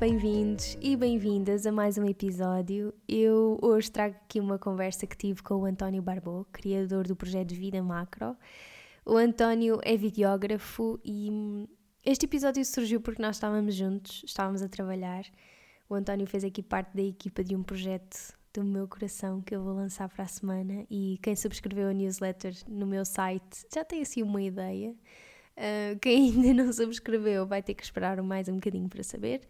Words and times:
Bem-vindos 0.00 0.78
e 0.80 0.96
bem-vindas 0.96 1.66
a 1.66 1.70
mais 1.70 1.98
um 1.98 2.06
episódio. 2.06 2.94
Eu 3.06 3.58
hoje 3.60 3.90
trago 3.90 4.16
aqui 4.24 4.40
uma 4.40 4.58
conversa 4.58 5.06
que 5.06 5.14
tive 5.14 5.42
com 5.42 5.56
o 5.56 5.66
António 5.66 6.00
Barbô, 6.00 6.46
criador 6.50 7.06
do 7.06 7.14
projeto 7.14 7.54
Vida 7.54 7.82
Macro. 7.82 8.34
O 9.04 9.18
António 9.18 9.78
é 9.82 9.98
videógrafo 9.98 10.98
e 11.04 11.68
este 12.02 12.24
episódio 12.24 12.64
surgiu 12.64 12.98
porque 13.02 13.20
nós 13.20 13.36
estávamos 13.36 13.74
juntos, 13.74 14.22
estávamos 14.24 14.62
a 14.62 14.70
trabalhar. 14.70 15.26
O 15.86 15.94
António 15.94 16.26
fez 16.26 16.44
aqui 16.44 16.62
parte 16.62 16.96
da 16.96 17.02
equipa 17.02 17.44
de 17.44 17.54
um 17.54 17.62
projeto 17.62 18.32
do 18.54 18.64
meu 18.64 18.88
coração 18.88 19.42
que 19.42 19.54
eu 19.54 19.62
vou 19.62 19.74
lançar 19.74 20.08
para 20.08 20.24
a 20.24 20.28
semana 20.28 20.86
e 20.88 21.18
quem 21.22 21.36
subscreveu 21.36 21.90
a 21.90 21.92
newsletter 21.92 22.54
no 22.66 22.86
meu 22.86 23.04
site 23.04 23.66
já 23.70 23.84
tem 23.84 24.00
assim 24.00 24.22
uma 24.22 24.40
ideia. 24.40 24.94
Uh, 25.58 25.98
quem 26.00 26.30
ainda 26.32 26.64
não 26.64 26.72
subscreveu 26.72 27.46
vai 27.46 27.62
ter 27.62 27.74
que 27.74 27.82
esperar 27.82 28.22
mais 28.22 28.48
um 28.48 28.54
bocadinho 28.54 28.88
para 28.88 29.02
saber. 29.02 29.42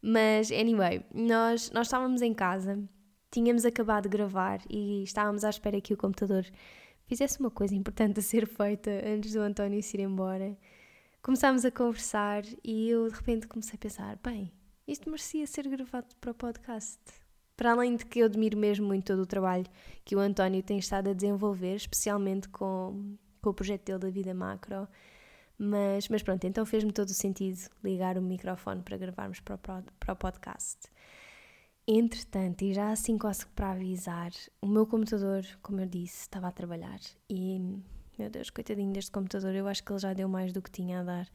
Mas, 0.00 0.50
anyway, 0.52 1.04
nós, 1.12 1.70
nós 1.70 1.88
estávamos 1.88 2.22
em 2.22 2.32
casa, 2.32 2.78
tínhamos 3.30 3.64
acabado 3.64 4.04
de 4.04 4.10
gravar 4.10 4.60
e 4.70 5.02
estávamos 5.02 5.44
à 5.44 5.50
espera 5.50 5.80
que 5.80 5.92
o 5.92 5.96
computador 5.96 6.46
fizesse 7.06 7.40
uma 7.40 7.50
coisa 7.50 7.74
importante 7.74 8.20
a 8.20 8.22
ser 8.22 8.46
feita 8.46 8.90
antes 9.04 9.32
do 9.32 9.40
António 9.40 9.82
se 9.82 9.96
ir 9.96 10.00
embora. 10.00 10.56
Começámos 11.20 11.64
a 11.64 11.70
conversar 11.70 12.44
e 12.62 12.88
eu 12.90 13.08
de 13.08 13.14
repente 13.14 13.48
comecei 13.48 13.74
a 13.74 13.78
pensar: 13.78 14.18
bem, 14.22 14.52
isto 14.86 15.10
merecia 15.10 15.46
ser 15.46 15.66
gravado 15.68 16.14
para 16.20 16.30
o 16.30 16.34
podcast. 16.34 16.98
Para 17.56 17.72
além 17.72 17.96
de 17.96 18.06
que 18.06 18.20
eu 18.20 18.26
admiro 18.26 18.56
mesmo 18.56 18.86
muito 18.86 19.06
todo 19.06 19.22
o 19.22 19.26
trabalho 19.26 19.66
que 20.04 20.14
o 20.14 20.20
António 20.20 20.62
tem 20.62 20.78
estado 20.78 21.10
a 21.10 21.12
desenvolver, 21.12 21.74
especialmente 21.74 22.48
com, 22.48 23.16
com 23.42 23.50
o 23.50 23.54
projeto 23.54 23.84
dele 23.84 23.98
da 23.98 24.10
Vida 24.10 24.32
Macro 24.32 24.86
mas, 25.58 26.08
mas 26.08 26.22
pronto, 26.22 26.46
então 26.46 26.64
fez-me 26.64 26.92
todo 26.92 27.08
o 27.08 27.14
sentido 27.14 27.58
ligar 27.82 28.16
o 28.16 28.22
microfone 28.22 28.80
para 28.82 28.96
gravarmos 28.96 29.40
para 29.40 29.56
o, 29.56 29.58
para 29.58 30.12
o 30.12 30.16
podcast. 30.16 30.78
Entretanto, 31.86 32.62
e 32.62 32.74
já 32.74 32.90
assim 32.90 33.16
quase 33.16 33.46
para 33.46 33.70
avisar, 33.70 34.30
o 34.60 34.66
meu 34.66 34.86
computador, 34.86 35.44
como 35.62 35.80
eu 35.80 35.86
disse, 35.86 36.20
estava 36.20 36.48
a 36.48 36.52
trabalhar 36.52 37.00
e, 37.28 37.58
meu 38.18 38.30
Deus, 38.30 38.50
coitadinho 38.50 38.92
deste 38.92 39.10
computador, 39.10 39.54
eu 39.54 39.66
acho 39.66 39.82
que 39.82 39.90
ele 39.90 39.98
já 39.98 40.12
deu 40.12 40.28
mais 40.28 40.52
do 40.52 40.62
que 40.62 40.70
tinha 40.70 41.00
a 41.00 41.02
dar. 41.02 41.28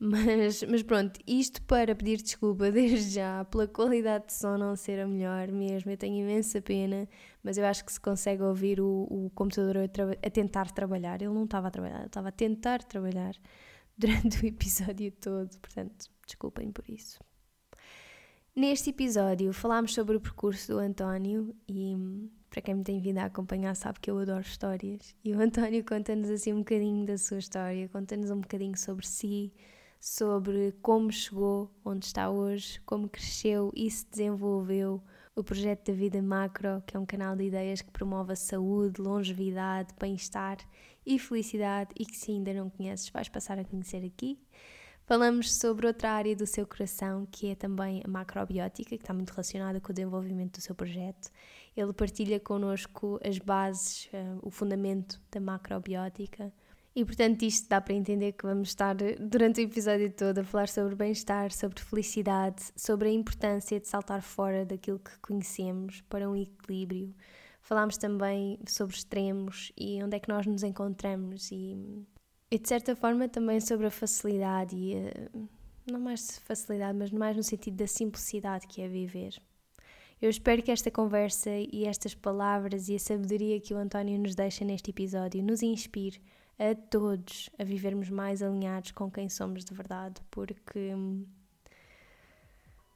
Mas, 0.00 0.62
mas 0.62 0.82
pronto, 0.84 1.18
isto 1.26 1.60
para 1.62 1.92
pedir 1.94 2.22
desculpa 2.22 2.70
desde 2.72 3.14
já 3.14 3.44
pela 3.46 3.66
qualidade 3.66 4.26
de 4.26 4.32
som 4.32 4.56
não 4.56 4.76
ser 4.76 5.00
a 5.00 5.06
melhor 5.06 5.48
mesmo. 5.48 5.90
Eu 5.90 5.96
tenho 5.96 6.22
imensa 6.22 6.60
pena, 6.62 7.08
mas 7.42 7.58
eu 7.58 7.66
acho 7.66 7.84
que 7.84 7.92
se 7.92 8.00
consegue 8.00 8.42
ouvir 8.42 8.80
o, 8.80 9.06
o 9.10 9.30
computador 9.34 9.76
a, 9.76 10.26
a, 10.26 10.30
tentar 10.30 10.70
trabalhar. 10.70 11.20
Ele 11.20 11.34
não 11.34 11.44
estava 11.44 11.66
a 11.68 11.70
trabalhar, 11.70 12.06
estava 12.06 12.28
a 12.28 12.32
tentar 12.32 12.84
trabalhar 12.84 13.34
durante 13.98 14.44
o 14.44 14.46
episódio 14.46 15.10
todo, 15.10 15.58
portanto, 15.58 16.06
desculpem 16.24 16.70
por 16.70 16.88
isso. 16.88 17.18
Neste 18.54 18.90
episódio 18.90 19.52
falámos 19.52 19.94
sobre 19.94 20.16
o 20.16 20.20
percurso 20.20 20.72
do 20.72 20.78
António 20.78 21.54
e 21.68 21.96
para 22.50 22.62
quem 22.62 22.74
me 22.74 22.82
tem 22.82 23.00
vindo 23.00 23.18
a 23.18 23.26
acompanhar 23.26 23.74
sabe 23.76 24.00
que 24.00 24.10
eu 24.10 24.18
adoro 24.18 24.40
histórias 24.40 25.14
e 25.24 25.32
o 25.32 25.40
António 25.40 25.84
conta-nos 25.84 26.28
assim 26.28 26.52
um 26.52 26.58
bocadinho 26.58 27.06
da 27.06 27.16
sua 27.16 27.38
história, 27.38 27.88
conta-nos 27.88 28.30
um 28.30 28.40
bocadinho 28.40 28.76
sobre 28.76 29.06
si, 29.06 29.52
sobre 30.00 30.72
como 30.80 31.10
chegou 31.10 31.70
onde 31.84 32.06
está 32.06 32.30
hoje, 32.30 32.80
como 32.86 33.08
cresceu 33.08 33.72
e 33.74 33.90
se 33.90 34.06
desenvolveu 34.10 35.02
o 35.34 35.44
projeto 35.44 35.86
da 35.86 35.92
Vida 35.92 36.20
Macro, 36.20 36.82
que 36.86 36.96
é 36.96 37.00
um 37.00 37.06
canal 37.06 37.36
de 37.36 37.44
ideias 37.44 37.80
que 37.80 37.90
promove 37.90 38.32
a 38.32 38.36
saúde, 38.36 39.00
longevidade, 39.00 39.94
bem-estar 39.98 40.58
e 41.06 41.18
felicidade 41.18 41.90
e 41.98 42.04
que 42.04 42.16
se 42.16 42.32
ainda 42.32 42.52
não 42.52 42.68
conheces 42.68 43.08
vais 43.10 43.28
passar 43.28 43.58
a 43.58 43.64
conhecer 43.64 44.04
aqui. 44.04 44.38
Falamos 45.08 45.54
sobre 45.54 45.86
outra 45.86 46.10
área 46.10 46.36
do 46.36 46.46
seu 46.46 46.66
coração, 46.66 47.26
que 47.32 47.50
é 47.50 47.54
também 47.54 48.02
a 48.04 48.08
macrobiótica, 48.08 48.90
que 48.90 49.02
está 49.02 49.14
muito 49.14 49.30
relacionada 49.30 49.80
com 49.80 49.90
o 49.90 49.94
desenvolvimento 49.94 50.58
do 50.58 50.60
seu 50.60 50.74
projeto. 50.74 51.30
Ele 51.74 51.94
partilha 51.94 52.38
connosco 52.38 53.18
as 53.24 53.38
bases, 53.38 54.10
uh, 54.12 54.38
o 54.42 54.50
fundamento 54.50 55.18
da 55.30 55.40
macrobiótica, 55.40 56.52
e 56.98 57.04
portanto, 57.04 57.44
isto 57.44 57.68
dá 57.68 57.80
para 57.80 57.94
entender 57.94 58.32
que 58.32 58.44
vamos 58.44 58.70
estar 58.70 58.96
durante 59.20 59.60
o 59.60 59.62
episódio 59.62 60.10
todo 60.10 60.38
a 60.38 60.42
falar 60.42 60.68
sobre 60.68 60.96
bem-estar, 60.96 61.52
sobre 61.52 61.80
felicidade, 61.80 62.72
sobre 62.74 63.08
a 63.08 63.12
importância 63.12 63.78
de 63.78 63.86
saltar 63.86 64.20
fora 64.20 64.66
daquilo 64.66 64.98
que 64.98 65.16
conhecemos 65.20 66.00
para 66.08 66.28
um 66.28 66.34
equilíbrio. 66.34 67.14
Falámos 67.62 67.98
também 67.98 68.58
sobre 68.66 68.96
extremos 68.96 69.70
e 69.76 70.02
onde 70.02 70.16
é 70.16 70.18
que 70.18 70.28
nós 70.28 70.44
nos 70.44 70.64
encontramos 70.64 71.52
e, 71.52 72.04
e 72.50 72.58
de 72.58 72.68
certa 72.68 72.96
forma 72.96 73.28
também 73.28 73.60
sobre 73.60 73.86
a 73.86 73.92
facilidade 73.92 74.74
e 74.74 74.96
a, 74.96 75.92
não 75.92 76.00
mais 76.00 76.40
facilidade, 76.40 76.98
mas 76.98 77.12
mais 77.12 77.36
no 77.36 77.44
sentido 77.44 77.76
da 77.76 77.86
simplicidade 77.86 78.66
que 78.66 78.82
é 78.82 78.88
viver. 78.88 79.40
Eu 80.20 80.30
espero 80.30 80.64
que 80.64 80.72
esta 80.72 80.90
conversa 80.90 81.50
e 81.50 81.84
estas 81.84 82.12
palavras 82.12 82.88
e 82.88 82.96
a 82.96 82.98
sabedoria 82.98 83.60
que 83.60 83.72
o 83.72 83.76
António 83.76 84.18
nos 84.18 84.34
deixa 84.34 84.64
neste 84.64 84.90
episódio 84.90 85.44
nos 85.44 85.62
inspire 85.62 86.20
a 86.58 86.74
todos 86.90 87.48
a 87.58 87.64
vivermos 87.64 88.10
mais 88.10 88.42
alinhados 88.42 88.90
com 88.90 89.10
quem 89.10 89.28
somos 89.28 89.64
de 89.64 89.72
verdade, 89.72 90.20
porque. 90.30 90.92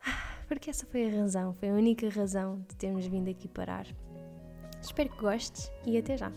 Porque 0.48 0.68
essa 0.68 0.84
foi 0.84 1.06
a 1.06 1.20
razão, 1.22 1.54
foi 1.54 1.70
a 1.70 1.72
única 1.72 2.10
razão 2.10 2.60
de 2.68 2.76
termos 2.76 3.06
vindo 3.06 3.30
aqui 3.30 3.48
parar. 3.48 3.86
Espero 4.82 5.08
que 5.08 5.16
gostes 5.16 5.72
e 5.86 5.96
até 5.96 6.14
já! 6.14 6.30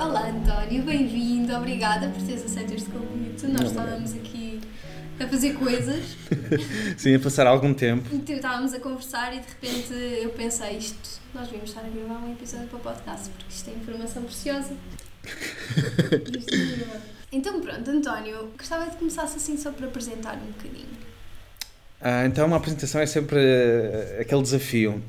Olá 0.00 0.30
António, 0.30 0.82
bem-vindo, 0.84 1.54
obrigada 1.54 2.08
por 2.08 2.22
teres 2.22 2.44
aceito 2.44 2.72
este 2.74 2.90
convite. 2.90 3.46
Nós 3.48 3.70
estávamos 3.70 4.14
aqui 4.14 4.51
a 5.18 5.26
fazer 5.26 5.54
coisas. 5.54 6.16
Sim, 6.96 7.14
a 7.14 7.20
passar 7.20 7.46
algum 7.46 7.74
tempo. 7.74 8.08
Então, 8.12 8.34
estávamos 8.34 8.74
a 8.74 8.80
conversar 8.80 9.34
e 9.34 9.40
de 9.40 9.46
repente 9.46 9.92
eu 10.22 10.30
pensei 10.30 10.78
isto, 10.78 11.20
nós 11.34 11.48
vimos 11.48 11.70
estar 11.70 11.80
a 11.80 11.88
gravar 11.88 12.24
um 12.24 12.32
episódio 12.32 12.68
para 12.68 12.76
o 12.76 12.80
podcast, 12.80 13.30
porque 13.30 13.50
isto 13.50 13.70
é 13.70 13.74
informação 13.74 14.22
preciosa. 14.22 14.74
então 17.30 17.60
pronto, 17.60 17.90
António, 17.90 18.50
gostava 18.58 18.90
de 18.90 18.96
começar 18.96 19.22
assim 19.22 19.56
só 19.56 19.70
para 19.70 19.86
apresentar 19.86 20.36
um 20.36 20.52
bocadinho. 20.52 21.02
Ah, 22.00 22.26
então 22.26 22.46
uma 22.46 22.56
apresentação 22.56 23.00
é 23.00 23.06
sempre 23.06 23.38
uh, 23.38 24.20
aquele 24.20 24.42
desafio. 24.42 25.00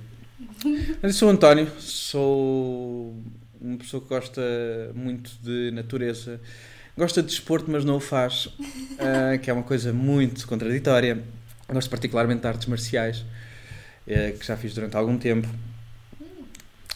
eu 1.01 1.11
sou 1.11 1.27
o 1.27 1.31
António, 1.31 1.67
sou 1.79 3.15
uma 3.59 3.77
pessoa 3.77 4.03
que 4.03 4.09
gosta 4.09 4.41
muito 4.93 5.31
de 5.41 5.71
natureza, 5.71 6.39
gosta 6.97 7.21
de 7.21 7.29
desporto, 7.29 7.69
mas 7.69 7.83
não 7.83 7.95
o 7.95 7.99
faz, 7.99 8.45
uh, 8.45 9.39
que 9.41 9.49
é 9.49 9.53
uma 9.53 9.63
coisa 9.63 9.91
muito 9.91 10.47
contraditória. 10.47 11.23
Gosto 11.67 11.89
particularmente 11.89 12.41
de 12.41 12.47
artes 12.47 12.67
marciais, 12.67 13.19
uh, 13.19 14.37
que 14.37 14.45
já 14.45 14.55
fiz 14.55 14.73
durante 14.73 14.95
algum 14.95 15.17
tempo. 15.17 15.47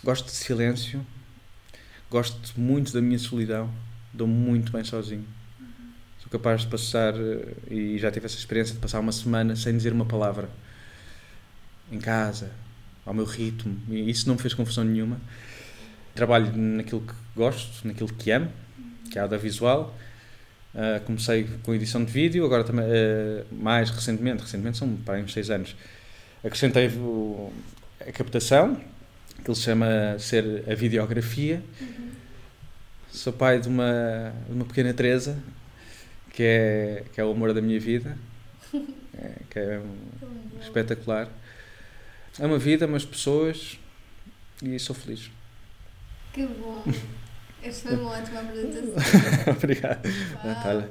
Gosto 0.03 0.25
de 0.25 0.31
silêncio, 0.31 1.05
gosto 2.09 2.59
muito 2.59 2.93
da 2.93 3.01
minha 3.01 3.17
solidão, 3.17 3.71
dou 4.13 4.27
muito 4.27 4.71
bem 4.71 4.83
sozinho. 4.83 5.25
Sou 6.19 6.29
capaz 6.29 6.61
de 6.61 6.67
passar, 6.67 7.15
uh, 7.15 7.73
e 7.73 7.97
já 7.97 8.11
tive 8.11 8.25
essa 8.25 8.37
experiência, 8.37 8.75
de 8.75 8.79
passar 8.79 8.99
uma 8.99 9.11
semana 9.11 9.55
sem 9.55 9.75
dizer 9.75 9.91
uma 9.91 10.05
palavra. 10.05 10.49
Em 11.91 11.99
casa, 11.99 12.51
ao 13.05 13.13
meu 13.13 13.23
ritmo, 13.23 13.79
e 13.89 14.09
isso 14.09 14.27
não 14.27 14.35
me 14.35 14.41
fez 14.41 14.53
confusão 14.53 14.83
nenhuma. 14.83 15.19
trabalho 16.13 16.51
naquilo 16.55 16.99
que 16.99 17.13
gosto, 17.33 17.87
naquilo 17.87 18.11
que 18.11 18.29
amo, 18.29 18.51
que 19.09 19.17
é 19.17 19.21
audiovisual. 19.21 19.95
Uh, 20.73 21.03
comecei 21.05 21.47
com 21.63 21.73
edição 21.73 22.03
de 22.03 22.11
vídeo, 22.11 22.45
agora 22.45 22.63
também, 22.63 22.85
uh, 22.85 23.45
mais 23.51 23.89
recentemente, 23.89 24.43
recentemente 24.43 24.77
são 24.77 24.95
para 24.97 25.17
uns 25.19 25.33
seis 25.33 25.49
anos, 25.49 25.75
acrescentei 26.43 26.87
o, 26.89 27.51
a 27.99 28.11
captação, 28.11 28.79
que 29.43 29.49
ele 29.49 29.55
chama 29.55 30.17
ser 30.19 30.63
a 30.69 30.75
videografia. 30.75 31.63
Uhum. 31.81 32.09
Sou 33.09 33.33
pai 33.33 33.59
de 33.59 33.67
uma, 33.67 34.33
de 34.47 34.53
uma 34.53 34.65
pequena 34.65 34.93
Teresa, 34.93 35.41
que 36.31 36.43
é, 36.43 37.03
que 37.11 37.19
é 37.19 37.25
o 37.25 37.31
amor 37.31 37.53
da 37.53 37.61
minha 37.61 37.79
vida, 37.79 38.15
é, 39.17 39.31
que 39.49 39.57
é 39.57 39.79
um, 39.79 40.61
espetacular. 40.61 41.27
É 42.37 42.45
uma 42.45 42.59
vida, 42.59 42.85
umas 42.85 43.03
pessoas 43.03 43.79
e 44.61 44.77
sou 44.77 44.95
feliz. 44.95 45.31
Que 46.33 46.45
bom! 46.45 46.83
Esta 47.67 47.89
foi 47.89 47.97
uma 47.97 48.11
ótima 48.11 48.39
apresentação. 48.39 49.53
Obrigado, 49.57 50.09
Natália. 50.43 50.89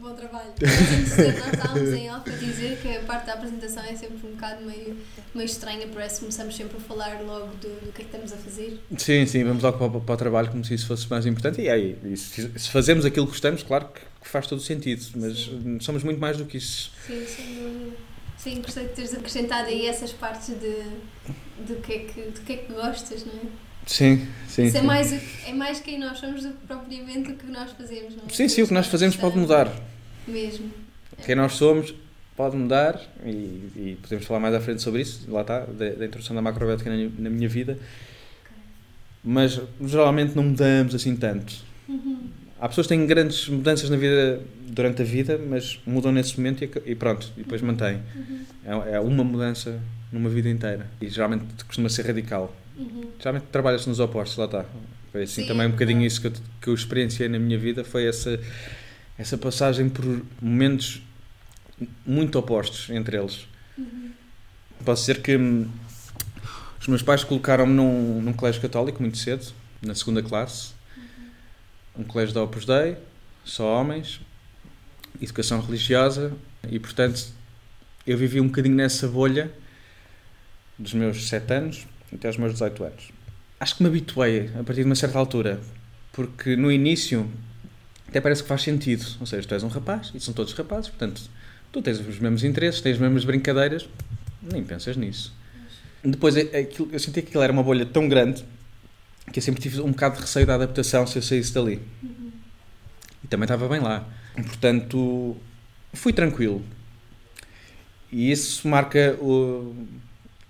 Bom 0.00 0.14
trabalho. 0.14 0.52
Nós 0.60 1.52
estávamos 1.52 1.92
em 1.92 2.10
off 2.10 2.30
a 2.30 2.36
dizer 2.36 2.78
que 2.80 2.96
a 2.96 3.00
parte 3.00 3.26
da 3.26 3.34
apresentação 3.34 3.82
é 3.82 3.96
sempre 3.96 4.26
um 4.26 4.32
bocado 4.32 4.64
meio, 4.64 4.96
meio 5.34 5.46
estranha, 5.46 5.86
parece 5.92 6.16
que 6.16 6.20
começamos 6.20 6.56
sempre 6.56 6.76
a 6.76 6.80
falar 6.80 7.20
logo 7.22 7.48
do, 7.56 7.86
do 7.86 7.92
que 7.92 8.02
é 8.02 8.04
que 8.04 8.16
estamos 8.16 8.32
a 8.32 8.36
fazer. 8.36 8.80
Sim, 8.96 9.26
sim, 9.26 9.44
vamos 9.44 9.62
logo 9.62 9.78
para, 9.78 10.00
para 10.00 10.14
o 10.14 10.16
trabalho 10.16 10.50
como 10.50 10.64
se 10.64 10.74
isso 10.74 10.86
fosse 10.86 11.08
mais 11.08 11.26
importante. 11.26 11.60
E 11.60 11.68
aí, 11.68 11.98
se, 12.16 12.50
se 12.56 12.70
fazemos 12.70 13.04
aquilo 13.04 13.26
que 13.26 13.32
gostamos, 13.32 13.62
claro 13.62 13.88
que, 13.88 14.00
que 14.00 14.28
faz 14.28 14.46
todo 14.46 14.58
o 14.58 14.62
sentido, 14.62 15.04
mas 15.16 15.38
sim. 15.38 15.78
somos 15.80 16.02
muito 16.02 16.20
mais 16.20 16.36
do 16.36 16.44
que 16.44 16.56
isso. 16.56 16.92
Sim, 17.06 17.26
sim. 17.26 17.92
Sim, 18.36 18.62
gostei 18.62 18.84
de 18.84 18.94
teres 18.94 19.12
acrescentado 19.12 19.68
aí 19.68 19.86
essas 19.86 20.12
partes 20.12 20.48
de, 20.48 20.82
do, 21.66 21.80
que 21.82 21.92
é 21.92 21.98
que, 21.98 22.20
do 22.22 22.40
que 22.40 22.52
é 22.54 22.56
que 22.56 22.72
gostas, 22.72 23.26
não 23.26 23.34
é? 23.34 23.69
Sim, 23.90 24.24
sim. 24.46 24.66
Isso 24.66 24.76
é 24.76 24.82
mais, 24.82 25.12
é 25.48 25.52
mais 25.52 25.80
quem 25.80 25.98
nós 25.98 26.16
somos 26.16 26.44
do 26.44 26.50
que 26.50 26.64
propriamente 26.64 27.32
o 27.32 27.34
que 27.34 27.46
nós 27.46 27.72
fazemos, 27.72 28.14
não 28.14 28.22
é? 28.24 28.32
Sim, 28.32 28.48
sim, 28.48 28.62
o 28.62 28.68
que 28.68 28.72
nós 28.72 28.86
fazemos 28.86 29.16
pode 29.16 29.36
mudar. 29.36 29.68
Mesmo. 30.28 30.70
Quem 31.26 31.34
nós 31.34 31.54
somos 31.54 31.92
pode 32.36 32.56
mudar 32.56 33.00
e, 33.26 33.28
e, 33.28 33.98
podemos 34.00 34.24
falar 34.24 34.38
mais 34.38 34.54
à 34.54 34.60
frente 34.60 34.80
sobre 34.80 35.02
isso, 35.02 35.28
lá 35.28 35.40
está, 35.40 35.60
da, 35.66 35.90
da 35.90 36.06
introdução 36.06 36.36
da 36.36 36.40
macrobiótica 36.40 36.88
na, 36.88 37.10
na 37.18 37.30
minha 37.30 37.48
vida. 37.48 37.72
Okay. 37.72 38.58
Mas 39.24 39.60
geralmente 39.84 40.36
não 40.36 40.44
mudamos 40.44 40.94
assim 40.94 41.16
tanto. 41.16 41.52
Uhum. 41.88 42.28
Há 42.60 42.68
pessoas 42.68 42.86
que 42.86 42.94
têm 42.94 43.04
grandes 43.04 43.48
mudanças 43.48 43.90
na 43.90 43.96
vida 43.96 44.40
durante 44.68 45.02
a 45.02 45.04
vida, 45.04 45.36
mas 45.36 45.80
mudam 45.84 46.12
nesse 46.12 46.38
momento 46.38 46.62
e, 46.62 46.70
e 46.92 46.94
pronto, 46.94 47.28
e 47.36 47.42
depois 47.42 47.60
mantêm. 47.60 48.00
Uhum. 48.14 48.44
É, 48.64 48.92
é 48.94 49.00
uma 49.00 49.24
mudança 49.24 49.80
numa 50.12 50.30
vida 50.30 50.48
inteira 50.48 50.86
e 51.00 51.08
geralmente 51.08 51.44
costuma 51.64 51.88
ser 51.88 52.06
radical. 52.06 52.54
Uhum. 52.80 53.10
Geralmente 53.18 53.46
trabalha-se 53.52 53.88
nos 53.88 54.00
opostos, 54.00 54.38
lá 54.38 54.46
está. 54.46 54.64
Foi 55.12 55.24
assim 55.24 55.42
Sim, 55.42 55.48
também 55.48 55.66
um 55.66 55.70
bocadinho 55.70 56.02
isso 56.02 56.20
que 56.20 56.28
eu, 56.28 56.32
que 56.60 56.68
eu 56.68 56.74
experienciei 56.74 57.28
na 57.28 57.38
minha 57.38 57.58
vida, 57.58 57.84
foi 57.84 58.06
essa, 58.06 58.40
essa 59.18 59.36
passagem 59.36 59.88
por 59.88 60.04
momentos 60.40 61.02
muito 62.06 62.38
opostos 62.38 62.88
entre 62.90 63.18
eles. 63.18 63.46
Uhum. 63.76 64.12
Posso 64.84 65.02
dizer 65.02 65.20
que 65.20 65.36
hum, 65.36 65.68
os 66.80 66.86
meus 66.86 67.02
pais 67.02 67.22
colocaram-me 67.22 67.72
num, 67.72 68.22
num 68.22 68.32
colégio 68.32 68.62
católico 68.62 69.02
muito 69.02 69.18
cedo, 69.18 69.52
na 69.82 69.94
segunda 69.94 70.22
classe, 70.22 70.72
uhum. 70.96 72.02
um 72.02 72.04
colégio 72.04 72.34
da 72.34 72.42
Opus 72.42 72.64
Dei, 72.64 72.96
só 73.44 73.80
homens, 73.80 74.20
educação 75.20 75.60
religiosa, 75.60 76.32
e 76.70 76.78
portanto 76.78 77.26
eu 78.06 78.16
vivi 78.16 78.40
um 78.40 78.46
bocadinho 78.46 78.76
nessa 78.76 79.06
bolha 79.08 79.50
dos 80.78 80.94
meus 80.94 81.28
7 81.28 81.52
anos 81.52 81.86
até 82.12 82.28
aos 82.28 82.36
meus 82.36 82.52
18 82.52 82.84
anos. 82.84 83.12
Acho 83.58 83.76
que 83.76 83.82
me 83.82 83.88
habituei 83.88 84.50
a 84.58 84.62
partir 84.64 84.82
de 84.82 84.86
uma 84.86 84.94
certa 84.94 85.18
altura, 85.18 85.60
porque 86.12 86.56
no 86.56 86.70
início 86.72 87.30
até 88.08 88.20
parece 88.20 88.42
que 88.42 88.48
faz 88.48 88.62
sentido. 88.62 89.06
Ou 89.20 89.26
seja, 89.26 89.46
tu 89.46 89.54
és 89.54 89.62
um 89.62 89.68
rapaz 89.68 90.10
e 90.14 90.20
são 90.20 90.34
todos 90.34 90.52
rapazes, 90.52 90.88
portanto, 90.88 91.22
tu 91.70 91.80
tens 91.80 92.00
os 92.00 92.18
mesmos 92.18 92.42
interesses, 92.42 92.80
tens 92.80 92.94
as 92.94 92.98
mesmas 92.98 93.24
brincadeiras, 93.24 93.88
nem 94.42 94.64
pensas 94.64 94.96
nisso. 94.96 95.32
Depois 96.02 96.36
é, 96.36 96.42
é 96.52 96.68
eu 96.92 96.98
senti 96.98 97.22
que 97.22 97.28
aquilo 97.28 97.42
era 97.42 97.52
uma 97.52 97.62
bolha 97.62 97.86
tão 97.86 98.08
grande 98.08 98.44
que 99.32 99.38
eu 99.38 99.42
sempre 99.42 99.60
tive 99.60 99.80
um 99.80 99.90
bocado 99.90 100.16
de 100.16 100.22
receio 100.22 100.46
da 100.46 100.54
adaptação 100.54 101.06
se 101.06 101.18
eu 101.18 101.22
saísse 101.22 101.52
dali. 101.52 101.80
Uhum. 102.02 102.32
E 103.22 103.28
também 103.28 103.44
estava 103.44 103.68
bem 103.68 103.80
lá. 103.80 104.08
Portanto, 104.34 105.36
fui 105.92 106.12
tranquilo. 106.12 106.64
E 108.10 108.32
isso 108.32 108.66
marca 108.66 109.16
o, 109.20 109.74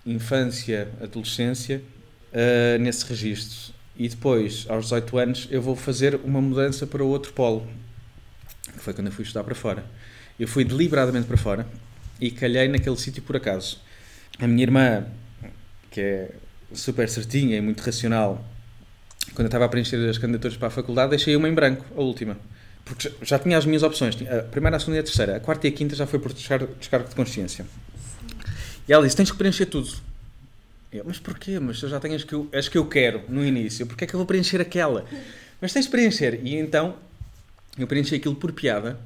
infância, 0.05 0.89
adolescência, 1.01 1.81
uh, 2.31 2.79
nesse 2.79 3.05
registro. 3.05 3.73
E 3.95 4.07
depois, 4.09 4.65
aos 4.69 4.85
18 4.85 5.17
anos, 5.17 5.47
eu 5.51 5.61
vou 5.61 5.75
fazer 5.75 6.15
uma 6.23 6.41
mudança 6.41 6.87
para 6.87 7.03
outro 7.03 7.33
polo, 7.33 7.67
que 8.73 8.79
foi 8.79 8.93
quando 8.93 9.07
eu 9.07 9.13
fui 9.13 9.23
estudar 9.23 9.43
para 9.43 9.53
fora. 9.53 9.85
Eu 10.39 10.47
fui 10.47 10.63
deliberadamente 10.63 11.27
para 11.27 11.37
fora 11.37 11.67
e 12.19 12.31
calhei 12.31 12.67
naquele 12.67 12.97
sítio 12.97 13.21
por 13.21 13.35
acaso. 13.35 13.79
A 14.39 14.47
minha 14.47 14.63
irmã, 14.63 15.05
que 15.91 16.01
é 16.01 16.31
super 16.73 17.07
certinha 17.09 17.57
e 17.57 17.61
muito 17.61 17.81
racional, 17.81 18.43
quando 19.33 19.41
eu 19.41 19.47
estava 19.47 19.65
a 19.65 19.69
preencher 19.69 19.97
as 20.09 20.17
candidaturas 20.17 20.57
para 20.57 20.69
a 20.69 20.71
faculdade, 20.71 21.11
deixei 21.11 21.35
uma 21.35 21.47
em 21.47 21.53
branco, 21.53 21.85
a 21.95 22.01
última. 22.01 22.37
Porque 22.83 23.11
já 23.21 23.37
tinha 23.37 23.57
as 23.57 23.65
minhas 23.65 23.83
opções. 23.83 24.17
A 24.27 24.43
primeira, 24.43 24.77
a 24.77 24.79
segunda 24.79 24.97
e 24.97 24.99
a 25.01 25.03
terceira. 25.03 25.35
A 25.37 25.39
quarta 25.39 25.67
e 25.67 25.69
a 25.69 25.73
quinta 25.73 25.95
já 25.95 26.07
foi 26.07 26.19
por 26.19 26.33
descargo 26.33 27.07
de 27.07 27.15
consciência. 27.15 27.65
E 28.87 28.93
ela 28.93 29.03
disse: 29.03 29.15
tens 29.15 29.31
que 29.31 29.37
preencher 29.37 29.65
tudo. 29.65 29.91
Eu, 30.91 31.05
mas 31.05 31.19
porquê? 31.19 31.57
Mas 31.59 31.81
eu 31.81 31.89
já 31.89 31.99
tenho 31.99 32.15
as 32.15 32.23
que 32.23 32.33
eu, 32.33 32.49
as 32.53 32.67
que 32.67 32.77
eu 32.77 32.85
quero 32.85 33.23
no 33.29 33.45
início, 33.45 33.87
porquê 33.87 34.03
é 34.03 34.07
que 34.07 34.13
eu 34.13 34.17
vou 34.17 34.27
preencher 34.27 34.59
aquela? 34.59 35.05
Mas 35.61 35.71
tens 35.71 35.85
de 35.85 35.91
preencher. 35.91 36.41
E 36.43 36.55
então 36.55 36.95
eu 37.77 37.87
preenchi 37.87 38.15
aquilo 38.15 38.35
por 38.35 38.51
piada, 38.51 38.99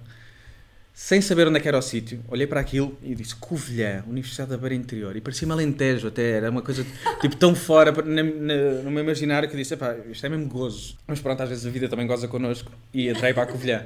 sem 0.93 1.21
saber 1.21 1.47
onde 1.47 1.57
é 1.57 1.59
que 1.59 1.67
era 1.67 1.77
o 1.77 1.81
sítio. 1.81 2.23
Olhei 2.27 2.47
para 2.47 2.59
aquilo 2.59 2.97
e 3.03 3.13
disse: 3.13 3.35
Covilhã, 3.35 4.03
Universidade 4.07 4.49
da 4.49 4.57
Beira 4.57 4.73
Interior. 4.73 5.15
E 5.15 5.21
parecia-me 5.21 5.53
alentejo 5.53 6.07
até, 6.07 6.31
era 6.31 6.49
uma 6.49 6.63
coisa 6.63 6.83
tipo 7.21 7.35
tão 7.35 7.53
fora 7.53 7.91
na, 7.91 8.23
na, 8.23 8.81
no 8.83 8.89
meu 8.89 9.03
imaginário 9.03 9.47
que 9.47 9.55
disse: 9.55 9.77
isto 10.09 10.25
é 10.25 10.29
mesmo 10.29 10.47
gozo. 10.47 10.97
Mas 11.05 11.19
pronto, 11.19 11.43
às 11.43 11.49
vezes 11.49 11.65
a 11.67 11.69
vida 11.69 11.87
também 11.87 12.07
goza 12.07 12.27
connosco. 12.27 12.71
E 12.91 13.09
entrei 13.09 13.31
para 13.31 13.43
a 13.43 13.47
Covilhã, 13.47 13.85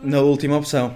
na 0.00 0.20
última 0.20 0.56
opção. 0.56 0.94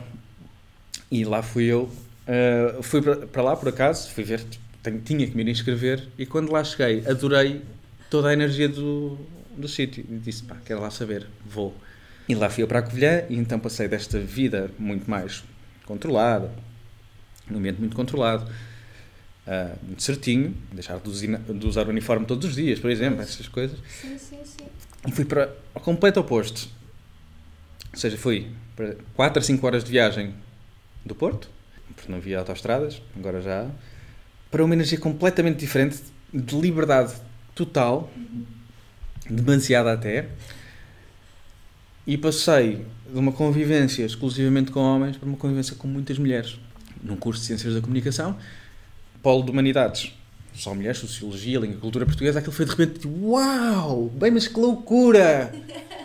E 1.10 1.24
lá 1.24 1.42
fui 1.42 1.64
eu 1.64 1.90
Uh, 2.26 2.82
fui 2.82 3.02
para 3.02 3.42
lá 3.42 3.54
por 3.54 3.68
acaso, 3.68 4.10
fui 4.10 4.24
ver, 4.24 4.42
tenho, 4.82 5.00
tinha 5.00 5.26
que 5.26 5.36
me 5.36 5.50
inscrever 5.50 6.08
e 6.16 6.24
quando 6.24 6.50
lá 6.50 6.64
cheguei 6.64 7.06
adorei 7.06 7.60
toda 8.08 8.28
a 8.28 8.32
energia 8.32 8.68
do, 8.68 9.18
do 9.56 9.68
sítio 9.68 10.04
e 10.08 10.16
disse, 10.18 10.42
pá, 10.42 10.56
quero 10.64 10.80
lá 10.80 10.90
saber, 10.90 11.26
vou. 11.44 11.74
E 12.28 12.34
lá 12.34 12.48
fui 12.48 12.62
eu 12.62 12.68
para 12.68 12.78
a 12.78 12.82
Covilhã 12.82 13.24
e 13.28 13.36
então 13.36 13.58
passei 13.58 13.88
desta 13.88 14.18
vida 14.18 14.70
muito 14.78 15.08
mais 15.10 15.44
controlada, 15.84 16.50
um 17.50 17.58
ambiente 17.58 17.78
muito 17.78 17.94
controlado, 17.94 18.50
uh, 19.46 19.78
muito 19.84 20.02
certinho, 20.02 20.56
deixar 20.72 20.98
de, 20.98 21.08
usar, 21.08 21.38
de 21.38 21.66
usar 21.66 21.86
o 21.86 21.90
uniforme 21.90 22.24
todos 22.24 22.48
os 22.48 22.54
dias, 22.54 22.78
por 22.78 22.90
exemplo, 22.90 23.20
essas 23.20 23.48
coisas. 23.48 23.78
Sim, 23.86 24.16
sim, 24.16 24.38
sim. 24.44 24.66
E 25.06 25.12
fui 25.12 25.26
para 25.26 25.54
o 25.74 25.80
completo 25.80 26.20
oposto. 26.20 26.68
Ou 27.92 27.98
seja, 27.98 28.16
fui 28.16 28.48
para 28.74 28.96
4 29.14 29.38
a 29.38 29.42
5 29.42 29.66
horas 29.66 29.84
de 29.84 29.90
viagem 29.90 30.34
do 31.04 31.14
Porto, 31.14 31.50
porque 31.94 32.10
não 32.10 32.18
havia 32.18 32.38
autoestradas, 32.38 33.00
agora 33.16 33.40
já 33.40 33.62
há, 33.62 33.70
para 34.50 34.64
uma 34.64 34.74
energia 34.74 34.98
completamente 34.98 35.58
diferente, 35.58 35.98
de 36.32 36.60
liberdade 36.60 37.12
total, 37.54 38.10
demasiada 39.28 39.92
até, 39.92 40.28
e 42.06 42.18
passei 42.18 42.84
de 43.10 43.18
uma 43.18 43.32
convivência 43.32 44.04
exclusivamente 44.04 44.70
com 44.70 44.80
homens 44.80 45.16
para 45.16 45.28
uma 45.28 45.38
convivência 45.38 45.74
com 45.76 45.88
muitas 45.88 46.18
mulheres. 46.18 46.58
Num 47.02 47.16
curso 47.16 47.40
de 47.40 47.46
Ciências 47.46 47.74
da 47.74 47.80
Comunicação, 47.80 48.36
polo 49.22 49.42
de 49.42 49.50
Humanidades. 49.50 50.12
Só 50.54 50.74
mulheres, 50.74 50.98
Sociologia, 50.98 51.58
Língua 51.58 51.76
e 51.76 51.80
Cultura 51.80 52.06
Portuguesa, 52.06 52.38
aquilo 52.38 52.52
foi 52.52 52.64
de 52.64 52.70
repente, 52.70 53.00
tipo, 53.00 53.28
uau, 53.30 54.08
bem, 54.10 54.30
mas 54.30 54.46
que 54.46 54.58
loucura! 54.58 55.52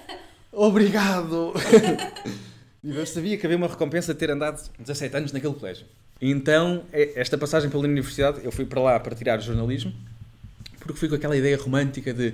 Obrigado! 0.52 1.54
Eu 2.84 3.06
sabia 3.06 3.38
que 3.38 3.46
havia 3.46 3.58
uma 3.58 3.68
recompensa 3.68 4.14
de 4.14 4.20
ter 4.20 4.32
andado 4.32 4.70
17 4.80 5.18
anos 5.18 5.32
naquele 5.32 5.54
colégio. 5.54 5.86
Então, 6.22 6.84
é, 6.92 7.14
esta 7.20 7.38
passagem 7.38 7.70
pela 7.70 7.84
universidade, 7.84 8.40
eu 8.44 8.52
fui 8.52 8.66
para 8.66 8.82
lá 8.82 9.00
para 9.00 9.16
tirar 9.16 9.40
jornalismo, 9.40 9.94
porque 10.80 11.00
fui 11.00 11.10
com 11.10 11.16
aquela 11.16 11.36
ideia 11.36 11.58
romântica 11.58 12.14
de 12.14 12.34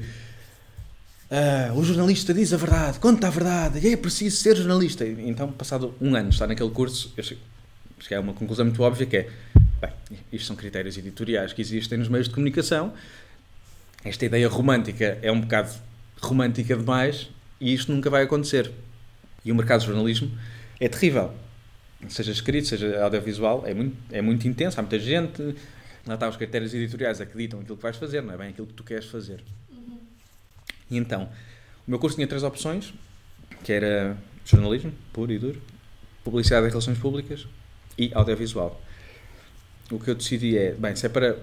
ah, 1.30 1.74
o 1.76 1.84
jornalista 1.84 2.34
diz 2.34 2.54
a 2.54 2.58
verdade, 2.58 3.00
conta 3.00 3.28
a 3.28 3.30
verdade, 3.32 3.80
e 3.80 3.94
é 3.94 3.98
preciso 3.98 4.38
ser 4.38 4.56
jornalista. 4.56 5.06
Então, 5.06 5.52
passado 5.52 5.94
um 6.00 6.16
ano 6.16 6.30
estar 6.30 6.48
naquele 6.48 6.70
curso, 6.70 7.12
eu 7.18 7.24
cheguei 7.24 8.18
a 8.18 8.20
uma 8.20 8.34
conclusão 8.34 8.66
muito 8.66 8.82
óbvia 8.84 9.08
que 9.08 9.18
é, 9.18 9.30
bem, 9.82 10.20
isto 10.32 10.46
são 10.46 10.56
critérios 10.56 10.98
editoriais 10.98 11.52
que 11.52 11.62
existem 11.62 11.98
nos 11.98 12.08
meios 12.08 12.28
de 12.28 12.34
comunicação, 12.34 12.94
esta 14.04 14.24
ideia 14.24 14.48
romântica 14.48 15.18
é 15.22 15.32
um 15.32 15.42
bocado 15.42 15.74
romântica 16.22 16.78
demais 16.78 17.28
e 17.60 17.74
isto 17.74 17.92
nunca 17.92 18.08
vai 18.08 18.24
acontecer. 18.24 18.72
E 19.46 19.52
o 19.52 19.56
mercado 19.56 19.82
de 19.82 19.88
jornalismo 19.88 20.32
é 20.80 20.90
terrível. 20.90 21.32
Seja 22.10 22.32
escrito, 22.32 22.68
seja 22.68 23.02
audiovisual, 23.04 23.64
é 23.66 23.74
muito, 23.74 23.96
é 24.12 24.22
muito 24.22 24.48
intenso, 24.48 24.80
há 24.80 24.84
muita 24.84 25.00
gente. 25.00 25.56
Lá 26.06 26.16
está 26.16 26.28
os 26.28 26.36
critérios 26.36 26.74
editoriais 26.74 27.22
acreditam 27.22 27.60
aquilo 27.62 27.78
que 27.78 27.84
vais 27.84 27.96
fazer, 27.96 28.22
não 28.22 28.34
é 28.34 28.38
bem 28.38 28.50
aquilo 28.50 28.68
que 28.68 28.74
tu 28.74 28.84
queres 28.84 29.06
fazer. 29.06 29.44
Uhum. 29.72 30.00
E 30.90 30.98
então, 30.98 31.30
o 31.88 31.92
meu 31.92 32.00
curso 32.00 32.16
tinha 32.16 32.28
três 32.28 32.44
opções, 32.44 32.94
que 33.64 33.72
era 33.72 34.18
jornalismo, 34.44 34.92
puro 35.14 35.32
e 35.32 35.40
duro, 35.40 35.62
publicidade 36.24 36.66
e 36.66 36.70
relações 36.70 36.98
públicas 36.98 37.48
e 37.98 38.12
audiovisual. 38.14 38.80
O 39.92 40.00
que 40.00 40.10
eu 40.10 40.16
decidi 40.16 40.58
é, 40.58 40.74
bem, 40.74 40.96
se 40.96 41.06
é 41.06 41.10
para 41.10 41.38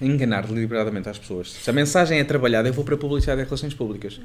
enganar 0.00 0.46
deliberadamente 0.46 1.08
as 1.08 1.18
pessoas, 1.18 1.52
se 1.52 1.70
a 1.70 1.72
mensagem 1.72 2.18
é 2.18 2.24
trabalhada, 2.24 2.68
eu 2.68 2.72
vou 2.72 2.84
para 2.84 2.96
publicidade 2.96 3.40
e 3.40 3.44
relações 3.44 3.74
públicas. 3.74 4.20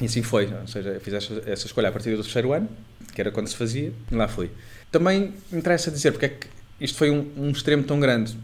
E 0.00 0.06
assim 0.06 0.22
foi, 0.22 0.52
ou 0.52 0.66
seja, 0.66 0.90
eu 0.90 1.00
fiz 1.00 1.14
essa, 1.14 1.66
escolha 1.66 1.88
a 1.88 1.92
partir 1.92 2.16
do 2.16 2.22
terceiro 2.22 2.52
ano, 2.52 2.68
que 3.14 3.20
era 3.20 3.30
quando 3.30 3.48
se 3.48 3.56
fazia, 3.56 3.92
e 4.10 4.14
lá 4.14 4.26
fui. 4.26 4.50
Também 4.90 5.34
me 5.50 5.58
interessa 5.58 5.90
dizer 5.90 6.12
porque 6.12 6.26
é 6.26 6.28
que 6.28 6.46
isto 6.80 6.98
foi 6.98 7.10
um, 7.10 7.30
um 7.36 7.50
extremo 7.50 7.82
tão 7.84 8.00
grande. 8.00 8.36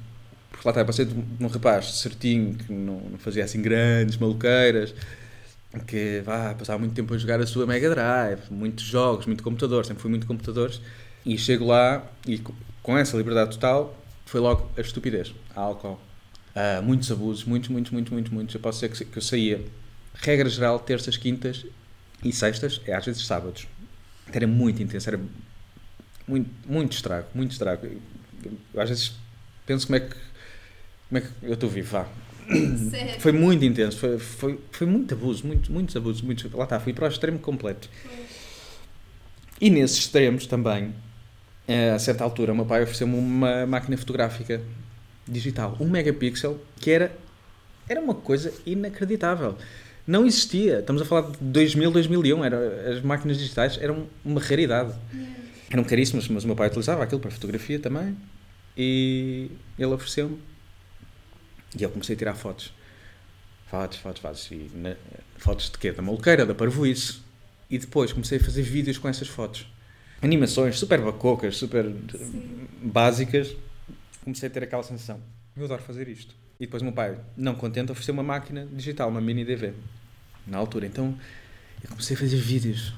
Porque 0.50 0.67
lá 0.67 0.71
está, 0.71 0.81
eu 0.81 0.87
passei 0.87 1.05
de 1.05 1.14
um 1.40 1.47
rapaz 1.47 2.00
certinho, 2.00 2.55
que 2.55 2.73
não, 2.73 3.00
não 3.00 3.19
fazia 3.19 3.45
assim 3.45 3.61
grandes 3.62 4.17
maluqueiras, 4.17 4.95
que 5.87 6.23
vá, 6.25 6.55
passava 6.55 6.78
muito 6.78 6.95
tempo 6.95 7.12
a 7.14 7.19
jogar 7.19 7.40
a 7.40 7.47
sua 7.47 7.67
Mega 7.67 7.90
Drive, 7.90 8.50
muitos 8.50 8.85
jogos, 8.85 9.26
muito 9.26 9.43
computador, 9.43 9.85
sempre 9.85 10.02
fui 10.02 10.11
muito 10.11 10.26
computadores, 10.26 10.81
e 11.25 11.37
chego 11.37 11.67
lá 11.67 12.05
e 12.26 12.40
com 12.83 12.97
essa 12.97 13.17
liberdade 13.17 13.50
total 13.50 13.97
foi 14.25 14.40
logo 14.40 14.71
a 14.76 14.81
estupidez, 14.81 15.35
a 15.55 15.61
álcool. 15.61 15.99
Uh, 16.55 16.83
muitos 16.83 17.11
abusos, 17.12 17.45
muitos, 17.45 17.69
muitos, 17.69 17.93
muitos, 17.93 18.12
muitos, 18.12 18.33
muitos. 18.33 18.55
Eu 18.55 18.61
posso 18.61 18.81
dizer 18.81 18.95
que, 18.95 19.05
que 19.05 19.19
eu 19.19 19.23
saía, 19.23 19.64
regra 20.20 20.48
geral, 20.48 20.78
terças, 20.78 21.16
quintas 21.16 21.64
e 22.22 22.32
sextas, 22.32 22.80
e 22.87 22.92
às 22.92 23.04
vezes 23.04 23.26
sábados. 23.26 23.66
Era 24.32 24.46
muito 24.46 24.82
intenso, 24.82 25.08
era 25.08 25.20
muito, 26.26 26.50
muito 26.66 26.92
estrago, 26.92 27.28
muito 27.34 27.52
estrago. 27.52 27.87
Eu, 27.87 28.80
às 28.80 28.88
vezes 28.88 29.12
penso 29.66 29.87
como 29.87 29.96
é 29.96 30.00
que, 30.00 30.16
como 31.08 31.18
é 31.18 31.20
que 31.20 31.28
eu 31.42 31.54
estou 31.54 31.70
vivo, 31.70 31.90
vá. 31.90 32.08
Sério? 32.90 33.20
Foi 33.20 33.32
muito 33.32 33.64
intenso, 33.64 33.98
foi, 33.98 34.18
foi, 34.18 34.60
foi 34.70 34.87
muito 34.87 35.14
abuso, 35.14 35.46
muito, 35.46 35.70
muitos 35.70 35.94
abusos, 35.96 36.22
muitos, 36.22 36.50
lá 36.52 36.64
está, 36.64 36.80
fui 36.80 36.92
para 36.92 37.06
o 37.06 37.08
extremo 37.08 37.38
completo. 37.38 37.88
E 39.60 39.70
nesses 39.70 39.98
extremos 39.98 40.46
também, 40.46 40.94
eh, 41.66 41.90
a 41.90 41.98
certa 41.98 42.25
altura, 42.25 42.52
o 42.52 42.56
meu 42.56 42.64
pai 42.64 42.82
ofereceu-me 42.82 43.16
uma 43.16 43.66
máquina 43.66 43.96
fotográfica 43.96 44.62
digital, 45.26 45.76
um 45.78 45.90
megapixel, 45.90 46.58
que 46.80 46.90
era, 46.90 47.14
era 47.88 48.00
uma 48.00 48.14
coisa 48.14 48.52
inacreditável. 48.64 49.56
Não 50.09 50.25
existia, 50.25 50.79
estamos 50.79 51.03
a 51.03 51.05
falar 51.05 51.31
de 51.33 51.37
2000, 51.38 51.91
2001, 51.91 52.43
era, 52.43 52.93
as 52.93 53.03
máquinas 53.03 53.37
digitais 53.37 53.77
eram 53.77 54.07
uma 54.25 54.41
raridade. 54.41 54.95
Eram 55.69 55.85
caríssimas, 55.85 56.27
mas 56.29 56.45
o 56.45 56.47
meu 56.47 56.57
pai 56.57 56.69
utilizava 56.69 57.05
aquilo 57.05 57.21
para 57.21 57.31
fotografia 57.31 57.79
também. 57.79 58.17
E 58.75 59.50
ele 59.79 59.93
ofereceu-me. 59.93 60.41
E 61.79 61.83
eu 61.83 61.91
comecei 61.91 62.15
a 62.15 62.19
tirar 62.19 62.35
fotos. 62.35 62.73
Fotos, 63.67 63.99
fotos, 63.99 64.23
fotos. 64.23 64.50
E 64.50 64.71
na, 64.75 64.97
fotos 65.37 65.71
de 65.71 65.77
quê? 65.77 65.93
Da 65.93 66.00
maluqueira, 66.00 66.47
da 66.47 66.55
parvoíce. 66.55 67.19
E 67.69 67.77
depois 67.77 68.11
comecei 68.11 68.38
a 68.38 68.41
fazer 68.41 68.62
vídeos 68.62 68.97
com 68.97 69.11
essas 69.11 69.29
fotos. 69.29 69.71
Animações 70.23 70.79
super 70.79 71.03
bacocas, 71.03 71.59
super 71.59 71.85
Sim. 71.85 72.67
básicas. 72.83 73.55
Comecei 74.25 74.49
a 74.49 74.50
ter 74.50 74.62
aquela 74.62 74.83
sensação. 74.83 75.21
Eu 75.55 75.67
adoro 75.67 75.83
fazer 75.83 76.09
isto. 76.09 76.35
E 76.59 76.65
depois 76.65 76.81
o 76.81 76.87
meu 76.87 76.95
pai, 76.95 77.21
não 77.37 77.55
contente, 77.55 77.93
ofereceu 77.93 78.15
uma 78.15 78.23
máquina 78.23 78.67
digital, 78.73 79.11
uma 79.11 79.21
mini 79.21 79.45
DV. 79.45 79.75
Na 80.49 80.59
altura. 80.59 80.87
Então 80.87 81.14
eu 81.83 81.88
comecei 81.90 82.17
a 82.17 82.19
fazer 82.19 82.37
vídeos 82.37 82.93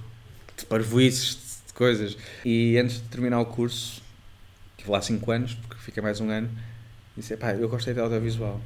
de 0.56 0.64
parvoíces, 0.66 1.62
de 1.66 1.72
coisas. 1.72 2.16
E 2.44 2.78
antes 2.78 2.96
de 2.96 3.02
terminar 3.02 3.40
o 3.40 3.46
curso, 3.46 4.02
tive 4.76 4.90
lá 4.90 5.02
5 5.02 5.30
anos, 5.30 5.54
porque 5.54 5.76
fiquei 5.82 6.02
mais 6.02 6.20
um 6.20 6.30
ano, 6.30 6.48
disse: 7.16 7.36
pá, 7.36 7.52
eu 7.52 7.68
gostei 7.68 7.92
de 7.92 8.00
audiovisual. 8.00 8.60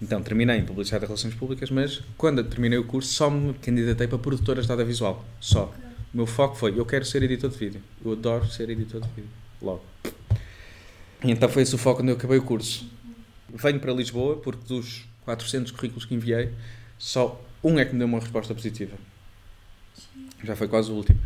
Então 0.00 0.22
terminei 0.22 0.58
em 0.58 0.64
Publicidade 0.64 1.04
e 1.04 1.06
Relações 1.06 1.34
Públicas, 1.34 1.70
mas 1.70 2.02
quando 2.18 2.44
terminei 2.44 2.78
o 2.78 2.84
curso 2.84 3.12
só 3.12 3.30
me 3.30 3.54
candidatei 3.54 4.06
para 4.06 4.18
produtoras 4.18 4.66
de 4.66 4.72
audiovisual. 4.72 5.24
Só. 5.40 5.72
O 6.12 6.16
meu 6.16 6.26
foco 6.26 6.56
foi: 6.56 6.78
eu 6.78 6.84
quero 6.84 7.04
ser 7.04 7.22
editor 7.22 7.50
de 7.50 7.56
vídeo. 7.56 7.82
Eu 8.04 8.12
adoro 8.12 8.46
ser 8.46 8.68
editor 8.70 9.00
de 9.00 9.08
vídeo. 9.08 9.30
Logo. 9.60 9.82
E 11.24 11.30
então 11.30 11.48
foi 11.48 11.62
esse 11.62 11.74
o 11.74 11.78
foco 11.78 12.00
quando 12.00 12.10
eu 12.10 12.16
acabei 12.16 12.38
o 12.38 12.42
curso. 12.42 12.90
Venho 13.48 13.80
para 13.80 13.92
Lisboa 13.92 14.36
porque 14.36 14.66
dos 14.66 15.06
400 15.24 15.72
currículos 15.72 16.04
que 16.04 16.14
enviei, 16.14 16.52
só 16.98 17.40
um 17.66 17.78
é 17.78 17.84
que 17.84 17.92
me 17.92 17.98
deu 17.98 18.08
uma 18.08 18.20
resposta 18.20 18.54
positiva. 18.54 18.96
Já 20.44 20.54
foi 20.54 20.68
quase 20.68 20.90
o 20.90 20.94
último. 20.94 21.18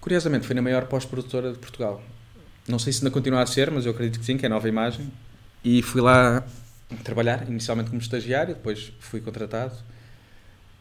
Curiosamente, 0.00 0.46
foi 0.46 0.54
na 0.54 0.62
maior 0.62 0.86
pós-produtora 0.86 1.52
de 1.52 1.58
Portugal. 1.58 2.02
Não 2.68 2.78
sei 2.78 2.92
se 2.92 3.00
ainda 3.00 3.10
continua 3.10 3.42
a 3.42 3.46
ser, 3.46 3.70
mas 3.70 3.86
eu 3.86 3.92
acredito 3.92 4.20
que 4.20 4.26
sim, 4.26 4.36
que 4.36 4.46
é 4.46 4.48
Nova 4.48 4.68
Imagem. 4.68 5.10
E 5.64 5.82
fui 5.82 6.00
lá 6.00 6.46
trabalhar, 7.02 7.48
inicialmente 7.48 7.90
como 7.90 8.00
estagiário, 8.00 8.54
depois 8.54 8.92
fui 9.00 9.20
contratado 9.20 9.74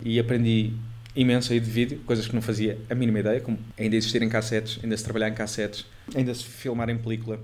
e 0.04 0.20
aprendi 0.20 0.74
imenso 1.16 1.52
aí 1.52 1.60
de 1.60 1.70
vídeo, 1.70 2.00
coisas 2.06 2.28
que 2.28 2.36
não 2.36 2.42
fazia 2.42 2.78
a 2.90 2.94
mínima 2.94 3.20
ideia, 3.20 3.42
como 3.42 3.58
ainda 3.78 3.96
existir 3.96 4.22
em 4.22 4.30
cassetes, 4.30 4.80
ainda 4.84 4.96
se 4.96 5.04
trabalhar 5.04 5.30
em 5.30 5.34
cassetes, 5.34 5.86
ainda 6.16 6.34
se 6.34 6.44
filmar 6.44 6.90
em 6.90 6.98
película. 6.98 7.40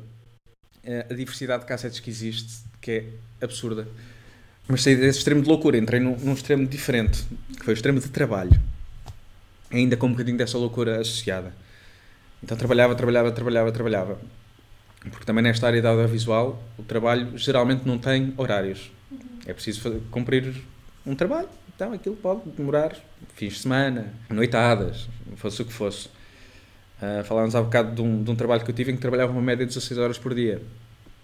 Eh, 0.83 1.07
A 1.09 1.13
diversidade 1.13 1.63
de 1.63 1.67
cassetes 1.67 1.99
que 1.99 2.09
existe, 2.09 2.63
que 2.79 2.91
é 2.91 3.05
absurda. 3.45 3.87
Mas 4.67 4.81
saí 4.81 4.95
desse 4.95 5.19
extremo 5.19 5.41
de 5.41 5.47
loucura, 5.49 5.77
entrei 5.77 5.99
num, 5.99 6.15
num 6.17 6.33
extremo 6.33 6.65
diferente, 6.65 7.23
que 7.57 7.65
foi 7.65 7.73
o 7.73 7.75
extremo 7.75 7.99
de 7.99 8.09
trabalho. 8.09 8.59
Ainda 9.71 9.97
com 9.97 10.07
um 10.07 10.11
bocadinho 10.11 10.37
dessa 10.37 10.57
loucura 10.57 11.01
associada. 11.01 11.53
Então 12.41 12.55
trabalhava, 12.57 12.95
trabalhava, 12.95 13.31
trabalhava, 13.31 13.71
trabalhava. 13.71 14.19
Porque 15.01 15.25
também 15.25 15.43
nesta 15.43 15.67
área 15.67 15.81
da 15.81 15.89
audiovisual, 15.89 16.63
o 16.77 16.83
trabalho 16.83 17.37
geralmente 17.37 17.85
não 17.85 17.97
tem 17.97 18.33
horários. 18.37 18.89
É 19.45 19.53
preciso 19.53 19.81
fazer- 19.81 20.01
cumprir 20.09 20.53
um 21.05 21.15
trabalho. 21.15 21.49
Então 21.75 21.91
aquilo 21.91 22.15
pode 22.15 22.41
demorar 22.51 22.95
fins 23.35 23.53
de 23.53 23.59
semana, 23.59 24.13
noitadas, 24.29 25.07
fosse 25.35 25.61
o 25.61 25.65
que 25.65 25.73
fosse. 25.73 26.07
Uh, 27.01 27.23
falávamos 27.25 27.55
há 27.55 27.61
bocado 27.61 27.95
de 27.95 28.01
um, 28.01 28.23
de 28.23 28.31
um 28.31 28.35
trabalho 28.35 28.63
que 28.63 28.71
eu 28.71 28.75
tive 28.75 28.91
em 28.91 28.95
que 28.95 29.01
trabalhava 29.01 29.31
uma 29.31 29.41
média 29.41 29.65
de 29.65 29.73
16 29.73 29.99
horas 29.99 30.17
por 30.17 30.33
dia. 30.33 30.61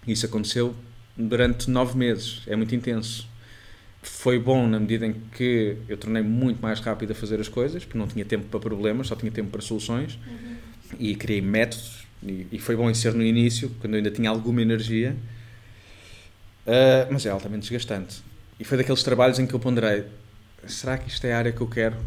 Isso 0.06 0.26
aconteceu 0.26 0.76
durante 1.20 1.70
nove 1.70 1.98
meses. 1.98 2.42
É 2.48 2.56
muito 2.56 2.74
intenso. 2.74 3.28
Foi 4.02 4.40
bom 4.40 4.66
na 4.66 4.80
medida 4.80 5.06
em 5.06 5.14
que 5.36 5.76
eu 5.88 5.98
tornei 5.98 6.24
muito 6.24 6.62
mais 6.62 6.80
rápido 6.80 7.12
a 7.12 7.16
fazer 7.16 7.40
as 7.42 7.50
coisas, 7.50 7.84
porque 7.84 7.98
não 7.98 8.08
tinha 8.08 8.24
tempo 8.24 8.46
para 8.46 8.60
problemas, 8.60 9.08
só 9.08 9.16
tinha 9.16 9.32
tempo 9.32 9.50
para 9.50 9.62
soluções. 9.62 10.18
E 10.98 11.16
criei 11.16 11.42
métodos. 11.42 12.08
E, 12.24 12.48
e 12.54 12.60
foi 12.60 12.76
bom 12.76 12.90
em 12.90 12.94
ser 12.94 13.14
no 13.14 13.24
início, 13.24 13.70
quando 13.82 13.94
eu 13.94 13.98
ainda 13.98 14.12
tinha 14.12 14.30
alguma 14.30 14.62
energia. 14.62 15.16
Uh, 16.66 17.12
mas 17.12 17.26
é 17.26 17.30
altamente 17.30 17.64
desgastante. 17.64 18.22
E 18.60 18.64
foi 18.64 18.78
daqueles 18.78 19.04
trabalhos 19.04 19.40
em 19.40 19.46
que 19.46 19.54
eu 19.54 19.60
ponderei: 19.60 20.06
será 20.66 20.98
que 20.98 21.10
isto 21.10 21.26
é 21.26 21.34
a 21.34 21.38
área 21.38 21.52
que 21.52 21.62
eu 21.62 21.68
quero? 21.68 21.98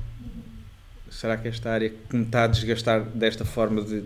Será 1.11 1.37
que 1.37 1.47
esta 1.47 1.71
área 1.71 1.91
que 1.91 2.17
me 2.17 2.25
está 2.25 2.45
a 2.45 2.47
desgastar 2.47 3.03
desta 3.05 3.45
forma 3.45 3.83
de, 3.83 4.03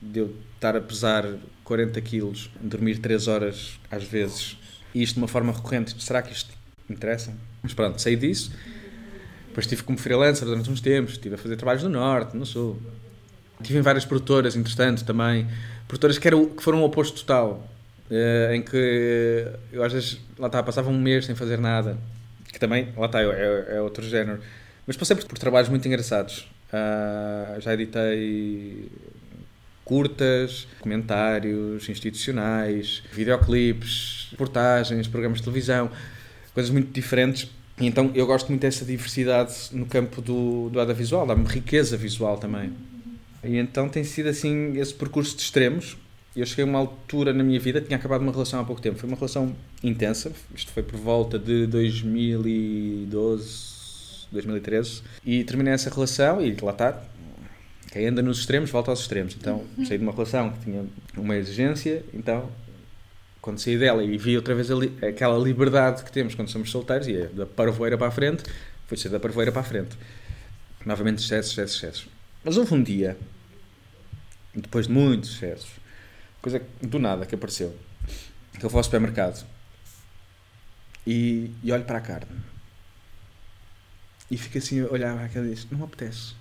de 0.00 0.20
eu 0.20 0.36
estar 0.62 0.76
a 0.76 0.80
pesar 0.80 1.26
40 1.64 2.00
quilos, 2.00 2.48
dormir 2.60 2.98
3 2.98 3.26
horas 3.26 3.80
às 3.90 4.04
vezes, 4.04 4.56
e 4.94 5.02
isto 5.02 5.14
de 5.14 5.20
uma 5.20 5.28
forma 5.28 5.52
recorrente, 5.52 5.94
será 6.00 6.22
que 6.22 6.32
isto 6.32 6.52
interessa? 6.88 7.34
Mas 7.62 7.74
pronto, 7.74 8.00
saí 8.00 8.14
disso. 8.14 8.52
Depois 9.48 9.66
estive 9.66 9.82
como 9.82 9.98
freelancer 9.98 10.46
durante 10.46 10.70
uns 10.70 10.80
tempos, 10.80 11.12
estive 11.14 11.34
a 11.34 11.38
fazer 11.38 11.56
trabalhos 11.56 11.82
no 11.82 11.90
Norte, 11.90 12.36
no 12.36 12.46
Sul. 12.46 12.80
Estive 13.60 13.78
em 13.78 13.82
várias 13.82 14.04
produtoras, 14.04 14.56
entretanto, 14.56 15.04
também. 15.04 15.46
Produtoras 15.86 16.16
que, 16.18 16.26
eram, 16.26 16.46
que 16.46 16.62
foram 16.62 16.80
o 16.80 16.84
oposto 16.84 17.20
total. 17.20 17.68
eh, 18.10 18.56
em 18.56 18.62
que 18.62 19.46
eu 19.72 19.82
às 19.82 19.92
vezes, 19.92 20.20
lá 20.38 20.46
está, 20.46 20.62
passava 20.62 20.90
um 20.90 21.00
mês 21.00 21.26
sem 21.26 21.34
fazer 21.34 21.58
nada. 21.58 21.96
Que 22.52 22.58
também, 22.58 22.88
lá 22.96 23.06
está, 23.06 23.20
é, 23.22 23.76
é 23.76 23.80
outro 23.80 24.04
género. 24.08 24.40
Mas 24.86 24.96
passei 24.96 25.16
por, 25.16 25.24
por 25.26 25.38
trabalhos 25.38 25.68
muito 25.68 25.86
engraçados. 25.86 26.48
Ah, 26.72 27.56
já 27.60 27.74
editei 27.74 28.90
curtas, 29.92 30.66
comentários 30.80 31.86
institucionais, 31.86 33.02
videoclipes, 33.12 34.28
reportagens, 34.30 35.06
programas 35.06 35.40
de 35.40 35.44
televisão, 35.44 35.90
coisas 36.54 36.72
muito 36.72 36.90
diferentes. 36.90 37.50
E 37.78 37.86
então 37.86 38.10
eu 38.14 38.26
gosto 38.26 38.48
muito 38.48 38.62
dessa 38.62 38.86
diversidade 38.86 39.54
no 39.72 39.84
campo 39.84 40.22
do, 40.22 40.70
do 40.70 40.80
audiovisual, 40.80 41.26
dá-me 41.26 41.44
riqueza 41.44 41.94
visual 41.94 42.38
também. 42.38 42.72
E 43.44 43.58
então 43.58 43.86
tem 43.86 44.02
sido 44.02 44.30
assim 44.30 44.78
esse 44.78 44.94
percurso 44.94 45.36
de 45.36 45.42
extremos. 45.42 45.98
Eu 46.34 46.46
cheguei 46.46 46.64
a 46.64 46.68
uma 46.68 46.78
altura 46.78 47.34
na 47.34 47.44
minha 47.44 47.60
vida, 47.60 47.78
tinha 47.78 47.98
acabado 47.98 48.22
uma 48.22 48.32
relação 48.32 48.60
há 48.60 48.64
pouco 48.64 48.80
tempo. 48.80 48.98
Foi 48.98 49.06
uma 49.06 49.16
relação 49.16 49.54
intensa, 49.84 50.32
isto 50.54 50.72
foi 50.72 50.82
por 50.82 50.98
volta 50.98 51.38
de 51.38 51.66
2012, 51.66 54.28
2013. 54.32 55.02
E 55.22 55.44
terminei 55.44 55.74
essa 55.74 55.90
relação 55.90 56.40
e 56.40 56.56
lá 56.62 56.72
está, 56.72 57.02
quem 57.92 58.06
anda 58.08 58.20
nos 58.22 58.38
extremos 58.40 58.70
volta 58.70 58.90
aos 58.90 59.00
extremos. 59.00 59.36
Então 59.38 59.64
saí 59.86 59.98
de 59.98 60.02
uma 60.02 60.12
relação 60.12 60.50
que 60.52 60.64
tinha 60.64 60.84
uma 61.16 61.36
exigência, 61.36 62.04
então 62.12 62.50
quando 63.40 63.58
saí 63.60 63.76
dela 63.78 64.02
e 64.02 64.16
vi 64.18 64.34
outra 64.36 64.54
vez 64.54 64.68
li- 64.70 64.96
aquela 65.06 65.38
liberdade 65.38 66.02
que 66.02 66.10
temos 66.10 66.34
quando 66.34 66.48
somos 66.48 66.70
solteiros, 66.70 67.06
e 67.06 67.16
é 67.16 67.26
da 67.26 67.44
parvoeira 67.46 67.96
para 67.98 68.08
a 68.08 68.10
frente, 68.10 68.42
foi 68.86 68.96
ser 68.96 69.10
da 69.10 69.20
parvoeira 69.20 69.52
para 69.52 69.60
a 69.60 69.64
frente. 69.64 69.96
Novamente 70.86 71.22
excessos, 71.22 71.52
excessos, 71.52 71.76
excessos. 71.76 72.08
Mas 72.42 72.56
houve 72.56 72.74
um 72.74 72.82
dia, 72.82 73.16
depois 74.54 74.86
de 74.86 74.92
muitos 74.92 75.34
excessos, 75.34 75.70
coisa 76.40 76.60
do 76.80 76.98
nada 76.98 77.24
que 77.26 77.34
apareceu, 77.34 77.76
que 78.58 78.64
eu 78.64 78.70
vou 78.70 78.78
ao 78.78 78.84
supermercado 78.84 79.44
e, 81.06 81.50
e 81.62 81.70
olho 81.72 81.84
para 81.84 81.98
a 81.98 82.00
carne. 82.00 82.26
e 84.30 84.36
fico 84.36 84.58
assim 84.58 84.80
a 84.80 84.86
olhar 84.90 85.14
para 85.14 85.24
aquela 85.26 85.46
e 85.46 85.50
diz: 85.50 85.66
Não 85.70 85.84
apetece. 85.84 86.34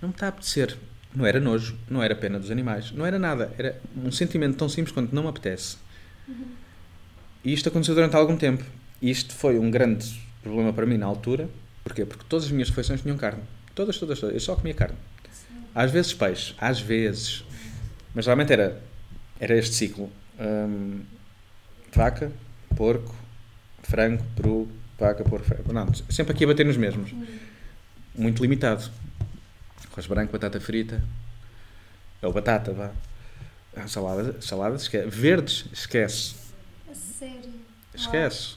Não 0.00 0.08
me 0.08 0.14
está 0.14 0.26
a 0.26 0.28
apetecer. 0.30 0.76
Não 1.14 1.26
era 1.26 1.40
nojo, 1.40 1.76
não 1.88 2.02
era 2.02 2.14
pena 2.14 2.38
dos 2.38 2.50
animais, 2.50 2.92
não 2.92 3.04
era 3.04 3.18
nada. 3.18 3.52
Era 3.58 3.80
um 3.96 4.12
sentimento 4.12 4.56
tão 4.56 4.68
simples 4.68 4.92
quanto 4.92 5.14
não 5.14 5.24
me 5.24 5.28
apetece. 5.28 5.76
E 7.44 7.52
isto 7.52 7.68
aconteceu 7.68 7.94
durante 7.94 8.14
algum 8.14 8.36
tempo. 8.36 8.64
E 9.02 9.10
isto 9.10 9.34
foi 9.34 9.58
um 9.58 9.70
grande 9.70 10.20
problema 10.42 10.72
para 10.72 10.86
mim 10.86 10.96
na 10.96 11.06
altura. 11.06 11.48
Porquê? 11.82 12.04
Porque 12.04 12.24
todas 12.28 12.44
as 12.46 12.50
minhas 12.50 12.68
refeições 12.68 13.00
tinham 13.00 13.16
carne. 13.16 13.42
Todas, 13.74 13.98
todas, 13.98 14.20
todas. 14.20 14.34
Eu 14.34 14.40
só 14.40 14.54
comia 14.54 14.74
carne. 14.74 14.96
Às 15.74 15.90
vezes 15.90 16.12
peixe, 16.12 16.54
às 16.58 16.80
vezes. 16.80 17.44
Mas 18.14 18.26
realmente 18.26 18.52
era, 18.52 18.80
era 19.38 19.56
este 19.56 19.74
ciclo. 19.74 20.10
Hum, 20.38 21.00
vaca, 21.92 22.30
porco, 22.76 23.14
frango, 23.82 24.22
peru, 24.36 24.68
vaca, 24.98 25.24
porco, 25.24 25.46
frango. 25.46 25.72
Não, 25.72 25.92
sempre 26.10 26.32
aqui 26.32 26.44
a 26.44 26.48
bater 26.48 26.66
nos 26.66 26.76
mesmos. 26.76 27.12
Muito 28.14 28.42
limitado. 28.42 28.90
Arroz 30.00 30.06
branco, 30.06 30.32
batata 30.32 30.58
frita. 30.60 31.02
Ou 32.22 32.32
batata, 32.32 32.72
vá. 32.72 32.90
Ah, 33.76 33.86
Salada, 33.86 34.40
saladas, 34.40 34.82
esquece. 34.82 35.08
Verdes, 35.08 35.64
esquece. 35.72 36.34
A 36.90 36.94
sério. 36.94 37.50
Esquece. 37.94 38.54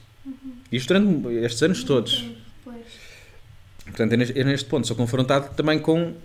Isto 0.72 0.94
durante 0.94 1.28
estes 1.46 1.62
anos 1.64 1.84
todos. 1.84 2.26
Pois. 2.64 2.78
Portanto, 3.86 4.12
eu 4.14 4.18
neste- 4.18 4.40
eu 4.40 4.46
neste 4.46 4.70
ponto 4.70 4.88
sou 4.88 4.96
confrontado 4.96 5.54
também 5.56 5.80
com 5.80 6.16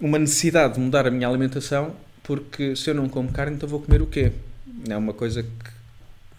uma 0.00 0.18
necessidade 0.18 0.74
de 0.74 0.80
mudar 0.80 1.06
a 1.06 1.10
minha 1.12 1.28
alimentação, 1.28 1.94
porque 2.24 2.74
se 2.74 2.90
eu 2.90 2.94
não 2.94 3.08
como 3.08 3.30
carne, 3.32 3.54
então 3.56 3.68
vou 3.68 3.80
comer 3.80 4.02
o 4.02 4.06
quê? 4.06 4.32
É 4.88 4.96
uma 4.96 5.14
coisa 5.14 5.42
que, 5.44 5.48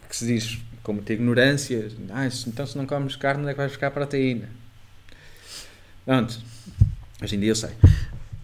que 0.09 0.15
se 0.17 0.25
diz 0.27 0.59
com 0.83 0.91
muita 0.93 1.13
ignorância. 1.13 1.89
Ah, 2.09 2.27
então 2.45 2.67
se 2.67 2.77
não 2.77 2.85
comes 2.85 3.15
carne, 3.15 3.41
onde 3.41 3.51
é 3.51 3.53
que 3.53 3.57
vais 3.57 3.71
buscar 3.71 3.89
proteína? 3.89 4.49
Pronto. 6.05 6.37
Hoje 7.25 7.36
em 7.36 7.39
dia 7.39 7.50
eu 7.50 7.55
sei. 7.55 7.72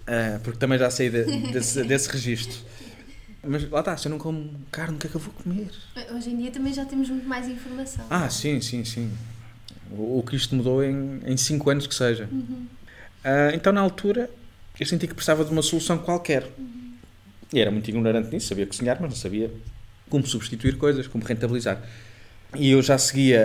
Ah, 0.07 0.39
porque 0.43 0.57
também 0.57 0.79
já 0.79 0.89
saí 0.89 1.07
de- 1.11 1.23
desse, 1.51 1.83
desse 1.85 2.09
registro. 2.09 2.57
Mas 3.43 3.69
lá 3.69 3.79
está, 3.79 3.95
se 3.95 4.07
eu 4.07 4.09
não 4.09 4.17
como 4.17 4.59
carne, 4.71 4.95
o 4.95 4.99
que 4.99 5.05
é 5.05 5.09
que 5.09 5.15
eu 5.15 5.21
vou 5.21 5.31
comer? 5.33 5.69
Hoje 6.15 6.31
em 6.31 6.37
dia 6.37 6.49
também 6.51 6.73
já 6.73 6.83
temos 6.83 7.07
muito 7.09 7.27
mais 7.27 7.47
informação. 7.47 8.05
Ah, 8.09 8.27
sim, 8.29 8.59
sim, 8.59 8.83
sim. 8.83 9.11
O, 9.91 10.17
o 10.19 10.23
que 10.23 10.35
isto 10.35 10.55
mudou 10.55 10.83
em 10.83 11.37
5 11.37 11.69
anos 11.69 11.85
que 11.85 11.93
seja. 11.93 12.27
Uhum. 12.31 12.65
Ah, 13.23 13.51
então, 13.53 13.71
na 13.71 13.81
altura, 13.81 14.29
eu 14.79 14.85
senti 14.87 15.07
que 15.07 15.13
precisava 15.13 15.45
de 15.45 15.51
uma 15.51 15.61
solução 15.61 15.99
qualquer. 15.99 16.47
E 17.53 17.59
era 17.59 17.69
muito 17.69 17.87
ignorante 17.87 18.33
nisso, 18.33 18.47
sabia 18.47 18.65
cozinhar, 18.65 18.97
mas 18.99 19.11
não 19.11 19.17
sabia 19.17 19.51
como 20.09 20.25
substituir 20.25 20.77
coisas, 20.77 21.05
como 21.05 21.23
rentabilizar. 21.23 21.79
E 22.55 22.71
eu 22.71 22.81
já 22.81 22.97
seguia 22.97 23.41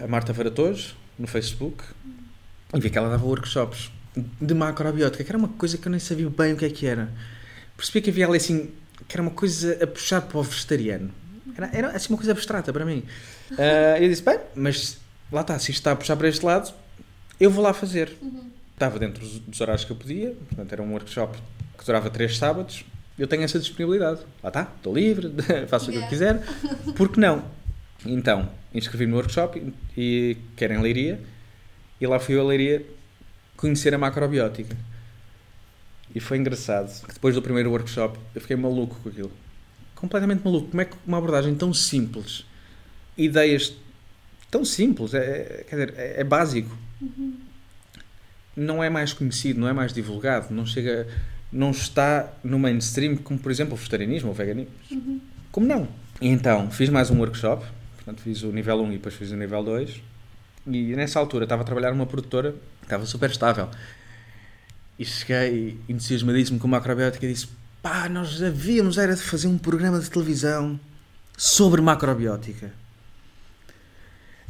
a, 0.00 0.04
a 0.04 0.08
Marta 0.08 0.32
Varatojo 0.32 0.94
no 1.18 1.26
Facebook 1.26 1.82
e 2.74 2.80
vi 2.80 2.90
que 2.90 2.98
ela 2.98 3.08
dava 3.08 3.24
workshops 3.24 3.90
de 4.40 4.54
macrobiótica, 4.54 5.22
que 5.24 5.30
era 5.30 5.38
uma 5.38 5.48
coisa 5.48 5.76
que 5.78 5.86
eu 5.86 5.90
nem 5.90 6.00
sabia 6.00 6.28
bem 6.28 6.52
o 6.52 6.56
que 6.56 6.64
é 6.64 6.70
que 6.70 6.86
era. 6.86 7.10
Percebi 7.76 8.00
que 8.02 8.10
havia 8.10 8.26
ali 8.26 8.36
assim, 8.36 8.70
que 9.06 9.14
era 9.16 9.22
uma 9.22 9.30
coisa 9.30 9.78
a 9.82 9.86
puxar 9.86 10.22
para 10.22 10.38
o 10.38 10.42
vegetariano. 10.42 11.10
Era, 11.56 11.70
era 11.72 11.88
assim 11.90 12.12
uma 12.12 12.16
coisa 12.16 12.32
abstrata 12.32 12.72
para 12.72 12.84
mim. 12.84 13.02
Ah, 13.58 13.98
eu 14.00 14.08
disse, 14.08 14.22
bem, 14.22 14.38
mas 14.54 14.98
lá 15.30 15.42
está, 15.42 15.58
se 15.58 15.70
isto 15.70 15.80
está 15.80 15.92
a 15.92 15.96
puxar 15.96 16.16
para 16.16 16.28
este 16.28 16.44
lado, 16.44 16.72
eu 17.38 17.50
vou 17.50 17.62
lá 17.62 17.72
fazer. 17.72 18.16
Estava 18.72 18.98
dentro 18.98 19.26
dos, 19.26 19.60
horários 19.60 19.84
que 19.84 19.90
eu 19.90 19.96
podia, 19.96 20.30
portanto 20.48 20.72
era 20.72 20.82
um 20.82 20.92
workshop 20.92 21.36
que 21.76 21.84
durava 21.84 22.10
três 22.10 22.36
sábados. 22.36 22.84
Eu 23.18 23.26
tenho 23.26 23.42
essa 23.42 23.58
disponibilidade. 23.58 24.20
Lá 24.42 24.48
está, 24.48 24.72
estou 24.76 24.94
livre, 24.94 25.32
faço 25.66 25.90
o 25.90 25.92
que 25.92 25.96
eu 25.98 26.02
Yeah. 26.02 26.08
quiser. 26.08 26.42
Por 26.94 27.08
que 27.08 27.18
não? 27.18 27.44
Então, 28.06 28.48
inscrevi-me 28.72 29.10
no 29.10 29.16
workshop 29.16 29.58
e, 29.96 30.00
e 30.00 30.36
quero 30.56 30.74
em 30.74 30.80
Leiria. 30.80 31.20
E 32.00 32.06
lá 32.06 32.20
fui 32.20 32.36
eu 32.36 32.42
a 32.42 32.44
Leiria 32.44 32.86
conhecer 33.58 33.92
a 33.92 33.98
macrobiótica. 33.98 34.74
E 36.14 36.20
foi 36.20 36.38
engraçado, 36.38 37.06
que 37.06 37.12
depois 37.12 37.34
do 37.34 37.42
primeiro 37.42 37.70
workshop 37.70 38.18
eu 38.34 38.40
fiquei 38.40 38.56
maluco 38.56 38.96
com 39.02 39.10
aquilo. 39.10 39.32
Completamente 39.94 40.42
maluco. 40.42 40.68
Como 40.68 40.80
é 40.80 40.86
que 40.86 40.96
uma 41.06 41.18
abordagem 41.18 41.54
tão 41.54 41.74
simples, 41.74 42.46
ideias 43.16 43.74
tão 44.50 44.64
simples, 44.64 45.12
é, 45.12 45.18
é- 45.18 45.64
quer 45.68 45.76
dizer, 45.76 45.94
é, 45.98 46.20
é 46.20 46.24
básico. 46.24 46.74
Não 48.56 48.82
é 48.82 48.88
mais 48.88 49.12
conhecido, 49.12 49.60
não 49.60 49.68
é 49.68 49.72
mais 49.72 49.92
divulgado, 49.92 50.52
não 50.54 50.64
chega, 50.64 51.06
não 51.52 51.70
está 51.70 52.32
no 52.42 52.58
mainstream, 52.58 53.16
como 53.16 53.38
por 53.38 53.52
exemplo 53.52 53.74
o 53.74 53.76
vegetarianismo 53.76 54.28
ou 54.28 54.34
o 54.34 54.36
veganismo. 54.36 54.72
Como 55.52 55.66
não? 55.66 55.86
E 56.20 56.28
então, 56.28 56.70
fiz 56.70 56.88
mais 56.88 57.10
um 57.10 57.18
workshop, 57.18 57.64
portanto 57.96 58.22
fiz 58.22 58.42
o 58.42 58.50
nível 58.50 58.80
1 58.82 58.92
e 58.92 58.96
depois 58.96 59.14
fiz 59.14 59.30
o 59.30 59.36
nível 59.36 59.62
2. 59.62 60.00
E 60.70 60.94
nessa 60.96 61.18
altura 61.18 61.44
estava 61.44 61.62
a 61.62 61.64
trabalhar 61.64 61.90
numa 61.92 62.06
produtora 62.06 62.54
estava 62.82 63.04
super 63.06 63.30
estável. 63.30 63.68
E 64.98 65.04
cheguei 65.04 65.78
entusiasmadíssimo 65.88 66.58
com 66.58 66.66
a 66.66 66.70
macrobiótica 66.70 67.24
e 67.26 67.32
disse: 67.32 67.48
pá, 67.82 68.08
nós 68.08 68.42
havíamos 68.42 68.98
era 68.98 69.14
de 69.14 69.22
fazer 69.22 69.46
um 69.46 69.56
programa 69.58 69.98
de 70.00 70.10
televisão 70.10 70.78
sobre 71.36 71.80
macrobiótica. 71.80 72.72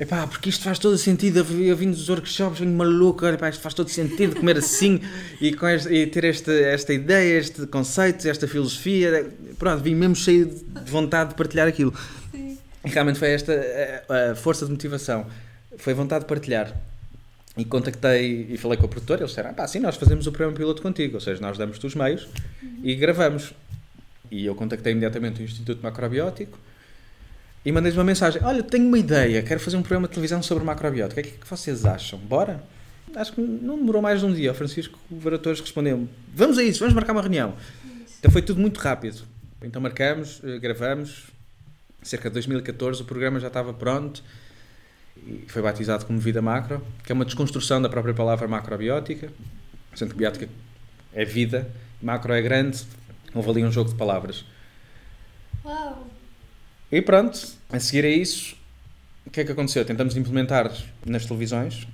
Epá, 0.01 0.29
porque 0.29 0.49
isto 0.49 0.63
faz 0.63 0.79
todo 0.79 0.97
sentido. 0.97 1.39
Eu 1.41 1.45
vi- 1.45 1.67
eu 1.67 1.77
vim 1.77 1.91
dos 1.91 2.09
workshops, 2.09 2.61
venho 2.61 2.73
maluco, 2.73 3.27
olha, 3.27 3.37
pá, 3.37 3.49
isto 3.51 3.61
faz 3.61 3.75
todo 3.75 3.89
sentido 3.91 4.37
comer 4.37 4.57
assim 4.59 5.01
e, 5.41 5.53
com 5.53 5.67
este- 5.69 5.93
e 5.93 6.07
ter 6.07 6.25
esta, 6.25 6.53
esta 6.53 6.95
ideia, 6.95 7.37
este 7.39 7.67
conceito, 7.67 8.27
esta 8.29 8.47
filosofia. 8.47 9.29
Pronto, 9.59 9.83
vim 9.83 9.97
mesmo 9.97 10.15
cheio 10.15 10.47
de 10.47 10.91
vontade 10.91 11.31
de 11.31 11.35
partilhar 11.37 11.67
aquilo. 11.67 11.93
E 12.33 12.89
realmente 12.89 13.19
foi 13.19 13.31
esta 13.33 13.53
a, 14.09 14.31
a 14.31 14.35
força 14.37 14.65
de 14.65 14.71
motivação. 14.71 15.27
Foi 15.79 15.95
vontade 15.95 16.25
de 16.25 16.29
partilhar. 16.29 16.75
E 17.57 17.65
contactei 17.65 18.47
e 18.51 18.57
falei 18.57 18.79
com 18.79 18.87
o 18.87 18.89
produtor. 18.89 19.19
Eles 19.19 19.31
disseram: 19.31 19.51
ah, 19.51 19.53
pá, 19.53 19.67
sim, 19.67 19.81
nós 19.81 19.97
fazemos 19.97 20.27
o 20.27 20.33
programa 20.33 20.57
piloto 20.57 20.81
contigo. 20.81 21.15
Ou 21.15 21.21
seja, 21.21 21.41
nós 21.41 21.59
damos-te 21.59 21.87
os 21.87 21.95
meios 21.95 22.29
e 22.83 22.95
gravamos. 22.95 23.53
E 24.31 24.47
eu 24.47 24.55
contactei 24.55 24.93
imediatamente 24.93 25.41
o 25.41 25.45
Instituto 25.45 25.83
Macrobiótico 25.83 26.59
e 27.65 27.73
mandei-lhes 27.73 27.99
uma 27.99 28.05
mensagem: 28.05 28.41
Olha, 28.45 28.63
tenho 28.63 28.87
uma 28.87 28.99
ideia, 28.99 29.43
quero 29.43 29.59
fazer 29.59 29.77
um 29.77 29.83
programa 29.83 30.07
de 30.07 30.15
televisão 30.15 30.43
sobre 30.43 30.65
macrobiótica. 30.65 31.21
O 31.21 31.25
que 31.25 31.31
é 31.31 31.33
que 31.33 31.49
vocês 31.49 31.85
acham? 31.85 32.19
Bora? 32.19 32.63
Acho 33.17 33.33
que 33.33 33.41
não 33.41 33.77
demorou 33.77 34.03
mais 34.03 34.21
de 34.21 34.27
um 34.27 34.33
dia. 34.33 34.53
O 34.53 34.55
Francisco 34.55 34.99
Varatores 35.11 35.61
respondeu-me: 35.61 36.09
Vamos 36.35 36.59
a 36.59 36.63
isso, 36.63 36.81
vamos 36.81 36.95
marcar 36.95 37.13
uma 37.13 37.23
reunião. 37.23 37.55
Então 38.19 38.31
foi 38.31 38.43
tudo 38.43 38.61
muito 38.61 38.79
rápido. 38.79 39.23
Então 39.63 39.83
marcamos, 39.83 40.41
eh, 40.45 40.59
gravamos. 40.59 41.27
Cerca 42.03 42.31
de 42.31 42.35
2014 42.35 43.03
o 43.03 43.05
programa 43.05 43.41
já 43.41 43.49
estava 43.49 43.75
pronto 43.75 44.23
e 45.27 45.45
foi 45.49 45.63
batizado 45.63 46.05
como 46.07 46.19
Vida 46.19 46.41
Macro, 46.43 46.85
que 47.05 47.13
é 47.13 47.15
uma 47.15 47.25
desconstrução 47.25 47.81
da 47.83 47.89
própria 47.89 48.15
palavra 48.15 48.47
macrobiótica. 48.49 49.31
Sendo 49.95 50.13
que 50.13 50.17
biótica 50.19 50.49
é 51.13 51.25
vida, 51.25 51.69
macro 52.01 52.33
é 52.33 52.41
grande, 52.43 52.83
houve 53.35 53.51
ali 53.51 53.65
um 53.65 53.73
jogo 53.73 53.91
de 53.91 53.97
palavras. 53.97 54.45
Uau! 55.65 56.07
E 56.91 57.03
pronto, 57.03 57.39
a 57.71 57.81
seguir 57.81 58.05
a 58.05 58.09
isso, 58.09 58.57
o 59.27 59.31
que 59.31 59.41
é 59.41 59.45
que 59.45 59.53
aconteceu? 59.53 59.85
Tentamos 59.85 60.17
implementar 60.17 60.73
nas 61.05 61.27
televisões. 61.27 61.87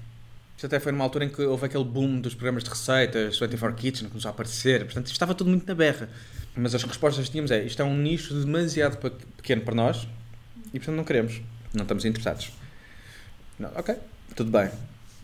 Isto 0.57 0.67
até 0.67 0.79
foi 0.79 0.93
numa 0.93 1.03
altura 1.05 1.25
em 1.25 1.29
que 1.29 1.43
houve 1.43 1.67
aquele 1.67 1.85
boom 1.85 2.21
dos 2.21 2.35
programas 2.35 2.63
de 2.63 2.71
receitas, 2.71 3.39
24 3.39 3.77
Kitchen, 3.77 4.05
que 4.05 4.11
começou 4.13 4.29
a 4.29 4.33
aparecer. 4.33 4.85
Portanto, 4.85 5.07
isto 5.07 5.15
estava 5.15 5.35
tudo 5.35 5.51
muito 5.51 5.67
na 5.67 5.75
berra. 5.75 6.09
Mas 6.55 6.75
as 6.75 6.83
respostas 6.85 7.25
que 7.25 7.33
tínhamos 7.33 7.51
é, 7.51 7.65
isto 7.65 7.83
é 7.83 7.85
um 7.85 7.97
nicho 7.97 8.33
demasiado 8.35 8.99
pe- 8.99 9.11
pequeno 9.37 9.63
para 9.63 9.75
nós 9.75 10.07
e, 10.73 10.79
portanto, 10.79 10.95
não 10.97 11.03
queremos. 11.05 11.41
Não 11.73 11.83
estamos 11.83 12.05
interessados. 12.05 12.53
Não, 13.59 13.71
ok, 13.75 13.97
tudo 14.35 14.51
bem. 14.51 14.71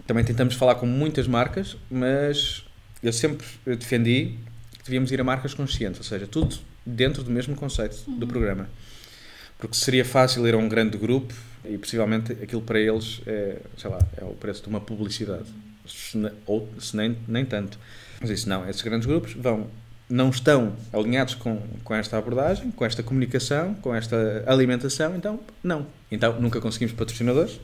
Também 0.07 0.25
tentamos 0.25 0.55
falar 0.55 0.77
com 0.77 0.87
muitas 0.87 1.27
marcas, 1.27 1.77
mas 1.91 2.65
eu 3.03 3.13
sempre 3.13 3.47
defendi 3.67 4.39
que 4.73 4.85
devíamos 4.85 5.11
ir 5.13 5.21
a 5.21 5.25
marcas 5.25 5.55
conscientes, 5.55 6.01
ou 6.01 6.05
seja, 6.05 6.27
tudo 6.27 6.59
dentro 6.85 7.23
do 7.23 7.31
mesmo 7.31 7.55
conceito 7.55 8.11
do 8.11 8.27
programa. 8.27 8.69
Porque 9.59 9.77
seria 9.77 10.05
fácil 10.05 10.47
ir 10.47 10.55
a 10.55 10.59
um 10.59 10.69
grande 10.69 10.97
grupo 10.97 11.35
e 11.65 11.77
possivelmente 11.77 12.33
aquilo 12.33 12.63
para 12.63 12.81
eles 12.81 13.21
é, 13.27 13.59
sei 13.77 13.91
lá, 13.91 13.99
é 14.17 14.25
o 14.25 14.33
preço 14.35 14.63
de 14.63 14.69
uma 14.69 14.81
publicidade. 14.81 15.45
Se 15.87 16.17
ou 16.47 16.69
se 16.79 16.97
nem, 16.97 17.17
nem 17.29 17.45
tanto. 17.45 17.79
Mas 18.21 18.31
isso 18.31 18.49
não, 18.49 18.69
esses 18.69 18.83
grandes 18.83 19.07
grupos 19.07 19.35
vão, 19.35 19.67
não 20.09 20.31
estão 20.31 20.75
alinhados 20.93 21.35
com, 21.35 21.63
com 21.85 21.95
esta 21.95 22.17
abordagem, 22.17 22.71
com 22.71 22.85
esta 22.85 23.03
comunicação, 23.03 23.75
com 23.75 23.95
esta 23.95 24.45
alimentação, 24.47 25.15
então 25.17 25.41
não. 25.63 25.87
Então 26.11 26.41
nunca 26.41 26.61
conseguimos 26.61 26.95
patrocinadores. 26.95 27.61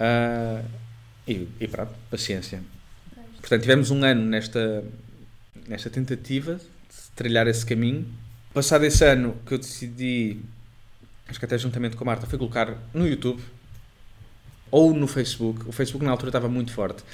Ah, 0.00 0.62
e, 1.28 1.46
e 1.60 1.68
pronto, 1.68 1.92
paciência. 2.10 2.62
Portanto, 3.40 3.60
tivemos 3.60 3.90
um 3.90 4.02
ano 4.02 4.22
nesta, 4.22 4.82
nesta 5.68 5.90
tentativa 5.90 6.54
de 6.54 7.10
trilhar 7.14 7.46
esse 7.46 7.64
caminho. 7.64 8.06
Passado 8.52 8.84
esse 8.84 9.04
ano 9.04 9.36
que 9.46 9.54
eu 9.54 9.58
decidi, 9.58 10.40
acho 11.28 11.38
que 11.38 11.44
até 11.44 11.56
juntamente 11.58 11.96
com 11.96 12.04
a 12.04 12.06
Marta, 12.06 12.26
foi 12.26 12.38
colocar 12.38 12.76
no 12.92 13.06
YouTube 13.06 13.40
ou 14.70 14.94
no 14.94 15.06
Facebook. 15.06 15.68
O 15.68 15.72
Facebook 15.72 16.04
na 16.04 16.10
altura 16.10 16.30
estava 16.30 16.48
muito 16.48 16.72
forte. 16.72 17.04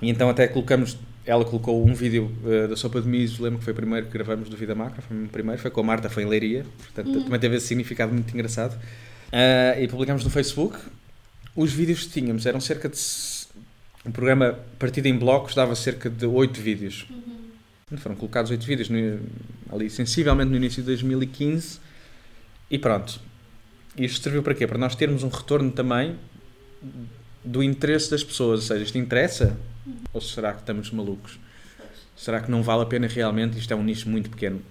E 0.00 0.10
então 0.10 0.28
até 0.28 0.46
colocamos, 0.46 0.98
ela 1.24 1.44
colocou 1.44 1.84
um 1.84 1.94
vídeo 1.94 2.30
eh, 2.46 2.66
da 2.68 2.76
sopa 2.76 3.00
de 3.00 3.08
miso, 3.08 3.42
lembro 3.42 3.58
que 3.58 3.64
foi 3.64 3.72
o 3.72 3.76
primeiro 3.76 4.06
que 4.06 4.12
gravamos 4.12 4.48
do 4.48 4.56
Vida 4.56 4.74
Macro, 4.74 5.00
foi 5.02 5.24
o 5.24 5.28
primeiro, 5.28 5.60
foi 5.60 5.70
com 5.70 5.80
a 5.80 5.84
Marta, 5.84 6.10
foi 6.10 6.24
em 6.24 6.26
Leiria, 6.26 6.66
portanto 6.78 7.24
também 7.24 7.40
teve 7.40 7.56
esse 7.56 7.66
significado 7.68 8.12
muito 8.12 8.32
engraçado. 8.34 8.78
Ah, 9.32 9.80
e 9.80 9.88
publicamos 9.88 10.24
no 10.24 10.30
Facebook. 10.30 10.78
Os 11.56 11.72
vídeos 11.72 12.04
que 12.04 12.10
tínhamos 12.10 12.46
eram 12.46 12.60
cerca 12.60 12.88
de 12.88 12.98
O 14.04 14.10
programa, 14.10 14.58
partido 14.78 15.06
em 15.06 15.16
blocos, 15.16 15.54
dava 15.54 15.74
cerca 15.74 16.10
de 16.10 16.26
8 16.26 16.60
vídeos. 16.60 17.06
Uhum. 17.10 17.96
Foram 17.96 18.16
colocados 18.16 18.50
8 18.50 18.64
vídeos 18.66 18.88
no, 18.88 19.20
ali, 19.72 19.88
sensivelmente 19.88 20.50
no 20.50 20.56
início 20.56 20.82
de 20.82 20.86
2015. 20.86 21.78
E 22.70 22.78
pronto. 22.78 23.20
Isto 23.96 24.24
serviu 24.24 24.42
para 24.42 24.54
quê? 24.54 24.66
Para 24.66 24.78
nós 24.78 24.96
termos 24.96 25.22
um 25.22 25.28
retorno 25.28 25.70
também 25.70 26.16
do 27.44 27.62
interesse 27.62 28.10
das 28.10 28.24
pessoas. 28.24 28.60
Ou 28.60 28.66
seja, 28.66 28.84
isto 28.84 28.98
interessa? 28.98 29.56
Uhum. 29.86 29.94
Ou 30.12 30.20
será 30.20 30.52
que 30.52 30.60
estamos 30.60 30.90
malucos? 30.90 31.38
Será 32.16 32.40
que 32.40 32.50
não 32.50 32.62
vale 32.62 32.82
a 32.82 32.86
pena 32.86 33.06
realmente? 33.06 33.58
Isto 33.58 33.72
é 33.72 33.76
um 33.76 33.84
nicho 33.84 34.08
muito 34.08 34.30
pequeno. 34.30 34.62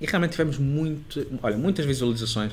E 0.00 0.06
realmente 0.06 0.32
tivemos 0.32 0.58
muito, 0.58 1.26
olha, 1.42 1.56
muitas 1.56 1.84
visualizações. 1.84 2.52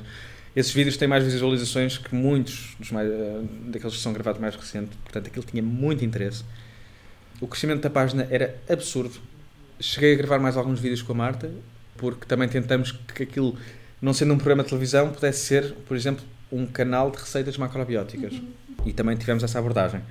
Esses 0.55 0.71
vídeos 0.71 0.95
têm 0.95 1.07
mais 1.07 1.23
visualizações 1.23 1.97
que 1.97 2.15
muitos 2.15 2.75
dos 2.79 2.91
mais, 2.91 3.09
uh, 3.09 3.47
daqueles 3.67 3.95
que 3.95 4.01
são 4.01 4.13
gravados 4.13 4.39
mais 4.39 4.55
recente. 4.55 4.95
Portanto, 5.03 5.27
aquilo 5.27 5.45
tinha 5.45 5.61
muito 5.61 6.05
interesse. 6.05 6.45
O 7.41 7.47
crescimento 7.47 7.81
da 7.81 7.89
página 7.89 8.25
era 8.31 8.55
absurdo. 8.69 9.19
Cheguei 9.79 10.13
a 10.13 10.15
gravar 10.15 10.39
mais 10.39 10.55
alguns 10.55 10.79
vídeos 10.79 11.01
com 11.01 11.11
a 11.11 11.15
Marta, 11.15 11.51
porque 11.97 12.25
também 12.25 12.47
tentamos 12.47 12.93
que 12.93 13.23
aquilo, 13.23 13.57
não 14.01 14.13
sendo 14.13 14.33
um 14.33 14.37
programa 14.37 14.63
de 14.63 14.69
televisão, 14.69 15.11
pudesse 15.11 15.45
ser, 15.45 15.73
por 15.85 15.97
exemplo, 15.97 16.23
um 16.49 16.65
canal 16.65 17.11
de 17.11 17.17
receitas 17.17 17.57
macrobióticas. 17.57 18.33
Uhum. 18.33 18.53
E 18.85 18.93
também 18.93 19.17
tivemos 19.17 19.43
essa 19.43 19.59
abordagem. 19.59 20.01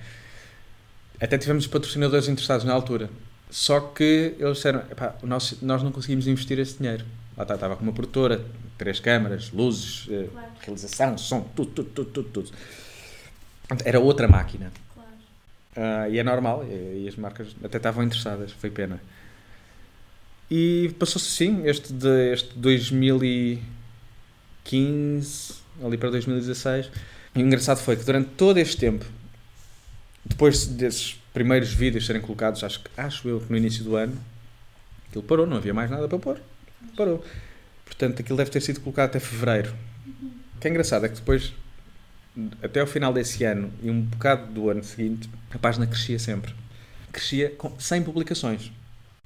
Até 1.18 1.38
tivemos 1.38 1.66
patrocinadores 1.66 2.28
interessados 2.28 2.66
na 2.66 2.74
altura. 2.74 3.08
Só 3.48 3.80
que 3.80 4.34
eles 4.38 4.56
disseram: 4.56 4.82
nós, 5.22 5.56
nós 5.62 5.82
não 5.82 5.90
conseguimos 5.90 6.26
investir 6.26 6.58
esse 6.58 6.76
dinheiro. 6.76 7.06
Lá 7.36 7.42
está, 7.42 7.54
estava 7.54 7.76
com 7.76 7.82
uma 7.82 7.92
produtora, 7.92 8.44
três 8.78 9.00
câmaras, 9.00 9.50
luzes, 9.50 10.06
eh, 10.08 10.28
claro. 10.30 10.52
realização, 10.60 11.18
som, 11.18 11.40
tudo, 11.40 11.72
tudo, 11.72 11.90
tudo, 11.90 12.10
tudo, 12.10 12.28
tudo. 12.28 12.52
Era 13.84 13.98
outra 13.98 14.28
máquina. 14.28 14.70
Claro. 14.94 15.10
Uh, 15.76 16.06
e 16.12 16.18
é 16.18 16.22
normal, 16.22 16.64
e, 16.64 17.02
e, 17.04 17.08
as 17.08 17.16
marcas 17.16 17.48
até 17.64 17.78
estavam 17.78 18.04
interessadas, 18.04 18.52
foi 18.52 18.70
pena. 18.70 19.00
E 20.48 20.94
passou-se 20.96 21.26
assim, 21.26 21.66
este, 21.66 21.92
de, 21.92 22.32
este 22.32 22.56
2015, 22.56 25.54
ali 25.84 25.98
para 25.98 26.10
2016. 26.10 26.88
E 27.34 27.42
o 27.42 27.46
engraçado 27.46 27.78
foi 27.78 27.96
que 27.96 28.04
durante 28.04 28.28
todo 28.30 28.58
este 28.58 28.76
tempo, 28.76 29.04
depois 30.24 30.66
desses 30.66 31.20
primeiros 31.32 31.72
vídeos 31.72 32.06
serem 32.06 32.22
colocados, 32.22 32.62
acho, 32.62 32.80
acho 32.96 33.28
eu 33.28 33.40
que 33.40 33.50
no 33.50 33.56
início 33.56 33.82
do 33.82 33.96
ano, 33.96 34.16
aquilo 35.08 35.24
parou, 35.24 35.46
não 35.46 35.56
havia 35.56 35.74
mais 35.74 35.90
nada 35.90 36.06
para 36.06 36.18
pôr 36.18 36.38
parou. 36.96 37.24
Portanto, 37.84 38.20
aquilo 38.20 38.36
deve 38.36 38.50
ter 38.50 38.60
sido 38.60 38.80
colocado 38.80 39.10
até 39.10 39.20
fevereiro. 39.20 39.74
O 40.56 40.60
que 40.60 40.68
é 40.68 40.70
engraçado 40.70 41.06
é 41.06 41.08
que 41.08 41.16
depois, 41.16 41.52
até 42.62 42.80
ao 42.80 42.86
final 42.86 43.12
desse 43.12 43.44
ano 43.44 43.72
e 43.82 43.90
um 43.90 44.02
bocado 44.02 44.52
do 44.52 44.70
ano 44.70 44.82
seguinte, 44.82 45.28
a 45.50 45.58
página 45.58 45.86
crescia 45.86 46.18
sempre. 46.18 46.54
Crescia 47.12 47.50
com 47.50 47.78
100 47.78 48.02
publicações 48.02 48.72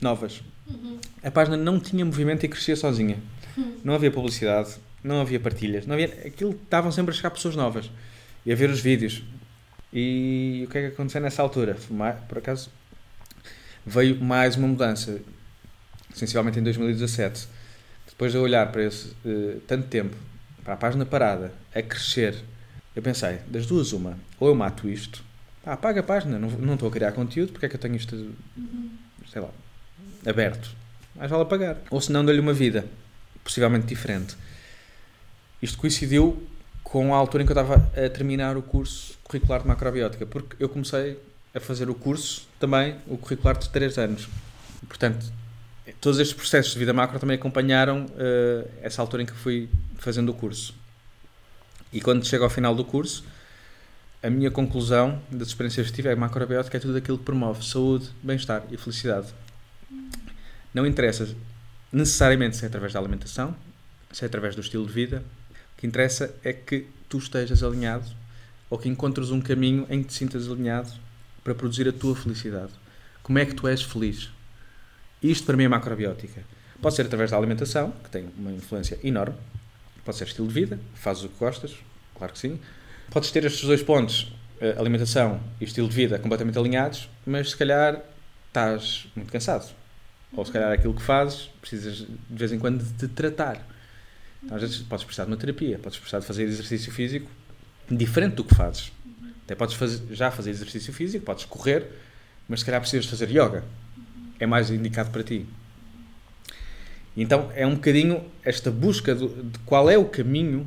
novas. 0.00 0.42
Uhum. 0.68 0.98
A 1.22 1.30
página 1.30 1.56
não 1.56 1.80
tinha 1.80 2.04
movimento 2.04 2.44
e 2.44 2.48
crescia 2.48 2.76
sozinha. 2.76 3.18
Uhum. 3.56 3.78
Não 3.82 3.94
havia 3.94 4.10
publicidade, 4.10 4.76
não 5.02 5.20
havia 5.20 5.40
partilhas, 5.40 5.86
não 5.86 5.94
havia... 5.94 6.06
aquilo 6.26 6.50
estavam 6.50 6.92
sempre 6.92 7.12
a 7.12 7.14
chegar 7.14 7.30
pessoas 7.30 7.56
novas 7.56 7.90
e 8.44 8.52
a 8.52 8.54
ver 8.54 8.70
os 8.70 8.80
vídeos. 8.80 9.22
E 9.92 10.64
o 10.66 10.70
que 10.70 10.78
é 10.78 10.80
que 10.82 10.86
aconteceu 10.88 11.20
nessa 11.20 11.42
altura? 11.42 11.76
Por 12.28 12.38
acaso 12.38 12.70
veio 13.86 14.20
mais 14.22 14.54
uma 14.56 14.68
mudança, 14.68 15.20
sensivelmente 16.14 16.58
em 16.58 16.62
2017 16.62 17.48
depois 18.18 18.32
de 18.32 18.38
olhar 18.38 18.72
para 18.72 18.82
esse 18.82 19.08
uh, 19.24 19.60
tanto 19.66 19.86
tempo, 19.86 20.16
para 20.64 20.74
a 20.74 20.76
página 20.76 21.06
parada, 21.06 21.52
a 21.72 21.80
crescer, 21.80 22.34
eu 22.96 23.00
pensei, 23.00 23.38
das 23.46 23.64
duas 23.64 23.92
uma, 23.92 24.18
ou 24.40 24.48
eu 24.48 24.56
mato 24.56 24.88
isto, 24.88 25.22
apaga 25.64 26.00
a 26.00 26.02
página, 26.02 26.36
não, 26.36 26.50
não 26.50 26.74
estou 26.74 26.88
a 26.88 26.92
criar 26.92 27.12
conteúdo, 27.12 27.52
porque 27.52 27.66
é 27.66 27.68
que 27.68 27.76
eu 27.76 27.80
tenho 27.80 27.94
isto, 27.94 28.16
uhum. 28.56 28.90
sei 29.30 29.40
lá, 29.40 29.50
aberto? 30.26 30.68
Mais 31.14 31.30
vale 31.30 31.44
apagar. 31.44 31.76
Ou 31.90 32.00
se 32.00 32.10
não, 32.10 32.24
dou-lhe 32.24 32.40
uma 32.40 32.52
vida, 32.52 32.86
possivelmente 33.44 33.86
diferente. 33.86 34.36
Isto 35.62 35.78
coincidiu 35.78 36.42
com 36.82 37.14
a 37.14 37.18
altura 37.18 37.44
em 37.44 37.46
que 37.46 37.52
eu 37.52 37.60
estava 37.60 37.76
a 37.96 38.08
terminar 38.08 38.56
o 38.56 38.62
curso 38.62 39.16
curricular 39.22 39.62
de 39.62 39.68
macrobiótica, 39.68 40.26
porque 40.26 40.56
eu 40.58 40.68
comecei 40.68 41.20
a 41.54 41.60
fazer 41.60 41.88
o 41.88 41.94
curso 41.94 42.48
também, 42.58 42.96
o 43.06 43.16
curricular 43.16 43.56
de 43.56 43.68
3 43.68 43.98
anos. 43.98 44.28
Portanto, 44.88 45.32
todos 46.00 46.18
estes 46.18 46.36
processos 46.36 46.72
de 46.72 46.78
vida 46.78 46.92
macro 46.92 47.18
também 47.18 47.36
acompanharam 47.36 48.06
uh, 48.06 48.68
essa 48.82 49.02
altura 49.02 49.22
em 49.22 49.26
que 49.26 49.32
fui 49.32 49.68
fazendo 49.98 50.30
o 50.30 50.34
curso. 50.34 50.74
E 51.92 52.00
quando 52.00 52.26
chego 52.26 52.44
ao 52.44 52.50
final 52.50 52.74
do 52.74 52.84
curso, 52.84 53.24
a 54.22 54.28
minha 54.28 54.50
conclusão 54.50 55.22
das 55.30 55.48
experiências 55.48 55.86
que 55.88 55.92
tive 55.92 56.08
é 56.08 56.14
que 56.14 56.20
macrobiótica 56.20 56.76
é 56.76 56.80
tudo 56.80 56.96
aquilo 56.96 57.18
que 57.18 57.24
promove 57.24 57.64
saúde, 57.64 58.10
bem-estar 58.22 58.62
e 58.70 58.76
felicidade. 58.76 59.28
Não 60.74 60.86
interessa 60.86 61.28
necessariamente 61.92 62.56
se 62.56 62.64
é 62.64 62.68
através 62.68 62.92
da 62.92 62.98
alimentação, 62.98 63.54
se 64.12 64.24
é 64.24 64.26
através 64.26 64.54
do 64.54 64.60
estilo 64.60 64.86
de 64.86 64.92
vida. 64.92 65.22
O 65.74 65.80
que 65.80 65.86
interessa 65.86 66.34
é 66.44 66.52
que 66.52 66.86
tu 67.08 67.18
estejas 67.18 67.62
alinhado 67.62 68.10
ou 68.68 68.78
que 68.78 68.88
encontres 68.88 69.30
um 69.30 69.40
caminho 69.40 69.86
em 69.88 70.02
que 70.02 70.08
te 70.08 70.14
sintas 70.14 70.48
alinhado 70.48 70.92
para 71.42 71.54
produzir 71.54 71.88
a 71.88 71.92
tua 71.92 72.14
felicidade. 72.14 72.72
Como 73.22 73.38
é 73.38 73.46
que 73.46 73.54
tu 73.54 73.66
és 73.66 73.82
feliz? 73.82 74.30
Isto 75.22 75.46
para 75.46 75.56
mim 75.56 75.64
é 75.64 75.68
macrobiótica. 75.68 76.42
Pode 76.80 76.94
ser 76.94 77.06
através 77.06 77.30
da 77.30 77.36
alimentação, 77.36 77.90
que 78.04 78.10
tem 78.10 78.28
uma 78.38 78.52
influência 78.52 78.98
enorme. 79.02 79.34
Pode 80.04 80.16
ser 80.16 80.24
estilo 80.24 80.46
de 80.46 80.54
vida, 80.54 80.78
fazes 80.94 81.24
o 81.24 81.28
que 81.28 81.38
gostas, 81.38 81.74
claro 82.16 82.32
que 82.32 82.38
sim. 82.38 82.58
Podes 83.10 83.30
ter 83.30 83.44
estes 83.44 83.66
dois 83.66 83.82
pontos, 83.82 84.32
eh, 84.60 84.74
alimentação 84.78 85.40
e 85.60 85.64
estilo 85.64 85.88
de 85.88 85.94
vida, 85.94 86.18
completamente 86.18 86.58
alinhados, 86.58 87.08
mas 87.26 87.50
se 87.50 87.56
calhar 87.56 88.00
estás 88.46 89.08
muito 89.16 89.32
cansado. 89.32 89.74
Ou 90.32 90.44
se 90.44 90.52
calhar 90.52 90.72
aquilo 90.72 90.94
que 90.94 91.02
fazes, 91.02 91.50
precisas 91.60 91.96
de 91.96 92.06
vez 92.30 92.52
em 92.52 92.58
quando 92.58 92.84
de 92.84 92.92
te 92.92 93.08
tratar. 93.08 93.66
Então, 94.42 94.56
às 94.56 94.62
vezes 94.62 94.78
podes 94.78 95.04
precisar 95.04 95.24
de 95.24 95.32
uma 95.32 95.36
terapia, 95.36 95.78
podes 95.78 95.98
precisar 95.98 96.20
de 96.20 96.26
fazer 96.26 96.44
exercício 96.44 96.92
físico 96.92 97.28
diferente 97.90 98.34
do 98.34 98.44
que 98.44 98.54
fazes. 98.54 98.92
Até 99.44 99.54
podes 99.54 99.74
fazer, 99.74 100.14
já 100.14 100.30
fazer 100.30 100.50
exercício 100.50 100.92
físico, 100.92 101.24
podes 101.24 101.44
correr, 101.44 101.86
mas 102.48 102.60
se 102.60 102.66
calhar 102.66 102.80
precisas 102.80 103.06
fazer 103.06 103.30
yoga 103.30 103.64
é 104.38 104.46
mais 104.46 104.70
indicado 104.70 105.10
para 105.10 105.22
ti. 105.22 105.46
Então 107.16 107.50
é 107.54 107.66
um 107.66 107.74
bocadinho 107.74 108.24
esta 108.44 108.70
busca 108.70 109.14
de, 109.14 109.26
de 109.26 109.58
qual 109.60 109.90
é 109.90 109.98
o 109.98 110.04
caminho 110.04 110.66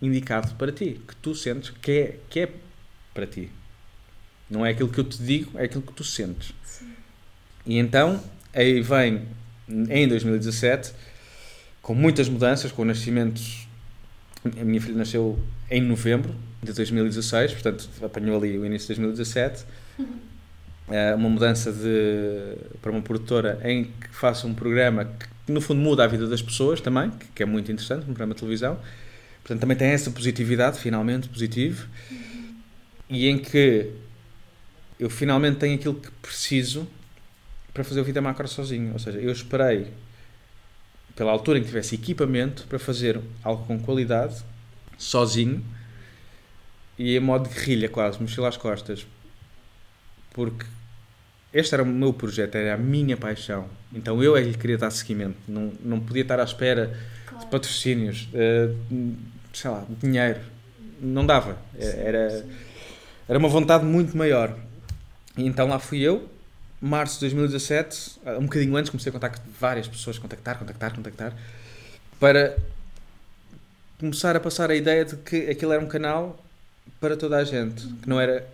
indicado 0.00 0.54
para 0.56 0.70
ti, 0.70 1.00
que 1.06 1.16
tu 1.16 1.34
sentes 1.34 1.70
que 1.70 1.90
é, 1.90 2.16
que 2.28 2.40
é 2.40 2.48
para 3.14 3.26
ti. 3.26 3.50
Não 4.50 4.64
é 4.64 4.70
aquilo 4.70 4.90
que 4.90 4.98
eu 4.98 5.04
te 5.04 5.22
digo, 5.22 5.58
é 5.58 5.64
aquilo 5.64 5.82
que 5.82 5.92
tu 5.92 6.04
sentes. 6.04 6.52
Sim. 6.62 6.92
E 7.64 7.78
então 7.78 8.22
aí 8.52 8.82
vem 8.82 9.26
em 9.68 10.06
2017 10.06 10.92
com 11.80 11.94
muitas 11.94 12.28
mudanças, 12.28 12.70
com 12.72 12.84
nascimentos. 12.84 13.66
A 14.44 14.64
minha 14.64 14.80
filha 14.80 14.96
nasceu 14.96 15.38
em 15.70 15.80
novembro 15.80 16.34
de 16.62 16.72
2016, 16.72 17.52
portanto 17.52 17.88
apanhou 18.02 18.36
ali 18.36 18.58
o 18.58 18.66
início 18.66 18.94
de 18.94 19.00
2017. 19.00 19.64
É 19.98 20.02
uma 20.86 21.28
mudança 21.28 21.72
de, 21.72 22.56
para 22.82 22.90
uma 22.90 23.00
produtora 23.00 23.58
em 23.64 23.84
que 23.84 24.08
faça 24.12 24.46
um 24.46 24.54
programa 24.54 25.04
que, 25.04 25.52
no 25.52 25.60
fundo, 25.60 25.80
muda 25.80 26.04
a 26.04 26.06
vida 26.06 26.26
das 26.26 26.42
pessoas 26.42 26.80
também, 26.80 27.10
que, 27.10 27.26
que 27.34 27.42
é 27.42 27.46
muito 27.46 27.70
interessante, 27.72 28.02
um 28.02 28.06
programa 28.06 28.34
de 28.34 28.40
televisão. 28.40 28.78
Portanto, 29.42 29.60
também 29.60 29.76
tem 29.76 29.88
essa 29.88 30.10
positividade, 30.10 30.78
finalmente, 30.78 31.28
positivo. 31.28 31.86
Uhum. 32.10 32.54
E 33.10 33.28
em 33.28 33.38
que 33.38 33.90
eu 34.98 35.10
finalmente 35.10 35.58
tenho 35.58 35.74
aquilo 35.74 35.94
que 35.94 36.10
preciso 36.22 36.88
para 37.72 37.82
fazer 37.82 38.00
o 38.00 38.04
Vida 38.04 38.20
Macro 38.22 38.46
sozinho. 38.46 38.92
Ou 38.92 38.98
seja, 38.98 39.18
eu 39.18 39.32
esperei 39.32 39.88
pela 41.16 41.32
altura 41.32 41.58
em 41.58 41.62
que 41.62 41.68
tivesse 41.68 41.94
equipamento 41.94 42.66
para 42.66 42.78
fazer 42.78 43.20
algo 43.42 43.66
com 43.66 43.78
qualidade, 43.78 44.42
sozinho, 44.96 45.64
e 46.98 47.16
em 47.16 47.20
modo 47.20 47.48
guerrilha 47.48 47.88
quase, 47.88 48.20
mochila 48.20 48.48
às 48.48 48.56
costas, 48.56 49.06
porque 50.34 50.66
este 51.52 51.72
era 51.72 51.82
o 51.82 51.86
meu 51.86 52.12
projeto, 52.12 52.56
era 52.56 52.74
a 52.74 52.76
minha 52.76 53.16
paixão. 53.16 53.66
Então 53.92 54.22
eu 54.22 54.36
é 54.36 54.42
que 54.42 54.48
lhe 54.48 54.58
queria 54.58 54.76
dar 54.76 54.90
seguimento. 54.90 55.36
Não, 55.48 55.72
não 55.82 56.00
podia 56.00 56.22
estar 56.22 56.38
à 56.38 56.44
espera 56.44 56.92
claro. 57.24 57.44
de 57.44 57.50
patrocínios, 57.50 58.28
uh, 58.34 59.14
sei 59.52 59.70
lá, 59.70 59.86
dinheiro. 60.02 60.40
Não 61.00 61.24
dava. 61.24 61.56
Era, 61.78 62.44
era 63.28 63.38
uma 63.38 63.48
vontade 63.48 63.84
muito 63.84 64.16
maior. 64.16 64.58
E 65.36 65.46
então 65.46 65.68
lá 65.68 65.78
fui 65.78 66.00
eu, 66.00 66.28
março 66.80 67.14
de 67.14 67.20
2017, 67.20 68.20
um 68.38 68.42
bocadinho 68.42 68.76
antes, 68.76 68.90
comecei 68.90 69.10
a 69.10 69.12
contactar 69.12 69.44
várias 69.60 69.86
pessoas, 69.86 70.18
contactar, 70.18 70.58
contactar, 70.58 70.94
contactar, 70.94 71.32
para 72.18 72.56
começar 73.98 74.36
a 74.36 74.40
passar 74.40 74.70
a 74.70 74.74
ideia 74.74 75.04
de 75.04 75.16
que 75.16 75.48
aquilo 75.50 75.72
era 75.72 75.82
um 75.82 75.88
canal 75.88 76.44
para 77.00 77.16
toda 77.16 77.36
a 77.36 77.44
gente, 77.44 77.86
que 77.86 78.08
não 78.08 78.20
era 78.20 78.46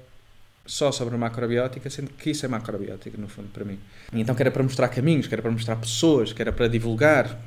só 0.71 0.93
sobre 0.93 1.15
a 1.15 1.19
macrobiótica, 1.19 1.91
sendo 1.91 2.11
que 2.11 2.31
isso 2.31 2.45
é 2.47 2.49
macrobiótica, 2.49 3.19
no 3.19 3.29
fundo, 3.29 3.49
para 3.53 3.65
mim. 3.65 3.79
E 4.13 4.21
então 4.21 4.35
que 4.35 4.43
era 4.43 4.51
para 4.51 4.63
mostrar 4.63 4.89
caminhos, 4.89 5.27
que 5.27 5.35
era 5.35 5.43
para 5.43 5.51
mostrar 5.51 5.75
pessoas, 5.77 6.33
que 6.33 6.41
era 6.41 6.53
para 6.53 6.69
divulgar. 6.69 7.39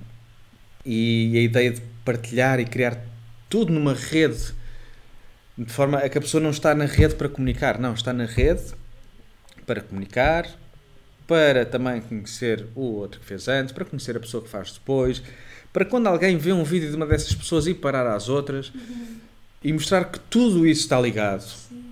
E 0.86 1.38
a 1.38 1.41
ideia 1.41 1.71
de 1.71 1.81
partilhar 2.03 2.59
e 2.59 2.65
criar 2.65 2.97
tudo 3.49 3.71
numa 3.71 3.93
rede 3.93 4.53
De 5.55 5.71
forma 5.71 5.99
a 5.99 6.09
que 6.09 6.17
a 6.17 6.21
pessoa 6.21 6.41
não 6.41 6.49
está 6.49 6.73
na 6.75 6.86
rede 6.86 7.15
para 7.15 7.29
comunicar, 7.29 7.79
não, 7.79 7.93
está 7.93 8.12
na 8.12 8.25
rede 8.25 8.73
para 9.65 9.79
comunicar, 9.81 10.49
para 11.27 11.63
também 11.65 12.01
conhecer 12.01 12.65
o 12.75 12.81
outro 12.81 13.19
que 13.21 13.25
fez 13.25 13.47
antes, 13.47 13.71
para 13.71 13.86
conhecer 13.86 14.17
a 14.17 14.19
pessoa 14.19 14.43
que 14.43 14.49
faz 14.49 14.71
depois, 14.73 15.21
para 15.71 15.86
quando 15.86 16.07
alguém 16.07 16.38
vê 16.38 16.51
um 16.51 16.63
vídeo 16.63 16.89
de 16.89 16.95
uma 16.95 17.05
dessas 17.05 17.33
pessoas 17.36 17.67
ir 17.67 17.75
parar 17.75 18.05
às 18.13 18.27
outras 18.29 18.69
Uhum. 18.73 19.17
e 19.63 19.71
mostrar 19.71 20.05
que 20.05 20.19
tudo 20.19 20.65
isso 20.67 20.81
está 20.81 20.99
ligado, 20.99 21.41
Sim, 21.43 21.82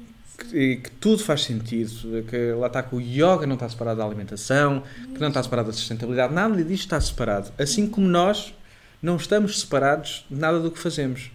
que, 0.50 0.76
que 0.78 0.92
tudo 0.92 1.24
faz 1.24 1.44
sentido, 1.44 2.24
que 2.30 2.52
lá 2.54 2.68
está 2.68 2.82
que 2.84 2.96
o 2.96 3.00
yoga 3.00 3.46
não 3.48 3.56
está 3.56 3.68
separado 3.70 4.00
da 4.00 4.06
alimentação, 4.06 4.84
que 5.14 5.20
não 5.20 5.28
está 5.30 5.42
separado 5.44 5.68
da 5.70 5.74
sustentabilidade, 5.74 6.34
nada 6.34 6.56
disto 6.64 6.84
está 6.86 7.00
separado. 7.02 7.52
Assim 7.58 7.88
como 7.88 8.08
nós 8.08 8.54
não 9.02 9.16
estamos 9.16 9.60
separados 9.60 10.26
de 10.30 10.38
nada 10.40 10.60
do 10.60 10.70
que 10.72 10.80
fazemos. 10.80 11.32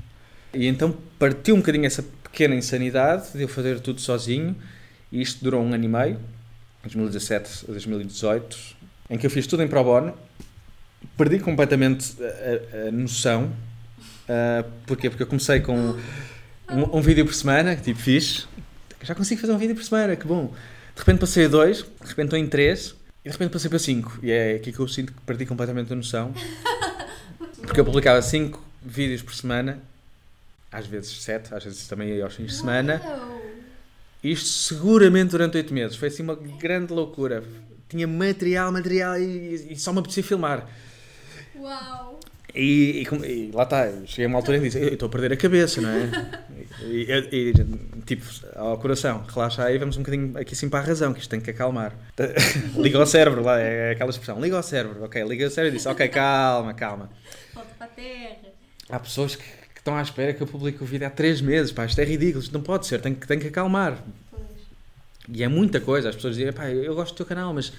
E 0.54 0.66
então 0.66 0.96
partiu 1.18 1.54
um 1.54 1.58
bocadinho 1.58 1.84
essa 1.86 2.02
pequena 2.22 2.54
insanidade 2.54 3.32
de 3.32 3.42
eu 3.42 3.48
fazer 3.48 3.80
tudo 3.80 4.00
sozinho, 4.00 4.54
e 5.10 5.20
isto 5.22 5.42
durou 5.42 5.62
um 5.62 5.72
ano 5.72 5.84
e 5.84 5.88
meio, 5.88 6.18
2017 6.82 7.64
a 7.68 7.72
2018, 7.72 8.56
em 9.10 9.18
que 9.18 9.26
eu 9.26 9.30
fiz 9.30 9.46
tudo 9.46 9.62
em 9.62 9.68
pro 9.68 9.82
bono, 9.82 10.14
perdi 11.16 11.38
completamente 11.38 12.14
a, 12.22 12.88
a- 12.88 12.90
noção. 12.92 13.50
ah, 14.28 14.64
porquê? 14.86 15.08
Porque 15.10 15.22
eu 15.22 15.26
comecei 15.26 15.60
com 15.60 15.76
um, 16.70 16.98
um 16.98 17.00
vídeo 17.00 17.24
por 17.24 17.34
semana, 17.34 17.76
tipo, 17.76 17.98
fiz. 18.00 18.46
Já 19.06 19.14
consigo 19.14 19.40
fazer 19.40 19.52
um 19.52 19.58
vídeo 19.58 19.76
por 19.76 19.84
semana, 19.84 20.16
que 20.16 20.26
bom. 20.26 20.52
De 20.94 20.98
repente 20.98 21.20
passei 21.20 21.44
a 21.44 21.48
dois, 21.48 21.78
de 21.78 22.08
repente 22.08 22.24
estou 22.24 22.38
em 22.38 22.48
três, 22.48 22.96
e 23.24 23.28
de 23.28 23.30
repente 23.30 23.52
passei 23.52 23.70
para 23.70 23.78
cinco. 23.78 24.18
E 24.20 24.32
é 24.32 24.56
aqui 24.56 24.72
que 24.72 24.80
eu 24.80 24.88
sinto 24.88 25.12
que 25.12 25.20
perdi 25.20 25.46
completamente 25.46 25.92
a 25.92 25.96
noção. 25.96 26.34
Porque 27.62 27.78
eu 27.78 27.84
publicava 27.84 28.20
cinco 28.20 28.60
vídeos 28.82 29.22
por 29.22 29.32
semana, 29.32 29.78
às 30.72 30.88
vezes 30.88 31.22
sete, 31.22 31.54
às 31.54 31.62
vezes 31.62 31.86
também 31.86 32.20
aos 32.20 32.34
fins 32.34 32.46
de 32.46 32.54
semana. 32.58 33.00
Isto 34.24 34.48
seguramente 34.48 35.30
durante 35.30 35.56
oito 35.56 35.72
meses. 35.72 35.96
Foi 35.96 36.08
assim 36.08 36.24
uma 36.24 36.34
grande 36.34 36.92
loucura. 36.92 37.44
Tinha 37.88 38.08
material, 38.08 38.72
material 38.72 39.16
e, 39.20 39.72
e 39.72 39.78
só 39.78 39.92
me 39.92 40.00
apetecia 40.00 40.24
filmar. 40.24 40.68
Uau! 41.54 42.18
E, 42.54 43.02
e 43.02 43.26
e 43.26 43.50
lá 43.52 43.64
está, 43.64 43.90
cheguei 44.06 44.24
a 44.24 44.28
uma 44.28 44.38
altura 44.38 44.58
que 44.58 44.64
disse: 44.64 44.78
Eu 44.80 44.94
estou 44.94 45.08
a 45.08 45.10
perder 45.10 45.32
a 45.32 45.36
cabeça, 45.36 45.80
não 45.80 45.90
é? 45.90 46.46
E, 46.82 47.06
e- 47.10 47.50
e, 47.50 48.02
tipo, 48.04 48.24
ao 48.54 48.76
coração, 48.78 49.24
relaxa 49.26 49.64
aí, 49.64 49.78
vamos 49.78 49.96
um 49.96 50.00
bocadinho 50.00 50.36
aqui 50.38 50.52
assim 50.52 50.68
para 50.68 50.80
a 50.80 50.82
razão, 50.82 51.14
que 51.14 51.20
isto 51.20 51.30
tem 51.30 51.40
que 51.40 51.50
acalmar. 51.50 51.94
liga 52.76 52.98
ao 52.98 53.06
cérebro, 53.06 53.42
lá 53.42 53.58
é 53.58 53.92
aquela 53.92 54.10
expressão: 54.10 54.38
liga 54.40 54.56
ao 54.56 54.62
cérebro, 54.62 55.02
ok, 55.04 55.22
liga 55.24 55.44
ao 55.46 55.50
cérebro 55.50 55.74
e 55.74 55.78
disse: 55.78 55.88
Ok, 55.88 56.06
calma, 56.08 56.74
calma. 56.74 57.10
Volta 57.54 57.70
para 57.78 57.86
a 57.86 57.88
terra. 57.90 58.36
Há 58.90 59.00
pessoas 59.00 59.36
que, 59.36 59.42
que 59.42 59.78
estão 59.78 59.96
à 59.96 60.02
espera 60.02 60.34
que 60.34 60.42
eu 60.42 60.46
publique 60.46 60.82
o 60.82 60.86
vídeo 60.86 61.06
há 61.06 61.10
três 61.10 61.40
meses, 61.40 61.72
pá, 61.72 61.86
isto 61.86 61.98
é 62.00 62.04
ridículo, 62.04 62.42
isto 62.42 62.52
não 62.52 62.62
pode 62.62 62.86
ser, 62.86 63.00
tem 63.00 63.14
que, 63.14 63.26
tem 63.26 63.38
que 63.38 63.48
acalmar. 63.48 63.96
Pois. 64.30 64.42
E 65.32 65.42
é 65.42 65.48
muita 65.48 65.80
coisa. 65.80 66.10
As 66.10 66.14
pessoas 66.14 66.36
dizem, 66.36 66.52
pá, 66.52 66.68
eu 66.70 66.94
gosto 66.94 67.14
do 67.14 67.16
teu 67.16 67.26
canal, 67.26 67.54
mas 67.54 67.72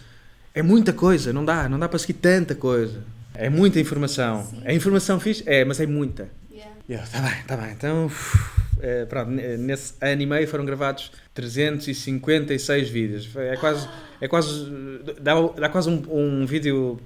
é 0.56 0.62
muita 0.64 0.92
coisa, 0.92 1.32
não 1.32 1.46
dá, 1.46 1.70
não 1.70 1.78
dá 1.78 1.88
para 1.88 2.00
seguir 2.00 2.14
tanta 2.14 2.56
coisa. 2.56 3.04
É 3.38 3.50
muita 3.50 3.80
informação. 3.80 4.46
Sim. 4.46 4.62
A 4.66 4.74
informação 4.74 5.20
fixe? 5.20 5.44
É, 5.46 5.64
mas 5.64 5.80
é 5.80 5.86
muita. 5.86 6.30
Yeah. 6.52 6.72
Eu, 6.90 7.00
tá 7.00 7.22
bem, 7.22 7.44
tá 7.46 7.58
bem. 7.58 7.72
Então, 7.72 8.06
uf, 8.08 8.38
é, 8.82 9.06
pronto, 9.06 9.30
nesse 9.32 9.94
ano 10.02 10.22
e 10.22 10.26
meio 10.26 10.48
foram 10.48 10.66
gravados 10.66 11.12
356 11.34 12.90
vídeos. 12.90 13.30
É 13.36 13.56
quase, 13.58 13.88
é 14.22 14.28
quase, 14.28 14.72
dá, 15.22 15.34
dá 15.56 15.70
quase 15.70 15.90
um, 15.90 16.04
um 16.42 16.46
vídeo 16.46 17.00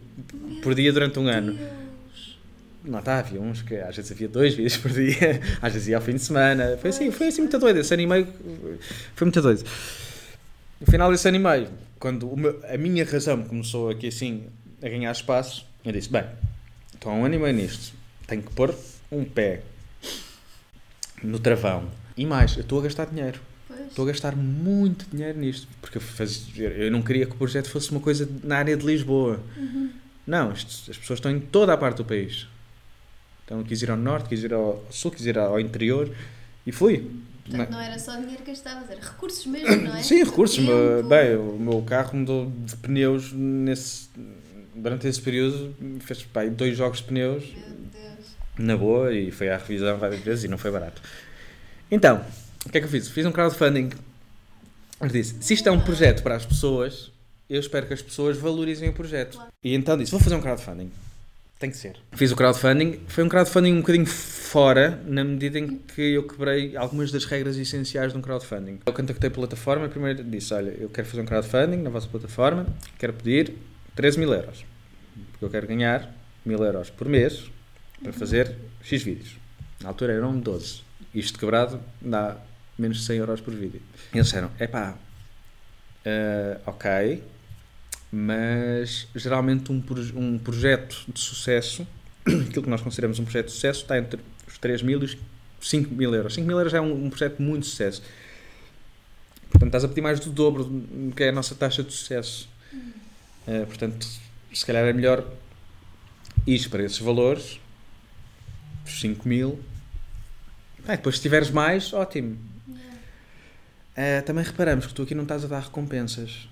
por 0.62 0.74
dia 0.76 0.91
durante 0.94 1.20
um 1.20 1.28
ano. 1.28 1.54
Deus. 1.54 2.38
Não 2.84 3.00
está, 3.00 3.20
havia 3.20 3.39
uns 3.39 3.62
que 3.62 3.76
às 3.76 3.96
vezes 3.96 4.12
havia 4.12 4.28
dois 4.28 4.54
vídeos 4.56 4.78
por 4.78 4.89
dia, 4.91 5.39
às 5.62 5.74
vezes 5.74 5.88
ia 5.89 5.98
ao 5.98 6.02
fim 6.02 6.13
de 6.13 6.20
semana. 6.22 6.78
Foi 6.80 6.89
assim, 6.89 7.12
foi 7.12 7.28
assim 7.28 7.41
muito 7.41 7.60
doido. 7.60 7.80
Esse 7.80 7.94
ano 7.94 8.04
e 8.04 8.08
meio 8.08 8.28
foi 9.15 9.26
muito 9.26 9.41
doido. 9.41 9.63
No 10.80 10.88
final 10.88 11.12
desse 11.12 11.28
ano 11.28 11.38
e 11.38 11.39
meio, 11.39 11.67
quando 12.00 12.36
meu- 12.36 12.60
a 12.67 12.78
minha 12.78 13.06
razão 13.06 13.44
começou 13.44 13.89
aqui 13.89 14.08
assim 14.08 14.46
a 14.82 14.89
ganhar 14.89 15.12
espaço, 15.12 15.65
eu 15.86 15.91
disse: 15.91 16.10
bem, 16.10 16.26
estou 16.94 17.12
há 17.12 17.15
um 17.15 17.26
ano 17.26 17.36
e 17.36 17.39
meio 17.39 17.54
nisto, 17.54 17.94
tenho 18.28 18.41
que 18.44 18.52
pôr 18.54 18.74
um 19.12 19.24
pé 19.26 19.62
no 21.24 21.39
travão. 21.39 21.89
E 22.17 22.26
mais, 22.26 22.56
eu 22.56 22.62
estou 22.62 22.80
a 22.80 22.84
gastar 22.84 23.06
dinheiro. 23.06 23.39
Pois. 23.67 23.88
Estou 23.88 24.06
a 24.06 24.08
gastar 24.10 24.36
muito 24.36 25.06
dinheiro 25.12 25.39
nisto. 25.39 25.67
Porque 25.82 25.98
eu, 25.98 26.02
faz- 26.02 26.48
eu 26.58 26.91
não 26.91 27.02
queria 27.02 27.26
que 27.26 27.34
o 27.34 27.36
projeto 27.38 27.70
fosse 27.70 27.91
uma 27.91 28.00
coisa 28.00 28.28
na 28.44 28.58
área 28.58 28.76
de 28.76 28.86
Lisboa. 28.86 29.39
Uhum. 29.58 29.91
Não, 30.28 30.52
isto- 30.52 30.91
as 30.91 30.98
pessoas 30.98 31.17
estão 31.17 31.32
em 31.32 31.39
toda 31.39 31.74
a 31.74 31.78
parte 31.78 31.98
do 31.98 32.06
país. 32.06 32.48
Então 33.46 33.63
quis 33.63 33.82
ir 33.82 33.91
ao 33.91 33.98
norte, 33.98 34.30
quis 34.30 34.44
ir 34.44 34.54
ao 34.54 34.86
sul, 34.89 35.12
quis 35.12 35.26
ir 35.26 35.38
ao 35.38 35.60
interior 35.60 36.10
e 36.65 36.72
fui. 36.72 37.10
Portanto, 37.46 37.70
não 37.72 37.82
era 37.82 37.98
só 38.00 38.15
dinheiro 38.17 38.44
que 38.44 38.52
gastavas, 38.52 38.89
era 38.89 39.02
recursos 39.02 39.46
mesmo, 39.46 39.76
não 39.84 39.96
é? 39.96 40.04
Sim, 40.04 40.24
recursos. 40.24 40.58
Tempo. 40.58 40.72
mas, 40.72 41.06
Bem, 41.08 41.36
o 41.36 41.58
meu 41.60 41.82
carro 41.82 42.17
mudou 42.17 42.50
de 42.50 42.76
pneus 42.78 43.34
nesse, 43.34 44.08
durante 44.82 45.08
esse 45.08 45.22
período. 45.22 45.74
Fez 46.02 46.24
pá, 46.24 46.46
dois 46.46 46.76
jogos 46.76 47.00
de 47.00 47.06
pneus 47.06 47.44
na 48.58 48.76
boa 48.76 49.13
e 49.13 49.32
foi 49.32 49.50
à 49.50 49.58
revisão 49.58 49.98
várias 49.98 50.22
vezes 50.22 50.44
e 50.44 50.48
não 50.48 50.58
foi 50.58 50.72
barato. 50.72 51.02
Então, 51.89 52.24
o 52.65 52.70
que 52.70 52.78
é 52.78 52.82
que 52.82 52.88
eu 52.88 52.91
fiz? 52.91 53.08
Fiz 53.08 53.26
um 53.26 53.32
crowdfunding. 53.32 53.89
Eu 55.00 55.08
disse: 55.08 55.36
se 55.41 55.54
isto 55.54 55.67
é 55.67 55.72
um 55.72 55.80
projeto 55.80 56.24
para 56.24 56.36
as 56.36 56.46
pessoas, 56.46 57.12
eu 57.50 57.60
espero 57.60 57.88
que 57.88 57.94
as 57.94 58.02
pessoas 58.02 58.38
valorizem 58.38 58.89
o 58.89 58.94
projeto. 58.94 59.39
E 59.63 59.74
então 59.74 59.98
disse: 59.98 60.12
vou 60.12 60.20
fazer 60.20 60.36
um 60.36 60.41
crowdfunding. 60.41 60.91
Tem 61.60 61.70
que 61.70 61.78
ser. 61.78 61.96
Fiz 62.13 62.32
o 62.32 62.36
crowdfunding. 62.36 63.02
Foi 63.08 63.24
um 63.24 63.30
crowdfunding 63.30 63.74
um 63.74 63.82
bocadinho 63.82 64.08
fora, 64.08 65.00
na 65.06 65.24
medida 65.24 65.60
em 65.60 65.78
que 65.78 66.13
eu 66.13 66.24
quebrei 66.24 66.76
algumas 66.76 67.12
das 67.12 67.24
regras 67.26 67.56
essenciais 67.56 68.13
de 68.13 68.17
um 68.17 68.22
crowdfunding. 68.22 68.80
Eu 68.84 68.94
contactei 68.94 69.28
a 69.28 69.32
plataforma 69.32 69.86
e 69.86 69.89
primeiro 69.89 70.24
disse: 70.24 70.54
olha, 70.54 70.72
eu 70.72 70.89
quero 70.89 71.08
fazer 71.08 71.22
um 71.22 71.26
crowdfunding 71.26 71.78
na 71.78 71.89
vossa 71.89 72.08
plataforma, 72.08 72.65
quero 72.98 73.13
pedir 73.13 73.54
13 73.96 74.20
mil 74.20 74.34
euros. 74.34 74.70
Porque 75.41 75.45
eu 75.45 75.49
quero 75.49 75.65
ganhar 75.65 76.08
mil 76.45 76.63
euros 76.63 76.91
por 76.91 77.10
mês 77.10 77.49
para 77.99 78.13
fazer 78.13 78.56
X 78.84 79.01
vídeos. 79.01 79.38
Na 79.82 79.89
altura 79.89 80.13
eram 80.13 80.39
12. 80.39 80.84
Isto 81.15 81.39
quebrado 81.39 81.82
dá 81.99 82.38
menos 82.77 82.99
de 82.99 83.06
100 83.06 83.17
euros 83.17 83.41
por 83.41 83.51
vídeo. 83.51 83.82
E 84.13 84.17
eles 84.17 84.27
disseram: 84.27 84.51
epá, 84.60 84.95
eh, 86.06 86.60
ok, 86.63 87.23
mas 88.12 89.08
geralmente 89.15 89.71
um, 89.71 89.84
um 90.15 90.38
projeto 90.38 91.04
de 91.12 91.19
sucesso, 91.19 91.88
aquilo 92.21 92.62
que 92.62 92.69
nós 92.69 92.82
consideramos 92.82 93.17
um 93.17 93.23
projeto 93.23 93.47
de 93.47 93.54
sucesso, 93.54 93.82
está 93.82 93.97
entre 93.97 94.21
os 94.47 94.60
3 94.60 94.84
mil 94.84 95.01
e 95.01 95.06
os 95.06 95.17
5 95.60 95.91
mil 95.91 96.13
euros. 96.13 96.36
5 96.36 96.47
mil 96.47 96.60
euros 96.60 96.75
é 96.75 96.80
um, 96.80 97.06
um 97.06 97.10
projeto 97.10 97.38
de 97.38 97.41
muito 97.41 97.65
sucesso. 97.65 98.04
Portanto, 99.49 99.69
estás 99.69 99.86
a 99.86 99.88
pedir 99.88 100.01
mais 100.01 100.19
do 100.19 100.30
dobro 100.30 100.65
do 100.65 101.15
que 101.15 101.23
é 101.23 101.30
a 101.30 101.32
nossa 101.32 101.56
taxa 101.56 101.82
de 101.84 101.91
sucesso. 101.91 102.47
Eh, 103.47 103.65
portanto, 103.65 104.08
se 104.54 104.66
calhar 104.66 104.84
é 104.86 104.94
melhor 104.94 105.26
ir 106.46 106.70
para 106.70 106.84
esses 106.84 107.00
valores, 107.00 107.60
os 108.86 109.00
5 109.00 109.28
mil. 109.28 109.60
Ah, 110.88 110.96
depois, 110.96 111.18
se 111.18 111.22
tiveres 111.22 111.50
mais, 111.50 111.94
ótimo. 111.94 112.38
Eh, 113.96 114.22
também 114.22 114.44
reparamos 114.44 114.86
que 114.88 114.94
tu 114.94 115.04
aqui 115.04 115.14
não 115.14 115.24
estás 115.24 115.44
a 115.44 115.48
dar 115.48 115.60
recompensas. 115.60 116.48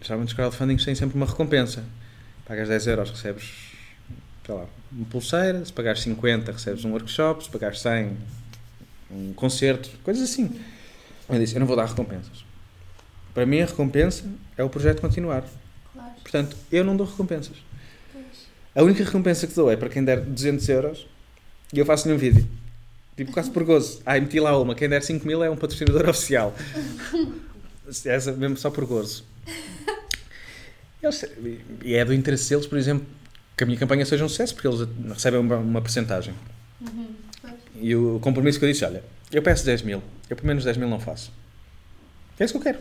Geralmente 0.00 0.28
os 0.28 0.34
crowdfundings 0.34 0.84
têm 0.84 0.94
sempre 0.94 1.16
uma 1.16 1.26
recompensa. 1.26 1.84
Pagas 2.46 2.68
10 2.68 2.86
euros, 2.86 3.10
recebes, 3.10 3.44
sei 4.46 4.54
lá, 4.54 4.66
uma 4.90 5.06
pulseira. 5.06 5.64
Se 5.64 5.72
pagares 5.72 6.00
50, 6.02 6.52
recebes 6.52 6.84
um 6.84 6.92
workshop. 6.92 7.44
Se 7.44 7.50
pagares 7.50 7.80
100, 7.80 8.16
um 9.10 9.32
concerto. 9.34 9.90
Coisas 10.02 10.30
assim. 10.30 10.58
Eu 11.28 11.38
disse, 11.38 11.54
eu 11.54 11.60
não 11.60 11.66
vou 11.66 11.76
dar 11.76 11.86
recompensas. 11.86 12.44
Para 13.34 13.46
mim, 13.46 13.60
a 13.60 13.66
recompensa 13.66 14.24
é 14.56 14.64
o 14.64 14.70
projeto 14.70 15.00
continuar. 15.00 15.44
Portanto, 16.30 16.56
eu 16.70 16.84
não 16.84 16.96
dou 16.96 17.06
recompensas. 17.06 17.56
A 18.74 18.82
única 18.84 19.02
recompensa 19.02 19.48
que 19.48 19.54
dou 19.54 19.68
é 19.70 19.76
para 19.76 19.88
quem 19.88 20.04
der 20.04 20.20
200 20.20 20.68
euros 20.68 21.06
e 21.72 21.78
eu 21.80 21.84
faço-lhe 21.84 22.14
um 22.14 22.18
vídeo. 22.18 22.46
Tipo, 23.16 23.32
quase 23.32 23.50
por 23.50 23.64
gozo. 23.64 24.00
Ah, 24.06 24.18
meti 24.20 24.38
lá 24.38 24.56
uma. 24.56 24.74
Quem 24.76 24.88
der 24.88 25.02
5 25.02 25.26
mil 25.26 25.42
é 25.42 25.50
um 25.50 25.56
patrocinador 25.56 26.06
oficial. 26.08 26.54
Essa 28.04 28.30
mesmo 28.32 28.56
só 28.56 28.70
por 28.70 28.86
gozo. 28.86 29.24
Eles- 31.02 31.24
e 31.82 31.94
é 31.94 32.04
do 32.04 32.14
interesse 32.14 32.48
deles, 32.48 32.66
por 32.66 32.78
exemplo, 32.78 33.04
que 33.56 33.64
a 33.64 33.66
minha 33.66 33.78
campanha 33.78 34.06
seja 34.06 34.24
um 34.24 34.28
sucesso, 34.28 34.54
porque 34.54 34.68
eles 34.68 34.88
recebem 35.08 35.40
uma, 35.40 35.56
uma 35.56 35.80
porcentagem. 35.82 36.32
Uhum. 36.80 37.08
E 37.74 37.94
o 37.96 38.20
compromisso 38.20 38.58
que 38.60 38.64
eu 38.64 38.70
disse, 38.70 38.84
olha, 38.84 39.02
eu 39.32 39.42
peço 39.42 39.64
10 39.64 39.82
mil, 39.82 40.00
eu 40.28 40.36
pelo 40.36 40.46
menos 40.46 40.62
10 40.64 40.76
mil 40.76 40.88
não 40.88 41.00
faço. 41.00 41.32
É 42.38 42.44
isso 42.44 42.52
que 42.54 42.58
eu 42.58 42.62
quero. 42.62 42.78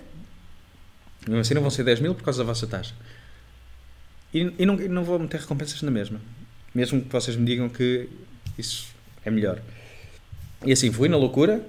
Assim 1.39 1.53
não 1.53 1.61
vão 1.61 1.71
ser 1.71 1.83
10 1.83 1.99
mil 1.99 2.13
por 2.13 2.23
causa 2.23 2.39
da 2.39 2.45
vossa 2.45 2.67
taxa. 2.67 2.93
E, 4.33 4.53
e 4.59 4.65
não, 4.65 4.79
e 4.79 4.87
não 4.87 5.03
vou 5.03 5.17
meter 5.19 5.39
recompensas 5.39 5.81
na 5.81 5.91
mesma. 5.91 6.19
Mesmo 6.73 7.01
que 7.01 7.11
vocês 7.11 7.35
me 7.35 7.45
digam 7.45 7.67
que 7.69 8.07
isso 8.57 8.87
é 9.25 9.31
melhor. 9.31 9.59
E 10.65 10.71
assim, 10.71 10.91
fui 10.91 11.09
na 11.09 11.17
loucura 11.17 11.65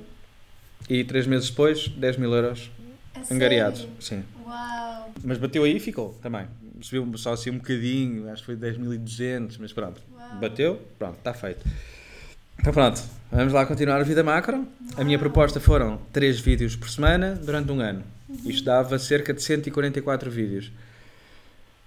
e 0.89 1.05
três 1.05 1.27
meses 1.27 1.49
depois, 1.49 1.89
10 1.89 2.17
mil 2.17 2.33
euros 2.35 2.71
A 3.15 3.33
angariados. 3.35 3.81
sério? 3.81 3.95
Sim. 4.01 4.25
Uau. 4.45 5.13
Mas 5.25 5.39
bateu 5.39 5.65
aí 5.65 5.77
e 5.77 5.81
ficou 5.81 6.19
também. 6.23 6.47
Subiu 6.83 7.17
só 7.19 7.33
assim 7.33 7.51
um 7.51 7.59
bocadinho, 7.59 8.31
acho 8.31 8.43
que 8.43 8.47
foi 8.47 8.57
10.200, 8.57 9.57
mas 9.59 9.73
pronto. 9.73 10.01
Uau. 10.13 10.41
Bateu, 10.41 10.83
pronto, 10.99 11.19
está 11.19 11.33
feito. 11.33 11.65
Então 12.59 12.73
pronto, 12.75 13.03
vamos 13.33 13.53
lá 13.53 13.65
continuar 13.65 14.01
a 14.01 14.03
vida 14.03 14.23
macro. 14.23 14.67
A 14.97 15.05
minha 15.05 15.19
proposta 15.19 15.59
foram 15.61 15.99
3 16.13 16.41
vídeos 16.41 16.77
por 16.77 16.91
semana 16.91 17.35
durante 17.35 17.71
um 17.73 17.81
ano. 17.81 18.03
Isto 18.45 18.65
dava 18.65 18.99
cerca 18.99 19.33
de 19.33 19.43
144 19.43 20.31
vídeos. 20.31 20.71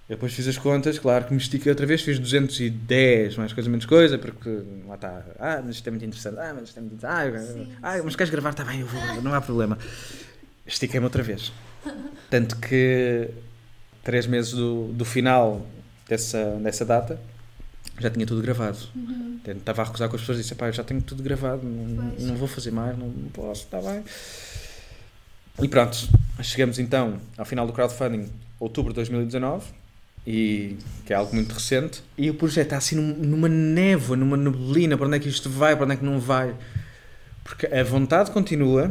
Eu 0.06 0.16
depois 0.16 0.34
fiz 0.34 0.46
as 0.46 0.58
contas, 0.58 0.98
claro 0.98 1.24
que 1.24 1.32
me 1.32 1.40
estiquei 1.40 1.72
outra 1.72 1.86
vez, 1.86 2.02
fiz 2.02 2.18
210, 2.18 3.36
mais 3.36 3.54
coisa 3.54 3.70
menos 3.70 3.86
coisa, 3.86 4.18
porque 4.18 4.50
lá 4.86 4.96
está, 4.96 5.24
ah, 5.38 5.62
mas 5.64 5.76
isto 5.76 5.86
é 5.86 5.90
muito 5.90 6.04
interessante, 6.04 6.38
ah, 6.38 6.52
mas 6.54 6.64
isto 6.64 6.76
é 6.76 6.80
muito 6.82 6.96
interessante, 6.96 7.70
ah, 7.82 7.94
ah 7.94 8.02
mas 8.04 8.14
queres 8.14 8.30
gravar? 8.30 8.50
Está 8.50 8.64
bem, 8.64 8.80
eu 8.80 8.86
vou, 8.86 9.22
não 9.22 9.32
há 9.32 9.40
problema. 9.40 9.78
Estiquei-me 10.66 11.04
outra 11.04 11.22
vez. 11.22 11.52
Tanto 12.28 12.56
que 12.56 13.30
três 14.02 14.26
meses 14.26 14.52
do, 14.52 14.92
do 14.92 15.06
final 15.06 15.66
dessa, 16.06 16.56
dessa 16.56 16.84
data 16.84 17.18
já 17.98 18.10
tinha 18.10 18.26
tudo 18.26 18.42
gravado. 18.42 18.78
Uhum. 18.94 19.40
Estava 19.46 19.82
a 19.82 19.84
recusar 19.86 20.10
com 20.10 20.16
as 20.16 20.20
pessoas 20.20 20.38
e 20.38 20.42
disse: 20.42 20.54
pá, 20.54 20.66
eu 20.66 20.72
já 20.74 20.84
tenho 20.84 21.00
tudo 21.00 21.22
gravado, 21.22 21.66
não, 21.66 22.12
não 22.18 22.36
vou 22.36 22.48
fazer 22.48 22.70
mais, 22.72 22.98
não, 22.98 23.08
não 23.08 23.30
posso, 23.30 23.64
está 23.64 23.80
bem. 23.80 24.04
E 25.62 25.68
pronto, 25.68 25.96
chegamos 26.42 26.78
então 26.78 27.18
ao 27.38 27.46
final 27.46 27.66
do 27.66 27.72
crowdfunding, 27.72 28.28
outubro 28.60 28.92
de 28.92 28.96
2019 28.96 29.83
e 30.26 30.76
que 31.04 31.12
é 31.12 31.16
algo 31.16 31.34
muito 31.34 31.52
recente, 31.52 32.02
e 32.16 32.30
o 32.30 32.34
projeto 32.34 32.66
está 32.66 32.76
assim 32.78 32.96
numa 32.96 33.48
névoa, 33.48 34.16
numa 34.16 34.36
neblina, 34.36 34.96
para 34.96 35.06
onde 35.06 35.16
é 35.16 35.20
que 35.20 35.28
isto 35.28 35.50
vai, 35.50 35.76
para 35.76 35.84
onde 35.84 35.94
é 35.94 35.96
que 35.96 36.04
não 36.04 36.18
vai. 36.18 36.54
Porque 37.42 37.66
a 37.66 37.84
vontade 37.84 38.30
continua, 38.30 38.90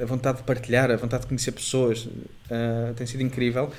a 0.00 0.04
vontade 0.04 0.38
de 0.38 0.44
partilhar, 0.44 0.90
a 0.90 0.96
vontade 0.96 1.22
de 1.22 1.28
conhecer 1.28 1.52
pessoas 1.52 2.06
uh, 2.06 2.92
tem 2.96 3.06
sido 3.06 3.22
incrível. 3.22 3.72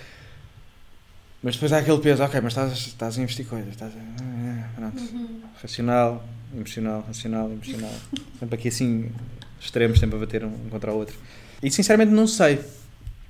Mas 1.44 1.56
depois 1.56 1.74
há 1.74 1.80
aquele 1.80 2.00
peso, 2.00 2.24
ok, 2.24 2.40
mas 2.42 2.54
estás, 2.54 2.72
estás 2.88 3.20
a 3.20 3.22
investir 3.22 3.46
coisas, 3.46 3.70
estás 3.70 3.92
a, 3.94 3.98
uh, 3.98 4.76
pronto. 4.76 5.00
Uhum. 5.00 5.42
Racional, 5.62 6.26
emocional, 6.56 7.04
racional, 7.06 7.52
emocional. 7.52 7.94
sempre 8.40 8.56
aqui 8.56 8.70
assim, 8.70 9.12
extremos, 9.60 10.00
sempre 10.00 10.16
a 10.16 10.20
bater 10.20 10.46
um 10.46 10.70
contra 10.70 10.94
o 10.94 10.96
outro. 10.96 11.16
E 11.62 11.70
sinceramente 11.70 12.12
não 12.12 12.26
sei. 12.26 12.62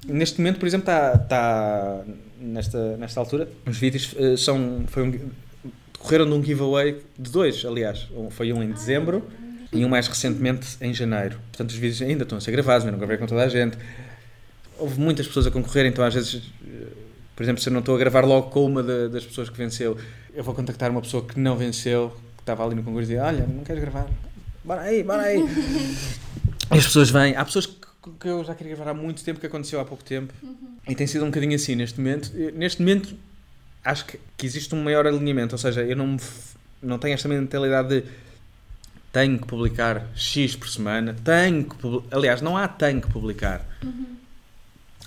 Neste 0.06 0.40
momento, 0.40 0.60
por 0.60 0.68
exemplo, 0.68 0.92
está, 0.92 1.16
está 1.16 2.04
nesta, 2.46 2.98
nesta 2.98 3.20
altura. 3.20 3.50
Os 3.66 3.78
vídeos 3.78 4.14
uh, 4.14 4.38
são, 4.38 4.86
foi 4.88 5.04
um, 5.04 5.12
decorreram 5.94 6.26
de 6.26 6.34
um 6.34 6.44
giveaway 6.44 7.02
de 7.18 7.32
dois, 7.32 7.66
aliás. 7.66 8.08
Foi 8.32 8.54
um 8.54 8.62
em 8.62 8.72
dezembro 8.72 9.24
e 9.74 9.84
um 9.84 9.90
mais 9.90 10.08
recentemente 10.08 10.78
em 10.80 10.94
janeiro. 10.94 11.38
Portanto, 11.52 11.72
os 11.72 11.76
vídeos 11.76 12.02
ainda 12.02 12.24
estão 12.24 12.38
a 12.38 12.42
ser 12.42 12.52
gravados, 12.52 12.86
eu 12.86 12.92
não 12.92 13.00
gravei 13.00 13.18
com 13.18 13.26
toda 13.26 13.44
a 13.44 13.50
gente. 13.50 13.78
Houve 14.78 15.00
muitas 15.00 15.28
pessoas 15.28 15.48
a 15.48 15.52
concorrer, 15.52 15.86
então 15.86 16.04
às 16.04 16.14
vezes, 16.14 16.52
eh, 16.66 16.88
por 17.36 17.44
exemplo, 17.44 17.62
se 17.62 17.70
eu 17.70 17.74
não 17.74 17.80
estou 17.80 17.96
a 17.96 17.98
gravar 17.98 18.26
logo 18.26 18.50
com 18.50 18.66
uma 18.66 18.84
de, 18.84 19.10
das 19.10 19.26
pessoas 19.26 19.50
que 19.50 19.58
venceu, 19.58 19.98
eu 20.34 20.44
vou 20.44 20.54
contactar 20.54 20.92
uma 20.92 21.02
pessoa 21.02 21.26
que 21.26 21.40
não 21.40 21.58
venceu, 21.58 22.10
que 22.36 22.42
estava 22.42 22.66
ali 22.66 22.76
no 22.76 22.84
concurso 22.84 23.10
e 23.10 23.16
dizer: 23.16 23.22
Olha, 23.22 23.48
não 23.48 23.64
queres 23.64 23.82
gravar? 23.82 24.08
Bora 24.64 24.82
aí, 24.82 25.04
bora 25.04 25.24
aí. 25.24 25.44
as 26.70 26.86
pessoas 26.86 27.10
vêm. 27.10 27.36
Há 27.36 27.46
pessoas 27.46 27.66
que 27.66 27.85
que 28.12 28.28
eu 28.28 28.44
já 28.44 28.56
queria 28.56 28.76
gravar 28.76 28.92
há 28.92 28.94
muito 28.94 29.24
tempo, 29.24 29.40
que 29.40 29.48
aconteceu 29.48 29.80
há 29.80 29.86
pouco 29.86 30.04
tempo. 30.04 30.34
Uhum. 30.42 30.78
E 30.88 30.96
tem 30.96 31.08
sido 31.08 31.24
um 31.24 31.28
bocadinho 31.28 31.56
assim 31.56 31.76
neste 31.76 32.00
momento. 32.00 32.32
Neste 32.54 32.82
momento, 32.82 33.16
acho 33.84 34.06
que, 34.06 34.20
que 34.38 34.46
existe 34.46 34.74
um 34.74 34.84
maior 34.84 35.06
alinhamento. 35.06 35.56
Ou 35.56 35.60
seja, 35.60 35.84
eu 35.84 35.96
não, 35.96 36.18
não 36.82 36.98
tenho 36.98 37.14
esta 37.14 37.28
mentalidade 37.28 38.02
de 38.02 38.08
tenho 39.12 39.40
que 39.40 39.48
publicar 39.48 40.08
X 40.14 40.58
por 40.58 40.68
semana, 40.68 41.16
tenho 41.24 41.64
que 41.64 41.78
aliás, 42.12 42.42
não 42.42 42.58
há 42.58 42.68
tenho 42.68 43.00
que 43.00 43.10
publicar. 43.10 43.66
Uhum. 43.82 44.18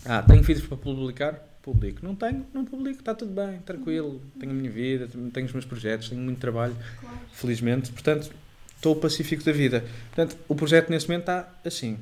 Ah, 0.03 0.23
tenho 0.23 0.43
vídeos 0.43 0.67
para 0.67 0.79
publicar? 0.79 1.35
Publico. 1.61 2.01
Não 2.03 2.15
tenho? 2.15 2.47
Não 2.55 2.65
publico, 2.65 3.01
está 3.01 3.15
tudo 3.15 3.33
bem, 3.33 3.59
tranquilo. 3.59 4.13
Uhum. 4.13 4.41
Tenho 4.41 4.53
a 4.53 4.55
minha 4.55 4.71
vida, 4.71 5.07
tenho 5.31 5.45
os 5.45 5.53
meus 5.53 5.67
projetos, 5.67 6.09
tenho 6.09 6.23
muito 6.23 6.39
trabalho, 6.39 6.75
claro. 6.99 7.19
felizmente. 7.35 7.93
Portanto, 7.93 8.31
estou 8.75 8.97
pacífico 8.97 9.45
da 9.45 9.53
vida. 9.53 9.85
Portanto, 10.15 10.39
o 10.49 10.55
projeto 10.55 10.89
nesse 10.89 11.07
momento 11.07 11.23
está 11.23 11.53
assim. 11.63 11.99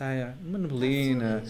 Está 0.00 0.32
uma 0.46 0.56
neblina. 0.56 1.42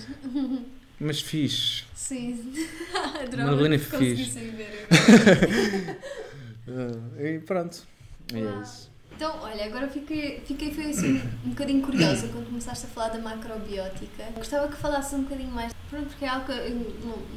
mas 0.99 1.21
fixe. 1.21 1.85
Sim. 1.95 2.53
Uma 3.33 3.53
neblina 3.53 3.79
fixe. 3.79 4.41
e 7.21 7.39
pronto. 7.47 7.87
É 8.35 8.41
isso. 8.61 8.91
Então, 9.15 9.39
olha, 9.41 9.67
agora 9.67 9.87
fiquei, 9.87 10.43
fiquei 10.45 10.75
foi 10.75 10.91
assim 10.91 11.23
um 11.45 11.51
bocadinho 11.51 11.81
curiosa 11.81 12.27
quando 12.27 12.47
começaste 12.47 12.87
a 12.87 12.89
falar 12.89 13.11
da 13.11 13.21
macrobiótica. 13.21 14.25
Gostava 14.35 14.67
que 14.67 14.77
falasses 14.77 15.13
um 15.13 15.23
bocadinho 15.23 15.53
mais, 15.53 15.73
pronto, 15.89 16.09
porque 16.09 16.25
é 16.25 16.29
algo 16.29 16.47
que 16.47 16.53
eu 16.53 16.75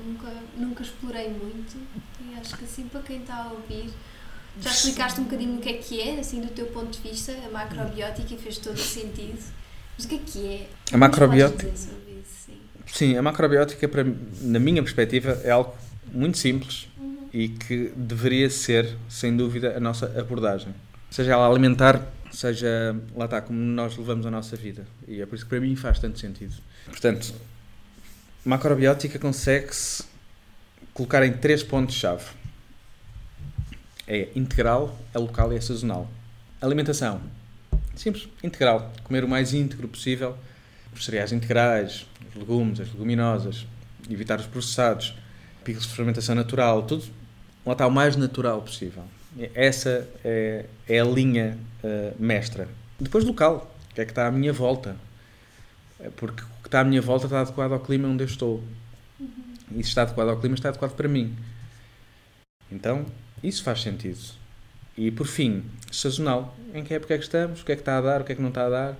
nunca, 0.08 0.34
nunca 0.58 0.82
explorei 0.82 1.30
muito 1.30 1.78
e 2.22 2.34
acho 2.40 2.58
que 2.58 2.64
assim 2.64 2.88
para 2.88 3.04
quem 3.04 3.20
está 3.20 3.36
a 3.36 3.52
ouvir, 3.52 3.88
já 4.60 4.72
explicaste 4.72 5.22
um 5.22 5.26
bocadinho 5.26 5.60
o 5.60 5.62
que 5.62 5.70
é 5.70 5.74
que 5.74 6.02
é, 6.02 6.20
assim 6.20 6.42
do 6.42 6.48
teu 6.48 6.66
ponto 6.68 6.90
de 6.90 7.08
vista, 7.08 7.32
a 7.46 7.52
macrobiótica 7.52 8.34
e 8.34 8.38
fez 8.40 8.58
todo 8.58 8.74
o 8.74 8.82
sentido. 8.82 9.62
Mas 9.98 10.06
o 10.06 10.10
que 10.10 10.16
é 10.16 10.20
que 10.26 10.48
é? 10.48 10.70
A 10.94 10.98
macrobiótica. 10.98 11.68
Isso, 11.68 11.90
sim. 12.46 12.58
sim, 12.86 13.18
a 13.18 13.22
macrobiótica, 13.22 13.88
para, 13.88 14.06
na 14.42 14.60
minha 14.60 14.82
perspectiva, 14.82 15.40
é 15.44 15.52
algo 15.52 15.76
muito 16.12 16.38
simples 16.38 16.88
uhum. 17.00 17.28
e 17.32 17.50
que 17.50 17.92
deveria 17.96 18.50
ser, 18.50 18.96
sem 19.08 19.36
dúvida, 19.36 19.78
a 19.78 19.80
nossa 19.80 20.06
abordagem. 20.20 20.74
Seja 21.10 21.34
ela 21.34 21.48
alimentar, 21.48 22.02
seja, 22.32 22.96
lá 23.16 23.26
está, 23.26 23.42
como 23.42 23.60
nós 23.60 23.96
levamos 23.96 24.26
a 24.26 24.32
nossa 24.32 24.56
vida. 24.56 24.86
E 25.08 25.22
é 25.22 25.26
por 25.26 25.36
isso 25.36 25.46
que 25.46 25.50
para 25.50 25.60
mim 25.60 25.76
faz 25.76 26.00
tanto 26.00 26.20
sentido. 26.20 26.56
Portanto, 26.86 27.34
macrobiótica 28.44 29.20
consegue-se 29.20 30.04
colocar 30.94 31.24
em 31.24 31.34
três 31.34 31.62
pontos-chave. 31.62 32.26
É 34.08 34.30
integral, 34.36 35.00
é 35.14 35.20
local 35.20 35.54
e 35.54 35.56
é 35.56 35.62
sazonal. 35.62 36.10
Alimentação 36.60 37.22
Simples, 37.96 38.28
integral. 38.44 38.92
Comer 39.04 39.24
o 39.24 39.28
mais 39.28 39.54
íntegro 39.54 39.88
possível. 39.88 40.38
Os 40.94 41.06
cereais 41.06 41.32
integrais, 41.32 42.06
os 42.30 42.36
legumes, 42.36 42.80
as 42.80 42.90
leguminosas, 42.92 43.66
evitar 44.10 44.40
os 44.40 44.46
processados, 44.46 45.16
picos 45.64 45.88
de 45.88 45.94
fermentação 45.94 46.36
natural, 46.36 46.84
tudo 46.84 47.06
lá 47.66 47.74
está 47.74 47.88
o 47.88 47.92
mais 47.92 48.16
natural 48.16 48.62
possível. 48.62 49.04
Essa 49.54 50.08
é, 50.24 50.66
é 50.88 51.00
a 51.00 51.04
linha 51.04 51.58
uh, 51.84 52.22
mestra. 52.22 52.68
Depois 53.00 53.24
local, 53.24 53.74
que 53.96 54.02
é 54.02 54.06
que 54.06 54.12
está 54.12 54.28
à 54.28 54.32
minha 54.32 54.54
volta. 54.54 54.96
É 56.00 56.10
porque 56.10 56.44
o 56.44 56.62
que 56.62 56.68
está 56.68 56.82
à 56.82 56.84
minha 56.84 57.02
volta 57.02 57.26
está 57.26 57.42
adequado 57.42 57.72
ao 57.72 57.80
clima 57.80 58.08
onde 58.08 58.24
eu 58.24 58.28
estou. 58.28 58.64
Uhum. 59.20 59.30
E 59.72 59.84
se 59.84 59.90
está 59.90 60.04
adequado 60.04 60.30
ao 60.30 60.40
clima, 60.40 60.56
está 60.56 60.70
adequado 60.70 60.96
para 60.96 61.08
mim. 61.08 61.36
Então, 62.72 63.06
isso 63.42 63.64
faz 63.64 63.82
sentido. 63.82 64.20
E 64.98 65.10
por 65.12 65.28
fim, 65.28 65.64
sazonal. 65.92 66.56
Em 66.74 66.84
que 66.84 66.94
época 66.94 67.14
é 67.14 67.18
que 67.18 67.24
estamos? 67.24 67.62
O 67.62 67.66
que 67.66 67.72
é 67.72 67.76
que 67.76 67.82
está 67.82 67.98
a 67.98 68.02
dar? 68.02 68.22
O 68.22 68.24
que 68.24 68.32
é 68.32 68.36
que 68.36 68.42
não 68.42 68.50
está 68.50 68.66
a 68.66 68.70
dar? 68.70 68.92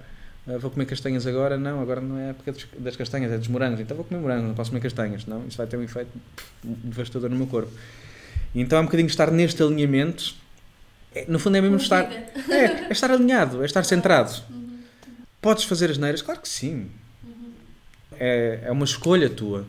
Uh, 0.46 0.60
vou 0.60 0.70
comer 0.70 0.86
castanhas 0.86 1.26
agora? 1.26 1.58
Não, 1.58 1.82
agora 1.82 2.02
não 2.02 2.18
é 2.18 2.26
a 2.26 2.30
época 2.30 2.54
das 2.78 2.96
castanhas, 2.96 3.32
é 3.32 3.38
dos 3.38 3.48
morangos. 3.48 3.80
Então 3.80 3.96
vou 3.96 4.06
comer 4.06 4.20
morangos, 4.20 4.48
não 4.48 4.56
posso 4.56 4.72
comer 4.72 4.82
castanhas. 4.82 5.26
Não, 5.26 5.46
isso 5.48 5.58
vai 5.58 5.68
ter 5.68 5.78
um 5.78 5.84
efeito 5.84 6.10
devastador 6.64 7.30
no 7.30 7.36
meu 7.36 7.48
corpo. 7.48 7.72
E 8.54 8.62
então 8.62 8.78
é 8.78 8.82
um 8.82 8.86
bocadinho 8.86 9.08
estar 9.08 9.32
neste 9.32 9.62
alinhamento. 9.64 10.36
É, 11.16 11.26
no 11.28 11.40
fundo 11.40 11.58
é 11.58 11.62
mesmo 11.62 11.78
estar. 11.78 12.12
É, 12.12 12.88
é 12.90 12.92
estar 12.92 13.12
alinhado, 13.12 13.62
é 13.62 13.66
estar 13.66 13.84
centrado. 13.84 14.32
Uhum. 14.50 14.80
Podes 15.40 15.64
fazer 15.64 15.92
as 15.92 15.98
neiras? 15.98 16.22
Claro 16.22 16.42
que 16.42 16.50
sim. 16.50 16.90
Uhum. 17.24 17.54
É, 18.20 18.62
é 18.64 18.72
uma 18.72 18.86
escolha 18.86 19.30
tua. 19.30 19.66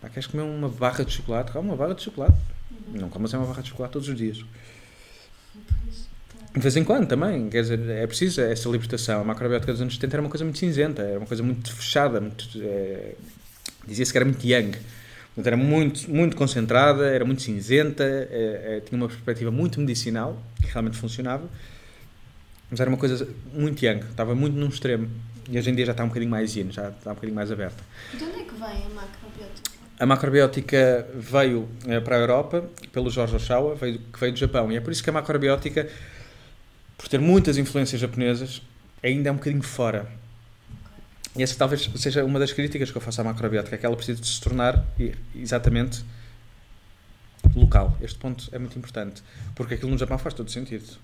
Pá, 0.00 0.08
queres 0.08 0.26
comer 0.26 0.42
uma 0.42 0.68
barra 0.68 1.04
de 1.04 1.12
chocolate? 1.12 1.52
Come 1.52 1.68
uma 1.68 1.76
barra 1.76 1.94
de 1.94 2.02
chocolate. 2.02 2.36
Uhum. 2.70 3.00
Não 3.00 3.08
comas 3.08 3.32
uma 3.32 3.46
barra 3.46 3.62
de 3.62 3.70
chocolate 3.70 3.92
todos 3.92 4.08
os 4.08 4.16
dias. 4.16 4.44
De 6.54 6.60
vez 6.60 6.74
em 6.74 6.84
quando 6.84 7.06
também, 7.06 7.50
quer 7.50 7.60
dizer, 7.60 7.78
é 7.90 8.06
preciso 8.06 8.40
essa 8.40 8.66
libertação. 8.70 9.20
A 9.20 9.24
macrobiótica 9.24 9.72
dos 9.72 9.82
anos 9.82 9.94
70 9.94 10.16
era 10.16 10.22
uma 10.22 10.30
coisa 10.30 10.42
muito 10.42 10.58
cinzenta, 10.58 11.02
era 11.02 11.18
uma 11.18 11.26
coisa 11.26 11.42
muito 11.42 11.70
fechada, 11.70 12.18
muito, 12.18 12.48
é, 12.62 13.14
dizia-se 13.86 14.10
que 14.10 14.16
era 14.16 14.24
muito 14.24 14.42
yang. 14.42 14.70
Portanto, 15.34 15.46
era 15.48 15.56
muito, 15.56 16.10
muito 16.10 16.34
concentrada, 16.34 17.06
era 17.08 17.26
muito 17.26 17.42
cinzenta, 17.42 18.02
é, 18.04 18.76
é, 18.78 18.80
tinha 18.80 18.98
uma 18.98 19.06
perspectiva 19.06 19.50
muito 19.50 19.78
medicinal, 19.78 20.42
que 20.62 20.68
realmente 20.68 20.96
funcionava, 20.96 21.46
mas 22.70 22.80
era 22.80 22.88
uma 22.88 22.96
coisa 22.96 23.28
muito 23.52 23.84
yang, 23.84 24.02
estava 24.06 24.34
muito 24.34 24.56
num 24.56 24.68
extremo. 24.68 25.10
E 25.50 25.58
hoje 25.58 25.70
em 25.70 25.74
dia 25.74 25.84
já 25.84 25.92
está 25.92 26.04
um 26.04 26.08
bocadinho 26.08 26.30
mais 26.30 26.56
yin, 26.56 26.72
já 26.72 26.88
está 26.88 27.10
um 27.10 27.14
bocadinho 27.14 27.36
mais 27.36 27.52
aberta. 27.52 27.84
De 28.14 28.24
onde 28.24 28.40
é 28.40 28.44
que 28.44 28.54
vem 28.54 28.86
a 28.86 28.88
macrobiótica? 28.94 29.75
A 29.98 30.04
macrobiótica 30.04 31.06
veio 31.14 31.68
eh, 31.86 32.00
para 32.00 32.16
a 32.16 32.18
Europa 32.18 32.64
pelo 32.92 33.10
Jorge 33.10 33.36
Oshawa, 33.36 33.74
veio, 33.74 33.98
que 33.98 34.20
veio 34.20 34.32
do 34.32 34.38
Japão, 34.38 34.70
e 34.70 34.76
é 34.76 34.80
por 34.80 34.92
isso 34.92 35.02
que 35.02 35.08
a 35.08 35.12
macrobiótica 35.12 35.88
por 36.96 37.08
ter 37.08 37.20
muitas 37.20 37.58
influências 37.58 38.00
japonesas, 38.00 38.62
ainda 39.02 39.28
é 39.28 39.32
um 39.32 39.36
bocadinho 39.36 39.62
fora. 39.62 40.10
E 41.36 41.42
essa 41.42 41.54
talvez 41.56 41.90
seja 41.96 42.24
uma 42.24 42.38
das 42.38 42.52
críticas 42.52 42.90
que 42.90 42.96
eu 42.96 43.02
faço 43.02 43.20
à 43.20 43.24
macrobiótica, 43.24 43.76
é 43.76 43.78
que 43.78 43.84
ela 43.84 43.96
precisa 43.96 44.20
de 44.20 44.26
se 44.26 44.40
tornar 44.40 44.84
exatamente 45.34 46.02
local. 47.54 47.96
Este 48.00 48.18
ponto 48.18 48.48
é 48.52 48.58
muito 48.58 48.78
importante, 48.78 49.22
porque 49.54 49.74
aquilo 49.74 49.90
no 49.90 49.98
Japão 49.98 50.18
faz 50.18 50.34
todo 50.34 50.50
sentido. 50.50 50.96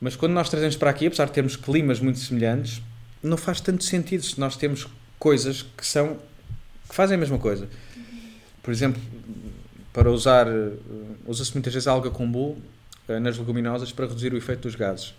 Mas 0.00 0.14
quando 0.14 0.32
nós 0.32 0.48
trazemos 0.48 0.76
para 0.76 0.90
aqui, 0.90 1.06
apesar 1.06 1.26
de 1.26 1.32
termos 1.32 1.56
climas 1.56 1.98
muito 1.98 2.20
semelhantes, 2.20 2.80
não 3.22 3.36
faz 3.36 3.60
tanto 3.60 3.82
sentido 3.82 4.24
se 4.24 4.38
nós 4.38 4.56
temos 4.56 4.86
coisas 5.18 5.62
que 5.62 5.84
são 5.84 6.18
que 6.88 6.94
fazem 6.94 7.16
a 7.16 7.18
mesma 7.18 7.38
coisa. 7.38 7.68
Por 8.62 8.72
exemplo, 8.72 9.00
para 9.92 10.10
usar, 10.10 10.46
usa-se 11.26 11.52
muitas 11.54 11.72
vezes 11.72 11.86
alga 11.86 12.10
kombu 12.10 12.58
eh, 13.08 13.18
nas 13.20 13.38
leguminosas 13.38 13.92
para 13.92 14.06
reduzir 14.06 14.32
o 14.32 14.36
efeito 14.36 14.62
dos 14.62 14.74
gases. 14.74 15.14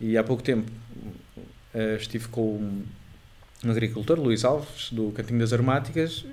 E 0.00 0.16
há 0.16 0.24
pouco 0.24 0.42
tempo 0.42 0.70
uh, 1.74 1.96
estive 1.96 2.28
com 2.28 2.56
um, 2.56 3.70
agricultor, 3.70 4.18
Luís 4.18 4.44
Alves, 4.44 4.90
do 4.90 5.10
Cantinho 5.12 5.40
das 5.40 5.52
Aromáticas, 5.52 6.24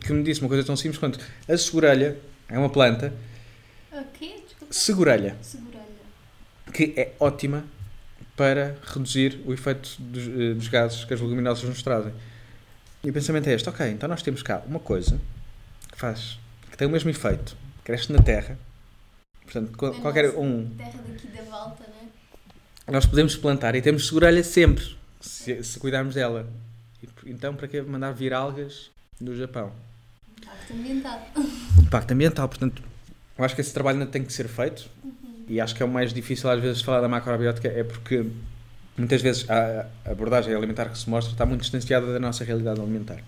que 0.00 0.12
me 0.12 0.22
disse 0.22 0.40
uma 0.42 0.48
coisa 0.48 0.64
tão 0.64 0.76
simples 0.76 0.98
quanto 0.98 1.18
a 1.48 1.56
segurelha 1.56 2.18
é 2.48 2.58
uma 2.58 2.68
planta. 2.68 3.12
Quê? 4.18 4.42
Desculpa. 4.46 4.72
Segurelha. 4.74 5.36
Segurelha. 5.40 5.84
Que 6.72 6.92
é 6.96 7.14
ótima 7.18 7.64
para 8.36 8.76
reduzir 8.82 9.40
o 9.46 9.52
efeito 9.52 9.96
dos, 9.98 10.56
dos 10.56 10.68
gases 10.68 11.04
que 11.04 11.14
as 11.14 11.20
leguminosas 11.20 11.68
nos 11.68 11.82
trazem. 11.82 12.12
E 13.08 13.10
o 13.10 13.12
pensamento 13.14 13.48
é 13.48 13.54
este: 13.54 13.66
ok, 13.66 13.90
então 13.90 14.06
nós 14.06 14.20
temos 14.20 14.42
cá 14.42 14.62
uma 14.66 14.78
coisa 14.78 15.18
que 15.90 15.98
faz, 15.98 16.38
que 16.70 16.76
tem 16.76 16.86
o 16.86 16.90
mesmo 16.90 17.08
efeito, 17.08 17.56
cresce 17.82 18.12
na 18.12 18.22
terra. 18.22 18.58
Portanto, 19.44 19.72
É 19.72 20.00
qualquer 20.02 20.36
um. 20.36 20.68
Terra 20.76 21.00
daqui 21.08 21.26
da 21.28 21.40
volta, 21.44 21.84
não 21.88 22.06
é? 22.86 22.92
Nós 22.92 23.06
podemos 23.06 23.34
plantar 23.34 23.74
e 23.74 23.80
temos 23.80 24.08
segurelha 24.08 24.44
sempre, 24.44 24.94
se, 25.22 25.64
se 25.64 25.78
cuidarmos 25.78 26.16
dela. 26.16 26.52
Então, 27.24 27.54
para 27.54 27.66
que 27.66 27.80
mandar 27.80 28.12
vir 28.12 28.34
algas 28.34 28.90
do 29.18 29.34
Japão? 29.34 29.72
Impacto 30.36 30.74
ambiental. 30.74 31.26
Impacto 31.80 32.12
ambiental, 32.12 32.46
portanto, 32.46 32.82
eu 33.38 33.42
acho 33.42 33.54
que 33.54 33.62
esse 33.62 33.72
trabalho 33.72 34.00
ainda 34.00 34.10
tem 34.10 34.22
que 34.22 34.34
ser 34.34 34.48
feito 34.48 34.86
e 35.48 35.58
acho 35.62 35.74
que 35.74 35.82
é 35.82 35.86
o 35.86 35.88
mais 35.88 36.12
difícil 36.12 36.50
às 36.50 36.60
vezes 36.60 36.82
falar 36.82 37.00
da 37.00 37.08
macrobiótica 37.08 37.68
é 37.68 37.82
porque 37.82 38.26
muitas 38.98 39.22
vezes 39.22 39.48
a 39.50 39.86
a 40.04 40.10
abordagem 40.10 40.54
alimentar 40.54 40.86
que 40.90 40.98
se 40.98 41.08
mostra 41.08 41.32
está 41.32 41.46
muito 41.46 41.60
distanciada 41.62 42.12
da 42.12 42.18
nossa 42.18 42.44
realidade 42.44 42.80
alimentar. 42.80 43.18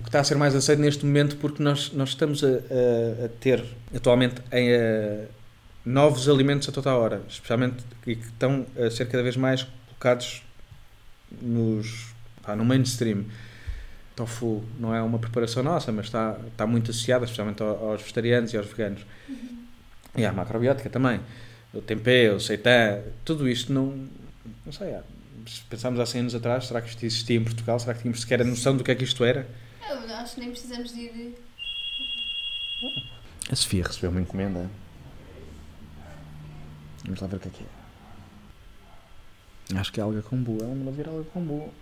O 0.00 0.02
que 0.04 0.08
está 0.08 0.20
a 0.20 0.24
ser 0.24 0.36
mais 0.36 0.54
aceito 0.54 0.80
neste 0.80 1.04
momento 1.06 1.36
porque 1.36 1.62
nós, 1.62 1.92
nós 1.92 2.10
estamos 2.10 2.42
a, 2.44 2.48
a- 2.48 3.24
a 3.24 3.28
ter 3.40 3.64
atualmente 3.94 4.36
em, 4.52 4.68
eh, 4.70 5.24
novos 5.84 6.28
alimentos 6.28 6.68
a 6.68 6.72
toda 6.72 6.90
a 6.90 6.96
hora, 6.96 7.22
especialmente 7.28 7.76
e 8.06 8.14
que 8.16 8.26
estão 8.26 8.66
a 8.78 8.90
ser 8.90 9.06
cada 9.06 9.22
vez 9.22 9.36
mais 9.36 9.66
colocados 9.88 10.42
nos, 11.40 12.08
pá, 12.42 12.54
no 12.54 12.64
mainstream. 12.64 13.24
Tofu 14.16 14.62
não 14.78 14.94
é 14.94 15.02
uma 15.02 15.18
preparação 15.18 15.62
nossa, 15.62 15.90
mas 15.90 16.06
está, 16.06 16.38
está 16.48 16.66
muito 16.66 16.90
associada, 16.90 17.24
especialmente 17.24 17.62
ao- 17.62 17.90
aos 17.90 18.00
vegetarianos 18.02 18.52
e 18.52 18.56
aos 18.56 18.66
veganos. 18.66 19.00
E 20.16 20.24
à 20.24 20.32
macrobiótica 20.32 20.88
também. 20.88 21.20
O 21.72 21.80
tempê, 21.80 22.28
o 22.30 22.38
seitan, 22.38 23.00
tudo 23.24 23.48
isto 23.48 23.72
não. 23.72 24.06
Não 24.64 24.72
sei. 24.72 24.94
há- 24.94 25.02
Se 25.46 25.60
pensarmos 25.62 26.00
há 26.00 26.06
100 26.06 26.20
anos 26.22 26.34
atrás, 26.34 26.66
será 26.66 26.80
que 26.80 26.88
isto 26.88 27.04
existia 27.04 27.36
em 27.36 27.44
Portugal? 27.44 27.78
Será 27.78 27.92
que 27.94 28.00
tínhamos 28.02 28.20
sequer 28.20 28.40
a 28.40 28.44
noção 28.44 28.76
do 28.76 28.82
que 28.84 28.90
é 28.90 28.94
que 28.94 29.04
isto 29.04 29.24
era? 29.24 29.46
Eu 29.88 30.14
acho 30.16 30.34
que 30.34 30.40
nem 30.40 30.50
precisamos 30.50 30.92
de 30.94 31.00
ir. 31.00 31.34
A 33.50 33.56
Sofia 33.56 33.84
recebeu 33.84 34.10
uma 34.10 34.20
encomenda. 34.20 34.70
Vamos 37.04 37.20
lá 37.20 37.26
ver 37.26 37.36
o 37.36 37.40
que 37.40 37.48
é 37.48 37.50
que 37.50 37.64
é. 39.74 39.78
Acho 39.78 39.92
que 39.92 40.00
é 40.00 40.02
alga 40.02 40.22
kombu. 40.22 40.58
Ela 40.62 40.74
me 40.74 40.90
vir 40.92 41.06
alga 41.08 41.24
kombu. 41.30 41.72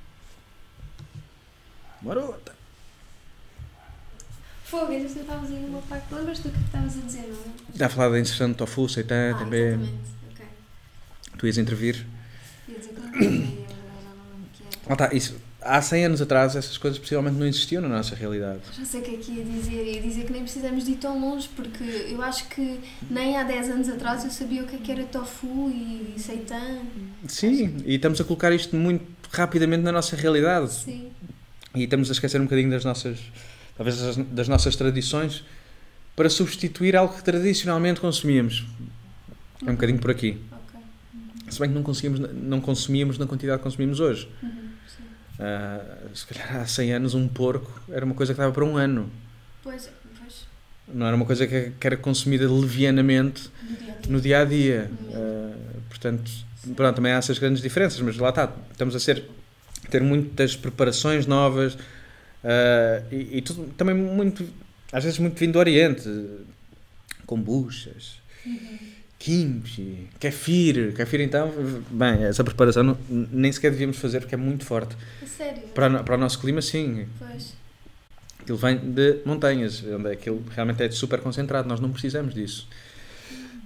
Marota! 2.00 2.54
Fogo, 4.64 4.90
ainda 4.92 5.06
estavas 5.06 5.50
aí 5.50 5.60
numa 5.60 5.82
parte. 5.82 6.12
Lembras-te 6.12 6.48
do 6.48 6.50
que 6.52 6.64
estavas 6.64 6.96
a 6.96 7.00
dizer, 7.00 7.28
não 7.28 7.36
é? 7.36 7.72
Está 7.72 7.86
a 7.86 7.88
falar 7.88 8.08
da 8.08 8.18
inserção 8.20 8.48
de 8.50 8.54
tofu, 8.56 8.88
seitan, 8.88 9.32
ah, 9.34 9.38
também. 9.38 9.60
exatamente. 9.60 10.10
Ok. 10.32 10.46
Tu 11.38 11.46
ias 11.46 11.58
intervir. 11.58 12.06
Lá 14.86 14.92
está, 14.92 15.14
isso. 15.14 15.36
Há 15.64 15.80
100 15.80 16.06
anos 16.06 16.20
atrás 16.20 16.56
essas 16.56 16.76
coisas 16.76 16.98
possivelmente 16.98 17.36
não 17.36 17.46
existiam 17.46 17.80
na 17.80 17.88
nossa 17.88 18.16
realidade. 18.16 18.60
Já 18.76 18.84
sei 18.84 19.00
o 19.00 19.04
que 19.04 19.14
é 19.14 19.18
que 19.18 19.32
ia 19.32 19.44
dizer. 19.44 19.94
Ia 19.94 20.02
dizer 20.02 20.24
que 20.24 20.32
nem 20.32 20.42
precisamos 20.42 20.84
de 20.84 20.92
ir 20.92 20.96
tão 20.96 21.20
longe, 21.20 21.48
porque 21.54 21.84
eu 21.84 22.20
acho 22.20 22.48
que 22.48 22.80
nem 23.08 23.36
há 23.36 23.44
10 23.44 23.70
anos 23.70 23.88
atrás 23.88 24.24
eu 24.24 24.30
sabia 24.30 24.62
o 24.64 24.66
que 24.66 24.74
é 24.74 24.78
que 24.80 24.90
era 24.90 25.04
tofu 25.04 25.70
e 25.70 26.14
seitan. 26.18 26.80
Sim, 27.28 27.76
e 27.84 27.94
estamos 27.94 28.20
a 28.20 28.24
colocar 28.24 28.52
isto 28.52 28.74
muito 28.74 29.04
rapidamente 29.30 29.84
na 29.84 29.92
nossa 29.92 30.16
realidade. 30.16 30.72
Sim. 30.72 31.10
E 31.74 31.84
estamos 31.84 32.10
a 32.10 32.12
esquecer 32.12 32.40
um 32.40 32.44
bocadinho 32.44 32.70
das 32.70 32.84
nossas, 32.84 33.18
talvez 33.76 33.98
das, 33.98 34.16
das 34.16 34.48
nossas 34.48 34.74
tradições 34.74 35.44
para 36.14 36.28
substituir 36.28 36.96
algo 36.96 37.14
que 37.14 37.22
tradicionalmente 37.22 38.00
consumíamos. 38.00 38.66
É 39.64 39.70
um 39.70 39.74
bocadinho 39.74 39.98
por 39.98 40.10
aqui. 40.10 40.38
Se 41.52 41.60
bem 41.60 41.68
que 41.68 41.74
não, 41.74 41.82
conseguimos, 41.82 42.20
não 42.20 42.60
consumíamos 42.60 43.18
na 43.18 43.26
quantidade 43.26 43.58
que 43.58 43.64
consumimos 43.64 44.00
hoje. 44.00 44.28
Uhum. 44.42 44.70
Ah, 45.38 45.80
se 46.14 46.26
calhar 46.26 46.56
há 46.56 46.66
100 46.66 46.92
anos 46.94 47.14
um 47.14 47.26
porco 47.26 47.70
era 47.90 48.04
uma 48.04 48.14
coisa 48.14 48.32
que 48.32 48.38
dava 48.40 48.52
para 48.52 48.64
um 48.64 48.76
ano. 48.76 49.10
Pois, 49.62 49.90
pois. 50.18 50.46
Não 50.92 51.06
era 51.06 51.14
uma 51.16 51.24
coisa 51.24 51.46
que, 51.46 51.72
que 51.78 51.86
era 51.86 51.96
consumida 51.96 52.50
levianamente 52.50 53.50
No 54.08 54.20
dia 54.20 54.40
a 54.40 54.44
dia. 54.44 54.50
dia 54.54 54.82
a 54.82 54.86
dia. 54.86 54.90
Uhum. 54.90 55.10
Ah, 55.14 55.82
portanto, 55.88 56.30
pronto, 56.76 56.96
também 56.96 57.12
há 57.12 57.16
essas 57.16 57.38
grandes 57.38 57.62
diferenças, 57.62 58.00
mas 58.00 58.16
lá 58.16 58.30
está, 58.30 58.52
estamos 58.70 58.94
a 58.94 59.00
ser 59.00 59.24
ter 59.90 60.00
muitas 60.00 60.56
preparações 60.56 61.26
novas 61.26 61.76
ah, 62.44 63.02
e, 63.10 63.38
e 63.38 63.42
tudo 63.42 63.72
também 63.74 63.94
muito, 63.94 64.48
às 64.92 65.04
vezes 65.04 65.18
muito 65.18 65.38
vindo 65.38 65.52
do 65.52 65.58
Oriente, 65.58 66.08
kombuchas, 67.26 68.20
kimchi, 69.22 70.08
kefir, 70.18 70.92
kefir 70.94 71.20
então, 71.20 71.48
bem, 71.90 72.24
essa 72.24 72.42
preparação 72.42 72.82
não- 72.82 72.98
nem 73.08 73.52
sequer 73.52 73.70
devíamos 73.70 73.96
fazer 73.98 74.18
porque 74.20 74.34
é 74.34 74.38
muito 74.38 74.64
forte. 74.64 74.96
Sério? 75.36 75.62
Para, 75.74 76.02
para 76.02 76.14
o 76.16 76.18
nosso 76.18 76.40
clima, 76.40 76.60
sim, 76.60 77.06
Pois. 77.20 77.54
aquilo 78.40 78.58
vem 78.58 78.76
de 78.78 79.18
montanhas, 79.24 79.82
onde 79.84 80.10
aquilo 80.10 80.44
realmente 80.52 80.82
é 80.82 80.90
super 80.90 81.20
concentrado, 81.20 81.68
nós 81.68 81.78
não 81.78 81.90
precisamos 81.92 82.34
disso. 82.34 82.66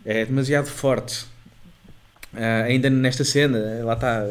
É 0.04 0.26
demasiado 0.26 0.66
forte. 0.66 1.24
Ah, 2.34 2.64
ainda 2.64 2.90
nesta 2.90 3.24
cena, 3.24 3.58
lá 3.82 3.94
está, 3.94 4.26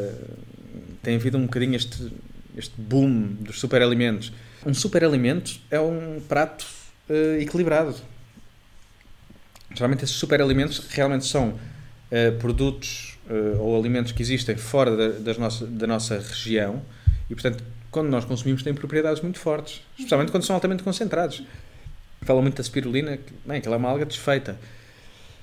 tem 1.02 1.16
havido 1.16 1.36
um 1.38 1.42
bocadinho 1.46 1.74
este, 1.74 2.08
este 2.56 2.80
boom 2.80 3.34
dos 3.40 3.58
superalimentos. 3.58 4.32
Um 4.64 4.72
superalimento 4.72 5.58
é 5.72 5.80
um 5.80 6.20
prato 6.28 6.64
ah, 7.10 7.38
equilibrado. 7.40 7.96
Geralmente 9.76 10.04
esses 10.04 10.16
superalimentos 10.16 10.78
realmente 10.90 11.26
são 11.26 11.58
ah, 12.10 12.32
produtos 12.40 13.18
ah, 13.28 13.58
ou 13.60 13.78
alimentos 13.78 14.12
que 14.12 14.22
existem 14.22 14.56
fora 14.56 14.96
da, 14.96 15.08
das 15.18 15.38
nossa, 15.38 15.66
da 15.66 15.86
nossa 15.86 16.18
região 16.18 16.82
e, 17.30 17.34
portanto, 17.34 17.62
quando 17.90 18.08
nós 18.08 18.24
consumimos 18.24 18.62
têm 18.62 18.74
propriedades 18.74 19.22
muito 19.22 19.38
fortes, 19.38 19.82
especialmente 19.96 20.30
quando 20.30 20.44
são 20.44 20.54
altamente 20.54 20.82
concentrados. 20.82 21.42
Fala 22.22 22.42
muito 22.42 22.56
da 22.56 22.62
spirulina, 22.62 23.16
que, 23.16 23.32
bem, 23.44 23.58
aquela 23.58 23.76
é 23.76 23.78
uma 23.78 23.88
alga 23.88 24.04
desfeita 24.04 24.58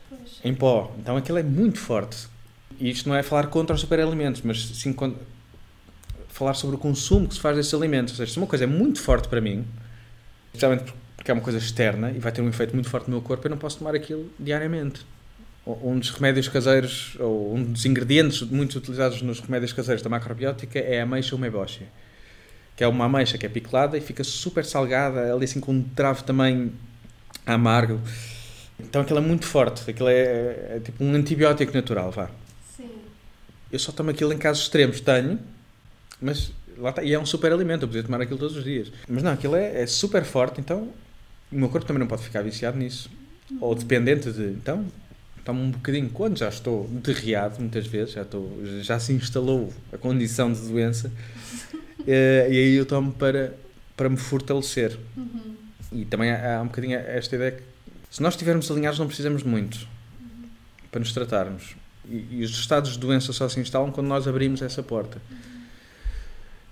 Pois. 0.09 0.39
em 0.43 0.53
pó. 0.53 0.93
Então 0.99 1.15
aquilo 1.17 1.37
é 1.37 1.43
muito 1.43 1.79
forte. 1.79 2.27
E 2.79 2.89
isto 2.89 3.07
não 3.07 3.15
é 3.15 3.23
falar 3.23 3.47
contra 3.47 3.73
os 3.75 3.81
superalimentos, 3.81 4.41
mas 4.43 4.65
sim 4.65 4.91
con- 4.91 5.15
falar 6.29 6.53
sobre 6.55 6.75
o 6.75 6.79
consumo 6.79 7.27
que 7.27 7.35
se 7.35 7.39
faz 7.39 7.55
desses 7.55 7.73
alimentos. 7.73 8.13
Ou 8.13 8.17
seja, 8.17 8.33
se 8.33 8.37
uma 8.37 8.47
coisa 8.47 8.65
é 8.65 8.67
muito 8.67 8.99
forte 8.99 9.27
para 9.27 9.39
mim, 9.39 9.65
especialmente 10.47 10.83
porque 10.83 10.97
é 11.25 11.33
uma 11.33 11.41
coisa 11.41 11.57
externa 11.57 12.11
e 12.11 12.19
vai 12.19 12.31
ter 12.31 12.41
um 12.41 12.49
efeito 12.49 12.73
muito 12.73 12.89
forte 12.89 13.09
no 13.09 13.17
meu 13.17 13.21
corpo, 13.21 13.45
eu 13.47 13.51
não 13.51 13.57
posso 13.57 13.77
tomar 13.77 13.95
aquilo 13.95 14.29
diariamente. 14.39 15.05
Um 15.65 15.97
dos 15.97 16.09
remédios 16.09 16.49
caseiros, 16.49 17.15
ou 17.19 17.55
um 17.55 17.63
dos 17.63 17.85
ingredientes 17.85 18.41
muito 18.41 18.77
utilizados 18.77 19.21
nos 19.21 19.39
remédios 19.39 19.71
caseiros 19.71 20.03
da 20.03 20.09
macrobiótica 20.09 20.77
é 20.77 20.99
a 20.99 21.03
ameixa 21.03 21.35
umeboshi. 21.35 21.85
Que 22.75 22.83
é 22.83 22.87
uma 22.87 23.05
ameixa 23.05 23.37
que 23.37 23.45
é 23.45 23.49
piclada 23.49 23.97
e 23.97 24.01
fica 24.01 24.23
super 24.23 24.65
salgada, 24.65 25.33
ali 25.33 25.45
assim 25.45 25.61
com 25.61 25.71
um 25.71 25.81
travo 25.81 26.23
também 26.23 26.73
amargo. 27.45 28.01
Então 28.77 29.01
aquilo 29.01 29.19
é 29.19 29.21
muito 29.21 29.45
forte, 29.45 29.89
aquilo 29.89 30.09
é, 30.09 30.75
é 30.75 30.81
tipo 30.83 31.01
um 31.01 31.13
antibiótico 31.13 31.73
natural, 31.73 32.11
vá. 32.11 32.29
Sim. 32.75 32.89
Eu 33.71 33.79
só 33.79 33.93
tomo 33.93 34.09
aquilo 34.09 34.33
em 34.33 34.37
casos 34.37 34.63
extremos, 34.63 34.99
tenho, 34.99 35.39
mas 36.21 36.51
está, 36.89 37.03
e 37.03 37.13
é 37.13 37.19
um 37.19 37.25
super 37.25 37.51
alimento, 37.51 37.83
eu 37.83 37.87
podia 37.87 38.03
tomar 38.03 38.21
aquilo 38.21 38.39
todos 38.39 38.55
os 38.57 38.63
dias. 38.63 38.91
Mas 39.07 39.23
não, 39.23 39.31
aquilo 39.31 39.55
é, 39.55 39.81
é 39.81 39.87
super 39.87 40.23
forte, 40.23 40.59
então 40.59 40.89
o 41.51 41.55
meu 41.55 41.69
corpo 41.69 41.85
também 41.85 41.99
não 41.99 42.07
pode 42.07 42.23
ficar 42.23 42.41
viciado 42.41 42.77
nisso. 42.77 43.09
Ou 43.59 43.75
dependente 43.75 44.31
de, 44.31 44.43
então, 44.43 44.85
tomo 45.43 45.61
um 45.61 45.71
bocadinho 45.71 46.09
quando 46.09 46.37
já 46.37 46.49
estou 46.49 46.87
derriado, 46.87 47.59
muitas 47.59 47.85
vezes, 47.85 48.13
já, 48.13 48.21
estou, 48.21 48.59
já 48.81 48.99
se 48.99 49.13
instalou 49.13 49.71
a 49.91 49.97
condição 49.97 50.51
de 50.51 50.61
doença, 50.61 51.11
eh, 52.07 52.47
e 52.49 52.57
aí 52.57 52.75
eu 52.75 52.85
tomo 52.85 53.11
para, 53.11 53.53
para 53.95 54.09
me 54.09 54.17
fortalecer. 54.17 54.97
Uhum. 55.15 55.55
E 55.91 56.05
também 56.05 56.31
há, 56.31 56.57
há 56.57 56.61
um 56.61 56.67
bocadinho 56.67 56.97
esta 56.97 57.35
ideia 57.35 57.51
que 57.51 57.63
se 58.09 58.21
nós 58.21 58.33
estivermos 58.33 58.69
alinhados 58.71 58.99
não 58.99 59.07
precisamos 59.07 59.43
de 59.43 59.49
muito 59.49 59.87
para 60.91 60.99
nos 60.99 61.11
tratarmos. 61.11 61.75
E, 62.09 62.27
e 62.31 62.43
os 62.43 62.51
estados 62.51 62.93
de 62.93 62.99
doença 62.99 63.33
só 63.33 63.47
se 63.49 63.59
instalam 63.59 63.91
quando 63.91 64.07
nós 64.07 64.27
abrimos 64.27 64.61
essa 64.61 64.81
porta. 64.81 65.21
Ah, 65.31 65.35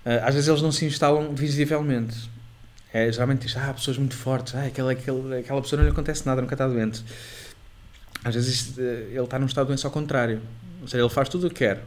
às 0.04 0.34
vezes 0.34 0.48
eles 0.48 0.62
não 0.62 0.72
se 0.72 0.84
instalam 0.84 1.34
visivelmente. 1.34 2.30
É, 2.92 3.10
geralmente 3.10 3.46
diz, 3.46 3.56
ah, 3.56 3.72
pessoas 3.72 3.96
muito 3.96 4.16
fortes, 4.16 4.54
ah, 4.54 4.66
aquela, 4.66 4.92
aquela, 4.92 5.38
aquela 5.38 5.62
pessoa 5.62 5.78
não 5.78 5.86
lhe 5.86 5.92
acontece 5.92 6.26
nada, 6.26 6.42
nunca 6.42 6.54
está 6.54 6.66
doente. 6.66 7.02
Às 8.24 8.34
vezes 8.34 8.78
eh, 8.78 9.08
ele 9.10 9.20
está 9.22 9.38
num 9.38 9.46
estado 9.46 9.66
de 9.66 9.72
doença 9.72 9.88
ao 9.88 9.92
contrário. 9.92 10.40
Ou 10.80 10.88
seja, 10.88 11.02
ele 11.02 11.10
faz 11.10 11.28
tudo 11.28 11.46
o 11.46 11.50
que 11.50 11.56
quer. 11.56 11.82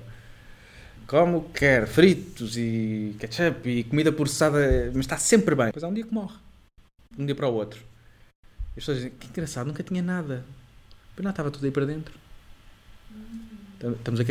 Come 1.07 1.36
o 1.36 1.41
que 1.41 1.59
quer, 1.59 1.88
fritos 1.88 2.57
e 2.57 3.16
ketchup 3.20 3.70
e 3.70 3.84
comida 3.84 4.11
processada, 4.11 4.91
mas 4.93 5.05
está 5.05 5.18
sempre 5.18 5.55
bem. 5.55 5.68
Depois 5.68 5.84
há 5.84 5.88
um 5.88 5.93
dia 5.93 6.03
que 6.03 6.13
morre. 6.13 6.36
De 7.16 7.22
um 7.22 7.26
dia 7.26 7.36
para 7.36 7.47
o 7.47 7.53
outro. 7.53 7.80
E 7.80 8.80
as 8.80 8.84
pessoas 8.84 8.97
dizem, 8.97 9.11
que 9.11 9.28
engraçado, 9.28 9.68
nunca 9.68 9.84
tinha 9.84 10.01
nada. 10.01 10.43
Mas 11.16 11.24
não 11.24 11.32
estava 11.32 11.51
tudo 11.51 11.66
aí 11.66 11.72
para 11.72 11.86
dentro. 11.86 12.13
Estamos 13.80 14.20
a, 14.22 14.24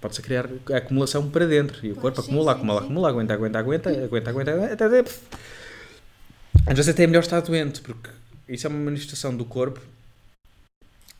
pode-se 0.00 0.22
criar 0.22 0.48
acumulação 0.74 1.28
para 1.30 1.46
dentro 1.46 1.84
e 1.84 1.92
o 1.92 1.96
corpo 1.96 2.20
sim, 2.20 2.28
acumula, 2.28 2.52
sim, 2.52 2.58
acumula, 2.58 2.80
sim. 2.80 2.84
acumula, 2.86 3.08
aguenta, 3.08 3.34
aguenta, 3.34 3.58
aguenta, 3.58 3.90
aguenta, 3.90 4.30
aguenta, 4.30 4.50
aguenta, 4.52 4.72
até, 4.72 4.84
até, 4.86 5.10
às 6.66 6.74
vezes 6.76 6.88
até 6.88 7.04
é 7.04 7.06
melhor 7.06 7.20
estar 7.20 7.40
doente, 7.40 7.80
porque 7.80 8.10
isso 8.48 8.66
é 8.66 8.70
uma 8.70 8.78
manifestação 8.78 9.34
do 9.36 9.44
corpo 9.44 9.80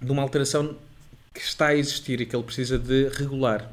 de 0.01 0.11
uma 0.13 0.23
alteração 0.23 0.77
que 1.33 1.41
está 1.41 1.69
a 1.69 1.75
existir 1.75 2.21
e 2.21 2.27
que 2.27 2.37
ele 2.37 2.43
precisa 2.45 2.79
de 2.79 3.09
regular. 3.09 3.71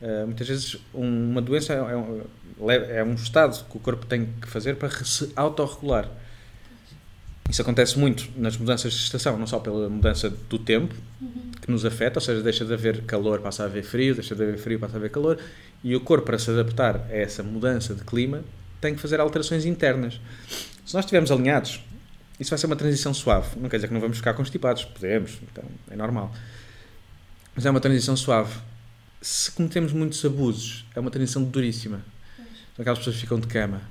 Uh, 0.00 0.26
muitas 0.26 0.48
vezes 0.48 0.76
um- 0.94 1.30
uma 1.30 1.40
doença 1.40 1.74
é, 1.74 1.96
um, 1.96 2.22
é 2.68 3.04
um 3.04 3.14
estado 3.14 3.64
que 3.68 3.76
o 3.76 3.80
corpo 3.80 4.04
tem 4.06 4.26
que 4.40 4.48
fazer 4.48 4.76
para 4.76 4.90
se 5.04 5.32
autorregular. 5.36 6.08
Isso 7.52 7.60
acontece 7.60 7.98
muito 7.98 8.30
nas 8.34 8.56
mudanças 8.56 8.94
de 8.94 9.00
estação, 9.00 9.38
não 9.38 9.46
só 9.46 9.58
pela 9.58 9.86
mudança 9.86 10.30
do 10.30 10.58
tempo, 10.58 10.94
que 11.60 11.70
nos 11.70 11.84
afeta, 11.84 12.18
ou 12.18 12.24
seja, 12.24 12.42
deixa 12.42 12.64
de 12.64 12.72
haver 12.72 13.02
calor, 13.02 13.40
passa 13.40 13.64
a 13.64 13.66
haver 13.66 13.84
frio, 13.84 14.14
deixa 14.14 14.34
de 14.34 14.42
haver 14.42 14.56
frio, 14.56 14.80
passa 14.80 14.96
a 14.96 14.96
haver 14.96 15.10
calor, 15.10 15.38
e 15.84 15.94
o 15.94 16.00
corpo, 16.00 16.24
para 16.24 16.38
se 16.38 16.50
adaptar 16.50 16.96
a 17.10 17.14
essa 17.14 17.42
mudança 17.42 17.94
de 17.94 18.02
clima, 18.04 18.42
tem 18.80 18.94
que 18.94 19.00
fazer 19.02 19.20
alterações 19.20 19.66
internas. 19.66 20.18
Se 20.86 20.94
nós 20.94 21.04
estivermos 21.04 21.30
alinhados, 21.30 21.84
isso 22.40 22.48
vai 22.48 22.58
ser 22.58 22.64
uma 22.64 22.74
transição 22.74 23.12
suave. 23.12 23.60
Não 23.60 23.68
quer 23.68 23.76
dizer 23.76 23.88
que 23.88 23.92
não 23.92 24.00
vamos 24.00 24.16
ficar 24.16 24.32
constipados, 24.32 24.86
podemos, 24.86 25.38
então 25.42 25.64
é 25.90 25.94
normal. 25.94 26.34
Mas 27.54 27.66
é 27.66 27.70
uma 27.70 27.80
transição 27.80 28.16
suave. 28.16 28.58
Se 29.20 29.50
cometemos 29.50 29.92
muitos 29.92 30.24
abusos, 30.24 30.86
é 30.96 31.00
uma 31.00 31.10
transição 31.10 31.44
duríssima. 31.44 32.02
Aquelas 32.78 33.00
pessoas 33.00 33.16
ficam 33.16 33.38
de 33.38 33.46
cama, 33.46 33.82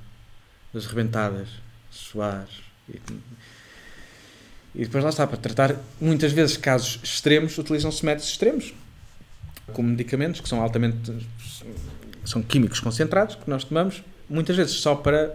das 0.74 0.84
rebentadas, 0.84 1.46
suares. 1.92 2.60
E, 2.88 3.00
e 4.74 4.84
depois 4.84 5.02
lá 5.04 5.10
está, 5.10 5.26
para 5.26 5.36
tratar 5.36 5.76
muitas 6.00 6.32
vezes 6.32 6.56
casos 6.56 6.98
extremos, 7.02 7.56
utilizam-se 7.58 8.04
métodos 8.04 8.28
extremos, 8.30 8.72
como 9.72 9.88
medicamentos 9.88 10.40
que 10.40 10.48
são 10.48 10.60
altamente. 10.62 11.12
são 12.24 12.42
químicos 12.42 12.78
concentrados 12.80 13.34
que 13.34 13.48
nós 13.50 13.64
tomamos, 13.64 14.02
muitas 14.30 14.56
vezes 14.56 14.74
só 14.74 14.94
para 14.94 15.34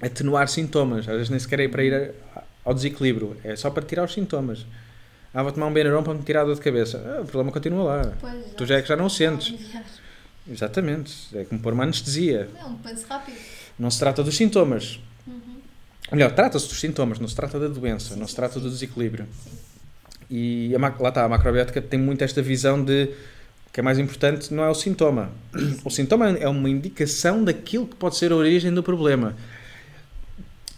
atenuar 0.00 0.48
sintomas, 0.48 1.08
às 1.08 1.14
vezes 1.14 1.30
nem 1.30 1.38
sequer 1.38 1.60
é 1.60 1.68
para 1.68 1.82
ir 1.84 1.94
a- 1.94 2.42
ao 2.64 2.72
desequilíbrio, 2.74 3.36
é 3.44 3.54
só 3.56 3.68
para 3.70 3.82
tirar 3.84 4.04
os 4.04 4.12
sintomas. 4.12 4.64
Ah, 5.32 5.42
vou 5.42 5.50
tomar 5.50 5.66
um 5.66 5.72
Benuron 5.72 6.02
para 6.04 6.14
me 6.14 6.22
tirar 6.22 6.42
a 6.42 6.44
dor 6.44 6.54
de 6.54 6.60
cabeça. 6.60 6.98
Ah, 7.04 7.22
o 7.22 7.24
problema 7.24 7.50
continua 7.50 7.82
lá. 7.84 8.12
Pois, 8.20 8.34
Tu 8.56 8.64
já 8.66 8.76
é 8.78 8.82
que 8.82 8.88
já 8.88 8.96
não 8.96 9.06
o 9.06 9.10
sentes. 9.10 9.48
Aliviar. 9.48 9.84
Exatamente. 10.48 11.12
É 11.36 11.44
como 11.44 11.60
pôr 11.60 11.72
uma 11.72 11.82
anestesia. 11.84 12.48
É 12.60 12.64
um 12.64 12.76
penso 12.76 13.04
rápido. 13.08 13.36
Não 13.78 13.90
se 13.90 13.98
trata 13.98 14.22
dos 14.22 14.36
sintomas. 14.36 15.00
Melhor, 16.12 16.32
trata-se 16.32 16.68
dos 16.68 16.78
sintomas, 16.78 17.18
não 17.18 17.26
se 17.26 17.34
trata 17.34 17.58
da 17.58 17.68
doença, 17.68 18.14
não 18.16 18.26
se 18.26 18.36
trata 18.36 18.60
do 18.60 18.70
desequilíbrio. 18.70 19.26
E 20.30 20.74
a, 20.74 20.78
lá 20.78 21.08
está, 21.08 21.24
a 21.24 21.28
macrobiótica 21.28 21.80
tem 21.82 21.98
muito 21.98 22.22
esta 22.22 22.40
visão 22.42 22.82
de 22.82 23.10
o 23.66 23.72
que 23.72 23.80
é 23.80 23.82
mais 23.82 23.98
importante 23.98 24.54
não 24.54 24.62
é 24.62 24.70
o 24.70 24.74
sintoma. 24.74 25.30
O 25.84 25.90
sintoma 25.90 26.30
é 26.30 26.48
uma 26.48 26.70
indicação 26.70 27.42
daquilo 27.42 27.86
que 27.86 27.96
pode 27.96 28.16
ser 28.16 28.32
a 28.32 28.36
origem 28.36 28.72
do 28.72 28.82
problema. 28.82 29.34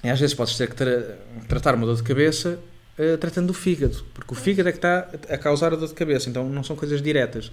E 0.02 0.08
às 0.08 0.18
vezes 0.18 0.34
podes 0.34 0.56
ter 0.56 0.68
que 0.68 0.76
tra- 0.76 1.16
tratar 1.48 1.74
uma 1.74 1.84
dor 1.84 1.96
de 1.96 2.02
cabeça 2.02 2.58
eh, 2.96 3.16
tratando 3.18 3.50
o 3.50 3.54
fígado, 3.54 4.04
porque 4.14 4.32
o 4.32 4.36
fígado 4.36 4.68
é 4.68 4.72
que 4.72 4.78
está 4.78 5.08
a 5.28 5.36
causar 5.36 5.72
a 5.72 5.76
dor 5.76 5.88
de 5.88 5.94
cabeça, 5.94 6.30
então 6.30 6.48
não 6.48 6.62
são 6.62 6.74
coisas 6.74 7.02
diretas. 7.02 7.50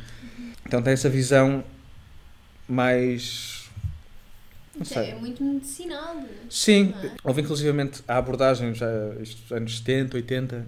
Então 0.66 0.82
tem 0.82 0.94
essa 0.94 1.10
visão 1.10 1.64
mais. 2.68 3.53
É 4.96 5.16
muito 5.16 5.44
medicinal. 5.44 6.16
Sim, 6.50 6.86
Não 6.96 7.04
é? 7.04 7.12
houve 7.24 7.42
inclusivamente 7.42 8.02
a 8.08 8.18
abordagem, 8.18 8.74
já 8.74 8.88
isto, 9.22 9.54
anos 9.54 9.78
70, 9.78 10.18
80, 10.18 10.66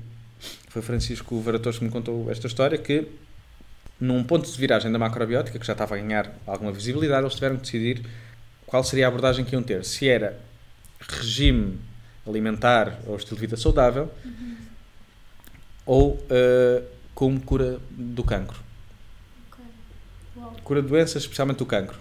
foi 0.69 0.81
Francisco 0.81 1.39
Varatos 1.39 1.79
que 1.79 1.85
me 1.85 1.89
contou 1.89 2.29
esta 2.29 2.45
história, 2.45 2.77
que 2.77 3.07
num 3.99 4.23
ponto 4.23 4.49
de 4.49 4.57
viragem 4.57 4.91
da 4.91 4.99
macrobiótica, 4.99 5.57
que 5.57 5.65
já 5.65 5.73
estava 5.73 5.95
a 5.95 5.97
ganhar 5.97 6.31
alguma 6.45 6.71
visibilidade, 6.71 7.23
eles 7.23 7.33
tiveram 7.33 7.55
que 7.55 7.63
decidir 7.63 8.05
qual 8.65 8.83
seria 8.83 9.05
a 9.05 9.07
abordagem 9.07 9.43
que 9.43 9.53
iam 9.53 9.63
ter. 9.63 9.83
Se 9.85 10.07
era 10.07 10.39
regime 10.99 11.79
alimentar 12.27 12.99
ou 13.07 13.15
estilo 13.15 13.37
de 13.37 13.41
vida 13.41 13.57
saudável, 13.57 14.11
ou 15.85 16.23
eh, 16.29 16.83
como 17.13 17.39
cura 17.39 17.79
do 17.91 18.23
cancro. 18.23 18.59
Cura 20.63 20.81
de 20.81 20.87
doenças, 20.87 21.21
especialmente 21.21 21.57
do 21.57 21.65
cancro. 21.65 21.97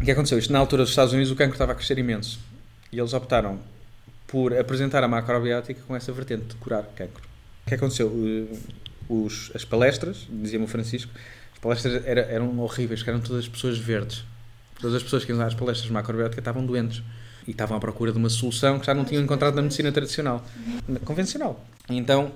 O 0.00 0.04
que 0.04 0.10
aconteceu? 0.10 0.38
Isto 0.38 0.52
na 0.52 0.58
altura 0.58 0.82
dos 0.82 0.90
Estados 0.90 1.12
Unidos 1.12 1.30
o 1.30 1.36
cancro 1.36 1.54
estava 1.54 1.72
a 1.72 1.74
crescer 1.74 1.98
imenso. 1.98 2.38
E 2.92 2.98
eles 2.98 3.12
optaram 3.12 3.58
por 4.26 4.56
apresentar 4.56 5.02
a 5.02 5.08
macrobiótica 5.08 5.80
com 5.86 5.94
essa 5.96 6.12
vertente 6.12 6.44
de 6.46 6.54
curar 6.56 6.82
cancro. 6.94 7.22
O 7.64 7.68
que 7.68 7.74
aconteceu? 7.74 8.12
Eh, 8.52 8.56
Os, 9.08 9.52
as 9.54 9.64
palestras, 9.64 10.26
dizia-me 10.28 10.64
o 10.64 10.68
Francisco, 10.68 11.12
as 11.54 11.58
palestras 11.60 12.04
era- 12.04 12.22
eram 12.22 12.58
horríveis, 12.58 13.06
eram 13.06 13.20
todas 13.20 13.46
pessoas 13.46 13.78
verdes. 13.78 14.24
Todas 14.80 14.96
as 14.96 15.02
pessoas 15.04 15.24
que 15.24 15.30
iam 15.30 15.40
às 15.40 15.54
palestras 15.54 15.86
de 15.86 15.92
macrobiótica 15.92 16.40
estavam 16.40 16.66
doentes. 16.66 17.02
E 17.46 17.52
estavam 17.52 17.76
à 17.76 17.80
procura 17.80 18.10
de 18.10 18.18
uma 18.18 18.28
solução 18.28 18.80
que 18.80 18.86
já 18.86 18.92
não 18.94 19.04
tinham 19.04 19.22
encontrado 19.22 19.54
na 19.54 19.62
medicina 19.62 19.92
tradicional, 19.92 20.44
na- 20.88 20.98
convencional. 20.98 21.64
Então, 21.88 22.32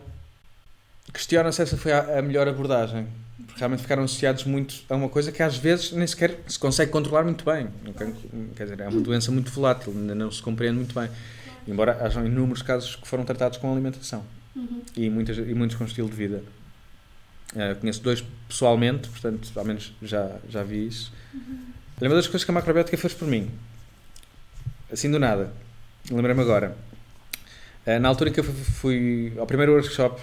questiona-se 1.13 1.57
se 1.57 1.63
essa 1.63 1.77
foi 1.77 1.91
a, 1.93 2.21
a 2.21 2.23
melhor 2.23 2.47
abordagem. 2.47 3.09
Realmente 3.61 3.83
ficaram 3.83 4.03
associados 4.05 4.45
muito 4.45 4.75
a 4.89 4.97
uma 4.97 5.11
coisa 5.11 5.31
que 5.31 5.43
às 5.43 5.55
vezes 5.59 5.93
nem 5.93 6.07
sequer 6.07 6.41
se 6.49 6.59
consegue 6.59 6.91
controlar 6.91 7.25
muito 7.25 7.45
bem. 7.45 7.69
Quer 8.57 8.65
dizer, 8.65 8.81
é 8.81 8.89
uma 8.89 9.03
doença 9.03 9.31
muito 9.31 9.51
volátil, 9.51 9.93
ainda 9.95 10.15
não 10.15 10.33
se 10.33 10.41
compreende 10.43 10.77
muito 10.77 10.99
bem. 10.99 11.11
Embora 11.69 12.03
hajam 12.03 12.25
inúmeros 12.25 12.63
casos 12.63 12.97
que 12.97 13.07
foram 13.07 13.23
tratados 13.23 13.59
com 13.59 13.71
alimentação 13.71 14.25
Uhum. 14.57 14.83
e, 14.97 15.09
muitas, 15.11 15.37
e 15.37 15.55
muitos 15.55 15.77
com 15.77 15.85
estilo 15.85 16.09
de 16.09 16.17
vida. 16.17 16.43
Eh, 17.55 17.75
conheço 17.75 18.03
dois 18.03 18.25
pessoalmente, 18.49 19.09
portanto, 19.11 19.49
ao 19.55 19.65
menos 19.65 19.93
já, 20.03 20.39
já 20.49 20.63
vi 20.63 20.87
isso. 20.87 21.13
Olha, 22.01 22.09
uma 22.09 22.17
das 22.17 22.27
coisas 22.27 22.45
que 22.45 22.51
a 22.51 22.55
macrobiótica 22.55 22.97
fez 22.97 23.13
por 23.13 23.29
mim, 23.29 23.51
assim 24.91 25.11
do 25.11 25.19
nada, 25.19 25.53
lembrei-me 26.11 26.41
agora, 26.41 26.75
Eh, 27.87 27.99
na 27.99 28.09
altura 28.09 28.31
em 28.31 28.33
que 28.33 28.41
eu 28.41 28.45
fui, 28.45 28.55
fui 28.55 29.33
ao 29.39 29.47
primeiro 29.47 29.73
workshop, 29.73 30.21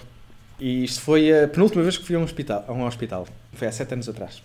e 0.58 0.84
isto 0.84 1.00
foi 1.00 1.44
a 1.44 1.48
penúltima 1.48 1.82
vez 1.82 1.96
que 1.96 2.04
fui 2.04 2.16
a 2.16 2.18
um 2.18 2.24
hospital, 2.24 2.64
a 2.66 2.72
um 2.72 2.84
hospital 2.84 3.26
foi 3.52 3.68
há 3.68 3.72
sete 3.72 3.94
anos 3.94 4.08
atrás. 4.08 4.42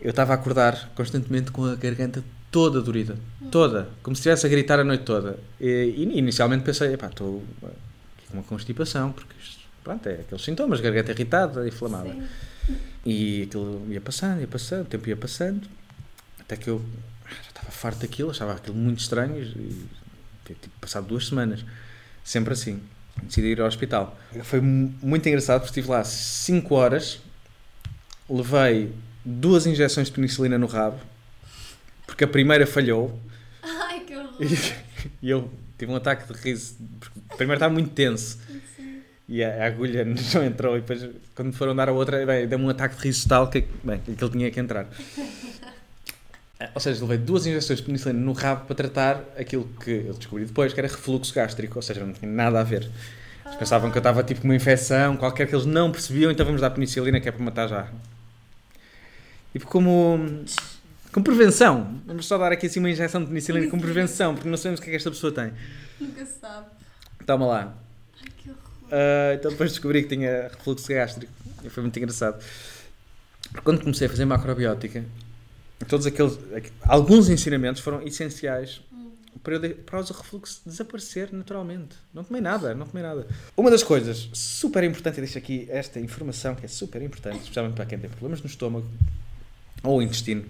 Eu 0.00 0.10
estava 0.10 0.32
a 0.32 0.34
acordar 0.36 0.90
constantemente 0.94 1.50
com 1.50 1.64
a 1.64 1.74
garganta 1.74 2.24
toda 2.50 2.80
dorida, 2.80 3.16
toda, 3.50 3.88
como 4.02 4.16
se 4.16 4.20
estivesse 4.20 4.46
a 4.46 4.48
gritar 4.48 4.80
a 4.80 4.84
noite 4.84 5.04
toda. 5.04 5.38
E, 5.60 5.66
e 5.96 6.18
inicialmente 6.18 6.64
pensei, 6.64 6.94
epá, 6.94 7.08
estou 7.08 7.44
com 7.60 8.34
uma 8.34 8.42
constipação, 8.42 9.12
porque 9.12 9.34
isto, 9.40 9.60
pronto, 9.84 10.08
é 10.08 10.14
aqueles 10.14 10.42
sintomas, 10.42 10.80
garganta 10.80 11.12
irritada, 11.12 11.68
inflamada. 11.68 12.10
Sim. 12.10 12.26
E 13.04 13.42
aquilo 13.42 13.86
ia 13.90 14.00
passando, 14.00 14.40
ia 14.40 14.48
passando, 14.48 14.82
o 14.82 14.86
tempo 14.86 15.08
ia 15.08 15.16
passando, 15.16 15.68
até 16.40 16.56
que 16.56 16.68
eu 16.68 16.82
já 17.28 17.48
estava 17.48 17.70
farto 17.70 18.00
daquilo, 18.00 18.30
achava 18.30 18.52
aquilo 18.54 18.76
muito 18.76 19.00
estranho 19.00 19.42
e 19.42 19.86
tipo, 20.44 20.68
passado 20.80 21.06
duas 21.06 21.26
semanas, 21.26 21.64
sempre 22.24 22.52
assim. 22.52 22.80
Decidi 23.22 23.48
ir 23.48 23.60
ao 23.60 23.66
hospital. 23.66 24.18
Foi 24.42 24.60
mu- 24.60 24.92
muito 25.02 25.26
engraçado 25.28 25.60
porque 25.60 25.78
estive 25.80 25.90
lá 25.92 26.02
5 26.04 26.74
horas, 26.74 27.20
levei 28.28 28.92
duas 29.24 29.66
injeções 29.66 30.08
de 30.08 30.12
penicilina 30.14 30.58
no 30.58 30.66
rabo, 30.66 30.98
porque 32.06 32.24
a 32.24 32.28
primeira 32.28 32.66
falhou 32.66 33.18
Ai, 33.62 34.00
que 34.00 34.16
horror. 34.16 34.34
e, 34.40 35.26
e 35.26 35.30
eu 35.30 35.50
tive 35.78 35.92
um 35.92 35.96
ataque 35.96 36.32
de 36.32 36.38
riso, 36.40 36.76
porque 36.98 37.18
primeiro 37.36 37.54
estava 37.58 37.72
muito 37.72 37.90
tenso. 37.90 38.38
Sim. 38.76 39.00
E 39.28 39.44
a, 39.44 39.64
a 39.64 39.66
agulha 39.66 40.04
não 40.34 40.44
entrou 40.44 40.76
e 40.76 40.80
depois 40.80 41.06
quando 41.34 41.48
me 41.48 41.52
foram 41.54 41.74
dar 41.76 41.88
a 41.88 41.92
outra, 41.92 42.24
bem, 42.26 42.46
deu-me 42.48 42.64
um 42.64 42.70
ataque 42.70 42.96
de 42.96 43.02
riso 43.02 43.28
tal 43.28 43.48
que, 43.48 43.64
bem, 43.84 43.98
que 44.00 44.10
ele 44.12 44.30
tinha 44.32 44.50
que 44.50 44.58
entrar. 44.60 44.86
Ou 46.74 46.80
seja, 46.80 47.00
levei 47.00 47.18
duas 47.18 47.46
injeções 47.46 47.78
de 47.78 47.84
penicilina 47.84 48.20
no 48.20 48.32
rabo 48.32 48.66
para 48.66 48.76
tratar 48.76 49.24
aquilo 49.38 49.64
que 49.82 50.04
eu 50.06 50.14
descobri 50.14 50.44
depois, 50.44 50.72
que 50.74 50.80
era 50.80 50.88
refluxo 50.88 51.34
gástrico, 51.34 51.76
ou 51.76 51.82
seja, 51.82 52.04
não 52.04 52.12
tinha 52.12 52.30
nada 52.30 52.60
a 52.60 52.62
ver. 52.62 52.90
Eles 53.46 53.56
pensavam 53.56 53.90
que 53.90 53.96
eu 53.96 54.00
estava 54.00 54.22
tipo 54.22 54.42
com 54.42 54.48
uma 54.48 54.54
infecção, 54.54 55.16
qualquer 55.16 55.46
que 55.46 55.54
eles 55.54 55.64
não 55.64 55.90
percebiam, 55.90 56.30
então 56.30 56.44
vamos 56.44 56.60
dar 56.60 56.70
penicilina 56.70 57.18
que 57.18 57.28
é 57.28 57.32
para 57.32 57.42
matar 57.42 57.66
já. 57.66 57.88
E 59.54 59.58
como, 59.58 60.44
como 61.10 61.24
prevenção, 61.24 62.00
vamos 62.06 62.26
só 62.26 62.36
dar 62.36 62.52
aqui 62.52 62.66
assim 62.66 62.78
uma 62.78 62.90
injeção 62.90 63.22
de 63.22 63.28
penicilina 63.28 63.66
como 63.68 63.80
prevenção, 63.80 64.34
porque 64.34 64.48
não 64.48 64.56
sabemos 64.56 64.80
o 64.80 64.82
que 64.82 64.90
é 64.90 64.92
que 64.92 64.96
esta 64.96 65.10
pessoa 65.10 65.32
tem. 65.32 65.52
Nunca 65.98 66.24
se 66.26 66.38
sabe. 66.38 66.66
Toma 67.26 67.46
lá. 67.46 67.74
Ai, 68.20 68.28
que 68.36 68.50
horror. 68.50 68.60
Ah, 68.92 69.34
então 69.34 69.50
depois 69.50 69.70
descobri 69.70 70.02
que 70.02 70.14
tinha 70.14 70.48
refluxo 70.48 70.86
gástrico. 70.88 71.32
E 71.64 71.70
foi 71.70 71.82
muito 71.82 71.96
engraçado. 71.98 72.42
Porque 73.50 73.62
Quando 73.62 73.80
comecei 73.80 74.06
a 74.06 74.10
fazer 74.10 74.24
macrobiótica, 74.24 75.04
todos 75.88 76.06
aqueles. 76.06 76.38
aqu- 76.54 76.70
Alguns 76.82 77.28
ensinamentos 77.28 77.80
foram 77.82 78.02
essenciais 78.06 78.80
para, 79.42 79.54
eu 79.54 79.74
para 79.76 80.00
o 80.00 80.04
refluxo 80.04 80.60
desaparecer 80.66 81.32
naturalmente. 81.32 81.96
Não 82.12 82.22
tomei 82.24 82.40
nada, 82.42 82.74
não 82.74 82.86
tomei 82.86 83.02
nada. 83.02 83.26
Uma 83.56 83.70
das 83.70 83.82
coisas 83.82 84.28
super 84.32 84.84
importantes, 84.84 85.18
e 85.18 85.20
deixo 85.22 85.38
aqui 85.38 85.66
esta 85.70 85.98
informação 86.00 86.54
que 86.54 86.64
é 86.64 86.68
super 86.68 87.00
importante, 87.02 87.38
especialmente 87.40 87.74
para 87.76 87.86
quem 87.86 87.98
tem 87.98 88.10
problemas 88.10 88.40
no 88.40 88.46
estômago 88.48 88.86
ou 89.82 90.02
intestino, 90.02 90.44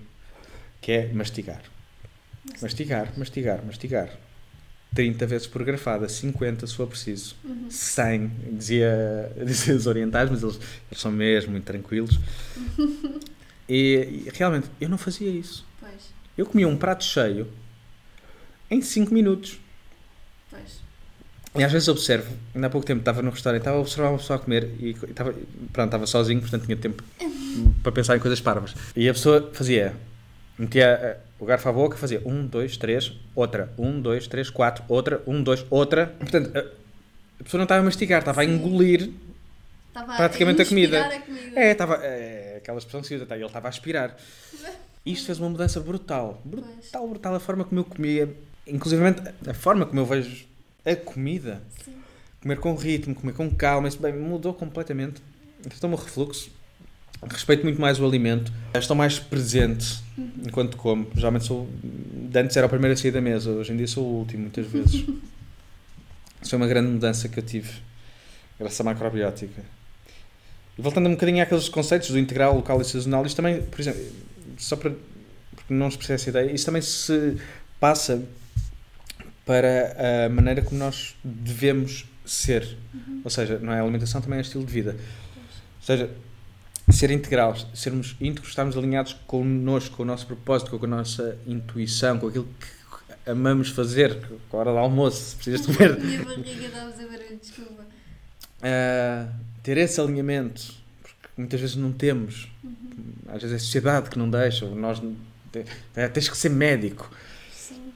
que 0.81 0.91
é 0.93 1.13
mastigar. 1.13 1.63
Mastigar, 2.61 3.13
mastigar, 3.17 3.65
mastigar. 3.65 4.11
30 4.93 5.25
vezes 5.25 5.47
por 5.47 5.63
grafada, 5.63 6.09
50 6.09 6.67
se 6.67 6.75
for 6.75 6.89
preciso, 6.89 7.37
100, 7.69 8.29
dizia, 8.55 9.33
dizia 9.47 9.77
os 9.77 9.87
orientais, 9.87 10.29
mas 10.29 10.43
eles, 10.43 10.57
eles 10.91 11.01
são 11.01 11.13
mesmo 11.13 11.53
muito 11.53 11.63
tranquilos. 11.65 12.19
E, 13.71 14.25
e 14.27 14.31
realmente, 14.35 14.69
eu 14.81 14.89
não 14.89 14.99
fazia 14.99 15.31
isso. 15.31 15.65
Pois, 15.79 15.93
Eu 16.37 16.45
comia 16.47 16.67
um 16.67 16.77
prato 16.77 17.05
cheio 17.05 17.47
em 18.71 18.83
5 18.83 19.15
minutos. 19.15 19.59
pois. 20.51 20.81
E 21.57 21.65
às 21.65 21.73
vezes 21.73 21.89
observo, 21.89 22.33
ainda 22.55 22.67
há 22.67 22.71
pouco 22.71 22.87
tempo 22.87 23.01
estava 23.01 23.23
no 23.23 23.31
restaurante, 23.31 23.61
estava 23.63 23.77
a 23.77 23.81
observar 23.81 24.11
uma 24.11 24.19
pessoa 24.19 24.37
a 24.39 24.41
comer 24.43 24.71
e 24.79 24.91
estava, 24.91 25.33
pronto, 25.73 25.87
estava 25.89 26.07
sozinho, 26.07 26.41
portanto 26.41 26.65
tinha 26.65 26.77
tempo 26.77 27.03
para 27.83 27.93
pensar 27.93 28.17
em 28.17 28.21
coisas 28.21 28.41
parvas. 28.41 28.75
E 28.95 29.09
a 29.09 29.13
pessoa 29.13 29.51
fazia, 29.53 29.95
metia 30.59 30.85
eh, 30.87 31.17
o 31.41 31.45
garfo 31.45 31.69
à 31.69 31.73
boca, 31.73 31.97
fazia 31.97 32.23
um, 32.25 32.47
dois, 32.47 32.77
três, 32.77 33.13
outra, 33.35 33.73
um, 33.79 34.01
dois, 34.01 34.27
três, 34.29 34.49
quatro, 34.51 34.85
outra, 34.89 35.23
um, 35.27 35.43
dois, 35.43 35.65
outra. 35.71 36.15
Portanto, 36.21 36.57
a, 36.57 36.61
a 36.61 37.45
pessoa 37.45 37.59
não 37.59 37.65
estava 37.65 37.81
a 37.81 37.85
mastigar, 37.85 38.21
estava 38.21 38.43
a 38.43 38.45
Sim. 38.45 38.53
engolir. 38.55 39.11
Estava 39.89 40.15
Praticamente 40.17 40.63
a 40.63 40.67
comida. 40.67 40.99
inspirar 41.01 41.17
a 41.17 41.21
comida. 41.21 41.61
É, 41.61 41.73
estava, 41.73 41.95
é, 41.97 42.40
aquela 42.61 42.79
expressão 42.79 43.01
que 43.01 43.09
se 43.09 43.15
usa, 43.15 43.27
tá, 43.27 43.37
ele 43.37 43.45
estava 43.45 43.69
a 43.69 43.71
aspirar. 43.71 44.17
Isto 45.05 45.27
fez 45.27 45.39
uma 45.39 45.49
mudança 45.49 45.81
brutal, 45.81 46.41
brutal, 46.45 47.09
brutal, 47.09 47.35
a 47.35 47.41
forma 47.41 47.65
como 47.65 47.81
eu 47.81 47.85
comia, 47.85 48.37
inclusive 48.67 49.03
a 49.49 49.55
forma 49.55 49.87
como 49.87 50.01
eu 50.01 50.07
vejo 50.07 50.47
a 50.85 50.95
comida 50.95 51.63
Sim. 51.85 51.95
comer 52.43 52.59
com 52.59 52.75
ritmo, 52.75 53.15
comer 53.15 53.33
com 53.33 53.51
calma, 53.51 53.89
isso 53.89 54.01
bem, 54.01 54.13
mudou 54.13 54.53
completamente. 54.53 55.23
Estou-me 55.71 55.95
o 55.95 55.99
refluxo. 55.99 56.51
Respeito 57.29 57.65
muito 57.65 57.81
mais 57.81 58.01
o 58.01 58.07
alimento. 58.07 58.51
Estou 58.75 58.97
mais 58.97 59.19
presente 59.19 60.03
enquanto 60.47 60.77
como. 60.77 61.07
Geralmente 61.15 61.45
sou. 61.45 61.69
Antes 62.35 62.57
era 62.57 62.67
o 62.67 62.71
primeiro 62.71 62.95
a 62.95 62.97
sair 62.97 63.11
da 63.11 63.21
mesa, 63.21 63.51
hoje 63.51 63.73
em 63.73 63.77
dia 63.77 63.87
sou 63.87 64.05
o 64.05 64.19
último, 64.21 64.43
muitas 64.43 64.67
vezes. 64.67 64.95
Isso 64.95 65.21
foi 66.49 66.57
uma 66.57 66.67
grande 66.67 66.89
mudança 66.89 67.29
que 67.29 67.39
eu 67.39 67.43
tive, 67.43 67.71
graças 68.59 68.81
à 68.81 68.85
macrobiótica. 68.85 69.63
E 70.81 70.83
voltando 70.83 71.09
um 71.09 71.13
bocadinho 71.13 71.43
àqueles 71.43 71.69
conceitos 71.69 72.11
do 72.11 72.19
integral, 72.19 72.55
local 72.55 72.81
e 72.81 72.85
sazonal, 72.87 73.27
isto 73.27 73.37
também, 73.37 73.61
por 73.61 73.79
exemplo, 73.79 74.01
só 74.57 74.77
para. 74.77 74.93
porque 75.55 75.75
não 75.75 75.91
percebe 75.91 76.15
essa 76.15 76.31
ideia, 76.31 76.53
isso 76.53 76.65
também 76.65 76.81
se 76.81 77.37
passa 77.79 78.25
para 79.45 80.25
a 80.25 80.29
maneira 80.31 80.63
como 80.63 80.79
nós 80.81 81.15
devemos 81.23 82.07
ser. 82.25 82.79
Ou 83.23 83.29
seja, 83.29 83.59
não 83.59 83.75
é 83.75 83.81
alimentação, 83.81 84.23
também 84.23 84.39
é 84.39 84.41
estilo 84.41 84.65
de 84.65 84.73
vida. 84.73 84.93
Ou 84.93 85.83
seja, 85.85 86.11
ser 86.89 87.11
integral, 87.11 87.55
sermos 87.75 88.17
íntegros, 88.19 88.49
estarmos 88.49 88.75
alinhados 88.75 89.13
connosco, 89.27 89.99
com 89.99 90.03
o 90.03 90.07
nosso 90.07 90.27
propósito, 90.27 90.79
com 90.79 90.87
a 90.87 90.89
nossa 90.89 91.37
intuição, 91.47 92.19
com 92.19 92.29
aquilo 92.29 92.49
que 92.59 93.31
amamos 93.31 93.69
fazer, 93.69 94.19
com 94.49 94.57
a 94.57 94.61
hora 94.61 94.73
do 94.73 94.79
almoço, 94.79 95.21
se 95.21 95.37
precisas 95.37 95.67
de 95.67 95.77
comer. 95.77 96.01
Minha 96.01 96.25
barriga 96.25 96.71
dá-me 96.71 97.05
a 97.05 97.07
barulho, 97.07 97.39
desculpa. 97.39 97.85
Ah, 98.63 99.29
ter 99.63 99.77
esse 99.79 100.01
alinhamento, 100.01 100.75
porque 101.03 101.19
muitas 101.37 101.61
vezes 101.61 101.77
não 101.77 101.93
temos. 101.93 102.51
Às 103.29 103.43
vezes 103.43 103.53
é 103.53 103.57
a 103.57 103.59
sociedade 103.59 104.11
que 104.11 104.19
não 104.19 104.29
deixa, 104.31 104.67
nós 104.67 105.01
te- 105.53 105.65
te- 105.95 106.09
tens 106.09 106.29
que 106.29 106.37
ser 106.37 106.49
médico. 106.51 107.11
Sim. 107.53 107.93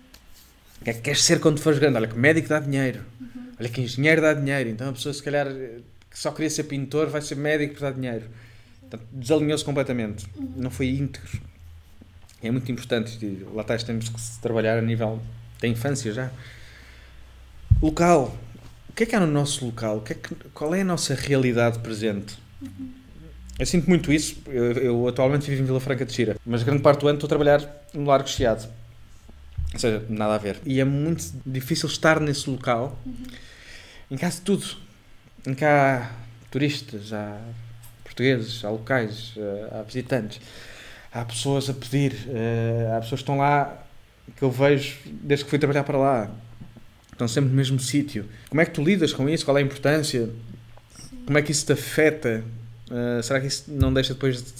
O 0.80 0.84
que 0.84 0.90
é 0.90 0.92
que 0.92 1.00
queres 1.00 1.22
ser 1.22 1.40
quando 1.40 1.60
fores 1.60 1.78
grande? 1.78 1.96
Olha 1.96 2.08
que 2.08 2.18
médico 2.18 2.48
dá 2.48 2.60
dinheiro. 2.60 3.00
Olha 3.58 3.68
que 3.68 3.80
engenheiro 3.80 4.20
dá 4.22 4.34
dinheiro. 4.34 4.68
Então 4.70 4.88
a 4.88 4.92
pessoa, 4.92 5.12
se 5.12 5.22
calhar, 5.22 5.46
que 5.48 6.18
só 6.18 6.30
queria 6.32 6.50
ser 6.50 6.64
pintor, 6.64 7.08
vai 7.08 7.20
ser 7.22 7.36
médico 7.36 7.74
para 7.76 7.90
dar 7.90 7.96
dinheiro. 7.96 8.24
Portanto, 8.80 9.04
desalinhou-se 9.12 9.64
completamente. 9.64 10.26
Não 10.56 10.70
foi 10.70 10.88
íntegro. 10.88 11.40
É 12.42 12.50
muito 12.50 12.70
importante. 12.70 13.18
Lá 13.54 13.62
está, 13.62 13.76
temos 13.78 14.08
que 14.08 14.20
se 14.20 14.38
trabalhar 14.40 14.76
a 14.78 14.82
nível 14.82 15.20
da 15.60 15.66
infância 15.68 16.12
já. 16.12 16.30
Local. 17.82 18.36
O 18.94 18.96
que 18.96 19.02
é 19.02 19.06
que 19.06 19.16
há 19.16 19.18
no 19.20 19.26
nosso 19.26 19.64
local? 19.66 20.04
É 20.08 20.14
que- 20.14 20.36
qual 20.54 20.72
é 20.72 20.82
a 20.82 20.84
nossa 20.84 21.16
realidade 21.16 21.80
presente? 21.80 22.38
Eu 23.58 23.66
sinto 23.66 23.88
muito 23.88 24.12
isso. 24.12 24.36
Eu, 24.46 24.72
eu 24.74 25.08
atualmente 25.08 25.50
vivo 25.50 25.62
em 25.62 25.66
Vila 25.66 25.80
Franca 25.80 26.04
de 26.06 26.12
Xira, 26.12 26.36
mas 26.46 26.62
grande 26.62 26.80
parte 26.80 27.00
do 27.00 27.08
ano 27.08 27.16
estou 27.16 27.26
a 27.26 27.28
trabalhar 27.28 27.84
no 27.92 28.04
Largo 28.04 28.28
Chiado. 28.28 28.68
Ou 29.72 29.80
seja, 29.80 30.04
nada 30.08 30.36
a 30.36 30.38
ver. 30.38 30.58
E 30.64 30.78
é 30.80 30.84
muito 30.84 31.24
difícil 31.44 31.88
estar 31.88 32.20
nesse 32.20 32.48
local 32.48 32.96
em 34.08 34.16
que 34.16 34.24
há 34.24 34.28
de 34.28 34.40
tudo. 34.42 34.64
Em 35.44 35.54
que 35.54 35.64
há 35.64 36.12
turistas, 36.52 37.12
há 37.12 37.36
portugueses, 38.04 38.64
há 38.64 38.70
locais, 38.70 39.32
eh, 39.36 39.68
há 39.72 39.82
visitantes, 39.82 40.40
há 41.12 41.24
pessoas 41.24 41.68
a 41.68 41.74
pedir, 41.74 42.14
eh, 42.28 42.92
há 42.96 43.00
pessoas 43.00 43.20
que 43.20 43.22
estão 43.24 43.38
lá 43.38 43.76
que 44.36 44.42
eu 44.44 44.52
vejo 44.52 44.98
desde 45.04 45.44
que 45.44 45.50
fui 45.50 45.58
trabalhar 45.58 45.82
para 45.82 45.98
lá. 45.98 46.30
Estão 47.14 47.28
sempre 47.28 47.50
no 47.50 47.56
mesmo 47.56 47.78
sítio. 47.78 48.24
Como 48.48 48.60
é 48.60 48.64
que 48.66 48.72
tu 48.72 48.82
lidas 48.82 49.12
com 49.12 49.28
isso? 49.28 49.44
Qual 49.44 49.56
é 49.56 49.60
a 49.60 49.64
importância? 49.64 50.28
Como 51.24 51.38
é 51.38 51.42
que 51.42 51.52
isso 51.52 51.64
te 51.64 51.72
afeta? 51.72 52.44
Eh, 52.90 53.22
será 53.22 53.40
que 53.40 53.46
isso 53.46 53.64
não 53.68 53.94
deixa 53.94 54.14
depois 54.14 54.42
de 54.42 54.52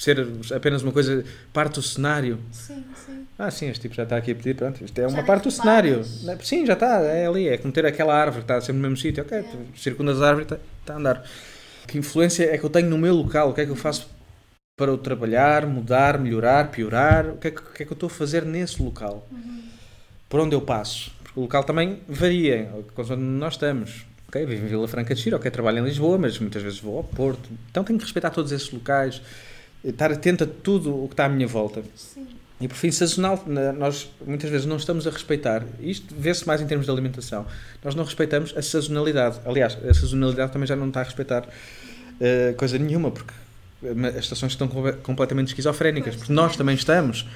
ser 0.00 0.26
apenas 0.54 0.82
uma 0.82 0.92
coisa, 0.92 1.24
parte 1.52 1.74
do 1.74 1.82
cenário? 1.82 2.38
Sim, 2.52 2.84
sim. 3.06 3.26
Ah, 3.38 3.50
sim, 3.50 3.68
este 3.68 3.82
tipo 3.82 3.94
já 3.94 4.02
está 4.02 4.16
aqui 4.16 4.32
a 4.32 4.34
pedir, 4.34 4.54
pronto, 4.56 4.84
isto 4.84 4.98
é 4.98 5.06
uma 5.06 5.18
Já 5.18 5.22
parte 5.22 5.44
do 5.44 5.50
cenário. 5.50 6.02
reparas. 6.02 6.46
Sim, 6.48 6.66
já 6.66 6.72
está, 6.74 7.00
é 7.00 7.26
ali, 7.26 7.48
é 7.48 7.56
como 7.56 7.72
ter 7.72 7.86
aquela 7.86 8.14
árvore 8.14 8.44
que 8.44 8.52
está 8.52 8.60
sempre 8.60 8.74
no 8.74 8.82
mesmo 8.82 8.96
sítio, 8.96 9.22
ok, 9.22 9.42
tu 9.44 9.78
circundas 9.80 10.20
a 10.20 10.28
árvore 10.28 10.42
e 10.42 10.46
está, 10.46 10.58
está 10.80 10.94
a 10.94 10.96
andar. 10.96 11.24
Que 11.86 11.96
influência 11.96 12.44
é 12.44 12.58
que 12.58 12.64
eu 12.64 12.70
tenho 12.70 12.90
no 12.90 12.98
meu 12.98 13.14
local? 13.14 13.50
O 13.50 13.54
que 13.54 13.60
é 13.62 13.64
que 13.64 13.70
eu 13.70 13.76
faço 13.76 14.08
para 14.76 14.90
eu 14.90 14.98
trabalhar, 14.98 15.66
mudar, 15.66 16.18
melhorar, 16.18 16.70
piorar? 16.70 17.28
O 17.28 17.36
que 17.36 17.48
é 17.48 17.50
que, 17.50 17.60
o 17.60 17.72
que, 17.72 17.82
é 17.82 17.86
que 17.86 17.92
eu 17.92 17.94
estou 17.94 18.08
a 18.08 18.10
fazer 18.10 18.44
nesse 18.44 18.82
local? 18.82 19.26
Por 20.28 20.40
onde 20.40 20.54
eu 20.54 20.60
passo? 20.60 21.10
Porque 21.30 21.40
o 21.40 21.42
local 21.42 21.64
também 21.64 22.00
varia, 22.08 22.68
onde 22.96 23.16
nós 23.22 23.54
estamos. 23.54 24.04
Ok, 24.28 24.44
vivo 24.46 24.64
em 24.64 24.68
Vila 24.68 24.86
Franca 24.88 25.14
de 25.14 25.20
Xira, 25.20 25.36
ok, 25.36 25.50
trabalho 25.50 25.78
em 25.78 25.84
Lisboa, 25.84 26.16
mas 26.18 26.38
muitas 26.38 26.62
vezes 26.62 26.78
vou 26.78 26.98
ao 26.98 27.04
Porto. 27.04 27.48
Então 27.70 27.82
tenho 27.82 27.98
que 27.98 28.04
respeitar 28.04 28.30
todos 28.30 28.52
esses 28.52 28.70
locais, 28.70 29.20
estar 29.84 30.12
atento 30.12 30.44
a 30.44 30.46
tudo 30.46 31.02
o 31.04 31.08
que 31.08 31.14
está 31.14 31.24
à 31.24 31.28
minha 31.28 31.46
volta. 31.48 31.82
Sim. 31.96 32.26
E 32.60 32.68
por 32.68 32.76
fim, 32.76 32.90
sazonal, 32.92 33.42
na- 33.46 33.72
nós 33.72 34.10
muitas 34.24 34.50
vezes 34.50 34.66
não 34.66 34.76
estamos 34.76 35.06
a 35.06 35.10
respeitar, 35.10 35.64
isto 35.80 36.14
vê-se 36.16 36.46
mais 36.46 36.60
em 36.60 36.66
termos 36.66 36.86
de 36.86 36.92
alimentação, 36.92 37.46
nós 37.82 37.94
não 37.94 38.04
respeitamos 38.04 38.54
a 38.56 38.60
sazonalidade. 38.62 39.40
Aliás, 39.46 39.78
a 39.82 39.94
sazonalidade 39.94 40.52
também 40.52 40.66
já 40.66 40.76
não 40.76 40.88
está 40.88 41.00
a 41.00 41.04
respeitar 41.04 41.48
eh, 42.20 42.54
coisa 42.56 42.76
nenhuma, 42.78 43.10
porque 43.10 43.32
eh, 43.82 44.08
as 44.10 44.24
estações 44.24 44.52
estão 44.52 44.68
completamente 45.02 45.48
esquizofrénicas, 45.48 46.14
porque 46.16 46.32
nós 46.32 46.54
também 46.54 46.74
estamos, 46.74 47.26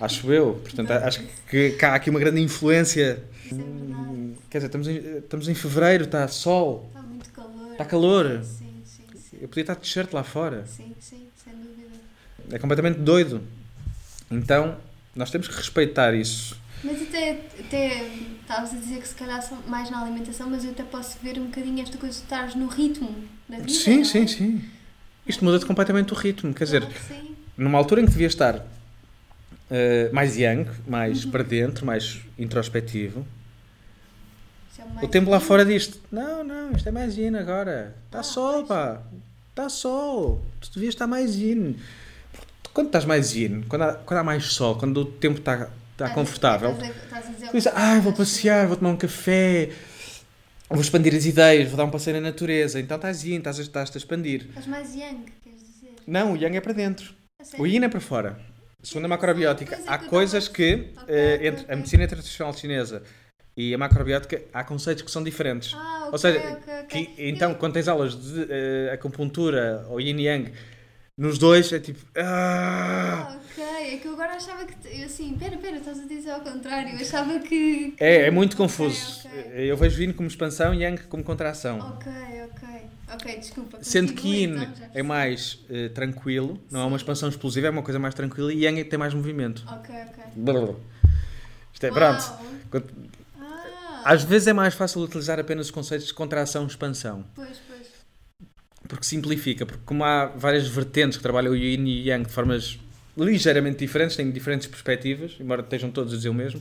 acho 0.00 0.32
eu. 0.32 0.54
Portanto, 0.62 0.90
acho 0.92 1.20
que, 1.50 1.70
que 1.72 1.84
há 1.84 1.96
aqui 1.96 2.08
uma 2.08 2.20
grande 2.20 2.40
influência. 2.40 3.22
É. 3.54 4.34
Quer 4.50 4.58
dizer, 4.58 4.66
estamos 4.66 4.88
em, 4.88 4.96
estamos 5.18 5.48
em 5.48 5.54
fevereiro, 5.54 6.04
está 6.04 6.26
sol, 6.28 6.86
Está 6.88 7.02
muito 7.02 7.30
calor. 7.30 7.72
está 7.72 7.84
calor. 7.84 8.40
Sim, 8.44 8.82
sim, 8.84 9.02
sim. 9.14 9.38
Eu 9.40 9.48
podia 9.48 9.62
estar 9.62 9.74
de 9.74 9.80
t-shirt 9.80 10.12
lá 10.12 10.22
fora. 10.22 10.64
Sim, 10.66 10.94
sim, 11.00 11.26
sem 11.42 11.52
dúvida. 11.54 11.96
É 12.50 12.58
completamente 12.58 12.98
doido. 12.98 13.42
Então, 14.30 14.76
nós 15.14 15.30
temos 15.30 15.48
que 15.48 15.54
respeitar 15.54 16.14
isso. 16.14 16.58
Mas 16.82 17.02
até, 17.02 17.40
até 17.58 18.08
estavas 18.40 18.72
a 18.72 18.76
dizer 18.76 19.00
que 19.00 19.08
se 19.08 19.14
calhar 19.14 19.42
são 19.42 19.58
mais 19.66 19.90
na 19.90 20.00
alimentação, 20.02 20.48
mas 20.48 20.64
eu 20.64 20.70
até 20.70 20.82
posso 20.82 21.18
ver 21.22 21.38
um 21.38 21.46
bocadinho 21.46 21.82
esta 21.82 21.98
coisa 21.98 22.16
de 22.16 22.22
estares 22.22 22.54
no 22.54 22.66
ritmo 22.68 23.24
da 23.48 23.58
vida. 23.58 23.68
Sim, 23.70 24.00
é? 24.00 24.04
sim, 24.04 24.26
sim. 24.26 24.64
Isto 25.26 25.44
muda 25.44 25.64
completamente 25.66 26.12
o 26.12 26.16
ritmo. 26.16 26.54
Quer 26.54 26.64
dizer, 26.64 26.80
Claro 26.80 26.94
que 26.94 27.36
numa 27.56 27.76
altura 27.76 28.00
em 28.00 28.06
que 28.06 28.12
devia 28.12 28.26
estar 28.26 28.64
eh, 29.70 30.08
mais 30.12 30.36
young, 30.36 30.66
mais 30.88 31.24
para 31.24 31.42
dentro, 31.44 31.84
mais 31.84 32.20
introspectivo, 32.38 33.26
o 35.02 35.08
tempo 35.08 35.30
lá 35.30 35.40
fora 35.40 35.64
diz 35.64 35.98
não, 36.10 36.44
não, 36.44 36.72
isto 36.72 36.88
é 36.88 36.92
mais 36.92 37.16
yin 37.16 37.34
agora. 37.36 37.94
Está 38.06 38.20
Ah, 38.20 38.22
sol, 38.22 38.64
pá. 38.66 39.02
Está 39.50 39.68
sol. 39.68 40.42
Tu 40.60 40.70
devias 40.74 40.94
estar 40.94 41.06
mais 41.06 41.36
yin. 41.36 41.76
Quando 42.72 42.86
estás 42.86 43.04
mais 43.04 43.34
yin, 43.34 43.62
quando 43.68 43.82
há, 43.82 43.94
quando 43.94 44.20
há 44.20 44.24
mais 44.24 44.44
sol, 44.52 44.76
quando 44.76 44.98
o 44.98 45.04
tempo 45.04 45.38
está, 45.38 45.54
está 45.54 45.70
Estás 45.92 46.10
a- 46.10 46.14
confortável, 46.14 46.70
estás 46.70 47.48
a- 47.48 47.52
dizer 47.52 47.72
ah, 47.74 47.98
vou 48.00 48.12
passear, 48.12 48.66
vou 48.66 48.76
tomar 48.76 48.90
um 48.90 48.96
café, 48.96 49.70
vou 50.68 50.80
expandir 50.80 51.14
as 51.14 51.26
ideias, 51.26 51.68
vou 51.68 51.76
dar 51.76 51.84
um 51.84 51.90
passeio 51.90 52.16
na 52.20 52.28
natureza. 52.28 52.78
Então 52.80 52.96
estás 52.96 53.24
yin, 53.24 53.38
estás 53.38 53.58
a, 53.58 53.62
estás 53.62 53.90
a 53.94 53.98
expandir. 53.98 54.46
Estás 54.48 54.66
mais 54.66 54.94
young, 54.94 55.24
queres 55.42 55.60
dizer? 55.60 55.94
Não, 56.06 56.32
o 56.34 56.36
yang 56.36 56.56
é 56.56 56.60
para 56.60 56.72
dentro. 56.72 57.12
O 57.58 57.66
yin 57.66 57.82
é 57.84 57.88
para 57.88 58.00
fora. 58.00 58.38
Segundo 58.82 59.04
a 59.06 59.08
macrobiótica, 59.08 59.76
Pois 59.76 59.86
é 59.88 59.90
há 59.92 59.98
coisas 59.98 60.48
que, 60.48 60.94
eh, 61.06 61.40
entre 61.42 61.70
a 61.70 61.76
medicina 61.76 62.06
tradicional 62.08 62.54
chinesa 62.54 63.02
e 63.56 63.74
a 63.74 63.78
macrobiótica, 63.78 64.42
há 64.52 64.64
conceitos 64.64 65.02
que 65.02 65.10
são 65.10 65.22
diferentes. 65.22 65.74
Ah, 65.74 66.04
ok, 66.06 66.12
Ou 66.12 66.18
seja, 66.18 66.38
ok, 66.38 66.74
ok. 66.84 66.84
que, 66.86 67.28
então, 67.28 67.54
quando 67.54 67.74
tens 67.74 67.88
aulas 67.88 68.14
de 68.14 68.46
eh, 68.48 68.90
acupuntura 68.92 69.84
ou 69.88 70.00
yin 70.00 70.18
yang, 70.20 70.52
nos 71.18 71.38
dois 71.38 71.72
é 71.72 71.78
tipo. 71.80 72.00
Ah! 72.16 73.28
Ah, 73.28 73.36
ok. 73.36 73.64
É 73.64 73.96
que 73.98 74.06
eu 74.08 74.12
agora 74.14 74.34
achava 74.36 74.64
que. 74.64 74.74
Eu 74.88 75.04
assim, 75.06 75.36
pera, 75.38 75.56
pera, 75.58 75.76
estás 75.76 75.98
a 76.00 76.06
dizer 76.06 76.30
ao 76.30 76.40
contrário. 76.40 76.94
Eu 76.94 77.00
achava 77.00 77.38
que. 77.40 77.94
É, 77.98 78.26
é 78.26 78.30
muito 78.30 78.56
confuso. 78.56 79.26
ok. 79.28 79.70
Eu 79.70 79.76
vejo 79.76 80.00
yin 80.02 80.12
como 80.12 80.28
expansão 80.28 80.72
e 80.72 80.82
yang 80.82 81.02
como 81.08 81.22
contração. 81.22 81.78
Ok, 81.96 82.10
ok. 82.44 82.68
Ok, 83.12 83.36
desculpa. 83.38 83.78
Sendo 83.82 84.12
que 84.14 84.22
continua, 84.22 84.36
yin 84.64 84.70
então, 84.72 84.88
é 84.94 85.02
mais 85.02 85.58
eh, 85.68 85.88
tranquilo, 85.88 86.58
não 86.70 86.80
é 86.80 86.84
uma 86.84 86.90
Sim. 86.90 87.02
expansão 87.02 87.28
explosiva, 87.28 87.66
é 87.66 87.70
uma 87.70 87.82
coisa 87.82 87.98
mais 87.98 88.14
tranquila 88.14 88.52
e 88.52 88.64
yang 88.64 88.80
é 88.80 88.84
tem 88.84 88.98
mais 88.98 89.12
movimento. 89.12 89.64
Ok, 89.68 89.92
ok. 90.08 90.24
Blá. 90.36 90.74
Isto 91.72 91.86
é, 91.86 91.90
Uau. 91.90 91.94
pronto. 91.98 93.09
Às 94.04 94.22
vezes 94.22 94.48
é 94.48 94.52
mais 94.52 94.74
fácil 94.74 95.00
utilizar 95.02 95.38
apenas 95.38 95.66
os 95.66 95.70
conceitos 95.70 96.06
de 96.06 96.14
contração 96.14 96.64
e 96.64 96.66
expansão. 96.66 97.24
Pois, 97.34 97.58
pois. 97.68 97.86
Porque 98.88 99.04
simplifica, 99.04 99.64
porque 99.66 99.82
como 99.84 100.04
há 100.04 100.26
várias 100.26 100.66
vertentes 100.66 101.16
que 101.16 101.22
trabalham 101.22 101.52
o 101.52 101.56
yin 101.56 101.86
e 101.86 102.08
yang 102.08 102.26
de 102.26 102.32
formas 102.32 102.78
ligeiramente 103.16 103.78
diferentes, 103.78 104.16
têm 104.16 104.30
diferentes 104.30 104.66
perspectivas, 104.66 105.36
embora 105.38 105.62
estejam 105.62 105.90
todos 105.90 106.12
a 106.12 106.16
dizer 106.16 106.28
o 106.28 106.34
mesmo, 106.34 106.60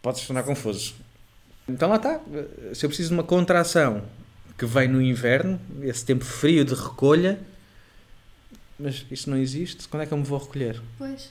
pode 0.00 0.20
se 0.20 0.26
tornar 0.26 0.42
confuso. 0.42 0.94
Então 1.68 1.88
lá 1.88 1.96
está. 1.96 2.20
Se 2.74 2.84
eu 2.84 2.88
preciso 2.88 3.10
de 3.10 3.14
uma 3.14 3.24
contração 3.24 4.04
que 4.58 4.66
vem 4.66 4.88
no 4.88 5.00
inverno, 5.00 5.60
esse 5.82 6.04
tempo 6.04 6.24
frio 6.24 6.64
de 6.64 6.74
recolha, 6.74 7.38
mas 8.78 9.06
isso 9.10 9.30
não 9.30 9.36
existe, 9.36 9.88
quando 9.88 10.02
é 10.02 10.06
que 10.06 10.12
eu 10.12 10.18
me 10.18 10.24
vou 10.24 10.38
recolher? 10.38 10.80
Pois. 10.98 11.30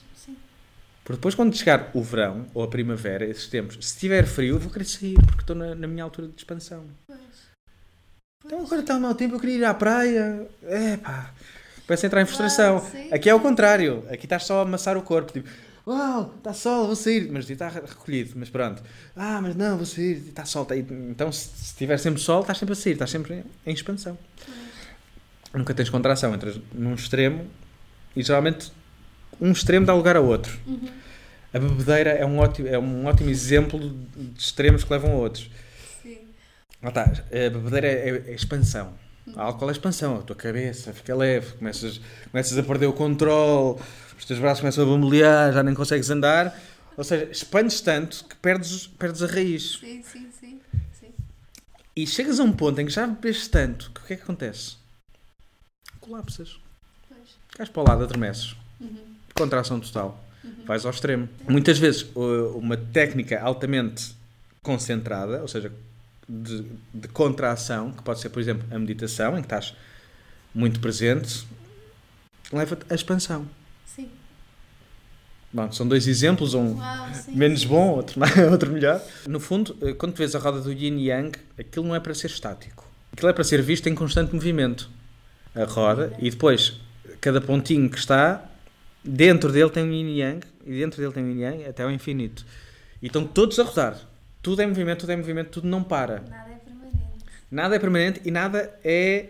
Porque 1.04 1.16
depois, 1.16 1.34
quando 1.34 1.56
chegar 1.56 1.90
o 1.94 2.02
verão 2.02 2.46
ou 2.54 2.62
a 2.62 2.68
primavera, 2.68 3.24
esses 3.24 3.48
tempos, 3.48 3.74
se 3.74 3.94
estiver 3.94 4.24
frio, 4.24 4.54
eu 4.56 4.60
vou 4.60 4.70
querer 4.70 4.84
sair, 4.84 5.14
porque 5.14 5.40
estou 5.42 5.56
na, 5.56 5.74
na 5.74 5.86
minha 5.88 6.04
altura 6.04 6.28
de 6.28 6.34
expansão. 6.36 6.84
Pois. 7.06 7.18
Então 8.44 8.58
Pois. 8.58 8.66
agora 8.66 8.80
está 8.82 8.98
mau 8.98 9.14
tempo, 9.14 9.34
eu 9.34 9.40
queria 9.40 9.56
ir 9.56 9.64
à 9.64 9.74
praia. 9.74 10.46
É 10.62 10.96
pá. 10.96 11.32
Parece 11.86 12.06
entrar 12.06 12.22
em 12.22 12.26
frustração. 12.26 12.78
Claro, 12.78 12.96
sim, 12.96 13.12
Aqui 13.12 13.28
é 13.28 13.34
o 13.34 13.40
contrário. 13.40 14.04
Aqui 14.08 14.26
estás 14.26 14.44
só 14.44 14.60
a 14.60 14.62
amassar 14.62 14.96
o 14.96 15.02
corpo. 15.02 15.32
Tipo, 15.32 15.48
uau, 15.86 16.34
está 16.38 16.54
sol, 16.54 16.86
vou 16.86 16.96
sair. 16.96 17.28
Mas 17.30 17.50
está 17.50 17.68
recolhido. 17.68 18.32
Mas 18.36 18.48
pronto. 18.48 18.82
Ah, 19.16 19.40
mas 19.42 19.56
não, 19.56 19.76
vou 19.76 19.84
sair. 19.86 20.18
Está 20.28 20.44
sol. 20.44 20.64
Tá. 20.64 20.76
Então 20.76 21.30
se 21.32 21.48
se 21.48 21.74
tiver 21.74 21.98
sempre 21.98 22.20
sol, 22.20 22.40
estás 22.40 22.58
sempre 22.58 22.72
a 22.72 22.76
sair. 22.76 22.92
Estás 22.92 23.10
sempre 23.10 23.44
em 23.66 23.74
expansão. 23.74 24.16
Nunca 25.52 25.74
tens 25.74 25.90
contração. 25.90 26.32
Entras 26.34 26.58
num 26.72 26.94
extremo 26.94 27.46
e 28.16 28.22
geralmente 28.22 28.72
um 29.40 29.52
extremo 29.52 29.86
dá 29.86 29.94
lugar 29.94 30.16
a 30.16 30.20
outro. 30.20 30.58
Uhum. 30.66 30.88
A 31.52 31.58
bebedeira 31.58 32.10
é 32.10 32.24
um 32.24 32.38
ótimo, 32.38 32.68
é 32.68 32.78
um 32.78 33.06
ótimo 33.06 33.28
exemplo 33.28 33.78
de 34.16 34.40
extremos 34.40 34.84
que 34.84 34.92
levam 34.92 35.12
a 35.12 35.16
outros. 35.16 35.50
Sim. 36.02 36.18
Lá 36.82 36.88
está, 36.88 37.02
a 37.02 37.50
bebedeira 37.50 37.86
é, 37.86 38.08
é 38.28 38.34
expansão. 38.34 38.94
A 39.36 39.42
álcool 39.42 39.68
é 39.68 39.72
expansão, 39.72 40.18
a 40.18 40.22
tua 40.22 40.34
cabeça 40.34 40.92
fica 40.92 41.14
leve, 41.14 41.52
começas, 41.54 42.00
começas 42.30 42.58
a 42.58 42.62
perder 42.62 42.86
o 42.86 42.92
controle, 42.92 43.80
os 44.18 44.24
teus 44.24 44.40
braços 44.40 44.60
começam 44.60 44.84
a 44.84 44.86
bambolear, 44.86 45.52
já 45.52 45.62
nem 45.62 45.74
consegues 45.74 46.10
andar. 46.10 46.58
Ou 46.96 47.04
seja, 47.04 47.30
expandes 47.30 47.80
tanto 47.80 48.24
que 48.24 48.36
perdes, 48.36 48.86
perdes 48.86 49.22
a 49.22 49.26
raiz. 49.26 49.78
Sim, 49.78 50.02
sim, 50.02 50.28
sim. 50.38 50.60
sim. 50.92 51.12
E 51.94 52.06
chegas 52.06 52.40
a 52.40 52.42
um 52.42 52.52
ponto 52.52 52.80
em 52.80 52.86
que 52.86 52.92
já 52.92 53.06
bebes 53.06 53.46
tanto 53.48 53.90
que 53.92 54.00
o 54.00 54.04
que 54.04 54.12
é 54.14 54.16
que 54.16 54.22
acontece? 54.22 54.76
Colapsas. 56.00 56.58
Pois. 57.08 57.68
Para 57.68 57.82
o 57.82 57.86
lado, 57.86 58.04
adormeces. 58.04 58.56
Uhum. 58.80 59.11
Contração 59.34 59.80
total. 59.80 60.22
Uhum. 60.44 60.64
Vais 60.66 60.84
ao 60.84 60.90
extremo. 60.90 61.28
Muitas 61.48 61.78
vezes, 61.78 62.06
uma 62.14 62.76
técnica 62.76 63.40
altamente 63.40 64.14
concentrada, 64.62 65.42
ou 65.42 65.48
seja, 65.48 65.72
de, 66.28 66.64
de 66.94 67.08
contração, 67.08 67.92
que 67.92 68.02
pode 68.02 68.20
ser, 68.20 68.30
por 68.30 68.40
exemplo, 68.40 68.66
a 68.70 68.78
meditação, 68.78 69.36
em 69.36 69.40
que 69.40 69.46
estás 69.46 69.74
muito 70.54 70.80
presente, 70.80 71.46
leva-te 72.52 72.84
à 72.90 72.94
expansão. 72.94 73.46
Sim. 73.84 74.08
Bom, 75.52 75.70
são 75.72 75.86
dois 75.86 76.06
exemplos, 76.06 76.54
um 76.54 76.78
Uau, 76.78 77.08
menos 77.28 77.64
bom, 77.64 77.90
outro, 77.90 78.20
outro 78.50 78.70
melhor. 78.70 79.02
No 79.26 79.40
fundo, 79.40 79.76
uh, 79.82 79.94
quando 79.94 80.14
tu 80.14 80.18
vês 80.18 80.34
a 80.34 80.38
roda 80.38 80.60
do 80.60 80.72
yin 80.72 80.98
e 80.98 81.08
yang, 81.08 81.36
aquilo 81.58 81.86
não 81.86 81.94
é 81.94 82.00
para 82.00 82.14
ser 82.14 82.28
estático. 82.28 82.86
Aquilo 83.12 83.28
é 83.28 83.32
para 83.32 83.44
ser 83.44 83.60
visto 83.60 83.88
em 83.88 83.94
constante 83.94 84.34
movimento. 84.34 84.88
A 85.54 85.64
roda, 85.64 86.14
e 86.18 86.30
depois, 86.30 86.80
cada 87.20 87.40
pontinho 87.40 87.90
que 87.90 87.98
está, 87.98 88.48
dentro 89.04 89.50
dele 89.50 89.70
tem 89.70 89.82
um 89.84 89.92
yin 89.92 90.16
yang, 90.16 90.46
e 90.64 90.70
dentro 90.78 91.00
dele 91.00 91.12
tem 91.12 91.24
um 91.24 91.30
yin 91.30 91.40
yang 91.40 91.64
até 91.64 91.82
ao 91.82 91.90
infinito. 91.90 92.44
E 93.00 93.06
estão 93.06 93.26
todos 93.26 93.58
a 93.58 93.64
rodar. 93.64 93.98
Tudo 94.42 94.62
é 94.62 94.66
movimento, 94.66 95.00
tudo 95.00 95.12
é 95.12 95.16
movimento, 95.16 95.50
tudo 95.50 95.68
não 95.68 95.82
para. 95.82 96.20
Nada 96.28 96.50
é 96.50 96.56
permanente. 96.56 97.24
Nada 97.50 97.76
é 97.76 97.78
permanente 97.78 98.20
e 98.24 98.30
nada 98.30 98.78
é 98.84 99.26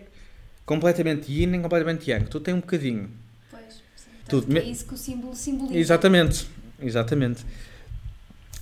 completamente 0.65 1.31
yin 1.31 1.47
nem 1.47 1.61
completamente 1.61 2.09
yang. 2.09 2.25
Tudo 2.25 2.43
tem 2.43 2.53
um 2.53 2.59
bocadinho. 2.59 3.09
Pois. 3.49 3.63
Sim. 3.95 4.11
Tudo. 4.27 4.57
É 4.57 4.63
isso 4.63 4.85
que 4.85 4.93
o 4.93 4.97
símbolo 4.97 5.35
simboliza. 5.35 5.77
Exatamente. 5.77 6.47
Exatamente. 6.81 7.45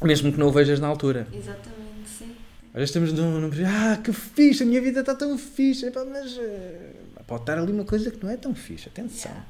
Mesmo 0.02 0.32
que 0.32 0.40
não 0.40 0.48
o 0.48 0.52
vejas 0.52 0.80
na 0.80 0.88
altura. 0.88 1.28
Exatamente, 1.32 2.10
sim. 2.10 2.36
Às 2.70 2.74
vezes 2.74 2.90
estamos 2.90 3.14
num, 3.14 3.40
num 3.40 3.52
ah, 3.68 3.98
que 3.98 4.12
fixe, 4.12 4.64
a 4.64 4.66
minha 4.66 4.82
vida 4.82 5.02
está 5.02 5.14
tão 5.14 5.38
fixe. 5.38 5.92
Mas 6.10 6.38
eh, 6.38 6.94
pode 7.28 7.44
estar 7.44 7.58
ali 7.58 7.72
uma 7.72 7.86
coisa 7.86 8.10
que 8.10 8.24
não 8.24 8.32
é 8.32 8.38
tão 8.38 8.56
fixe, 8.56 8.90
atenção. 8.90 9.32
Yeah. 9.32 9.48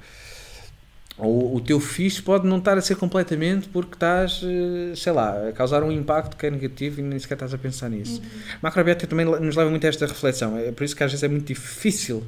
Ou 1.24 1.56
o 1.56 1.62
teu 1.62 1.80
fixe 1.80 2.20
pode 2.22 2.48
não 2.48 2.58
estar 2.58 2.78
a 2.78 2.82
ser 2.82 2.96
completamente 2.96 3.70
porque 3.70 3.94
estás, 3.94 4.42
eh, 4.44 4.96
sei 4.96 5.12
lá, 5.14 5.50
a 5.50 5.52
causar 5.52 5.84
um 5.84 5.92
impacto 5.92 6.36
que 6.36 6.48
é 6.48 6.50
negativo 6.50 7.00
e 7.00 7.04
nem 7.04 7.20
sequer 7.20 7.36
estás 7.36 7.54
a 7.54 7.58
pensar 7.60 7.90
nisso. 7.90 8.20
Uhum. 8.20 8.28
Macrobiótica 8.62 9.06
também 9.08 9.26
nos 9.26 9.56
leva 9.56 9.70
muito 9.70 9.86
a 9.86 9.90
esta 9.90 10.08
reflexão. 10.08 10.58
É 10.58 10.72
por 10.72 10.84
isso 10.84 10.96
que 10.96 11.04
às 11.04 11.12
vezes 11.12 11.24
é 11.24 11.28
muito 11.28 11.46
difícil 11.46 12.24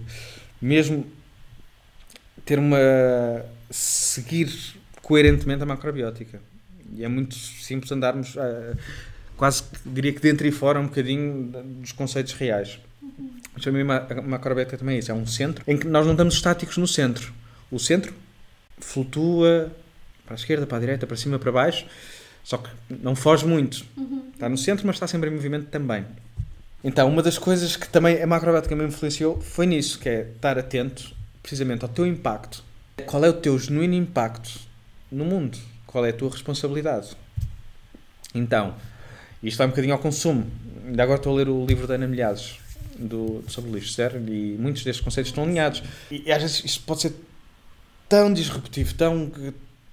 mesmo 0.61 1.05
ter 2.45 2.59
uma. 2.59 2.77
seguir 3.71 4.49
coerentemente 5.01 5.63
a 5.63 5.65
macrobiótica. 5.65 6.39
E 6.95 7.03
é 7.03 7.07
muito 7.07 7.33
simples 7.35 7.91
andarmos 7.91 8.35
quase 9.35 9.63
diria 9.83 10.13
que 10.13 10.19
dentro 10.21 10.45
e 10.45 10.51
fora 10.51 10.79
um 10.79 10.85
bocadinho 10.85 11.51
dos 11.81 11.91
conceitos 11.91 12.33
reais. 12.33 12.79
Ma- 13.85 14.05
a 14.09 14.21
macrobiótica 14.21 14.77
também 14.77 14.97
é 14.97 14.99
isso, 14.99 15.11
é 15.11 15.15
um 15.15 15.25
centro 15.25 15.63
em 15.67 15.77
que 15.77 15.87
nós 15.87 16.05
não 16.05 16.13
estamos 16.13 16.35
estáticos 16.35 16.77
no 16.77 16.87
centro. 16.87 17.33
O 17.71 17.79
centro 17.79 18.13
flutua 18.83 19.71
para 20.25 20.35
a 20.35 20.37
esquerda, 20.37 20.65
para 20.65 20.77
a 20.77 20.79
direita, 20.79 21.07
para 21.07 21.17
cima, 21.17 21.37
para 21.37 21.51
baixo, 21.51 21.85
só 22.43 22.57
que 22.57 22.69
não 22.89 23.15
foge 23.15 23.45
muito. 23.45 23.85
Uhum. 23.97 24.29
Está 24.33 24.49
no 24.49 24.57
centro, 24.57 24.85
mas 24.85 24.95
está 24.95 25.07
sempre 25.07 25.29
em 25.29 25.33
movimento 25.33 25.67
também. 25.67 26.05
Então, 26.83 27.07
uma 27.07 27.23
das 27.23 27.37
coisas 27.37 27.77
que 27.77 27.87
também 27.87 28.21
a 28.21 28.27
macrobiótica 28.27 28.75
me 28.75 28.85
influenciou 28.85 29.39
foi 29.39 29.65
nisso, 29.65 29.97
que 29.99 30.09
é 30.09 30.21
estar 30.35 30.57
atento 30.57 31.15
precisamente 31.41 31.83
ao 31.83 31.89
teu 31.89 32.05
impacto. 32.05 32.63
Qual 33.05 33.23
é 33.23 33.29
o 33.29 33.33
teu 33.33 33.57
genuíno 33.57 33.93
impacto 33.93 34.59
no 35.11 35.23
mundo? 35.23 35.57
Qual 35.87 36.05
é 36.05 36.09
a 36.09 36.13
tua 36.13 36.29
responsabilidade? 36.29 37.15
Então, 38.35 38.75
isto 39.41 39.57
vai 39.57 39.67
um 39.67 39.69
bocadinho 39.69 39.93
ao 39.93 39.99
consumo. 39.99 40.45
Ainda 40.85 41.03
agora 41.03 41.17
estou 41.17 41.33
a 41.33 41.37
ler 41.37 41.47
o 41.47 41.65
livro 41.65 41.87
da 41.87 41.95
Ana 41.95 42.07
Milhazes 42.07 42.57
do, 42.97 43.43
sobre 43.47 43.71
o 43.71 43.73
lixo 43.73 43.93
zero 43.93 44.17
e 44.17 44.57
muitos 44.59 44.83
destes 44.83 45.03
conceitos 45.03 45.31
estão 45.31 45.43
alinhados. 45.43 45.83
E, 46.11 46.23
e 46.25 46.31
às 46.31 46.41
vezes 46.41 46.63
isto 46.65 46.83
pode 46.83 47.01
ser 47.01 47.13
tão 48.13 48.31
disruptivo, 48.31 48.93
tão, 48.93 49.31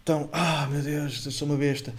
tão, 0.04 0.28
ah 0.30 0.68
meu 0.70 0.82
Deus, 0.82 1.24
eu 1.24 1.32
sou 1.32 1.48
uma 1.48 1.56
besta. 1.56 1.90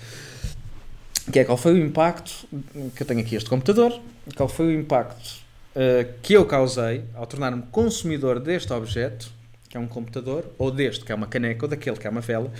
Que 1.33 1.39
é 1.39 1.43
qual 1.43 1.57
foi 1.57 1.73
o 1.73 1.83
impacto 1.83 2.47
que 2.95 3.01
eu 3.01 3.07
tenho 3.07 3.21
aqui 3.21 3.35
este 3.35 3.49
computador, 3.49 3.99
qual 4.35 4.47
foi 4.47 4.67
o 4.67 4.79
impacto 4.79 5.41
eh, 5.75 6.09
que 6.21 6.33
eu 6.33 6.45
causei 6.45 7.03
ao 7.15 7.25
tornar-me 7.25 7.63
consumidor 7.71 8.39
deste 8.39 8.71
objeto, 8.71 9.31
que 9.67 9.75
é 9.75 9.79
um 9.79 9.87
computador, 9.87 10.45
ou 10.59 10.69
deste, 10.69 11.03
que 11.03 11.11
é 11.11 11.15
uma 11.15 11.25
caneca, 11.25 11.65
ou 11.65 11.67
daquele, 11.67 11.97
que 11.97 12.05
é 12.05 12.09
uma 12.11 12.21
vela. 12.21 12.53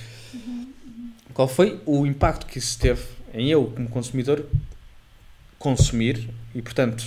Qual 1.32 1.48
foi 1.48 1.80
o 1.86 2.04
impacto 2.08 2.48
que 2.48 2.58
isso 2.58 2.80
teve 2.80 3.04
em 3.32 3.48
eu, 3.48 3.72
como 3.76 3.88
consumidor, 3.90 4.44
consumir 5.60 6.32
e, 6.56 6.64
portanto, 6.64 7.06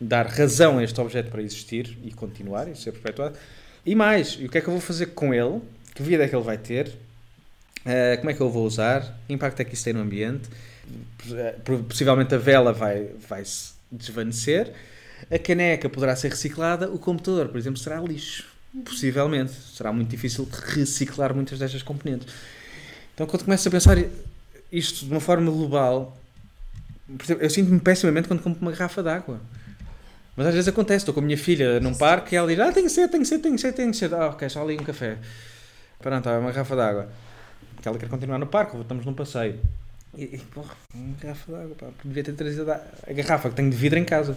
dar 0.00 0.24
razão 0.28 0.78
a 0.78 0.84
este 0.84 1.00
objeto 1.00 1.32
para 1.32 1.42
existir 1.42 1.98
e 2.04 2.12
continuar 2.12 2.68
e 2.68 2.76
ser 2.76 2.92
perpetuado. 2.92 3.36
E 3.84 3.96
mais, 3.96 4.36
e 4.38 4.44
o 4.44 4.48
que 4.48 4.58
é 4.58 4.60
que 4.60 4.68
eu 4.68 4.72
vou 4.72 4.80
fazer 4.80 5.06
com 5.06 5.34
ele? 5.34 5.60
Que 5.94 6.02
vida 6.02 6.24
é 6.24 6.28
que 6.28 6.34
ele 6.34 6.44
vai 6.44 6.58
ter? 6.58 6.92
Eh, 7.84 8.16
como 8.18 8.30
é 8.30 8.34
que 8.34 8.40
eu 8.40 8.50
vou 8.50 8.66
usar? 8.66 9.18
Que 9.26 9.32
impacto 9.32 9.60
é 9.60 9.64
que 9.64 9.74
isso 9.74 9.84
tem 9.84 9.92
no 9.92 10.00
ambiente? 10.00 10.48
Eh, 11.32 11.56
Possivelmente 11.88 12.34
a 12.34 12.38
vela 12.38 12.72
vai, 12.72 13.08
vai 13.28 13.44
se 13.44 13.72
desvanecer, 13.90 14.72
a 15.30 15.38
caneca 15.38 15.88
poderá 15.88 16.14
ser 16.14 16.30
reciclada, 16.30 16.90
o 16.90 16.98
computador, 16.98 17.48
por 17.48 17.58
exemplo, 17.58 17.78
será 17.78 18.00
lixo. 18.00 18.44
Possivelmente. 18.84 19.52
Será 19.52 19.92
muito 19.92 20.08
difícil 20.08 20.48
reciclar 20.52 21.34
muitas 21.34 21.58
destas 21.58 21.82
componentes. 21.82 22.28
Então, 23.14 23.26
quando 23.26 23.44
começo 23.44 23.66
a 23.66 23.70
pensar 23.70 23.98
isto 24.70 25.04
de 25.04 25.10
uma 25.10 25.20
forma 25.20 25.50
global, 25.50 26.16
eu 27.40 27.50
sinto-me 27.50 27.80
pessimamente 27.80 28.28
quando 28.28 28.40
compro 28.40 28.62
uma 28.62 28.70
garrafa 28.70 29.02
de 29.02 29.08
água. 29.08 29.40
Mas 30.36 30.46
às 30.46 30.54
vezes 30.54 30.68
acontece, 30.68 30.98
estou 30.98 31.12
com 31.12 31.20
a 31.20 31.22
minha 31.22 31.36
filha 31.36 31.80
num 31.80 31.94
parque 31.94 32.34
e 32.34 32.38
ela 32.38 32.48
diz: 32.48 32.58
Ah, 32.60 32.72
tenho 32.72 32.88
sede, 32.88 33.10
tenho 33.10 33.26
sede, 33.26 33.42
tenho 33.42 33.58
sede, 33.58 33.76
tenho 33.76 33.92
sede. 33.92 34.14
Ah, 34.14 34.28
ok, 34.28 34.48
só 34.48 34.62
ali 34.62 34.74
um 34.74 34.84
café. 34.84 35.18
Pronto, 36.00 36.28
é 36.28 36.38
uma 36.38 36.50
garrafa 36.52 36.74
de 36.74 36.80
água. 36.82 37.08
Que 37.82 37.88
ela 37.88 37.98
quer 37.98 38.08
continuar 38.08 38.38
no 38.38 38.46
parque, 38.46 38.76
estamos 38.78 39.04
num 39.06 39.14
passeio. 39.14 39.58
E, 40.16 40.24
e 40.24 40.38
porra, 40.52 40.74
uma 40.94 41.14
garrafa 41.20 41.52
de 41.52 41.58
água, 41.58 41.76
pá, 41.76 41.86
devia 42.04 42.24
ter 42.24 42.32
trazido 42.34 42.70
a, 42.70 42.80
a 43.06 43.12
garrafa 43.12 43.48
que 43.50 43.56
tenho 43.56 43.70
de 43.70 43.76
vidro 43.76 43.98
em 43.98 44.04
casa. 44.04 44.36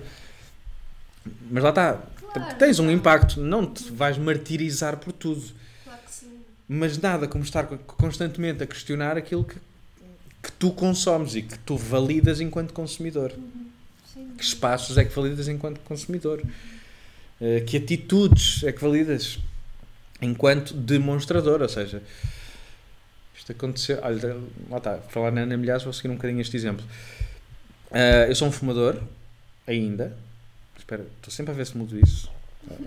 Mas 1.50 1.64
lá 1.64 1.70
está, 1.70 2.02
Claro, 2.34 2.56
tens 2.58 2.80
um 2.80 2.90
impacto, 2.92 3.40
não 3.40 3.66
te 3.66 3.92
vais 3.92 4.18
martirizar 4.18 4.98
por 4.98 5.14
tudo. 5.14 5.44
Claro 5.84 6.00
que 6.06 6.12
sim. 6.14 6.40
Mas 6.68 6.98
nada 6.98 7.28
como 7.28 7.44
estar 7.44 7.66
co- 7.66 7.78
constantemente 7.78 8.62
a 8.64 8.68
questionar 8.68 9.18
aquilo 9.18 9.44
que, 9.44 9.56
que 10.42 10.52
tu 10.54 10.72
consomes 10.72 11.36
e 11.36 11.42
que 11.44 11.58
tu 11.60 11.78
validas 11.78 12.42
enquanto 12.42 12.74
consumidor. 12.74 13.32
Uhum. 13.38 13.68
Sim. 14.14 14.32
Que 14.38 14.44
espaços 14.44 14.98
é 14.98 15.06
que 15.06 15.16
validas 15.16 15.48
enquanto 15.48 15.80
consumidor? 15.82 16.42
Eh, 17.40 17.62
Que 17.62 17.78
atitudes 17.78 18.64
é 18.64 18.72
que 18.72 18.82
validas 18.82 19.40
enquanto 20.24 20.74
demonstrador? 20.74 21.62
Ou 21.62 21.70
seja, 21.70 22.02
isto 23.36 23.52
aconteceu. 23.52 24.00
Olha, 24.02 24.38
lá 24.70 24.78
está, 24.78 24.98
falar 25.10 25.32
na 25.32 25.42
Ana 25.42 25.58
Milhares, 25.58 25.84
vou 25.84 25.94
seguir 25.94 26.10
um 26.10 26.16
bocadinho 26.16 26.42
este 26.42 26.56
exemplo. 26.56 26.86
Ah, 27.92 28.26
eu 28.28 28.36
sou 28.36 28.48
um 28.48 28.52
fumador, 28.52 29.00
ainda. 29.68 30.16
Espera, 30.78 31.06
estou 31.18 31.32
sempre 31.32 31.54
a 31.54 31.56
ver 31.56 31.66
se 31.66 31.78
mudo 31.78 31.98
isso. 32.00 32.32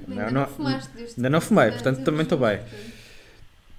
Ainda 0.09 0.31
não, 0.31 0.47
fumaste 0.47 0.91
ainda 1.17 1.31
não 1.31 1.41
fumei, 1.41 1.71
portanto 1.71 2.03
também 2.03 2.23
estou 2.23 2.39
bem. 2.39 2.61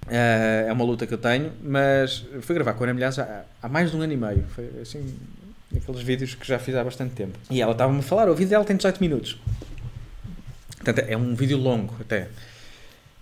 Ah, 0.06 0.66
é 0.68 0.72
uma 0.72 0.84
luta 0.84 1.06
que 1.06 1.14
eu 1.14 1.18
tenho, 1.18 1.52
mas 1.62 2.24
fui 2.40 2.54
gravar 2.54 2.74
com 2.74 2.84
a 2.84 2.86
Ana 2.86 2.94
Milhares 2.94 3.18
há, 3.18 3.44
há 3.62 3.68
mais 3.68 3.90
de 3.90 3.96
um 3.96 4.00
ano 4.00 4.12
e 4.12 4.16
meio. 4.16 4.44
Foi 4.54 4.70
assim, 4.80 5.18
aqueles 5.76 6.00
vídeos 6.00 6.34
que 6.34 6.46
já 6.46 6.58
fiz 6.58 6.74
há 6.74 6.82
bastante 6.82 7.14
tempo. 7.14 7.38
E 7.50 7.60
ela 7.60 7.72
estava-me 7.72 7.98
a 7.98 8.02
falar, 8.02 8.28
o 8.28 8.34
vídeo 8.34 8.50
dela 8.50 8.64
tem 8.64 8.76
18 8.76 9.00
minutos. 9.00 9.38
Portanto, 10.76 11.00
é 11.00 11.16
um 11.16 11.34
vídeo 11.34 11.58
longo 11.58 11.94
até. 12.00 12.28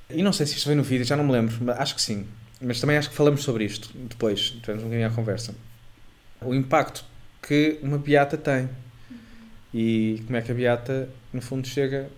E 0.09 0.23
não 0.23 0.33
sei 0.33 0.47
se 0.47 0.57
isto 0.57 0.67
veio 0.67 0.77
no 0.77 0.85
vídeo, 0.85 1.05
já 1.05 1.17
não 1.17 1.25
me 1.25 1.33
lembro, 1.33 1.57
mas 1.61 1.79
acho 1.79 1.95
que 1.95 2.03
sim. 2.03 2.27
Mas 2.61 2.81
também 2.81 2.97
acho 2.97 3.11
que 3.11 3.17
falamos 3.17 3.43
sobre 3.43 3.65
isto 3.65 3.91
depois, 3.95 4.51
tivemos 4.51 4.83
um 4.83 4.87
bocadinho 4.87 5.09
à 5.09 5.11
conversa. 5.11 5.55
O 6.41 6.55
impacto 6.55 7.05
que 7.43 7.79
uma 7.83 7.99
beata 7.99 8.37
tem. 8.37 8.69
E 9.75 10.23
como 10.25 10.37
é 10.37 10.43
que 10.43 10.51
a 10.51 10.55
beata, 10.55 11.09
no 11.33 11.43
fundo, 11.43 11.67
chega 11.67 12.09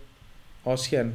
ao 0.64 0.74
oceano. 0.74 1.12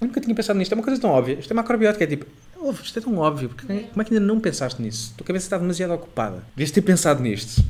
Eu 0.00 0.06
nunca 0.06 0.20
tinha 0.20 0.34
pensado 0.34 0.58
nisto, 0.58 0.72
é 0.72 0.74
uma 0.74 0.84
coisa 0.84 1.00
tão 1.00 1.10
óbvia. 1.10 1.34
Isto 1.34 1.50
é 1.50 1.54
macrobiótica, 1.54 2.04
é 2.04 2.06
tipo, 2.06 2.24
ouve, 2.56 2.82
isto 2.82 2.98
é 2.98 3.02
tão 3.02 3.16
óbvio, 3.18 3.48
porque 3.48 3.66
como 3.66 4.02
é 4.02 4.04
que 4.04 4.14
ainda 4.14 4.24
não 4.24 4.40
pensaste 4.40 4.80
nisso? 4.80 5.12
A 5.14 5.18
tua 5.18 5.26
cabeça 5.26 5.46
está 5.46 5.58
demasiado 5.58 5.92
ocupada. 5.92 6.44
Devias 6.54 6.70
ter 6.70 6.82
pensado 6.82 7.22
nisto. 7.22 7.64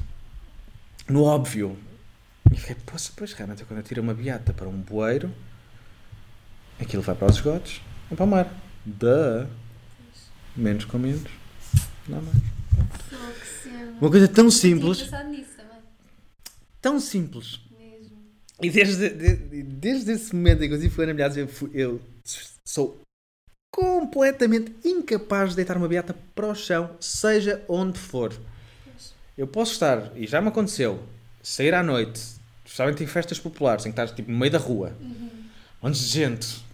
No 1.09 1.24
óbvio. 1.24 1.76
E 2.53 2.57
fiquei, 2.57 2.76
poxa, 2.86 3.11
pois 3.16 3.32
realmente, 3.32 3.64
quando 3.64 3.78
eu 3.78 3.84
tiro 3.84 4.03
uma 4.03 4.14
beata 4.14 4.53
para 4.53 4.68
um 4.68 4.78
bueiro, 4.78 5.32
aquilo 6.81 7.03
vai 7.03 7.14
para 7.14 7.29
os 7.31 7.37
esgotos, 7.37 7.81
vai 8.09 8.16
para 8.16 8.24
o 8.24 8.29
mar. 8.29 8.55
Duh. 8.85 9.47
Menos 10.57 10.85
com 10.85 10.99
menos. 10.99 11.31
Não 12.09 12.20
mais. 12.22 12.37
Uma 14.01 14.11
coisa 14.11 14.29
tão 14.29 14.51
simples, 14.51 15.11
tão 16.81 17.01
simples. 17.01 17.61
Mesmo. 17.79 18.16
E 18.62 18.70
desde, 18.70 19.09
de- 19.11 19.62
desde 19.62 20.12
esse 20.12 20.35
momento 20.35 20.62
em 20.62 20.68
que 20.68 20.74
eu 20.74 21.07
Milhares, 21.14 21.37
eu, 21.37 21.49
fui- 21.49 21.70
eu 21.74 22.01
sou 22.64 23.01
completamente 23.72 24.74
incapaz 24.85 25.51
de 25.51 25.57
deitar 25.57 25.76
uma 25.76 25.89
beata 25.89 26.14
para 26.35 26.47
o 26.47 26.55
chão, 26.55 26.91
seja 27.01 27.62
onde 27.68 27.99
for. 27.99 28.33
Eu 29.37 29.47
posso 29.47 29.72
estar, 29.72 30.12
e 30.16 30.26
já 30.26 30.41
me 30.41 30.49
aconteceu, 30.49 31.03
sair 31.43 31.74
à 31.74 31.83
noite, 31.83 32.20
especialmente 32.64 33.03
em 33.05 33.07
festas 33.07 33.39
populares, 33.39 33.85
em 33.87 33.91
que 33.91 33.93
estás 33.93 34.11
tipo, 34.12 34.31
no 34.31 34.39
meio 34.39 34.51
da 34.51 34.59
rua, 34.59 34.97
onde 35.83 35.99
gente, 35.99 36.64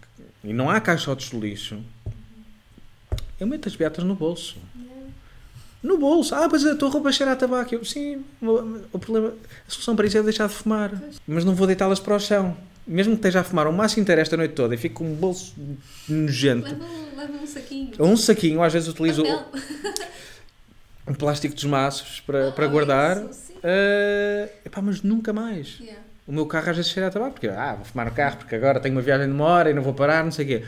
e 0.45 0.53
não 0.53 0.69
há 0.71 0.81
caixotes 0.81 1.31
de 1.31 1.37
lixo, 1.39 1.81
eu 3.41 3.47
meto 3.47 3.69
as 3.69 3.75
beatas 3.77 4.05
no 4.05 4.15
bolso. 4.15 4.57
No 5.83 5.99
bolso. 5.99 6.35
Ah, 6.35 6.49
pois 6.49 6.65
a 6.65 6.75
tua 6.75 6.89
roupa 6.89 7.13
cheira 7.13 7.33
a 7.33 7.37
tabaco. 7.37 7.75
Eu, 7.75 7.85
sim, 7.85 8.25
o, 8.41 8.81
o 8.93 8.99
problema, 8.99 9.35
a 9.67 9.71
solução 9.71 9.95
para 9.95 10.07
isso 10.07 10.17
é 10.17 10.23
deixar 10.23 10.49
de 10.49 10.55
fumar. 10.55 10.91
Mas 11.27 11.45
não 11.45 11.55
vou 11.55 11.67
deitá-las 11.67 12.01
para 12.01 12.17
o 12.17 12.21
chão. 12.21 12.57
Mesmo 12.87 13.13
que 13.15 13.19
esteja 13.19 13.41
a 13.41 13.45
fumar 13.45 13.67
um 13.67 13.73
maço 13.73 13.99
inteiro 14.01 14.21
esta 14.21 14.37
noite 14.37 14.55
toda 14.55 14.75
e 14.75 14.79
fique 14.79 14.95
com 14.95 15.05
um 15.05 15.15
bolso 15.15 15.55
nojento. 16.09 16.69
Leva, 16.71 16.85
um- 16.85 17.17
leva 17.19 17.33
um 17.43 17.47
saquinho. 17.47 17.91
Um 17.99 18.17
saquinho, 18.17 18.63
às 18.63 18.73
vezes 18.73 18.89
utilizo 18.89 19.25
o, 19.25 21.11
o 21.11 21.15
plástico 21.17 21.55
dos 21.55 21.65
maços 21.65 22.21
para, 22.21 22.51
para 22.53 22.65
Ah, 22.65 22.69
guardar. 22.69 23.25
isso. 23.31 23.53
Ah, 23.63 24.49
epá, 24.65 24.81
mas 24.81 25.03
nunca 25.03 25.33
mais. 25.35 25.79
Yeah. 25.81 26.01
O 26.27 26.33
meu 26.33 26.47
carro 26.47 26.71
às 26.71 26.77
vezes 26.77 26.91
cheira 26.91 27.09
a 27.09 27.11
tabaco, 27.11 27.33
porque 27.33 27.49
ah, 27.49 27.75
vou 27.75 27.85
fumar 27.85 28.07
no 28.07 28.13
carro 28.13 28.39
porque 28.39 28.55
agora 28.55 28.81
tenho 28.81 28.95
uma 28.95 29.03
viagem 29.03 29.27
de 29.27 29.33
uma 29.33 29.45
hora 29.45 29.71
e 29.71 29.75
não 29.75 29.83
vou 29.83 29.93
parar, 29.95 30.25
não 30.25 30.31
sei 30.33 30.45
o 30.45 30.49
quê. 30.49 30.65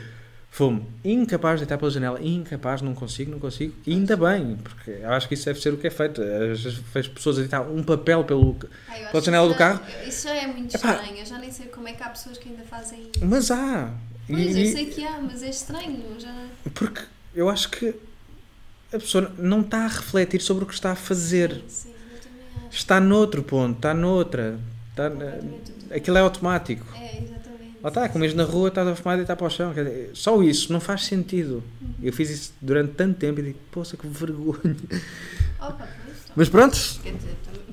Fumo. 0.49 0.87
Incapaz 1.03 1.59
de 1.59 1.65
deitar 1.65 1.77
pela 1.77 1.91
janela. 1.91 2.19
Incapaz, 2.21 2.81
não 2.81 2.93
consigo, 2.95 3.31
não 3.31 3.39
consigo. 3.39 3.73
E 3.85 3.91
ainda 3.91 4.15
bem, 4.15 4.55
porque 4.63 4.91
eu 5.01 5.09
acho 5.11 5.27
que 5.27 5.33
isso 5.33 5.45
deve 5.45 5.59
ser 5.59 5.73
o 5.73 5.77
que 5.77 5.87
é 5.87 5.89
feito. 5.89 6.21
Às 6.21 6.61
vezes 6.61 6.73
vejo 6.93 7.11
pessoas 7.11 7.37
a 7.37 7.39
deitar 7.41 7.61
um 7.61 7.83
papel 7.83 8.23
pelo... 8.23 8.55
Ah, 8.87 8.93
Pela 9.11 9.23
janela 9.23 9.45
do 9.47 9.53
já- 9.53 9.57
carro? 9.57 9.81
Isso 10.07 10.27
já 10.27 10.35
é 10.35 10.47
muito 10.47 10.75
Epá. 10.75 10.93
estranho. 10.93 11.17
Eu 11.17 11.25
já 11.25 11.37
nem 11.37 11.51
sei 11.51 11.65
como 11.67 11.87
é 11.87 11.93
que 11.93 12.01
há 12.03 12.09
pessoas 12.09 12.37
que 12.37 12.49
ainda 12.49 12.63
fazem 12.63 13.01
isso. 13.15 13.25
Mas 13.25 13.51
há. 13.51 13.91
Pois, 14.27 14.55
E- 14.55 14.67
eu 14.67 14.71
sei 14.71 14.85
que 14.85 15.03
há, 15.05 15.19
mas 15.21 15.43
é 15.43 15.49
estranho. 15.49 16.01
Já... 16.19 16.33
Porque 16.73 17.01
eu 17.35 17.49
acho 17.49 17.69
que 17.69 17.93
a 18.93 18.97
pessoa 18.99 19.31
não 19.37 19.61
está 19.61 19.83
a 19.85 19.87
refletir 19.87 20.41
sobre 20.41 20.63
o 20.63 20.67
que 20.67 20.73
está 20.73 20.91
a 20.91 20.95
fazer. 20.95 21.61
Sim, 21.67 21.89
eu 22.13 22.19
também 22.19 22.67
acho. 22.67 22.77
Está 22.77 22.99
noutro 22.99 23.43
ponto, 23.43 23.75
está 23.77 23.93
noutra. 23.93 24.57
Completamente 25.03 25.71
outro. 25.71 25.95
aquilo 25.95 26.17
é 26.17 26.21
automático. 26.21 26.85
É, 26.95 27.23
exatamente. 27.23 27.77
Lá 27.81 27.89
está, 27.89 28.09
como 28.09 28.25
na 28.35 28.43
rua, 28.43 28.69
estás 28.69 28.87
a 28.87 28.95
fumar 28.95 29.17
e 29.19 29.21
está 29.21 29.35
para 29.35 29.47
o 29.47 29.49
chão. 29.49 29.69
Dizer, 29.73 30.11
só 30.13 30.41
isso, 30.41 30.73
não 30.73 30.79
faz 30.79 31.05
sentido. 31.05 31.63
Uhum. 31.81 31.93
Eu 32.01 32.11
fiz 32.13 32.29
isso 32.29 32.53
durante 32.61 32.93
tanto 32.93 33.17
tempo 33.17 33.39
e 33.39 33.43
digo, 33.43 33.59
poxa, 33.71 33.95
que 33.95 34.07
vergonha. 34.07 34.75
Opa. 35.59 35.87
Mas 36.35 36.49
pronto, 36.49 36.77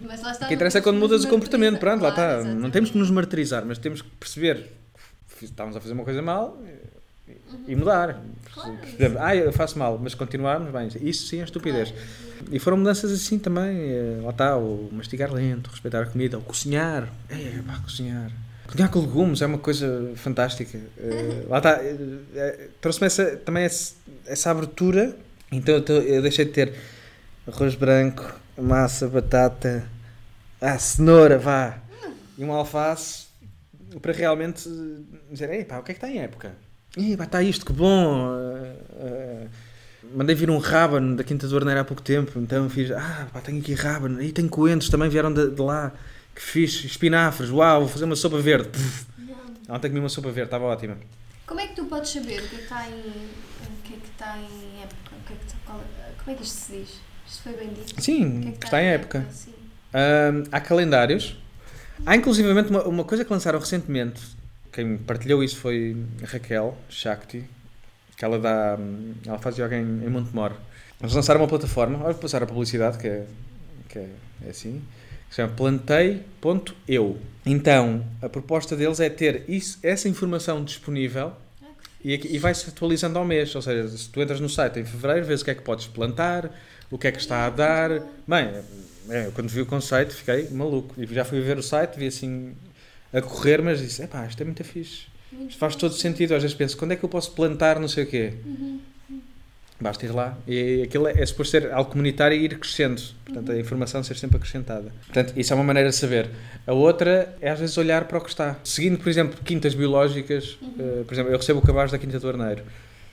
mas 0.06 0.22
lá 0.22 0.32
está, 0.32 0.44
o 0.46 0.48
que 0.48 0.54
interessa 0.54 0.78
é 0.78 0.80
quando 0.80 0.98
mudas 0.98 1.24
o 1.24 1.28
comportamento. 1.28 1.78
Pronto, 1.78 2.00
lá 2.02 2.08
martirizar. 2.10 2.38
está. 2.38 2.44
Claro, 2.44 2.60
Não 2.60 2.70
temos 2.70 2.90
que 2.90 2.96
nos 2.98 3.06
exatamente. 3.08 3.14
martirizar, 3.14 3.64
mas 3.66 3.78
temos 3.78 4.02
que 4.02 4.10
perceber 4.10 4.70
que 5.38 5.44
estávamos 5.44 5.76
a 5.76 5.80
fazer 5.80 5.92
uma 5.92 6.04
coisa 6.04 6.22
mal 6.22 6.58
e- 7.28 7.72
e 7.72 7.76
mudar. 7.76 8.20
Claro, 8.52 8.78
ah, 9.20 9.34
eu 9.36 9.52
faço 9.52 9.78
mal, 9.78 9.98
mas 10.02 10.14
continuarmos, 10.14 10.70
bem, 10.72 10.88
isso 11.08 11.26
sim 11.26 11.40
é 11.40 11.44
estupidez. 11.44 11.90
Claro. 11.90 12.06
E 12.52 12.58
foram 12.58 12.76
mudanças 12.76 13.10
assim 13.12 13.38
também. 13.38 13.76
eh, 13.78 14.20
Lá 14.22 14.30
está, 14.30 14.56
o 14.56 14.88
mastigar 14.92 15.32
lento, 15.32 15.70
respeitar 15.70 16.02
a 16.02 16.06
comida, 16.06 16.38
o 16.38 16.42
cozinhar. 16.42 17.08
É, 17.28 17.60
pá, 17.66 17.78
cozinhar. 17.82 18.30
Cozinhar 18.66 18.90
com 18.90 19.00
legumes 19.00 19.40
é 19.42 19.46
uma 19.46 19.58
coisa 19.58 20.12
fantástica. 20.16 20.78
Eh, 20.98 21.44
lá 21.48 21.58
está, 21.58 21.78
eh, 21.82 22.68
trouxe-me 22.80 23.06
essa, 23.06 23.36
também 23.38 23.64
esse- 23.64 23.94
essa 24.26 24.50
abertura. 24.50 25.16
Então 25.52 25.74
eu, 25.76 26.22
deixei 26.22 26.44
de 26.44 26.50
ter 26.52 26.74
arroz 27.46 27.74
branco, 27.74 28.24
massa, 28.58 29.06
batata, 29.08 29.84
ah, 30.60 30.78
cenoura, 30.78 31.38
vá, 31.38 31.78
e 32.38 32.42
uma 32.44 32.56
alface 32.56 33.26
para 34.02 34.12
realmente 34.12 34.68
dizer: 35.30 35.50
ei, 35.50 35.64
pá, 35.64 35.78
o 35.78 35.82
que 35.82 35.92
é 35.92 35.94
que 35.94 35.98
está 36.04 36.08
em 36.10 36.20
época? 36.20 36.52
Ih, 36.96 37.16
pá, 37.16 37.24
está 37.24 37.42
isto, 37.42 37.64
que 37.66 37.72
bom. 37.72 38.28
eh, 38.38 38.76
eh, 39.00 39.46
Mandei 40.14 40.34
vir 40.36 40.48
um 40.50 40.58
rábano 40.58 41.16
da 41.16 41.24
Quinta 41.24 41.48
do 41.48 41.56
Arneiro 41.56 41.80
há 41.80 41.84
pouco 41.84 42.02
tempo, 42.02 42.38
então 42.38 42.68
fiz, 42.70 42.90
ah, 42.92 43.26
pá, 43.32 43.40
tenho 43.40 43.58
aqui 43.58 43.74
rábano, 43.74 44.22
e 44.22 44.30
tenho 44.30 44.48
coentros, 44.48 44.88
também 44.90 45.08
vieram 45.08 45.32
de, 45.32 45.50
de 45.50 45.60
lá, 45.60 45.92
que 46.34 46.40
fixe, 46.42 46.86
espinafres, 46.86 47.50
uau, 47.50 47.80
vou 47.80 47.88
fazer 47.88 48.04
uma 48.04 48.14
sopa 48.14 48.38
verde. 48.38 48.68
Não. 49.66 49.74
Ontem 49.74 49.88
comi 49.88 50.00
uma 50.00 50.08
sopa 50.10 50.28
verde, 50.30 50.48
estava 50.48 50.64
ótima. 50.66 50.96
Como 51.46 51.58
é 51.58 51.66
que 51.66 51.74
tu 51.74 51.84
podes 51.86 52.10
saber 52.10 52.38
o 52.42 52.48
que 52.48 52.54
é 52.54 52.58
que 52.58 52.62
está 52.64 52.86
em, 52.88 52.92
o 52.92 53.82
que 53.82 53.94
é 53.94 53.96
que 53.96 54.06
está 54.12 54.36
em 54.38 54.82
época? 54.82 55.10
O 55.20 55.26
que 55.26 55.32
é 55.32 55.36
que 55.36 55.44
está- 55.46 55.58
qual- 55.66 55.80
como 56.18 56.30
é 56.30 56.34
que 56.34 56.42
isto 56.44 56.54
se 56.60 56.72
diz? 56.72 56.88
Isto 57.26 57.42
foi 57.42 57.52
bem 57.54 57.68
dito? 57.70 57.98
O 57.98 58.02
Sim, 58.02 58.40
que 58.42 58.48
é 58.48 58.52
que 58.52 58.64
está 58.66 58.82
em 58.82 58.86
época. 58.86 59.26
Ahm, 59.92 60.44
há 60.52 60.60
calendários. 60.60 61.36
Há 62.06 62.14
inclusivamente 62.14 62.68
uma, 62.70 62.84
uma 62.84 63.04
coisa 63.04 63.24
que 63.24 63.32
lançaram 63.32 63.58
recentemente. 63.58 64.20
Quem 64.74 64.96
partilhou 64.98 65.44
isso 65.44 65.56
foi 65.58 65.96
a 66.20 66.26
Raquel 66.26 66.76
Shakti, 66.88 67.44
que 68.16 68.24
ela 68.24 68.40
dá. 68.40 68.76
Ela 69.24 69.38
faz 69.38 69.56
yoga 69.56 69.76
em, 69.76 70.04
em 70.04 70.08
Montemor. 70.08 70.52
Eles 71.00 71.14
lançaram 71.14 71.40
uma 71.40 71.46
plataforma, 71.46 71.98
olha, 71.98 72.12
vou 72.12 72.22
passar 72.22 72.42
a 72.42 72.46
publicidade, 72.46 72.98
que 72.98 73.06
é, 73.06 73.24
que 73.88 73.98
é, 74.00 74.08
é 74.46 74.50
assim, 74.50 74.82
que 75.28 75.34
se 75.34 75.36
chama 75.36 75.52
plantei.eu. 75.54 77.18
Então, 77.46 78.04
a 78.20 78.28
proposta 78.28 78.74
deles 78.74 78.98
é 78.98 79.08
ter 79.08 79.44
isso, 79.48 79.78
essa 79.80 80.08
informação 80.08 80.64
disponível 80.64 81.32
Ah, 81.62 81.66
e, 82.04 82.34
e 82.34 82.38
vai-se 82.38 82.68
atualizando 82.68 83.16
ao 83.16 83.24
mês. 83.24 83.54
Ou 83.54 83.62
seja, 83.62 83.86
se 83.96 84.08
tu 84.08 84.20
entras 84.20 84.40
no 84.40 84.48
site 84.48 84.80
em 84.80 84.84
fevereiro, 84.84 85.24
vês 85.24 85.42
o 85.42 85.44
que 85.44 85.52
é 85.52 85.54
que 85.54 85.62
podes 85.62 85.86
plantar, 85.86 86.50
o 86.90 86.98
que 86.98 87.06
é 87.06 87.12
que 87.12 87.18
está 87.20 87.46
a 87.46 87.50
dar. 87.50 87.90
Bem, 88.26 88.50
é, 89.08 89.26
eu 89.26 89.32
quando 89.32 89.48
vi 89.48 89.60
o 89.60 89.66
conceito 89.66 90.12
fiquei 90.14 90.48
maluco. 90.50 91.00
E 91.00 91.06
já 91.06 91.24
fui 91.24 91.40
ver 91.40 91.58
o 91.58 91.62
site, 91.62 91.96
vi 91.96 92.08
assim 92.08 92.56
a 93.14 93.22
correr, 93.22 93.62
mas 93.62 93.80
disse: 93.80 94.02
epá, 94.02 94.26
isto 94.26 94.40
é 94.40 94.44
muito 94.44 94.62
fixe. 94.64 95.06
muito 95.32 95.50
Isto 95.50 95.58
faz 95.58 95.76
todo 95.76 95.94
sentido. 95.94 96.34
Às 96.34 96.42
vezes 96.42 96.56
penso: 96.56 96.76
quando 96.76 96.92
é 96.92 96.96
que 96.96 97.04
eu 97.04 97.08
posso 97.08 97.30
plantar 97.32 97.78
não 97.78 97.88
sei 97.88 98.04
o 98.04 98.06
quê? 98.06 98.34
Uhum. 98.44 98.80
Basta 99.80 100.06
ir 100.06 100.12
lá. 100.12 100.38
E 100.46 100.82
aquilo 100.82 101.08
é, 101.08 101.20
é 101.20 101.26
suposto 101.26 101.50
ser 101.50 101.72
algo 101.72 101.90
comunitário 101.90 102.36
e 102.36 102.44
ir 102.44 102.58
crescendo. 102.58 103.02
Portanto, 103.24 103.52
a 103.52 103.58
informação 103.58 104.02
ser 104.02 104.16
sempre 104.16 104.36
acrescentada. 104.36 104.92
Portanto, 105.06 105.32
isso 105.36 105.52
é 105.52 105.56
uma 105.56 105.64
maneira 105.64 105.90
de 105.90 105.96
saber. 105.96 106.30
A 106.66 106.72
outra 106.72 107.36
é 107.40 107.50
às 107.50 107.58
vezes 107.58 107.76
olhar 107.76 108.04
para 108.04 108.18
o 108.18 108.20
que 108.20 108.30
está. 108.30 108.56
Seguindo, 108.62 108.98
por 108.98 109.08
exemplo, 109.08 109.38
quintas 109.44 109.74
biológicas, 109.74 110.56
eh, 110.78 111.02
por 111.04 111.12
exemplo, 111.12 111.32
eu 111.32 111.36
recebo 111.36 111.58
o 111.58 111.62
cabaz 111.62 111.90
da 111.90 111.98
Quinta 111.98 112.20
do 112.20 112.28
Arneiro. 112.28 112.62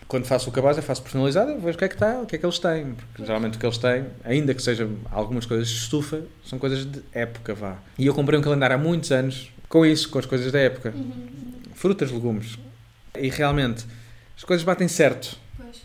Quando 0.08 0.26
faço 0.26 0.50
o 0.50 0.52
cabaz, 0.54 0.78
eu 0.78 0.84
faço 0.84 1.02
personalizado, 1.02 1.52
eu 1.52 1.60
vejo 1.60 1.76
o 1.76 1.78
que 1.80 1.86
é 1.86 1.88
que 1.88 1.96
está, 1.96 2.22
o 2.22 2.26
que 2.26 2.36
é 2.36 2.40
que 2.40 2.46
eles 2.46 2.60
têm. 2.60 2.94
Porque 2.94 3.26
geralmente 3.26 3.56
o 3.56 3.60
que 3.60 3.66
eles 3.66 3.78
têm, 3.78 4.06
ainda 4.24 4.54
que 4.54 4.62
sejam 4.62 4.98
algumas 5.10 5.46
coisas 5.46 5.68
de 5.68 5.76
estufa, 5.76 6.22
são 6.46 6.60
coisas 6.60 6.86
de 6.86 7.02
época, 7.12 7.56
vá. 7.56 7.80
E 7.98 8.06
eu 8.06 8.14
comprei 8.14 8.38
um 8.38 8.42
calendário 8.42 8.76
há 8.76 8.80
muitos 8.80 9.12
anos 9.12 9.52
com 9.72 9.86
isso, 9.86 10.10
com 10.10 10.20
as 10.20 10.26
coisas 10.26 10.52
da 10.52 10.60
época. 10.60 10.94
Uhum. 10.94 11.54
Frutas, 11.74 12.12
legumes. 12.12 12.60
E 13.18 13.30
realmente, 13.30 13.86
as 14.36 14.44
coisas 14.44 14.66
batem 14.66 14.88
certo. 14.90 15.38
Pois. 15.56 15.82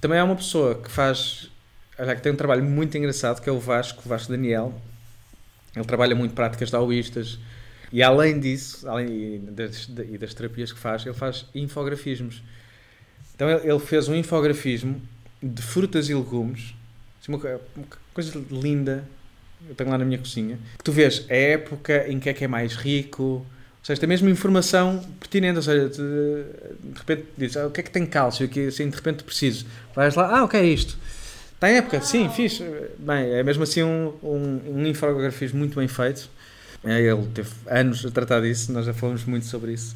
Também 0.00 0.18
há 0.18 0.24
uma 0.24 0.34
pessoa 0.34 0.74
que 0.74 0.90
faz, 0.90 1.48
olha, 1.96 2.16
que 2.16 2.20
tem 2.20 2.32
um 2.32 2.36
trabalho 2.36 2.64
muito 2.64 2.98
engraçado, 2.98 3.40
que 3.40 3.48
é 3.48 3.52
o 3.52 3.60
Vasco, 3.60 4.02
o 4.04 4.08
Vasco 4.08 4.32
Daniel. 4.32 4.74
Ele 5.76 5.84
trabalha 5.84 6.16
muito 6.16 6.34
práticas 6.34 6.72
taoístas. 6.72 7.38
E 7.92 8.02
além 8.02 8.40
disso, 8.40 8.88
além 8.88 9.44
das, 9.44 9.88
e 9.88 10.18
das 10.18 10.34
terapias 10.34 10.72
que 10.72 10.78
faz, 10.78 11.06
ele 11.06 11.14
faz 11.14 11.46
infografismos. 11.54 12.42
Então 13.34 13.48
ele 13.48 13.78
fez 13.78 14.08
um 14.08 14.14
infografismo 14.14 15.00
de 15.40 15.62
frutas 15.62 16.08
e 16.08 16.14
legumes, 16.14 16.74
assim, 17.20 17.32
uma 17.32 17.60
coisa 18.12 18.44
linda, 18.50 19.08
eu 19.68 19.74
tenho 19.74 19.90
lá 19.90 19.98
na 19.98 20.04
minha 20.04 20.18
cozinha, 20.18 20.58
que 20.78 20.84
tu 20.84 20.92
vês 20.92 21.24
a 21.28 21.34
época 21.34 22.06
em 22.08 22.18
que 22.18 22.28
é 22.28 22.34
que 22.34 22.44
é 22.44 22.48
mais 22.48 22.74
rico, 22.74 23.22
ou 23.22 23.46
seja, 23.82 24.00
tem 24.00 24.08
mesmo 24.08 24.28
informação 24.28 25.04
pertinente, 25.18 25.56
ou 25.56 25.62
seja, 25.62 25.88
de, 25.88 26.44
repente 26.94 27.24
dizes, 27.36 27.56
ah, 27.56 27.66
o 27.66 27.70
que 27.70 27.80
é 27.80 27.82
que 27.82 27.90
tem 27.90 28.06
cálcio 28.06 28.46
aqui, 28.46 28.68
assim, 28.68 28.88
de 28.88 28.94
repente 28.94 29.24
preciso. 29.24 29.66
Vais 29.94 30.14
lá, 30.14 30.38
ah, 30.38 30.44
o 30.44 30.48
que 30.48 30.56
é 30.56 30.64
isto? 30.64 30.96
Está 31.54 31.70
em 31.70 31.76
época, 31.76 32.00
sim, 32.00 32.28
fiz. 32.28 32.60
Bem, 32.98 33.32
é 33.32 33.42
mesmo 33.42 33.62
assim 33.62 33.82
um, 33.82 34.12
um, 34.22 34.60
um 34.68 34.86
infografismo 34.86 35.58
muito 35.58 35.78
bem 35.78 35.88
feito. 35.88 36.28
É, 36.84 37.00
ele 37.00 37.26
teve 37.34 37.50
anos 37.66 38.04
a 38.04 38.10
tratar 38.10 38.40
disso, 38.40 38.72
nós 38.72 38.86
já 38.86 38.92
falamos 38.92 39.24
muito 39.24 39.46
sobre 39.46 39.72
isso. 39.72 39.94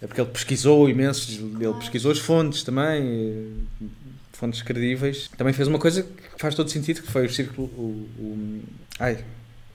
É 0.00 0.06
porque 0.06 0.20
ele 0.20 0.30
pesquisou 0.30 0.88
imenso, 0.88 1.30
ele 1.32 1.74
pesquisou 1.74 2.12
as 2.12 2.18
fontes 2.18 2.62
também, 2.62 3.54
fontes 4.36 4.62
credíveis. 4.62 5.28
Também 5.36 5.52
fez 5.52 5.68
uma 5.68 5.78
coisa 5.78 6.02
que 6.02 6.38
faz 6.38 6.54
todo 6.54 6.70
sentido, 6.70 7.02
que 7.02 7.10
foi 7.10 7.26
o 7.26 7.30
círculo. 7.30 7.68
O, 7.68 8.08
o 8.18 8.62
ai, 8.98 9.24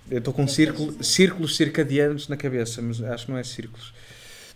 eu 0.10 0.20
estou 0.20 0.34
com 0.34 0.48
círculo, 0.48 1.04
círculos 1.04 1.56
circadianos 1.56 2.28
na 2.28 2.38
cabeça, 2.38 2.82
mas 2.82 3.02
acho 3.02 3.26
que 3.26 3.32
não 3.32 3.38
é 3.38 3.44
círculos. 3.44 3.94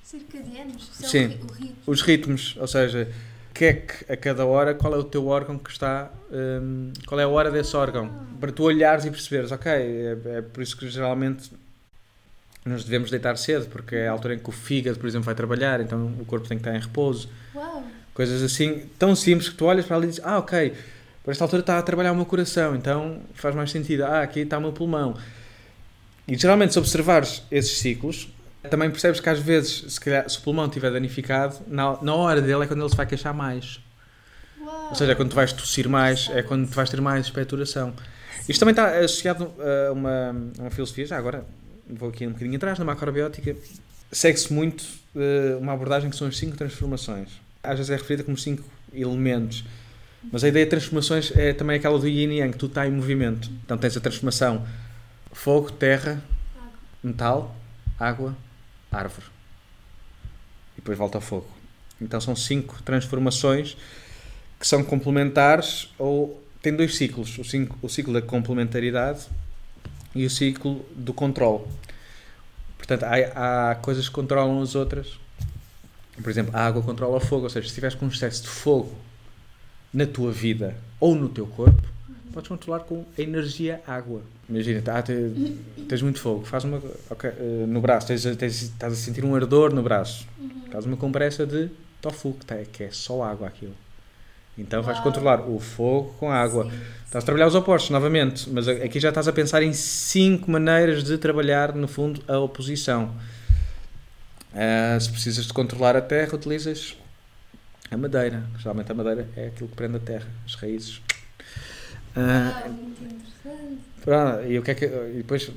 Circadianos? 0.04 0.90
Sim, 0.94 1.26
o 1.26 1.52
ritmo. 1.54 1.76
os 1.88 2.02
ritmos, 2.02 2.56
ou 2.60 2.68
seja, 2.68 3.10
que 3.54 3.66
é 3.66 3.74
que 3.74 4.12
a 4.12 4.18
cada 4.18 4.46
hora, 4.46 4.74
qual 4.74 4.94
é 4.94 4.98
o 4.98 5.04
teu 5.04 5.28
órgão 5.28 5.58
que 5.58 5.70
está, 5.70 6.12
um, 6.32 6.92
qual 7.06 7.20
é 7.20 7.24
a 7.24 7.28
hora 7.28 7.52
desse 7.52 7.76
órgão, 7.76 8.12
para 8.40 8.52
tu 8.52 8.64
olhares 8.64 9.06
e 9.06 9.12
perceberes, 9.12 9.52
ok, 9.52 9.72
é, 9.72 10.18
é, 10.26 10.42
por 10.42 10.64
isso 10.64 10.76
que 10.76 10.90
geralmente 10.90 11.52
nos 12.66 12.84
devemos 12.84 13.12
deitar 13.12 13.38
cedo, 13.38 13.68
porque 13.70 13.96
é 13.96 14.08
a 14.08 14.12
altura 14.12 14.36
em 14.36 14.40
que 14.40 14.50
o 14.50 14.52
fígado, 14.52 14.98
por 14.98 15.08
exemplo, 15.08 15.26
vai 15.26 15.36
trabalhar, 15.36 15.82
então 15.82 16.08
o 16.20 16.26
corpo 16.26 16.48
tem 16.48 16.58
que 16.58 16.62
estar 16.62 16.76
em 16.76 16.82
repouso. 16.82 17.30
Uau. 17.54 17.84
Coisas 18.14 18.44
assim, 18.44 18.84
tão 19.00 19.16
simples 19.16 19.50
que 19.50 19.56
tu 19.56 19.66
olhas 19.66 19.86
para 19.86 19.96
ali 19.96 20.06
e 20.06 20.10
dizes, 20.10 20.24
ah, 20.24 20.38
ok, 20.38 20.74
por 21.24 21.32
esta 21.32 21.44
altura 21.44 21.62
está 21.62 21.80
a 21.80 21.82
trabalhar 21.82 22.12
o 22.12 22.16
meu 22.16 22.26
coração, 22.26 22.76
então 22.76 23.22
faz 23.34 23.56
mais 23.56 23.72
sentido, 23.72 24.04
ah, 24.04 24.22
aqui 24.22 24.42
está 24.42 24.58
o 24.58 24.62
meu 24.62 24.72
pulmão. 24.72 25.16
E 26.28 26.36
geralmente, 26.36 26.74
se 26.74 26.80
observares 26.80 27.44
esses 27.50 27.78
ciclos, 27.80 28.30
também 28.70 28.90
percebes 28.90 29.20
que 29.20 29.30
às 29.30 29.40
vezes, 29.40 29.94
se, 29.94 30.00
calhar, 30.00 30.30
se 30.30 30.38
o 30.38 30.42
pulmão 30.42 30.66
estiver 30.68 30.92
danificado, 30.92 31.58
na, 31.68 32.02
na 32.02 32.14
hora 32.14 32.42
dele 32.42 32.64
é 32.64 32.68
quando 32.68 32.82
ele 32.82 32.90
se 32.90 32.96
vai 32.96 33.06
queixar 33.06 33.34
mais. 33.34 33.80
Uau. 34.62 34.90
Ou 34.90 34.96
seja, 34.96 35.12
é 35.12 35.16
quando 35.16 35.30
tu 35.30 35.36
vais 35.36 35.52
tossir 35.52 35.90
mais, 35.90 36.30
é 36.32 36.42
quando 36.42 36.70
tu 36.70 36.76
vais 36.76 36.90
ter 36.90 37.02
mais 37.02 37.26
expectoração. 37.26 37.94
Isto 38.48 38.60
também 38.60 38.72
está 38.72 38.98
associado 39.00 39.52
a 39.60 39.92
uma, 39.92 40.36
a 40.60 40.62
uma 40.62 40.70
filosofia, 40.70 41.06
já 41.06 41.18
agora 41.18 41.46
vou 41.90 42.10
aqui 42.10 42.26
um 42.26 42.32
bocadinho 42.32 42.56
atrás, 42.56 42.80
na 42.80 42.86
macrobiótica, 42.86 43.56
segue-se 44.12 44.52
muito 44.52 44.82
uh, 45.16 45.60
uma 45.60 45.74
abordagem 45.74 46.10
que 46.10 46.16
são 46.16 46.28
as 46.28 46.38
cinco 46.38 46.56
transformações. 46.56 47.43
Às 47.64 47.78
vezes 47.78 47.90
é 47.90 47.96
referida 47.96 48.24
como 48.24 48.38
cinco 48.38 48.70
elementos, 48.94 49.64
mas 50.32 50.44
a 50.44 50.48
ideia 50.48 50.66
de 50.66 50.70
transformações 50.70 51.32
é 51.36 51.54
também 51.54 51.78
aquela 51.78 51.98
do 51.98 52.08
yin 52.08 52.30
e 52.30 52.40
yang, 52.40 52.52
que 52.52 52.58
tudo 52.58 52.72
está 52.72 52.86
em 52.88 52.92
movimento. 52.92 53.50
Então 53.64 53.78
tens 53.78 53.96
a 53.96 54.02
transformação 54.02 54.66
fogo, 55.32 55.72
terra, 55.72 56.22
metal, 57.04 57.56
água, 58.00 58.36
árvore. 58.92 59.26
E 60.74 60.78
depois 60.78 60.98
volta 60.98 61.18
ao 61.18 61.22
fogo. 61.22 61.48
Então 62.00 62.20
são 62.20 62.36
cinco 62.36 62.82
transformações 62.84 63.78
que 64.60 64.68
são 64.68 64.84
complementares 64.84 65.94
ou 65.98 66.42
têm 66.62 66.76
dois 66.76 66.96
ciclos. 66.96 67.38
O, 67.38 67.44
cinco, 67.44 67.78
o 67.82 67.90
ciclo 67.90 68.14
da 68.14 68.22
complementaridade 68.22 69.28
e 70.16 70.26
o 70.26 70.30
ciclo 70.30 70.86
do 70.96 71.14
controle. 71.14 71.64
Portanto, 72.78 73.04
há, 73.04 73.72
há 73.72 73.76
coisas 73.76 74.08
que 74.08 74.14
controlam 74.14 74.62
as 74.62 74.76
outras. 74.76 75.20
Por 76.22 76.30
exemplo, 76.30 76.56
a 76.56 76.66
água 76.66 76.82
controla 76.82 77.18
o 77.18 77.20
fogo. 77.20 77.44
Ou 77.44 77.50
seja, 77.50 77.64
se 77.64 77.72
estiveres 77.72 77.96
com 77.96 78.06
um 78.06 78.10
excesso 78.10 78.44
de 78.44 78.50
fogo 78.50 78.94
na 79.94 80.06
tua 80.06 80.32
vida 80.32 80.76
ou 81.00 81.16
no 81.16 81.30
teu 81.30 81.46
corpo, 81.48 81.82
podes 82.34 82.50
controlar 82.50 82.80
com 82.82 83.06
a 83.18 83.22
energia 83.22 83.82
água. 83.88 84.22
Imagina, 84.50 84.82
tá, 84.82 85.02
tens 85.02 86.02
muito 86.02 86.20
fogo, 86.20 86.44
faz 86.46 86.64
uma. 86.64 86.82
Okay, 87.10 87.30
uh, 87.30 87.68
no 87.68 87.80
braço, 87.80 88.08
tens, 88.08 88.24
tens, 88.36 88.62
estás 88.64 88.94
a 88.94 88.96
sentir 88.96 89.24
um 89.24 89.34
ardor 89.36 89.74
no 89.74 89.82
braço, 89.82 90.28
uhum. 90.40 90.50
faz 90.72 90.86
uma 90.86 90.98
compressa 90.98 91.46
de 91.46 91.70
tofu, 92.02 92.34
que, 92.34 92.46
tá, 92.46 92.56
que 92.72 92.84
é 92.84 92.92
só 92.92 93.24
água 93.24 93.48
aquilo. 93.48 93.74
Então 94.58 94.82
Uau. 94.82 94.88
vais 94.88 95.00
controlar 95.00 95.42
o 95.50 95.60
fogo 95.60 96.14
com 96.20 96.30
a 96.30 96.36
água. 96.36 96.66
Sim, 96.66 96.78
estás 97.06 97.24
a 97.24 97.26
trabalhar 97.26 97.48
os 97.48 97.56
opostos 97.56 97.90
novamente, 97.90 98.50
mas 98.50 98.68
aqui 98.68 99.00
já 99.00 99.10
estás 99.10 99.28
a 99.28 99.34
pensar 99.34 99.64
em 99.64 99.74
cinco 99.74 100.52
maneiras 100.52 101.04
de 101.04 101.18
trabalhar, 101.18 101.74
no 101.74 101.88
fundo, 101.88 102.22
a 102.28 102.38
oposição. 102.38 103.12
Uh, 104.54 105.02
se 105.02 105.10
precisas 105.10 105.46
de 105.46 105.54
controlar 105.54 105.96
a 105.96 106.02
terra, 106.02 106.36
utilizas 106.36 106.96
a 107.90 107.98
madeira. 107.98 108.44
Geralmente 108.60 108.92
a 108.92 108.96
madeira 108.96 109.28
é 109.36 109.48
aquilo 109.48 109.70
que 109.70 109.76
prende 109.76 109.98
a 109.98 110.00
terra, 110.00 110.28
as 110.46 110.56
raízes. 110.56 110.98
Uh, 112.16 112.18
ah, 112.18 112.70
muito 112.70 113.04
interessante. 113.04 113.82
Pronto, 114.02 114.46
e, 114.46 114.60
o 114.60 114.62
que 114.62 114.72
é 114.72 114.76
que, 114.76 114.86
e 114.86 115.18
depois 115.18 115.52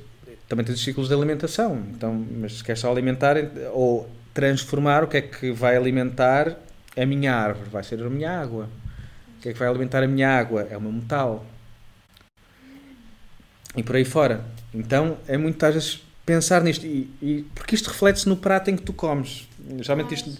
também 0.47 0.65
tens 0.65 0.75
os 0.75 0.83
ciclos 0.83 1.07
de 1.07 1.13
alimentação. 1.13 1.83
Então, 1.91 2.25
mas 2.39 2.57
se 2.57 2.63
queres 2.63 2.81
só 2.81 2.91
alimentar 2.91 3.35
ou 3.73 4.09
transformar, 4.33 5.03
o 5.03 5.07
que 5.07 5.17
é 5.17 5.21
que 5.21 5.51
vai 5.51 5.75
alimentar 5.75 6.57
a 6.95 7.05
minha 7.05 7.35
árvore? 7.35 7.69
Vai 7.69 7.83
ser 7.83 8.01
a 8.01 8.09
minha 8.09 8.39
água. 8.39 8.69
O 9.37 9.41
que 9.41 9.49
é 9.49 9.53
que 9.53 9.59
vai 9.59 9.67
alimentar 9.67 10.03
a 10.03 10.07
minha 10.07 10.29
água? 10.29 10.67
É 10.71 10.77
o 10.77 10.81
meu 10.81 10.91
metal. 10.91 11.45
E 13.75 13.83
por 13.83 13.95
aí 13.95 14.05
fora. 14.05 14.43
Então 14.73 15.17
é 15.27 15.37
muito 15.37 15.63
às 15.63 15.73
vezes 15.73 16.06
pensar 16.27 16.61
nisto. 16.61 16.85
E, 16.85 17.09
e 17.21 17.45
porque 17.55 17.73
isto 17.73 17.87
reflete-se 17.87 18.27
no 18.29 18.35
prato 18.35 18.69
em 18.69 18.75
que 18.75 18.83
tu 18.83 18.93
comes. 18.93 19.47
Geralmente 19.79 20.13
isto. 20.13 20.37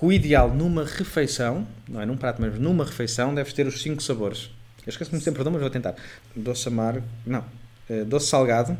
o 0.00 0.12
ideal 0.12 0.52
numa 0.52 0.84
refeição, 0.84 1.66
não 1.88 2.00
é 2.00 2.04
num 2.04 2.16
prato, 2.16 2.42
mas 2.42 2.58
numa 2.58 2.84
refeição, 2.84 3.32
deves 3.32 3.52
ter 3.52 3.66
os 3.66 3.80
cinco 3.80 4.02
sabores. 4.02 4.50
Eu 4.84 4.90
esqueço-me 4.90 5.20
sempre, 5.20 5.42
mas 5.48 5.60
vou 5.60 5.70
tentar. 5.70 5.94
Doce 6.34 6.66
amargo. 6.66 7.06
Não. 7.24 7.44
Eh, 7.88 8.04
doce 8.04 8.26
salgado. 8.26 8.76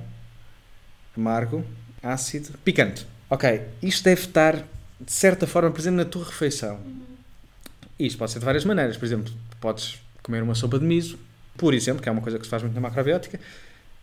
Amargo. 1.16 1.64
Ácido. 2.02 2.58
Picante. 2.64 3.06
Ok. 3.30 3.62
Isto 3.80 4.04
deve 4.04 4.22
estar, 4.22 4.56
de 5.00 5.12
certa 5.12 5.46
forma, 5.46 5.70
presente 5.70 5.94
na 5.94 6.04
tua 6.04 6.24
refeição. 6.24 6.80
Isto 7.96 8.18
pode 8.18 8.32
ser 8.32 8.40
de 8.40 8.44
várias 8.44 8.64
maneiras. 8.64 8.96
Por 8.96 9.04
exemplo, 9.04 9.32
podes 9.60 10.02
comer 10.24 10.42
uma 10.42 10.56
sopa 10.56 10.76
de 10.76 10.84
miso, 10.84 11.16
por 11.56 11.72
exemplo, 11.72 12.02
que 12.02 12.08
é 12.08 12.12
uma 12.12 12.20
coisa 12.20 12.36
que 12.36 12.44
se 12.44 12.50
faz 12.50 12.64
muito 12.64 12.74
na 12.74 12.80
macrobiótica. 12.80 13.38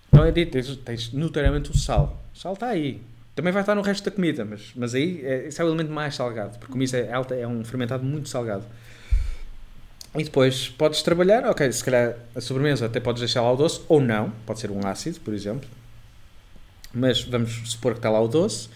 Então 0.08 0.24
é 0.24 0.32
dito, 0.32 0.54
tens, 0.54 0.76
tens 0.78 1.12
notoriamente 1.12 1.70
o 1.70 1.78
sal. 1.78 2.18
Sal 2.40 2.54
está 2.54 2.68
aí. 2.68 3.02
Também 3.36 3.52
vai 3.52 3.62
estar 3.62 3.76
no 3.76 3.82
resto 3.82 4.06
da 4.06 4.16
comida, 4.16 4.46
mas, 4.46 4.72
mas 4.74 4.96
aí 4.96 5.20
é, 5.26 5.48
esse 5.48 5.60
é 5.60 5.64
o 5.66 5.68
elemento 5.68 5.92
mais 5.92 6.16
salgado, 6.16 6.58
porque 6.58 6.74
o 6.74 6.78
miso 6.78 6.96
é, 6.96 7.12
alta, 7.12 7.36
é 7.36 7.46
um 7.46 7.66
fermentado 7.66 8.02
muito 8.02 8.30
salgado. 8.30 8.64
E 10.16 10.24
depois 10.24 10.70
podes 10.70 11.02
trabalhar, 11.02 11.46
ok, 11.46 11.70
se 11.70 11.84
calhar 11.84 12.16
a 12.34 12.40
sobremesa 12.40 12.86
até 12.86 13.02
podes 13.02 13.20
deixar 13.20 13.42
lá 13.42 13.52
o 13.52 13.58
doce, 13.58 13.82
ou 13.90 14.00
não, 14.00 14.32
pode 14.46 14.62
ser 14.62 14.72
um 14.72 14.88
ácido, 14.88 15.20
por 15.20 15.34
exemplo. 15.34 15.70
Mas 16.94 17.24
vamos 17.24 17.70
supor 17.70 17.92
que 17.92 18.00
está 18.00 18.10
lá 18.10 18.22
o 18.22 18.28
doce. 18.30 18.70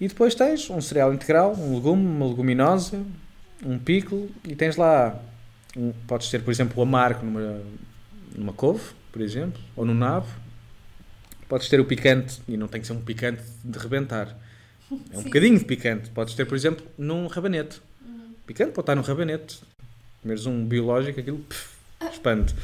E 0.00 0.08
depois 0.08 0.34
tens 0.34 0.68
um 0.70 0.80
cereal 0.80 1.14
integral, 1.14 1.54
um 1.54 1.76
legume, 1.76 2.04
uma 2.04 2.26
leguminosa, 2.26 3.00
um 3.64 3.78
pico 3.78 4.28
e 4.42 4.56
tens 4.56 4.74
lá, 4.74 5.22
um, 5.76 5.92
podes 6.08 6.28
ter, 6.28 6.42
por 6.42 6.50
exemplo, 6.50 6.80
o 6.80 6.82
amargo 6.82 7.24
numa, 7.24 7.62
numa 8.34 8.52
couve, 8.52 8.90
por 9.12 9.22
exemplo, 9.22 9.62
ou 9.76 9.84
no 9.84 9.94
nabo. 9.94 10.26
Podes 11.50 11.68
ter 11.68 11.80
o 11.80 11.84
picante, 11.84 12.40
e 12.46 12.56
não 12.56 12.68
tem 12.68 12.80
que 12.80 12.86
ser 12.86 12.92
um 12.92 13.00
picante 13.00 13.42
de 13.64 13.76
rebentar. 13.76 14.38
É 14.88 14.94
um 15.18 15.18
Sim. 15.18 15.24
bocadinho 15.24 15.58
de 15.58 15.64
picante. 15.64 16.08
Podes 16.10 16.32
ter, 16.34 16.44
por 16.46 16.54
exemplo, 16.54 16.86
num 16.96 17.26
rabanete. 17.26 17.80
Uhum. 18.06 18.34
Picante 18.46 18.70
pode 18.70 18.84
estar 18.84 18.94
num 18.94 19.02
rabanete. 19.02 19.58
Comeres 20.22 20.46
um 20.46 20.64
biológico, 20.64 21.18
aquilo 21.18 21.38
pff, 21.38 21.74
expande. 22.08 22.54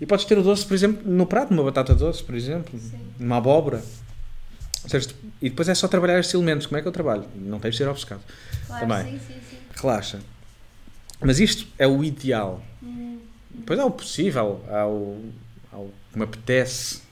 E 0.00 0.04
podes 0.04 0.24
ter 0.24 0.36
o 0.36 0.42
doce, 0.42 0.66
por 0.66 0.74
exemplo, 0.74 1.08
no 1.08 1.26
prato, 1.26 1.54
numa 1.54 1.62
batata 1.62 1.94
doce, 1.94 2.24
por 2.24 2.34
exemplo, 2.34 2.76
Sim. 2.76 2.98
numa 3.20 3.36
abóbora. 3.36 3.80
Seja, 4.84 5.10
e 5.40 5.48
depois 5.48 5.68
é 5.68 5.74
só 5.76 5.86
trabalhar 5.86 6.18
estes 6.18 6.34
elementos. 6.34 6.66
Como 6.66 6.78
é 6.78 6.82
que 6.82 6.88
eu 6.88 6.92
trabalho? 6.92 7.24
Não 7.36 7.60
tens 7.60 7.74
de 7.74 7.78
ser 7.78 7.88
obcecado. 7.88 8.22
Claro, 8.66 8.88
Também. 8.88 9.12
Sim, 9.12 9.26
sim, 9.28 9.40
sim. 9.48 9.56
Relaxa. 9.80 10.18
Mas 11.20 11.38
isto 11.38 11.68
é 11.78 11.86
o 11.86 12.02
ideal. 12.02 12.60
Hum. 12.82 13.20
Depois 13.48 13.78
há 13.78 13.84
o 13.84 13.92
possível, 13.92 14.60
há 14.68 14.88
o, 14.88 15.24
há 15.72 15.76
o 15.76 15.92
que 16.12 16.18
me 16.18 16.24
apetece. 16.24 17.11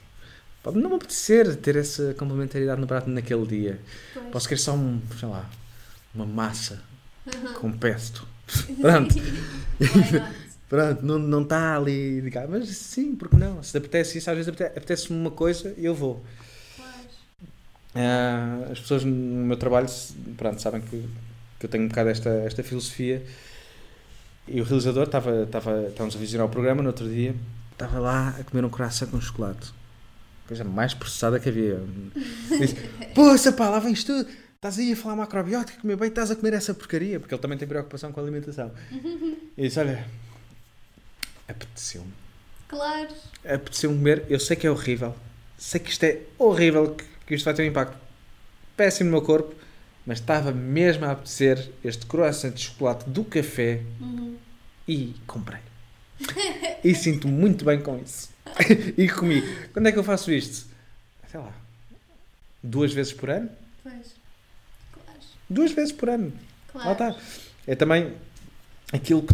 Pode 0.63 0.77
não 0.77 0.89
me 0.89 0.95
apetecer 0.95 1.55
ter 1.55 1.75
essa 1.75 2.13
complementaridade 2.13 2.79
no 2.79 2.85
prato 2.85 3.09
naquele 3.09 3.45
dia. 3.47 3.79
Pois. 4.13 4.27
Posso 4.27 4.47
querer 4.47 4.61
só 4.61 4.73
um, 4.75 5.01
sei 5.19 5.27
lá, 5.27 5.49
uma 6.13 6.25
massa 6.25 6.81
uhum. 7.25 7.53
com 7.53 7.71
pesto. 7.71 8.27
Pronto. 8.79 9.15
Pronto, 10.69 11.05
não, 11.05 11.19
não 11.19 11.41
está 11.41 11.75
ali. 11.75 12.23
Mas 12.49 12.69
sim, 12.69 13.15
porque 13.15 13.35
não? 13.35 13.61
Se 13.61 13.77
apetece 13.77 14.19
isso, 14.19 14.29
às 14.29 14.37
vezes 14.37 14.49
apetece-me 14.49 15.19
uma 15.19 15.31
coisa 15.31 15.73
e 15.77 15.85
eu 15.85 15.93
vou. 15.93 16.23
Uh, 17.93 18.71
as 18.71 18.79
pessoas 18.79 19.03
no 19.03 19.11
meu 19.11 19.57
trabalho 19.57 19.87
pronto, 20.37 20.61
sabem 20.61 20.79
que, 20.79 21.09
que 21.59 21.65
eu 21.65 21.69
tenho 21.69 21.83
um 21.83 21.87
bocado 21.89 22.09
esta, 22.09 22.29
esta 22.29 22.63
filosofia. 22.63 23.21
E 24.47 24.61
o 24.61 24.63
realizador 24.63 25.03
estava, 25.03 25.43
estava, 25.43 25.87
estávamos 25.87 26.15
a 26.15 26.19
visionar 26.19 26.47
o 26.47 26.49
programa 26.49 26.81
no 26.81 26.87
outro 26.87 27.07
dia, 27.07 27.35
estava 27.73 27.99
lá 27.99 28.29
a 28.39 28.43
comer 28.43 28.63
um 28.63 28.69
coração 28.69 29.07
com 29.09 29.19
chocolate. 29.19 29.73
Coisa 30.51 30.65
mais 30.65 30.93
processada 30.93 31.39
que 31.39 31.47
havia. 31.47 31.79
Disse: 32.59 32.75
Poxa, 33.15 33.53
pá, 33.53 33.69
lá 33.69 33.79
vens 33.79 34.03
tu, 34.03 34.11
estás 34.55 34.77
aí 34.77 34.91
a 34.91 34.95
falar 34.97 35.15
macrobiótica, 35.15 35.79
comer 35.79 35.95
bem, 35.95 36.09
estás 36.09 36.29
a 36.29 36.35
comer 36.35 36.51
essa 36.53 36.73
porcaria, 36.73 37.21
porque 37.21 37.33
ele 37.33 37.41
também 37.41 37.57
tem 37.57 37.65
preocupação 37.65 38.11
com 38.11 38.19
a 38.19 38.23
alimentação. 38.23 38.69
E 39.57 39.61
disse: 39.61 39.79
Olha, 39.79 40.05
apeteceu-me. 41.47 42.11
Claro. 42.67 43.09
apeteceu-me 43.45 43.97
comer, 43.97 44.25
eu 44.29 44.39
sei 44.41 44.55
que 44.57 44.67
é 44.67 44.71
horrível, 44.71 45.15
sei 45.57 45.79
que 45.79 45.89
isto 45.91 46.03
é 46.03 46.19
horrível, 46.37 46.95
que, 46.95 47.03
que 47.27 47.35
isto 47.35 47.45
vai 47.45 47.53
ter 47.53 47.63
um 47.63 47.67
impacto 47.67 47.97
péssimo 48.75 49.09
no 49.09 49.17
meu 49.17 49.25
corpo, 49.25 49.53
mas 50.05 50.19
estava 50.19 50.51
mesmo 50.51 51.05
a 51.05 51.11
apetecer 51.11 51.69
este 51.83 52.05
croissant 52.05 52.51
de 52.53 52.61
chocolate 52.61 53.09
do 53.09 53.23
café 53.23 53.81
Uhum. 54.01 54.35
e 54.87 55.13
comprei. 55.27 55.59
E 56.83 56.93
sinto-me 56.95 57.33
muito 57.33 57.63
bem 57.65 57.79
com 57.81 57.97
isso. 58.01 58.29
e 58.97 59.07
comi. 59.09 59.41
Quando 59.73 59.87
é 59.87 59.91
que 59.91 59.99
eu 59.99 60.03
faço 60.03 60.31
isto? 60.31 60.67
Sei 61.29 61.39
lá. 61.39 61.53
Duas 62.63 62.93
vezes 62.93 63.13
por 63.13 63.29
ano? 63.29 63.49
Pois. 63.83 63.95
Claro. 64.93 65.19
Duas 65.49 65.71
vezes 65.71 65.91
por 65.91 66.09
ano. 66.09 66.31
Claro. 66.71 66.87
Lá 66.87 66.93
está. 66.93 67.15
É 67.67 67.75
também 67.75 68.13
aquilo 68.93 69.23
que, 69.23 69.33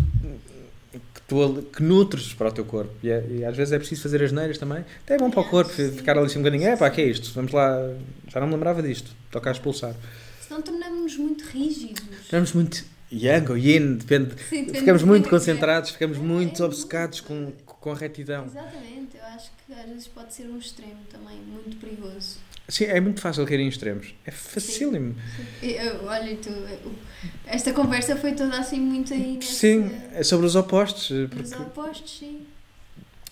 que, 0.92 1.22
tu, 1.28 1.62
que 1.76 1.84
nutres 1.84 2.34
para 2.34 2.50
o 2.50 2.52
teu 2.52 2.66
corpo. 2.66 2.94
E, 3.04 3.10
é- 3.10 3.26
e 3.30 3.46
às 3.46 3.56
vezes 3.56 3.74
é 3.74 3.78
preciso 3.80 4.04
fazer 4.04 4.24
as 4.24 4.32
neiras 4.32 4.58
também. 4.58 4.86
Até 5.04 5.16
é 5.16 5.18
bom 5.18 5.30
para 5.30 5.42
o 5.42 5.46
corpo 5.50 5.74
Sim. 5.74 5.92
ficar 5.92 6.18
ali 6.18 6.26
assim 6.28 6.40
um 6.40 6.44
bocadinho. 6.44 6.68
É 6.70 6.76
pá, 6.78 6.90
que 6.90 7.02
é 7.02 7.06
isto? 7.06 7.32
Vamos 7.34 7.52
lá. 7.52 7.78
Já 8.30 8.40
não 8.40 8.48
me 8.48 8.54
lembrava 8.54 8.82
disto. 8.82 9.12
Toca 9.32 9.50
a 9.50 9.54
expulsar. 9.54 9.94
Senão 10.48 10.62
tornamos-nos 10.62 11.18
muito 11.18 11.44
rígidos. 11.46 12.02
Ficamos 12.24 12.54
muito 12.54 12.86
yang 13.12 13.50
ou 13.52 13.58
yin, 13.58 13.96
depende. 13.96 14.32
Sim, 14.50 14.62
depende 14.66 14.80
Ficamos 14.80 15.04
muito 15.04 15.26
é 15.26 15.28
é. 15.28 15.30
concentrados, 15.32 15.90
ficamos 15.92 16.18
É, 16.18 16.22
muito 16.22 16.62
é 16.62 16.66
obcecados 16.66 17.20
com, 17.22 17.52
com 17.88 17.94
retidão. 17.94 18.46
Exatamente, 18.46 19.16
eu 19.18 19.24
acho 19.36 19.50
que 19.66 19.74
às 19.74 19.86
vezes 19.88 20.08
pode 20.10 20.34
ser 20.34 20.44
um 20.48 20.58
extremo 20.58 20.98
também 21.10 21.38
muito 21.38 21.78
perigoso. 21.78 22.38
Sim, 22.68 22.84
é 22.86 23.00
muito 23.00 23.22
fácil 23.22 23.46
cair 23.46 23.62
em 23.62 23.68
extremos. 23.70 24.14
É 24.26 24.32
facílimo. 24.32 25.16
E, 25.62 25.72
eu- 25.72 26.04
olha, 26.06 26.36
tu, 26.36 26.50
esta 27.46 27.72
conversa 27.72 28.18
foi 28.18 28.34
toda 28.34 28.60
assim 28.60 28.80
muito 28.82 29.14
aí 29.14 29.36
nesse, 29.38 29.54
Sim, 29.54 29.90
é 30.14 30.22
sobre 30.22 30.46
os 30.46 30.56
opostos. 30.56 31.10
nos 31.10 31.30
Porque, 31.30 31.62
opostos, 31.64 32.20
sim. 32.20 32.46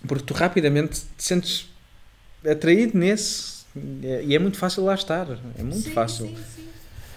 porque 0.08 0.24
tu 0.24 0.34
rapidamente 0.34 1.02
te 1.18 1.24
sentes 1.24 1.70
atraído 2.50 2.98
nesse 2.98 3.66
e 4.24 4.34
é 4.34 4.40
muito 4.40 4.58
fácil 4.58 4.86
lá 4.86 4.96
estar. 4.96 5.28
É 5.60 5.64
muito 5.64 5.82
Sim, 5.84 5.92
fácil. 5.92 6.28
Sim, 6.28 6.36
sim. 6.56 6.66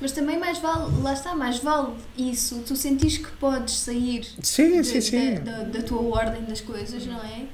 Mas 0.01 0.13
também 0.13 0.39
mais 0.39 0.59
vale, 0.59 1.03
lá 1.03 1.13
está, 1.13 1.35
mais 1.35 1.59
vale 1.59 1.95
isso, 2.17 2.63
tu 2.67 2.77
sentires 2.77 3.19
que 3.19 3.31
podes 3.33 3.75
sair 3.75 4.25
Sim, 4.43 4.81
de- 4.81 4.85
sim, 4.85 5.01
sim. 5.01 5.35
Da, 5.35 5.59
da, 5.59 5.65
da 5.65 5.83
tua 5.83 6.01
ordem 6.03 6.45
das 6.45 6.61
coisas, 6.61 7.05
não 7.07 7.19
é? 7.21 7.47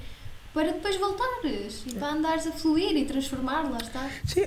Para 0.52 0.72
depois 0.72 0.96
voltares 0.96 1.84
e 1.86 1.94
para 1.94 2.12
andares 2.12 2.46
a 2.46 2.52
fluir 2.52 2.96
e 2.96 3.04
transformar, 3.06 3.70
lá 3.70 3.78
está. 3.78 4.08
Sim, 4.26 4.42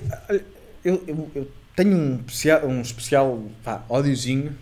eu, 0.84 1.02
eu, 1.06 1.30
eu 1.34 1.52
tenho 1.76 1.96
um 1.96 2.16
especial, 2.16 2.66
um 2.66 2.80
especial 2.80 3.42
pá, 3.64 3.84
ódiozinho 3.88 4.56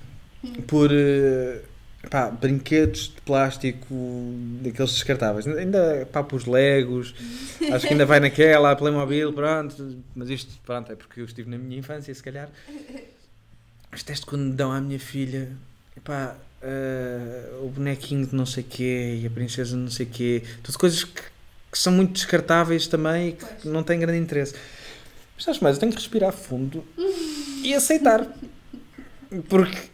Hum. 0.44 0.52
por 0.66 0.90
eh, 0.92 1.62
pá, 2.10 2.30
brinquedos 2.30 3.08
de 3.14 3.20
plástico 3.22 3.94
daqueles 4.62 4.92
descartáveis. 4.92 5.46
Ainda 5.46 6.06
pá, 6.12 6.26
os 6.32 6.44
Legos, 6.46 7.14
acho 7.72 7.86
que 7.86 7.92
ainda 7.94 8.04
vai 8.06 8.18
naquela, 8.20 8.70
a 8.72 8.76
Playmobil, 8.76 9.32
pronto. 9.32 10.02
Mas 10.14 10.30
isto, 10.30 10.58
pronto, 10.64 10.92
é 10.92 10.96
porque 10.96 11.20
eu 11.20 11.24
estive 11.24 11.48
na 11.50 11.58
minha 11.58 11.78
infância, 11.78 12.12
se 12.14 12.22
calhar. 12.22 12.48
Mas 13.96 14.02
teste 14.02 14.26
quando 14.26 14.52
dão 14.54 14.70
à 14.70 14.78
minha 14.78 15.00
filha, 15.00 15.48
pá, 16.04 16.36
eh, 16.60 17.48
o 17.62 17.68
bonequinho 17.68 18.26
de 18.26 18.36
não 18.36 18.44
sei 18.44 18.62
quê 18.62 19.20
e 19.22 19.26
a 19.26 19.30
princesa 19.30 19.70
de 19.74 19.82
não 19.82 19.90
sei 19.90 20.04
quê, 20.04 20.42
tudo 20.62 20.78
coisas 20.78 21.02
que, 21.02 21.22
que 21.72 21.78
são 21.78 21.94
muito 21.94 22.12
descartáveis 22.12 22.86
também 22.86 23.30
e 23.30 23.32
que 23.32 23.42
Pois. 23.46 23.64
não 23.64 23.82
têm 23.82 23.98
grande 23.98 24.18
interesse. 24.18 24.54
Mas 25.34 25.44
sabes 25.44 25.60
mais, 25.60 25.76
eu 25.76 25.80
tenho 25.80 25.92
que 25.92 25.98
respirar 25.98 26.30
fundo 26.30 26.84
e 27.64 27.72
aceitar. 27.72 28.26
Porque 29.48 29.88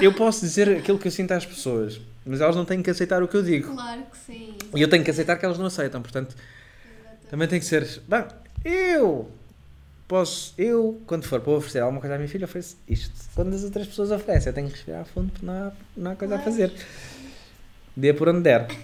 eu 0.00 0.12
posso 0.14 0.42
dizer 0.42 0.68
aquilo 0.76 0.96
que 0.96 1.08
eu 1.08 1.12
sinto 1.12 1.32
às 1.32 1.44
pessoas, 1.44 2.00
mas 2.24 2.40
elas 2.40 2.54
não 2.54 2.64
têm 2.64 2.84
que 2.84 2.90
aceitar 2.90 3.20
o 3.20 3.26
que 3.26 3.36
eu 3.36 3.42
digo. 3.42 3.74
Claro 3.74 4.02
que 4.12 4.32
sim. 4.32 4.54
E 4.76 4.80
eu 4.80 4.88
tenho 4.88 5.02
que 5.02 5.10
aceitar 5.10 5.36
que 5.36 5.44
elas 5.44 5.58
não 5.58 5.66
aceitam, 5.66 6.00
portanto, 6.00 6.36
também 7.28 7.48
tem 7.48 7.58
que 7.58 7.66
ser. 7.66 8.00
Bem, 8.06 8.24
eu 8.64 9.28
posso, 10.08 10.54
eu, 10.58 11.00
quando 11.06 11.24
for 11.24 11.40
para 11.40 11.52
oferecer 11.52 11.80
alguma 11.80 12.00
coisa 12.00 12.14
à 12.14 12.18
minha 12.18 12.28
filha, 12.28 12.44
ofereço 12.44 12.76
isto. 12.88 13.12
Quando 13.34 13.54
as 13.54 13.64
outras 13.64 13.86
pessoas 13.86 14.10
oferecem, 14.10 14.50
eu 14.50 14.54
tenho 14.54 14.68
que 14.68 14.74
respirar 14.74 15.02
a 15.02 15.04
fundo 15.04 15.30
porque 15.32 15.44
não 15.46 15.52
há, 15.52 15.72
não 15.96 16.10
há 16.12 16.16
coisa 16.16 16.34
a 16.34 16.38
Claro. 16.38 16.50
fazer. 16.52 16.72
Dê 17.96 18.12
por 18.12 18.28
onde 18.28 18.42
der. 18.42 18.66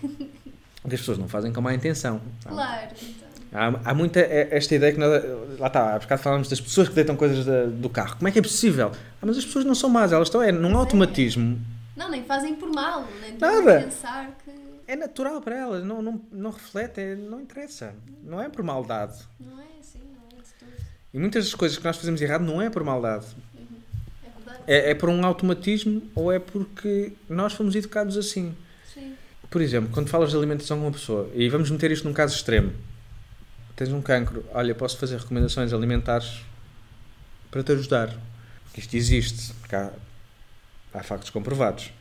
Porque 0.82 0.96
as 0.96 1.00
pessoas 1.00 1.16
não 1.18 1.28
fazem 1.28 1.52
com 1.52 1.60
má 1.60 1.72
intenção. 1.72 2.20
Claro, 2.44 2.88
então. 3.00 3.28
Há, 3.52 3.90
há 3.90 3.94
muita 3.94 4.18
eh, 4.18 4.48
esta 4.50 4.74
ideia 4.74 4.92
que 4.92 4.98
nós, 4.98 5.22
lá 5.60 5.68
está, 5.68 5.94
há 5.94 5.98
bocado 6.00 6.20
falamos 6.20 6.48
das 6.48 6.60
pessoas 6.60 6.88
que 6.88 6.94
deitam 6.96 7.14
coisas 7.14 7.44
da- 7.46 7.66
do 7.66 7.88
carro. 7.88 8.16
Como 8.16 8.26
é 8.26 8.32
que 8.32 8.40
é 8.40 8.42
possível? 8.42 8.90
Ah, 9.20 9.24
mas 9.26 9.38
as 9.38 9.44
pessoas 9.44 9.64
não 9.64 9.76
são 9.76 9.88
más, 9.88 10.10
elas 10.10 10.26
estão 10.26 10.42
é, 10.42 10.50
num 10.50 10.70
é. 10.72 10.74
automatismo. 10.74 11.56
Não, 11.96 12.10
nem 12.10 12.24
fazem 12.24 12.56
por 12.56 12.68
mal, 12.72 13.06
nem 13.20 13.38
Nada. 13.38 13.78
a 13.78 13.82
pensar 13.84 14.36
que. 14.44 14.50
É 14.88 14.96
natural 14.96 15.40
para 15.40 15.54
elas, 15.56 15.84
não, 15.84 16.02
não, 16.02 16.20
não 16.32 16.50
reflete, 16.50 17.00
é- 17.00 17.14
não 17.14 17.40
interessa. 17.40 17.94
Não 18.24 18.42
é 18.42 18.48
por 18.48 18.64
maldade. 18.64 19.18
Não 19.38 19.60
é 19.60 19.66
assim, 19.78 20.00
não 20.00 20.36
é 20.36 20.42
de 20.42 20.48
todo. 20.58 20.84
E 21.12 21.18
muitas 21.18 21.44
das 21.44 21.54
coisas 21.54 21.76
que 21.78 21.84
nós 21.84 21.96
fazemos 21.96 22.20
errado 22.22 22.42
não 22.42 22.60
é 22.60 22.70
por 22.70 22.82
maldade. 22.82 23.26
É 24.24 24.30
verdade? 24.36 24.62
É, 24.66 24.90
é 24.90 24.94
por 24.94 25.08
um 25.08 25.24
automatismo 25.24 26.02
ou 26.14 26.32
é 26.32 26.38
porque 26.38 27.12
nós 27.28 27.52
fomos 27.52 27.74
educados 27.74 28.16
assim. 28.16 28.54
Sim. 28.92 29.14
Por 29.50 29.60
exemplo, 29.60 29.90
quando 29.92 30.08
falas 30.08 30.30
de 30.30 30.36
alimentação 30.36 30.78
com 30.78 30.86
uma 30.86 30.92
pessoa, 30.92 31.30
e 31.34 31.48
vamos 31.48 31.70
meter 31.70 31.90
isto 31.90 32.08
num 32.08 32.14
caso 32.14 32.34
extremo, 32.34 32.72
tens 33.76 33.92
um 33.92 34.00
cancro, 34.00 34.44
olha, 34.52 34.74
posso 34.74 34.96
fazer 34.96 35.18
recomendações 35.18 35.72
alimentares 35.72 36.40
para 37.50 37.62
te 37.62 37.72
ajudar. 37.72 38.16
Porque 38.64 38.80
isto 38.80 38.96
existe, 38.96 39.52
há, 39.70 39.90
há 40.94 41.02
factos 41.02 41.28
comprovados, 41.28 41.92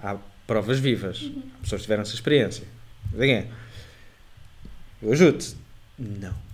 há 0.00 0.16
provas 0.46 0.78
vivas, 0.78 1.30
Há 1.58 1.62
pessoas 1.62 1.80
que 1.80 1.86
tiveram 1.86 2.02
essa 2.02 2.14
experiência. 2.14 2.64
Eu 5.02 5.12
ajudo-te. 5.12 5.56
Não. 5.98 6.49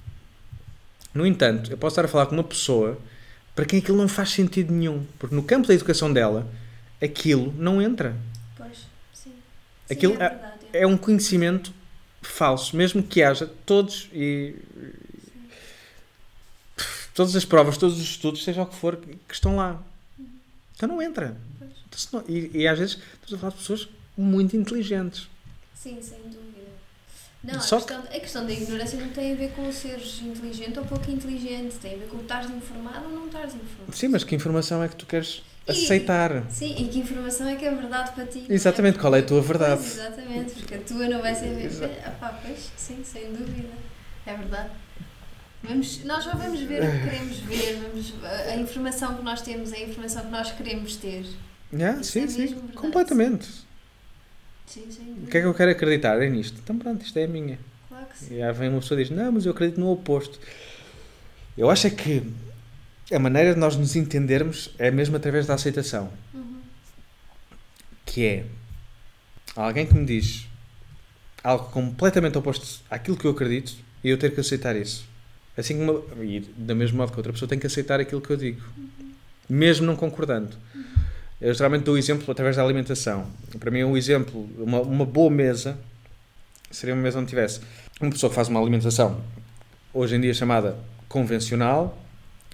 No 1.16 1.26
entanto, 1.26 1.70
eu 1.70 1.78
posso 1.78 1.94
estar 1.94 2.04
a 2.04 2.08
falar 2.08 2.26
com 2.26 2.34
uma 2.34 2.44
pessoa 2.44 2.98
para 3.54 3.64
quem 3.64 3.78
aquilo 3.78 3.96
não 3.96 4.06
faz 4.06 4.30
sentido 4.30 4.70
nenhum, 4.72 5.06
porque 5.18 5.34
no 5.34 5.42
campo 5.42 5.66
da 5.66 5.72
educação 5.72 6.12
dela, 6.12 6.46
aquilo 7.02 7.54
não 7.56 7.80
entra. 7.80 8.14
Pois, 8.56 8.86
sim. 9.14 9.32
Aquilo 9.90 10.14
sim, 10.14 10.20
é 10.20 10.24
é- 10.26 10.28
verdade. 10.28 10.58
é 10.74 10.86
um 10.86 10.96
conhecimento 10.96 11.72
falso, 12.20 12.76
mesmo 12.76 13.02
que 13.02 13.22
haja 13.22 13.50
todos 13.64 14.10
e 14.12 14.56
todas 17.14 17.34
as 17.34 17.44
provas, 17.46 17.78
todos 17.78 17.96
os 17.98 18.04
estudos, 18.04 18.44
seja 18.44 18.62
o 18.62 18.66
que 18.66 18.76
for, 18.76 18.96
que 18.96 19.34
estão 19.34 19.56
lá. 19.56 19.82
Então 20.74 20.86
não 20.88 21.00
entra. 21.00 21.34
Então, 21.88 21.98
não- 22.20 22.24
e, 22.28 22.50
e 22.52 22.68
às 22.68 22.78
vezes 22.78 22.98
estamos 23.14 23.32
a 23.34 23.38
falar 23.38 23.52
de 23.52 23.58
pessoas 23.58 23.88
muito 24.16 24.54
inteligentes. 24.54 25.28
Sim, 25.74 25.98
sem 26.02 26.18
dúvida. 26.24 26.45
Não, 27.46 27.60
Só 27.60 27.76
a, 27.76 27.78
questão, 27.78 28.00
a 28.00 28.20
questão 28.20 28.44
da 28.46 28.52
ignorância 28.52 28.98
não 28.98 29.08
tem 29.10 29.32
a 29.32 29.36
ver 29.36 29.52
com 29.52 29.70
seres 29.70 30.20
inteligente 30.20 30.78
ou 30.80 30.84
pouco 30.84 31.08
inteligente, 31.10 31.76
tem 31.76 31.94
a 31.94 31.98
ver 31.98 32.08
com 32.08 32.18
estares 32.18 32.50
informado 32.50 33.04
ou 33.06 33.12
não 33.12 33.26
estares 33.26 33.54
informado. 33.54 33.94
Sim, 33.96 34.08
mas 34.08 34.24
que 34.24 34.34
informação 34.34 34.82
é 34.82 34.88
que 34.88 34.96
tu 34.96 35.06
queres 35.06 35.42
E- 35.68 35.70
aceitar? 35.70 36.50
Sim, 36.50 36.74
e 36.76 36.88
que 36.88 36.98
informação 36.98 37.46
é 37.48 37.54
que 37.54 37.64
é 37.64 37.70
verdade 37.72 38.10
para 38.12 38.26
ti? 38.26 38.44
é? 38.48 38.52
Exatamente, 38.52 38.98
qual 38.98 39.14
é 39.14 39.20
a 39.20 39.22
tua 39.22 39.36
Pois, 39.38 39.46
verdade? 39.48 39.80
exatamente, 39.86 40.54
porque 40.54 40.74
a 40.74 40.78
tua 40.80 41.08
não 41.08 41.22
vai 41.22 41.34
ser. 41.34 41.64
Exato. 41.64 41.94
Ah, 42.04 42.10
pá, 42.10 42.40
pois, 42.44 42.70
sim, 42.76 43.02
sem 43.04 43.32
dúvida. 43.32 43.68
É 44.26 44.34
verdade. 44.36 44.70
Vamos, 45.62 46.04
nós 46.04 46.24
já 46.24 46.34
vamos 46.34 46.60
ver 46.60 46.82
o 46.82 46.90
que 46.92 47.00
queremos 47.10 47.36
ver, 47.38 47.76
vamos, 47.82 48.14
a, 48.24 48.50
a 48.52 48.56
informação 48.56 49.14
que 49.16 49.22
nós 49.22 49.40
temos 49.42 49.72
é 49.72 49.76
a 49.78 49.82
informação 49.84 50.22
que 50.22 50.30
nós 50.30 50.50
queremos 50.52 50.96
ter. 50.96 51.24
Yeah, 51.72 52.00
Isso 52.00 52.12
sim, 52.12 52.22
é 52.24 52.26
sim, 52.28 52.40
mesmo 52.42 52.56
verdade. 52.60 52.76
completamente. 52.76 53.48
Sim, 54.66 54.82
dúvida. 54.82 55.26
O 55.26 55.26
que 55.26 55.38
é 55.38 55.40
que 55.40 55.46
eu 55.46 55.54
quero 55.54 55.70
acreditar? 55.70 56.20
É 56.22 56.28
nisto. 56.28 56.58
Então 56.62 56.78
pronto, 56.78 57.04
isto 57.04 57.18
é 57.18 57.24
a 57.24 57.28
minha. 57.28 57.58
Claro 57.88 58.06
que 58.06 58.18
sim. 58.18 58.34
E 58.34 58.42
aí 58.42 58.52
vem 58.52 58.68
uma 58.68 58.80
pessoa 58.80 59.00
e 59.00 59.04
diz: 59.04 59.16
Não, 59.16 59.32
mas 59.32 59.46
eu 59.46 59.52
acredito 59.52 59.80
no 59.80 59.90
oposto. 59.90 60.38
Eu 61.56 61.70
acho 61.70 61.86
é 61.86 61.90
que 61.90 62.22
a 63.12 63.18
maneira 63.18 63.54
de 63.54 63.60
nós 63.60 63.76
nos 63.76 63.96
entendermos 63.96 64.70
é 64.78 64.90
mesmo 64.90 65.16
através 65.16 65.46
da 65.46 65.54
aceitação. 65.54 66.12
Uhum. 66.34 66.60
Que 68.04 68.26
é 68.26 68.46
alguém 69.54 69.86
que 69.86 69.94
me 69.94 70.04
diz 70.04 70.46
algo 71.42 71.70
completamente 71.70 72.36
oposto 72.36 72.82
àquilo 72.90 73.16
que 73.16 73.24
eu 73.24 73.30
acredito 73.30 73.72
e 74.02 74.10
eu 74.10 74.18
ter 74.18 74.34
que 74.34 74.40
aceitar 74.40 74.74
isso. 74.76 75.08
Assim 75.56 75.78
como, 75.78 76.04
e 76.22 76.40
da 76.56 76.74
mesmo 76.74 76.98
modo 76.98 77.12
que 77.12 77.18
outra 77.18 77.32
pessoa 77.32 77.48
tem 77.48 77.58
que 77.58 77.66
aceitar 77.66 77.98
aquilo 77.98 78.20
que 78.20 78.30
eu 78.30 78.36
digo, 78.36 78.60
mesmo 79.48 79.86
não 79.86 79.96
concordando. 79.96 80.56
Eu 81.40 81.52
geralmente 81.52 81.82
dou 81.84 81.94
o 81.94 81.98
exemplo 81.98 82.30
através 82.30 82.56
da 82.56 82.62
alimentação. 82.62 83.26
Para 83.58 83.70
mim, 83.70 83.84
um 83.84 83.96
exemplo, 83.96 84.48
uma, 84.58 84.80
uma 84.80 85.04
boa 85.04 85.30
mesa 85.30 85.78
seria 86.70 86.94
uma 86.94 87.02
mesa 87.02 87.18
onde 87.18 87.28
tivesse 87.28 87.60
uma 88.00 88.10
pessoa 88.10 88.30
que 88.30 88.34
faz 88.36 88.48
uma 88.48 88.60
alimentação 88.60 89.20
hoje 89.92 90.16
em 90.16 90.20
dia 90.20 90.34
chamada 90.34 90.76
convencional, 91.08 91.96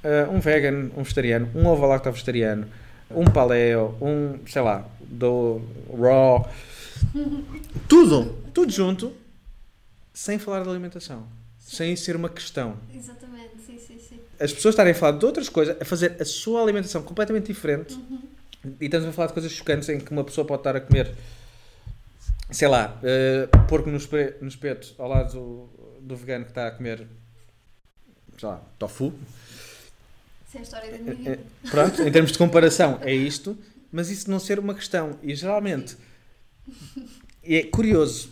eh, 0.03 0.27
um 0.31 0.39
vegan, 0.39 0.91
um 0.97 1.03
vegetariano, 1.03 1.51
um 1.55 1.67
ovo-lacto 1.67 2.11
vegetariano, 2.11 2.67
um 3.11 3.25
paleo, 3.25 3.97
um, 4.01 4.39
sei 4.47 4.63
lá, 4.63 4.87
do 5.01 5.61
raw, 5.99 6.49
tudo, 7.89 8.37
tudo 8.55 8.71
junto, 8.71 9.13
sem 10.13 10.39
falar 10.39 10.63
de 10.63 10.69
alimentação, 10.69 11.27
sem 11.59 11.93
isso 11.95 12.05
ser 12.05 12.15
uma 12.15 12.29
questão. 12.29 12.77
Exatamente, 12.95 13.55
sim, 13.67 13.79
sim, 13.79 13.99
sim. 13.99 14.21
As 14.39 14.53
pessoas 14.53 14.75
estarem 14.75 14.93
a 14.93 14.95
falar 14.95 15.19
de 15.19 15.25
outras 15.25 15.49
coisas, 15.49 15.77
a 15.81 15.85
fazer 15.85 16.17
a 16.21 16.25
sua 16.25 16.63
alimentação 16.63 17.03
completamente 17.03 17.47
diferente, 17.47 17.95
Uhum. 17.95 18.21
E 18.81 18.85
estamos 18.85 19.09
a 19.09 19.13
falar 19.13 19.29
de 19.29 19.33
coisas 19.35 19.53
chocantes 19.53 19.89
em 19.89 19.99
que 19.99 20.11
uma 20.11 20.25
pessoa 20.25 20.47
pode 20.47 20.61
estar 20.61 20.77
a 20.77 20.81
comer 20.81 21.15
sei 22.53 22.69
lá, 22.69 23.01
uh, 23.03 23.67
porco 23.67 23.91
no, 23.91 23.97
espe 23.97 24.35
no 24.41 24.49
espeto 24.49 24.95
ao 24.99 25.09
lado 25.09 25.33
do, 25.33 25.99
do 26.01 26.17
vegano 26.17 26.45
que 26.45 26.51
está 26.51 26.69
a 26.69 26.71
comer, 26.71 27.07
sei 28.39 28.49
lá, 28.49 28.63
tofu. 28.79 29.13
Isso 30.47 30.57
é 30.57 30.61
a 30.61 30.63
história 30.63 30.93
da 30.93 30.99
minha 30.99 31.15
vida. 31.15 31.39
Pronto, 31.71 32.03
em 32.03 32.13
termos 32.13 32.33
de 32.33 32.39
comparação, 32.39 32.99
é 33.01 33.13
isto, 33.13 33.57
mas 33.91 34.11
isso 34.11 34.31
não 34.31 34.39
ser 34.39 34.59
uma 34.59 34.75
questão. 34.75 35.19
E 35.23 35.35
geralmente 35.35 35.97
é 37.43 37.63
curioso. 37.63 38.31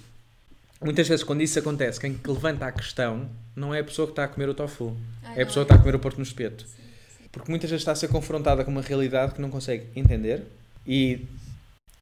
Muitas 0.82 1.08
vezes, 1.08 1.24
quando 1.24 1.42
isso 1.42 1.58
acontece, 1.58 2.00
quem 2.00 2.14
que 2.14 2.30
levanta 2.30 2.66
a 2.66 2.72
questão 2.72 3.28
não 3.54 3.74
é 3.74 3.80
a 3.80 3.84
pessoa 3.84 4.06
que 4.06 4.12
está 4.12 4.24
a 4.24 4.28
comer 4.28 4.48
o 4.48 4.54
tofu, 4.54 4.96
Ah, 5.22 5.34
é 5.36 5.42
a 5.42 5.46
pessoa 5.46 5.64
que 5.64 5.72
está 5.72 5.74
a 5.74 5.78
comer 5.78 5.94
o 5.94 5.98
porco 5.98 6.18
no 6.18 6.24
espeto. 6.24 6.66
Porque 7.32 7.50
muitas 7.50 7.70
vezes 7.70 7.82
está 7.82 7.92
a 7.92 7.96
ser 7.96 8.08
confrontada 8.08 8.64
com 8.64 8.70
uma 8.70 8.82
realidade 8.82 9.34
que 9.34 9.40
não 9.40 9.50
consegue 9.50 9.86
entender 9.94 10.42
e 10.86 11.26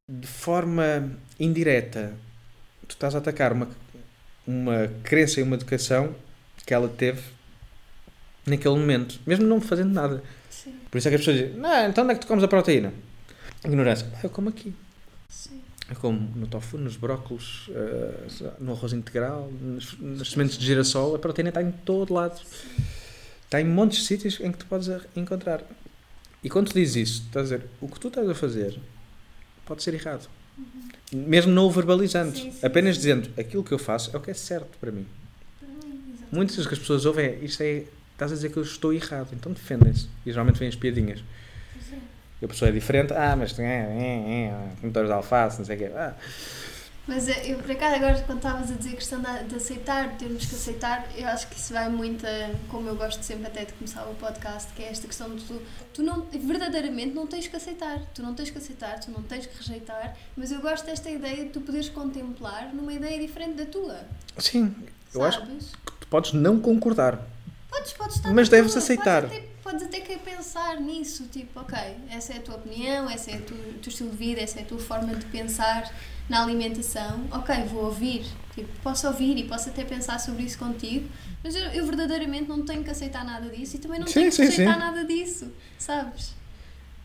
de 0.09 0.27
forma 0.27 1.11
indireta 1.39 2.15
tu 2.87 2.93
estás 2.93 3.15
a 3.15 3.19
atacar 3.19 3.53
uma, 3.53 3.69
uma 4.47 4.89
crença 5.03 5.41
e 5.41 5.43
uma 5.43 5.57
educação 5.57 6.15
que 6.65 6.73
ela 6.73 6.89
teve 6.89 7.21
naquele 8.47 8.75
momento, 8.77 9.21
mesmo 9.27 9.47
não 9.47 9.61
fazendo 9.61 9.93
nada. 9.93 10.23
Sim, 10.49 10.75
Por 10.91 10.97
isso 10.97 11.09
é 11.09 11.11
que 11.11 11.17
as 11.17 11.21
pessoas 11.21 11.37
dizem, 11.39 11.61
não, 11.61 11.89
então 11.89 12.05
onde 12.05 12.13
é 12.13 12.17
que 12.17 12.23
tu 12.23 12.27
comes 12.27 12.43
a 12.43 12.49
proteína? 12.49 12.93
Ignorância. 13.65 14.07
"Ah, 14.15 14.21
Eu 14.25 14.31
como 14.31 14.49
aqui. 14.49 14.73
sim. 15.29 15.61
Eu 15.91 15.97
como 15.97 16.19
no 16.37 16.47
tofu, 16.47 16.77
nos 16.79 16.97
brócolos, 16.97 17.71
eh, 17.71 18.51
no 18.59 18.73
arroz 18.73 18.93
integral, 18.93 19.51
nas, 19.61 19.97
nas 19.99 20.31
sementes 20.31 20.59
de 20.59 20.67
girassol. 20.67 21.15
A 21.15 21.19
proteína 21.19 21.49
está 21.49 21.63
em 21.63 21.71
todo 21.73 22.13
lado. 22.13 22.39
Está 23.49 23.63
em 23.63 23.65
montes 23.65 24.01
de 24.01 24.05
sítios 24.05 24.39
em 24.41 24.53
que 24.53 24.59
tu 24.59 24.67
podes 24.67 24.91
encontrar. 25.17 25.63
E 26.45 26.51
quando 26.51 26.69
tu 26.69 26.75
dizes 26.75 26.97
isso, 26.97 27.23
estás 27.23 27.51
a 27.51 27.57
dizer, 27.57 27.69
o 27.81 27.89
que 27.89 27.99
tu 27.99 28.09
estás 28.09 28.29
a 28.29 28.35
fazer 28.35 28.79
pode 29.65 29.83
ser 29.83 29.95
errado. 29.95 30.29
Mesmo 31.11 31.51
não 31.51 31.65
o 31.65 31.71
verbalizando. 31.71 32.37
Sim, 32.37 32.53
sim, 32.53 32.67
apenas 32.67 32.97
sim. 32.97 33.01
dizendo, 33.01 33.31
aquilo 33.41 33.65
que 33.65 33.73
eu 33.73 33.79
faço 33.79 34.15
é 34.15 34.19
o 34.19 34.21
que 34.21 34.31
é 34.31 34.35
certo 34.35 34.77
para 34.79 34.93
mim. 34.93 35.07
Hum, 35.63 35.67
exatamente. 35.67 36.27
Muitas 36.31 36.57
vezes 36.57 36.69
que 36.69 36.75
as 36.75 36.79
pessoas 36.79 37.07
ouvem 37.07 37.25
é, 37.25 37.39
isto 37.43 37.63
é, 37.63 37.85
estás 38.13 38.33
a 38.33 38.35
dizer 38.35 38.53
que 38.53 38.59
eu 38.59 38.63
estou 38.63 38.93
errado. 38.93 39.29
Então 39.33 39.51
defendem-se. 39.51 40.09
E 40.27 40.31
geralmente 40.31 40.59
vêm 40.59 40.69
as 40.69 40.77
piadinhas. 40.77 41.25
É. 41.91 41.97
E 42.43 42.45
a 42.45 42.49
pessoa 42.49 42.69
é 42.69 42.73
diferente, 42.73 43.15
ah, 43.15 43.35
mas 43.35 43.59
é, 43.59 43.65
é, 43.65 44.45
é, 44.45 44.77
comedores 44.79 45.09
de 45.09 45.15
alface, 45.15 45.59
não 45.59 45.65
sei 45.65 45.77
o 45.77 45.79
quê. 45.79 45.87
Ah, 45.87 46.15
Mas 47.09 47.27
eh, 47.27 47.43
eu, 47.53 47.57
por 47.59 47.71
acaso, 47.71 47.97
agora 47.97 48.21
quando 48.27 48.37
estavas 48.39 48.71
a 48.71 48.75
dizer 48.75 48.91
a 48.91 48.97
questão 48.97 49.21
de, 49.23 49.55
aceitar, 49.57 50.09
de 50.11 50.19
termos 50.19 50.45
que 50.45 50.55
aceitar, 50.55 51.09
eu 51.17 51.27
acho 51.27 51.49
que 51.49 51.57
isso 51.57 51.73
vai 51.73 51.89
muito, 51.89 52.27
a- 52.27 52.51
como 52.69 52.87
eu 52.87 52.95
gosto 52.95 53.23
sempre 53.23 53.47
até 53.47 53.65
de 53.65 53.73
começar 53.73 54.05
o 54.05 54.15
podcast, 54.17 54.71
que 54.75 54.83
é 54.83 54.91
esta 54.91 55.07
questão 55.07 55.35
de 55.35 55.43
tu, 55.43 55.61
tu 55.95 56.03
não, 56.03 56.27
verdadeiramente 56.31 57.15
não 57.15 57.27
tens 57.27 57.49
que 57.49 57.57
aceitar, 57.57 57.99
tu 58.15 58.23
não 58.23 58.35
tens 58.35 58.51
que 58.51 58.59
aceitar, 58.59 59.01
tu 59.01 59.11
não 59.11 59.23
tens 59.23 59.47
que 59.47 59.57
rejeitar, 59.57 60.15
mas 60.37 60.53
eu 60.53 60.61
gosto 60.61 60.85
desta 60.85 61.09
ideia 61.09 61.45
de 61.45 61.51
tu 61.51 61.63
poderes 61.63 61.89
contemplar 61.89 62.75
numa 62.75 62.93
ideia 62.93 63.19
diferente 63.19 63.55
da 63.55 63.65
tua, 63.65 64.01
sim, 64.37 64.75
eu 65.15 65.25
acho 65.25 65.41
que 65.47 65.93
tu 66.01 66.07
podes 66.09 66.35
não 66.35 66.61
concordar. 66.61 67.19
Podes, 67.71 67.93
podes 67.95 68.17
estar 68.17 68.33
Mas 68.35 68.49
deves 68.51 68.73
tua, 68.73 68.83
aceitar. 68.83 69.23
Podes 69.23 69.48
podes 69.69 69.83
até 69.87 70.01
querer 70.01 70.21
pensar 70.21 70.81
nisso, 70.81 71.25
tipo, 71.31 71.61
ok, 71.61 71.77
essa 72.11 72.33
é 72.33 72.39
a 72.39 72.41
tua 72.41 72.55
opinião, 72.57 73.09
essa 73.11 73.31
é 73.31 73.35
a 73.35 73.37
o 73.37 73.41
teu 73.43 73.89
estilo 73.91 74.09
de 74.11 74.17
vida, 74.17 74.41
essa 74.41 74.61
é 74.61 74.63
a 74.63 74.65
tua 74.65 74.79
forma 74.79 75.15
de 75.15 75.27
pensar 75.27 75.93
na 76.27 76.43
alimentação. 76.43 77.27
Ok, 77.31 77.55
vou 77.67 77.85
ouvir, 77.85 78.25
tipo, 78.55 78.69
posso 78.83 79.07
ouvir 79.07 79.37
e 79.37 79.45
posso 79.45 79.69
até 79.69 79.85
pensar 79.85 80.19
sobre 80.21 80.45
isso 80.45 80.59
contigo, 80.59 81.07
mas 81.45 81.55
eu, 81.55 81.65
eu 81.67 81.85
verdadeiramente 81.85 82.49
não 82.49 82.65
tenho 82.65 82.83
que 82.83 82.89
aceitar 82.91 83.23
nada 83.27 83.47
disso 83.51 83.77
e 83.77 83.79
também 83.79 84.01
não 84.01 84.07
Sim, 84.07 84.15
tenho 84.15 84.31
que 84.31 84.37
sim, 84.37 84.43
aceitar 84.45 84.73
sim. 84.73 84.79
nada 84.79 85.05
disso, 85.05 85.53
sabes? 85.79 86.35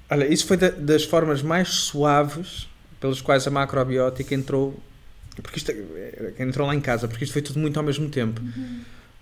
Olha, 0.10 0.26
isso 0.31 0.45
foi 0.48 0.56
da- 0.56 0.69
das 0.69 1.03
formas 1.03 1.41
mais 1.41 1.68
suaves 1.68 2.69
pelas 3.02 3.19
quais 3.19 3.45
a 3.45 3.52
macrobiótica 3.52 4.34
entrou, 4.34 4.80
porque 5.41 5.57
isto 5.57 5.69
é- 5.69 6.34
entrou 6.40 6.65
lá 6.65 6.73
em 6.73 6.80
casa, 6.81 7.10
porque 7.10 7.26
isto 7.26 7.34
foi 7.34 7.41
tudo 7.41 7.60
muito 7.60 7.76
ao 7.77 7.84
mesmo 7.84 8.10
tempo. 8.10 8.40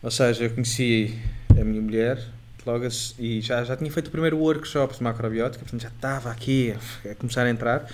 Ou 0.04 0.12
seja, 0.12 0.44
eu 0.44 0.52
conheci 0.52 1.20
a 1.60 1.64
minha 1.64 1.82
mulher 1.82 2.24
logo 2.66 2.88
e 3.18 3.42
já, 3.42 3.64
já 3.64 3.76
tinha 3.76 3.92
feito 3.92 4.08
o 4.08 4.12
primeiro 4.12 4.38
workshop 4.38 4.96
de 4.96 5.04
macrobiótica, 5.04 5.64
portanto 5.64 5.82
já 5.82 5.90
estava 5.90 6.32
aqui 6.32 6.76
a, 7.10 7.16
começar 7.16 7.44
a 7.44 7.50
entrar. 7.50 7.88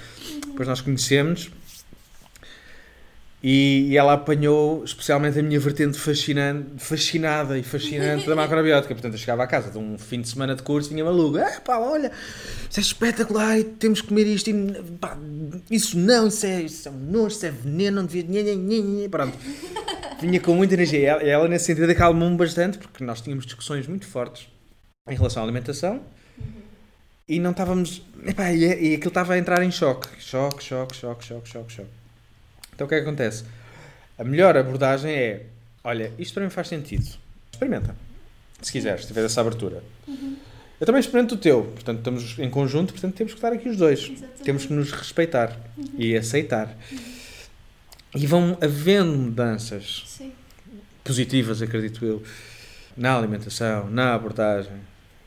Depois 0.46 0.68
nós 0.68 0.82
conhecemos 0.82 1.50
e, 3.42 3.90
e 3.92 3.98
ela 3.98 4.14
apanhou 4.14 4.84
especialmente 4.84 5.38
a 5.38 5.44
minha 5.44 5.60
vertente 5.60 5.98
fascinante, 6.00 6.68
fascinada 6.80 7.58
e 7.58 7.64
fascinante 7.64 8.28
da 8.28 8.36
macrobiótica. 8.36 8.94
Portanto, 8.96 9.14
eu 9.14 9.20
chegava 9.20 9.44
à 9.44 9.48
casa 9.48 9.70
de 9.70 9.78
um 9.78 9.98
fim 9.98 10.22
de 10.22 10.28
semana 10.28 10.56
de 10.56 10.64
curso 10.64 10.90
e 10.90 10.94
vinha 10.94 11.06
maluco. 11.06 11.38
Ah, 11.38 11.62
pá, 11.64 11.78
olha, 11.78 12.12
isso 12.70 12.80
é 12.80 12.82
espetacular 12.82 13.60
e 13.60 13.64
temos 13.64 14.02
que 14.02 14.08
comer 14.08 14.26
isto. 14.26 14.50
E, 14.50 14.82
pá, 15.00 15.16
isso 15.70 15.98
não, 15.98 16.28
isso 16.28 16.46
é, 16.46 16.62
isso 16.64 16.88
é 16.88 16.92
um 16.92 16.98
nojo, 16.98 17.36
isso 17.36 17.46
é 17.46 17.52
veneno, 17.52 18.02
não 18.02 18.06
devia. 18.06 19.10
Pronto. 19.10 19.38
Vinha 20.20 20.40
com 20.40 20.56
muita 20.56 20.74
energia. 20.74 21.08
Ela, 21.08 21.22
ela, 21.22 21.48
nesse 21.48 21.66
sentido, 21.66 21.92
acalmou-me 21.92 22.36
bastante 22.36 22.80
porque 22.80 23.04
nós 23.04 23.22
tínhamos 23.22 23.46
discussões 23.46 23.88
muito 23.88 24.08
fortes 24.08 24.48
em 25.08 25.16
relação 25.16 25.42
à 25.42 25.46
alimentação 25.46 26.02
e 27.28 27.40
não 27.40 27.52
estávamos. 27.52 28.02
Epá, 28.26 28.52
e, 28.52 28.64
e 28.64 28.96
aquilo 28.96 29.10
estava 29.10 29.34
a 29.34 29.38
entrar 29.38 29.62
em 29.62 29.72
choque. 29.72 30.08
Choque, 30.20 30.64
choque, 30.64 30.96
choque, 30.96 31.26
choque, 31.26 31.50
choque, 31.50 31.74
choque. 31.74 31.90
Então 32.74 32.86
o 32.86 32.88
que 32.88 32.96
é 32.96 33.00
que 33.00 33.04
acontece? 33.04 33.44
A 34.18 34.24
melhor 34.24 34.56
abordagem 34.56 35.12
é: 35.12 35.46
olha, 35.84 36.12
isto 36.18 36.34
para 36.34 36.44
mim 36.44 36.50
faz 36.50 36.68
sentido. 36.68 37.08
Experimenta. 37.52 37.96
Se 38.62 38.72
quiseres, 38.72 39.02
se 39.02 39.08
tiveres 39.08 39.32
essa 39.32 39.42
abertura. 39.42 39.84
Eu 40.80 40.86
também 40.86 41.00
experimento 41.00 41.36
o 41.36 41.38
teu. 41.38 41.64
Portanto, 41.64 41.98
estamos 41.98 42.40
em 42.40 42.50
conjunto, 42.50 42.94
portanto, 42.94 43.16
temos 43.16 43.34
que 43.34 43.38
estar 43.38 43.52
aqui 43.52 43.68
os 43.68 43.78
dois. 43.78 44.00
Exatamente. 44.00 44.44
Temos 44.44 44.66
que 44.66 44.74
nos 44.74 44.92
respeitar 44.92 45.58
e 45.98 46.16
aceitar. 46.16 46.76
E 48.16 48.26
vão 48.26 48.58
havendo 48.62 49.12
mudanças 49.12 50.04
Sim. 50.08 50.32
positivas, 51.04 51.62
acredito 51.62 52.06
eu, 52.06 52.24
na 52.96 53.16
alimentação, 53.18 53.90
na 53.90 54.14
abordagem. 54.14 54.78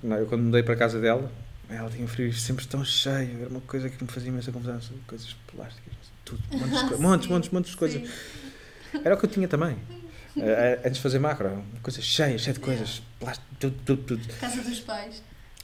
Não, 0.02 0.16
Eu, 0.16 0.27
quando 0.27 0.43
mudei 0.43 0.62
para 0.62 0.74
a 0.74 0.77
casa 0.77 1.01
dela, 1.01 1.31
ela 1.68 1.89
tinha 1.90 2.05
um 2.05 2.09
frigorífico 2.09 2.43
sempre 2.44 2.66
tão 2.66 2.85
cheio. 2.85 3.40
Era 3.40 3.48
uma 3.51 3.60
coisa 3.60 3.89
que 3.89 4.02
me 4.02 4.10
fazia 4.10 4.28
imensa 4.31 4.51
confusão. 4.52 4.78
Coisas 5.06 5.36
plásticas, 5.55 5.93
tudo. 6.24 6.43
Montes, 6.52 6.82
de 6.82 6.89
co- 6.94 6.98
montes, 7.02 7.27
Sim, 7.27 7.32
montes, 7.32 7.51
montes 7.51 7.70
de 7.72 7.77
coisas. 7.77 8.10
Era 9.05 9.14
o 9.14 9.18
que 9.18 9.24
eu 9.27 9.31
tinha 9.31 9.48
também. 9.48 9.77
Eh, 10.36 10.43
eh, 10.44 10.81
Antes 10.86 10.98
de 10.98 11.02
fazer 11.02 11.18
macro, 11.18 11.48
uma 11.48 11.81
coisa 11.82 12.01
cheia, 12.01 12.39
cheia 12.39 12.55
de 12.55 12.60
coisas. 12.60 13.02
Plástico, 13.18 13.47
tudo, 13.59 13.74
tudo, 13.85 14.02
tudo. 14.05 14.35
Casa 14.39 14.62
dos 14.62 14.78
pais. 14.78 15.20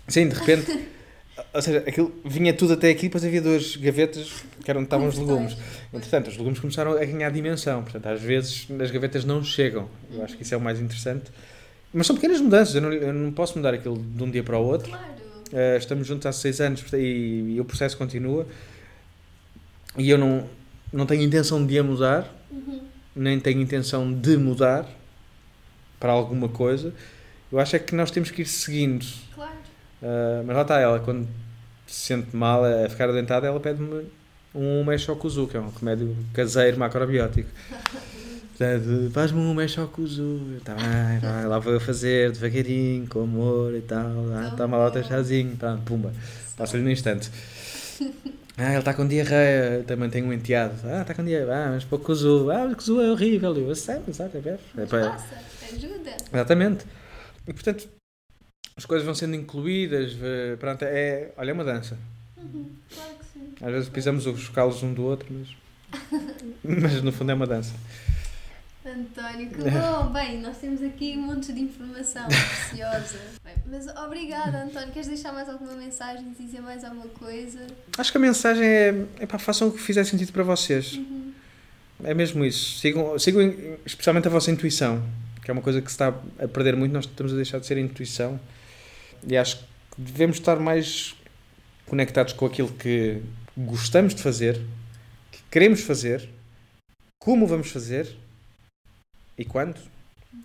Sim, 0.08 0.28
de 0.28 0.34
repente. 0.34 0.88
Ou 1.54 1.62
seja, 1.62 1.78
aquilo 1.86 2.12
vinha 2.24 2.52
tudo 2.52 2.72
até 2.72 2.90
aqui, 2.90 3.02
depois 3.02 3.24
havia 3.24 3.40
duas 3.40 3.76
gavetas 3.76 4.42
que 4.64 4.68
eram 4.68 4.80
onde 4.80 4.88
estavam 4.88 5.06
os 5.06 5.16
legumes. 5.16 5.56
Entretanto, 5.94 6.30
os 6.30 6.36
legumes 6.36 6.58
começaram 6.58 6.92
a 6.94 7.04
ganhar 7.04 7.30
dimensão. 7.30 7.84
Portanto, 7.84 8.06
às 8.08 8.20
vezes 8.20 8.66
as 8.82 8.90
gavetas 8.90 9.24
não 9.24 9.42
chegam. 9.44 9.88
Eu 10.10 10.24
acho 10.24 10.36
que 10.36 10.42
isso 10.42 10.52
é 10.52 10.56
o 10.56 10.60
mais 10.60 10.80
interessante. 10.80 11.30
Mas 11.96 12.06
são 12.06 12.14
pequenas 12.14 12.42
mudanças. 12.42 12.74
Eu 12.74 12.82
não, 12.82 12.92
eu 12.92 13.12
não 13.14 13.32
posso 13.32 13.56
mudar 13.56 13.72
aquilo 13.72 13.96
de 13.96 14.22
um 14.22 14.30
dia 14.30 14.42
para 14.42 14.58
o 14.58 14.62
outro. 14.62 14.90
Claro. 14.90 15.04
Eh, 15.50 15.76
estamos 15.78 16.06
juntos 16.06 16.26
há 16.26 16.32
seis 16.32 16.60
anos 16.60 16.84
e, 16.92 17.54
e 17.54 17.60
o 17.60 17.64
processo 17.64 17.96
continua. 17.96 18.46
E 19.96 20.10
eu 20.10 20.18
não, 20.18 20.46
não 20.92 21.06
tenho 21.06 21.22
intenção 21.22 21.64
de 21.64 21.78
a 21.78 21.82
mudar, 21.82 22.34
Uhum. 22.50 22.80
nem 23.14 23.40
tenho 23.40 23.60
intenção 23.60 24.12
de 24.12 24.36
mudar 24.36 24.86
para 25.98 26.12
alguma 26.12 26.50
coisa. 26.50 26.92
Eu 27.50 27.58
acho 27.58 27.74
é 27.76 27.78
que 27.78 27.94
nós 27.94 28.10
temos 28.10 28.30
que 28.30 28.42
ir 28.42 28.46
seguindo. 28.46 29.06
Claro. 29.34 29.56
Uh, 30.02 30.44
mas 30.46 30.54
lá 30.56 30.62
está 30.62 30.78
ela, 30.78 31.00
quando 31.00 31.26
se 31.86 32.06
sente 32.06 32.36
mal 32.36 32.62
a 32.62 32.88
ficar 32.90 33.08
adentada, 33.08 33.46
ela 33.46 33.58
pede-me 33.58 34.06
um 34.54 34.84
Meshokuzu, 34.84 35.46
que 35.46 35.56
é 35.56 35.60
um 35.60 35.70
remédio 35.70 36.14
caseiro 36.34 36.78
macrobiótico. 36.78 37.48
Portanto, 38.56 39.10
faz-me 39.12 39.38
um 39.38 39.52
Meshokuzu. 39.52 40.60
Tá 40.64 40.74
bem, 40.74 41.20
tá 41.20 41.32
bem, 41.40 41.46
lá 41.46 41.58
vou 41.58 41.74
eu 41.74 41.80
fazer, 41.80 42.32
devagarinho, 42.32 43.06
com 43.06 43.22
amor 43.22 43.74
e 43.74 43.82
tal. 43.82 44.10
Ah, 44.34 44.54
toma 44.56 44.78
lá 44.78 44.86
o 44.86 44.90
teu 44.90 45.04
chazinho, 45.04 45.54
pronto, 45.56 45.82
pumba. 45.82 46.10
Passa-lhe 46.56 46.82
no 46.82 46.90
instante. 46.90 47.30
Ah, 48.58 48.70
ele 48.70 48.78
está 48.78 48.94
com 48.94 49.06
diarreia, 49.06 49.84
também 49.86 50.08
tenho 50.08 50.26
um 50.26 50.32
enteado. 50.32 50.72
Ah, 50.84 51.02
está 51.02 51.12
com 51.12 51.22
diarreia, 51.22 51.66
ah, 51.66 51.70
mas 51.72 51.84
para 51.84 51.96
o 51.96 51.98
kuzu. 51.98 52.50
Ah, 52.50 52.64
o 52.64 52.74
kuzu 52.74 53.02
é 53.02 53.10
horrível. 53.10 53.54
Eu 53.54 53.74
sei, 53.74 54.00
sabe, 54.14 54.38
é, 54.38 54.58
é, 54.78 54.86
para- 54.86 55.10
passa, 55.10 55.34
ajuda. 55.74 56.16
Exatamente. 56.32 56.86
E 57.46 57.52
portanto, 57.52 57.86
as 58.74 58.86
coisas 58.86 59.04
vão 59.04 59.14
sendo 59.14 59.34
incluídas. 59.34 60.16
Pronto, 60.58 60.82
é, 60.86 61.32
olha, 61.36 61.50
é 61.50 61.52
uma 61.52 61.64
dança. 61.64 61.98
Uhum. 62.38 62.70
Claro 62.94 63.10
que 63.18 63.24
sim. 63.26 63.52
Às 63.60 63.72
vezes 63.72 63.88
pisamos 63.90 64.26
os 64.26 64.48
calos 64.48 64.82
um 64.82 64.94
do 64.94 65.02
outro, 65.04 65.26
mas, 65.30 66.00
mas 66.64 67.02
no 67.02 67.12
fundo 67.12 67.32
é 67.32 67.34
uma 67.34 67.46
dança. 67.46 67.74
António, 68.88 69.50
que 69.50 69.56
bom! 69.70 70.12
Bem, 70.12 70.40
nós 70.40 70.58
temos 70.58 70.82
aqui 70.82 71.16
um 71.16 71.22
monte 71.22 71.52
de 71.52 71.60
informação 71.60 72.26
preciosa. 72.28 73.18
Bem, 73.44 73.54
mas 73.66 73.86
obrigada, 73.88 74.64
António. 74.64 74.92
Queres 74.92 75.08
deixar 75.08 75.32
mais 75.32 75.48
alguma 75.48 75.74
mensagem, 75.74 76.32
dizer 76.38 76.60
mais 76.60 76.84
alguma 76.84 77.08
coisa? 77.08 77.66
Acho 77.98 78.10
que 78.10 78.18
a 78.18 78.20
mensagem 78.20 78.64
é, 78.64 79.06
epá, 79.20 79.38
façam 79.38 79.68
o 79.68 79.72
que 79.72 79.80
fizer 79.80 80.04
sentido 80.04 80.32
para 80.32 80.42
vocês. 80.42 80.94
Uhum. 80.94 81.32
É 82.04 82.14
mesmo 82.14 82.44
isso. 82.44 82.78
Sigam, 82.78 83.18
sigam 83.18 83.42
especialmente 83.84 84.28
a 84.28 84.30
vossa 84.30 84.50
intuição, 84.50 85.02
que 85.42 85.50
é 85.50 85.52
uma 85.52 85.62
coisa 85.62 85.80
que 85.80 85.90
se 85.90 85.94
está 85.94 86.08
a 86.08 86.48
perder 86.48 86.76
muito. 86.76 86.92
Nós 86.92 87.06
estamos 87.06 87.32
a 87.32 87.36
deixar 87.36 87.58
de 87.58 87.66
ser 87.66 87.78
intuição. 87.78 88.38
E 89.26 89.36
acho 89.36 89.58
que 89.58 89.64
devemos 89.98 90.36
estar 90.36 90.56
mais 90.56 91.14
conectados 91.86 92.32
com 92.32 92.46
aquilo 92.46 92.68
que 92.68 93.22
gostamos 93.56 94.14
de 94.14 94.22
fazer, 94.22 94.60
que 95.32 95.38
queremos 95.50 95.80
fazer 95.80 96.28
como 97.18 97.46
vamos 97.46 97.70
fazer 97.70 98.16
e 99.38 99.44
quando. 99.44 99.78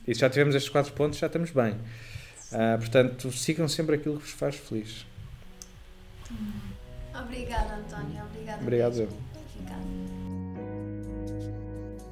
E 0.08 0.14
se 0.14 0.22
já 0.22 0.30
tivemos 0.30 0.56
estes 0.56 0.72
quatro 0.72 0.94
pontos, 0.94 1.20
já 1.20 1.28
estamos 1.28 1.52
bem. 1.52 1.74
Uh, 1.74 2.78
portanto, 2.78 3.32
sigam 3.32 3.68
sempre 3.68 3.96
aquilo 3.96 4.18
que 4.18 4.24
vos 4.24 4.32
faz 4.32 4.56
feliz. 4.56 5.06
Obrigada, 7.14 7.76
António. 7.76 8.24
Obrigada. 8.24 8.62
Obrigado, 8.62 8.96
mesmo. 8.96 9.18
Obrigada. 9.56 9.82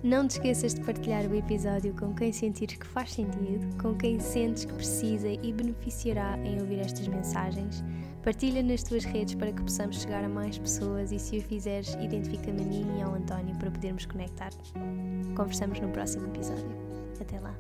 Não 0.02 0.28
te 0.28 0.32
esqueças 0.32 0.74
de 0.74 0.82
partilhar 0.82 1.26
o 1.26 1.36
episódio 1.36 1.94
com 1.94 2.14
quem 2.16 2.32
sentires 2.32 2.78
que 2.78 2.88
faz 2.88 3.12
sentido, 3.12 3.76
com 3.82 3.96
quem 3.96 4.18
sentes 4.20 4.64
que 4.64 4.74
precisa 4.74 5.28
e 5.28 5.52
beneficiará 5.52 6.38
em 6.40 6.60
ouvir 6.62 6.80
estas 6.80 7.06
mensagens. 7.08 7.84
Partilha 8.24 8.62
nas 8.62 8.84
tuas 8.84 9.06
redes 9.06 9.36
para 9.36 9.52
que 9.52 9.62
possamos 9.62 10.02
chegar 10.02 10.24
a 10.24 10.30
mais 10.30 10.58
pessoas 10.58 11.12
e 11.12 11.20
se 11.20 11.38
o 11.38 11.42
fizeres, 11.42 11.94
identifica-me 11.96 12.62
a 12.62 12.66
mim 12.66 12.98
e 12.98 13.02
ao 13.02 13.16
António 13.16 13.56
para 13.58 13.72
podermos 13.72 14.06
conectar. 14.06 14.52
Conversamos 15.36 15.80
no 15.80 15.90
próximo 15.90 16.28
episódio. 16.28 16.70
Até 17.20 17.40
lá. 17.40 17.56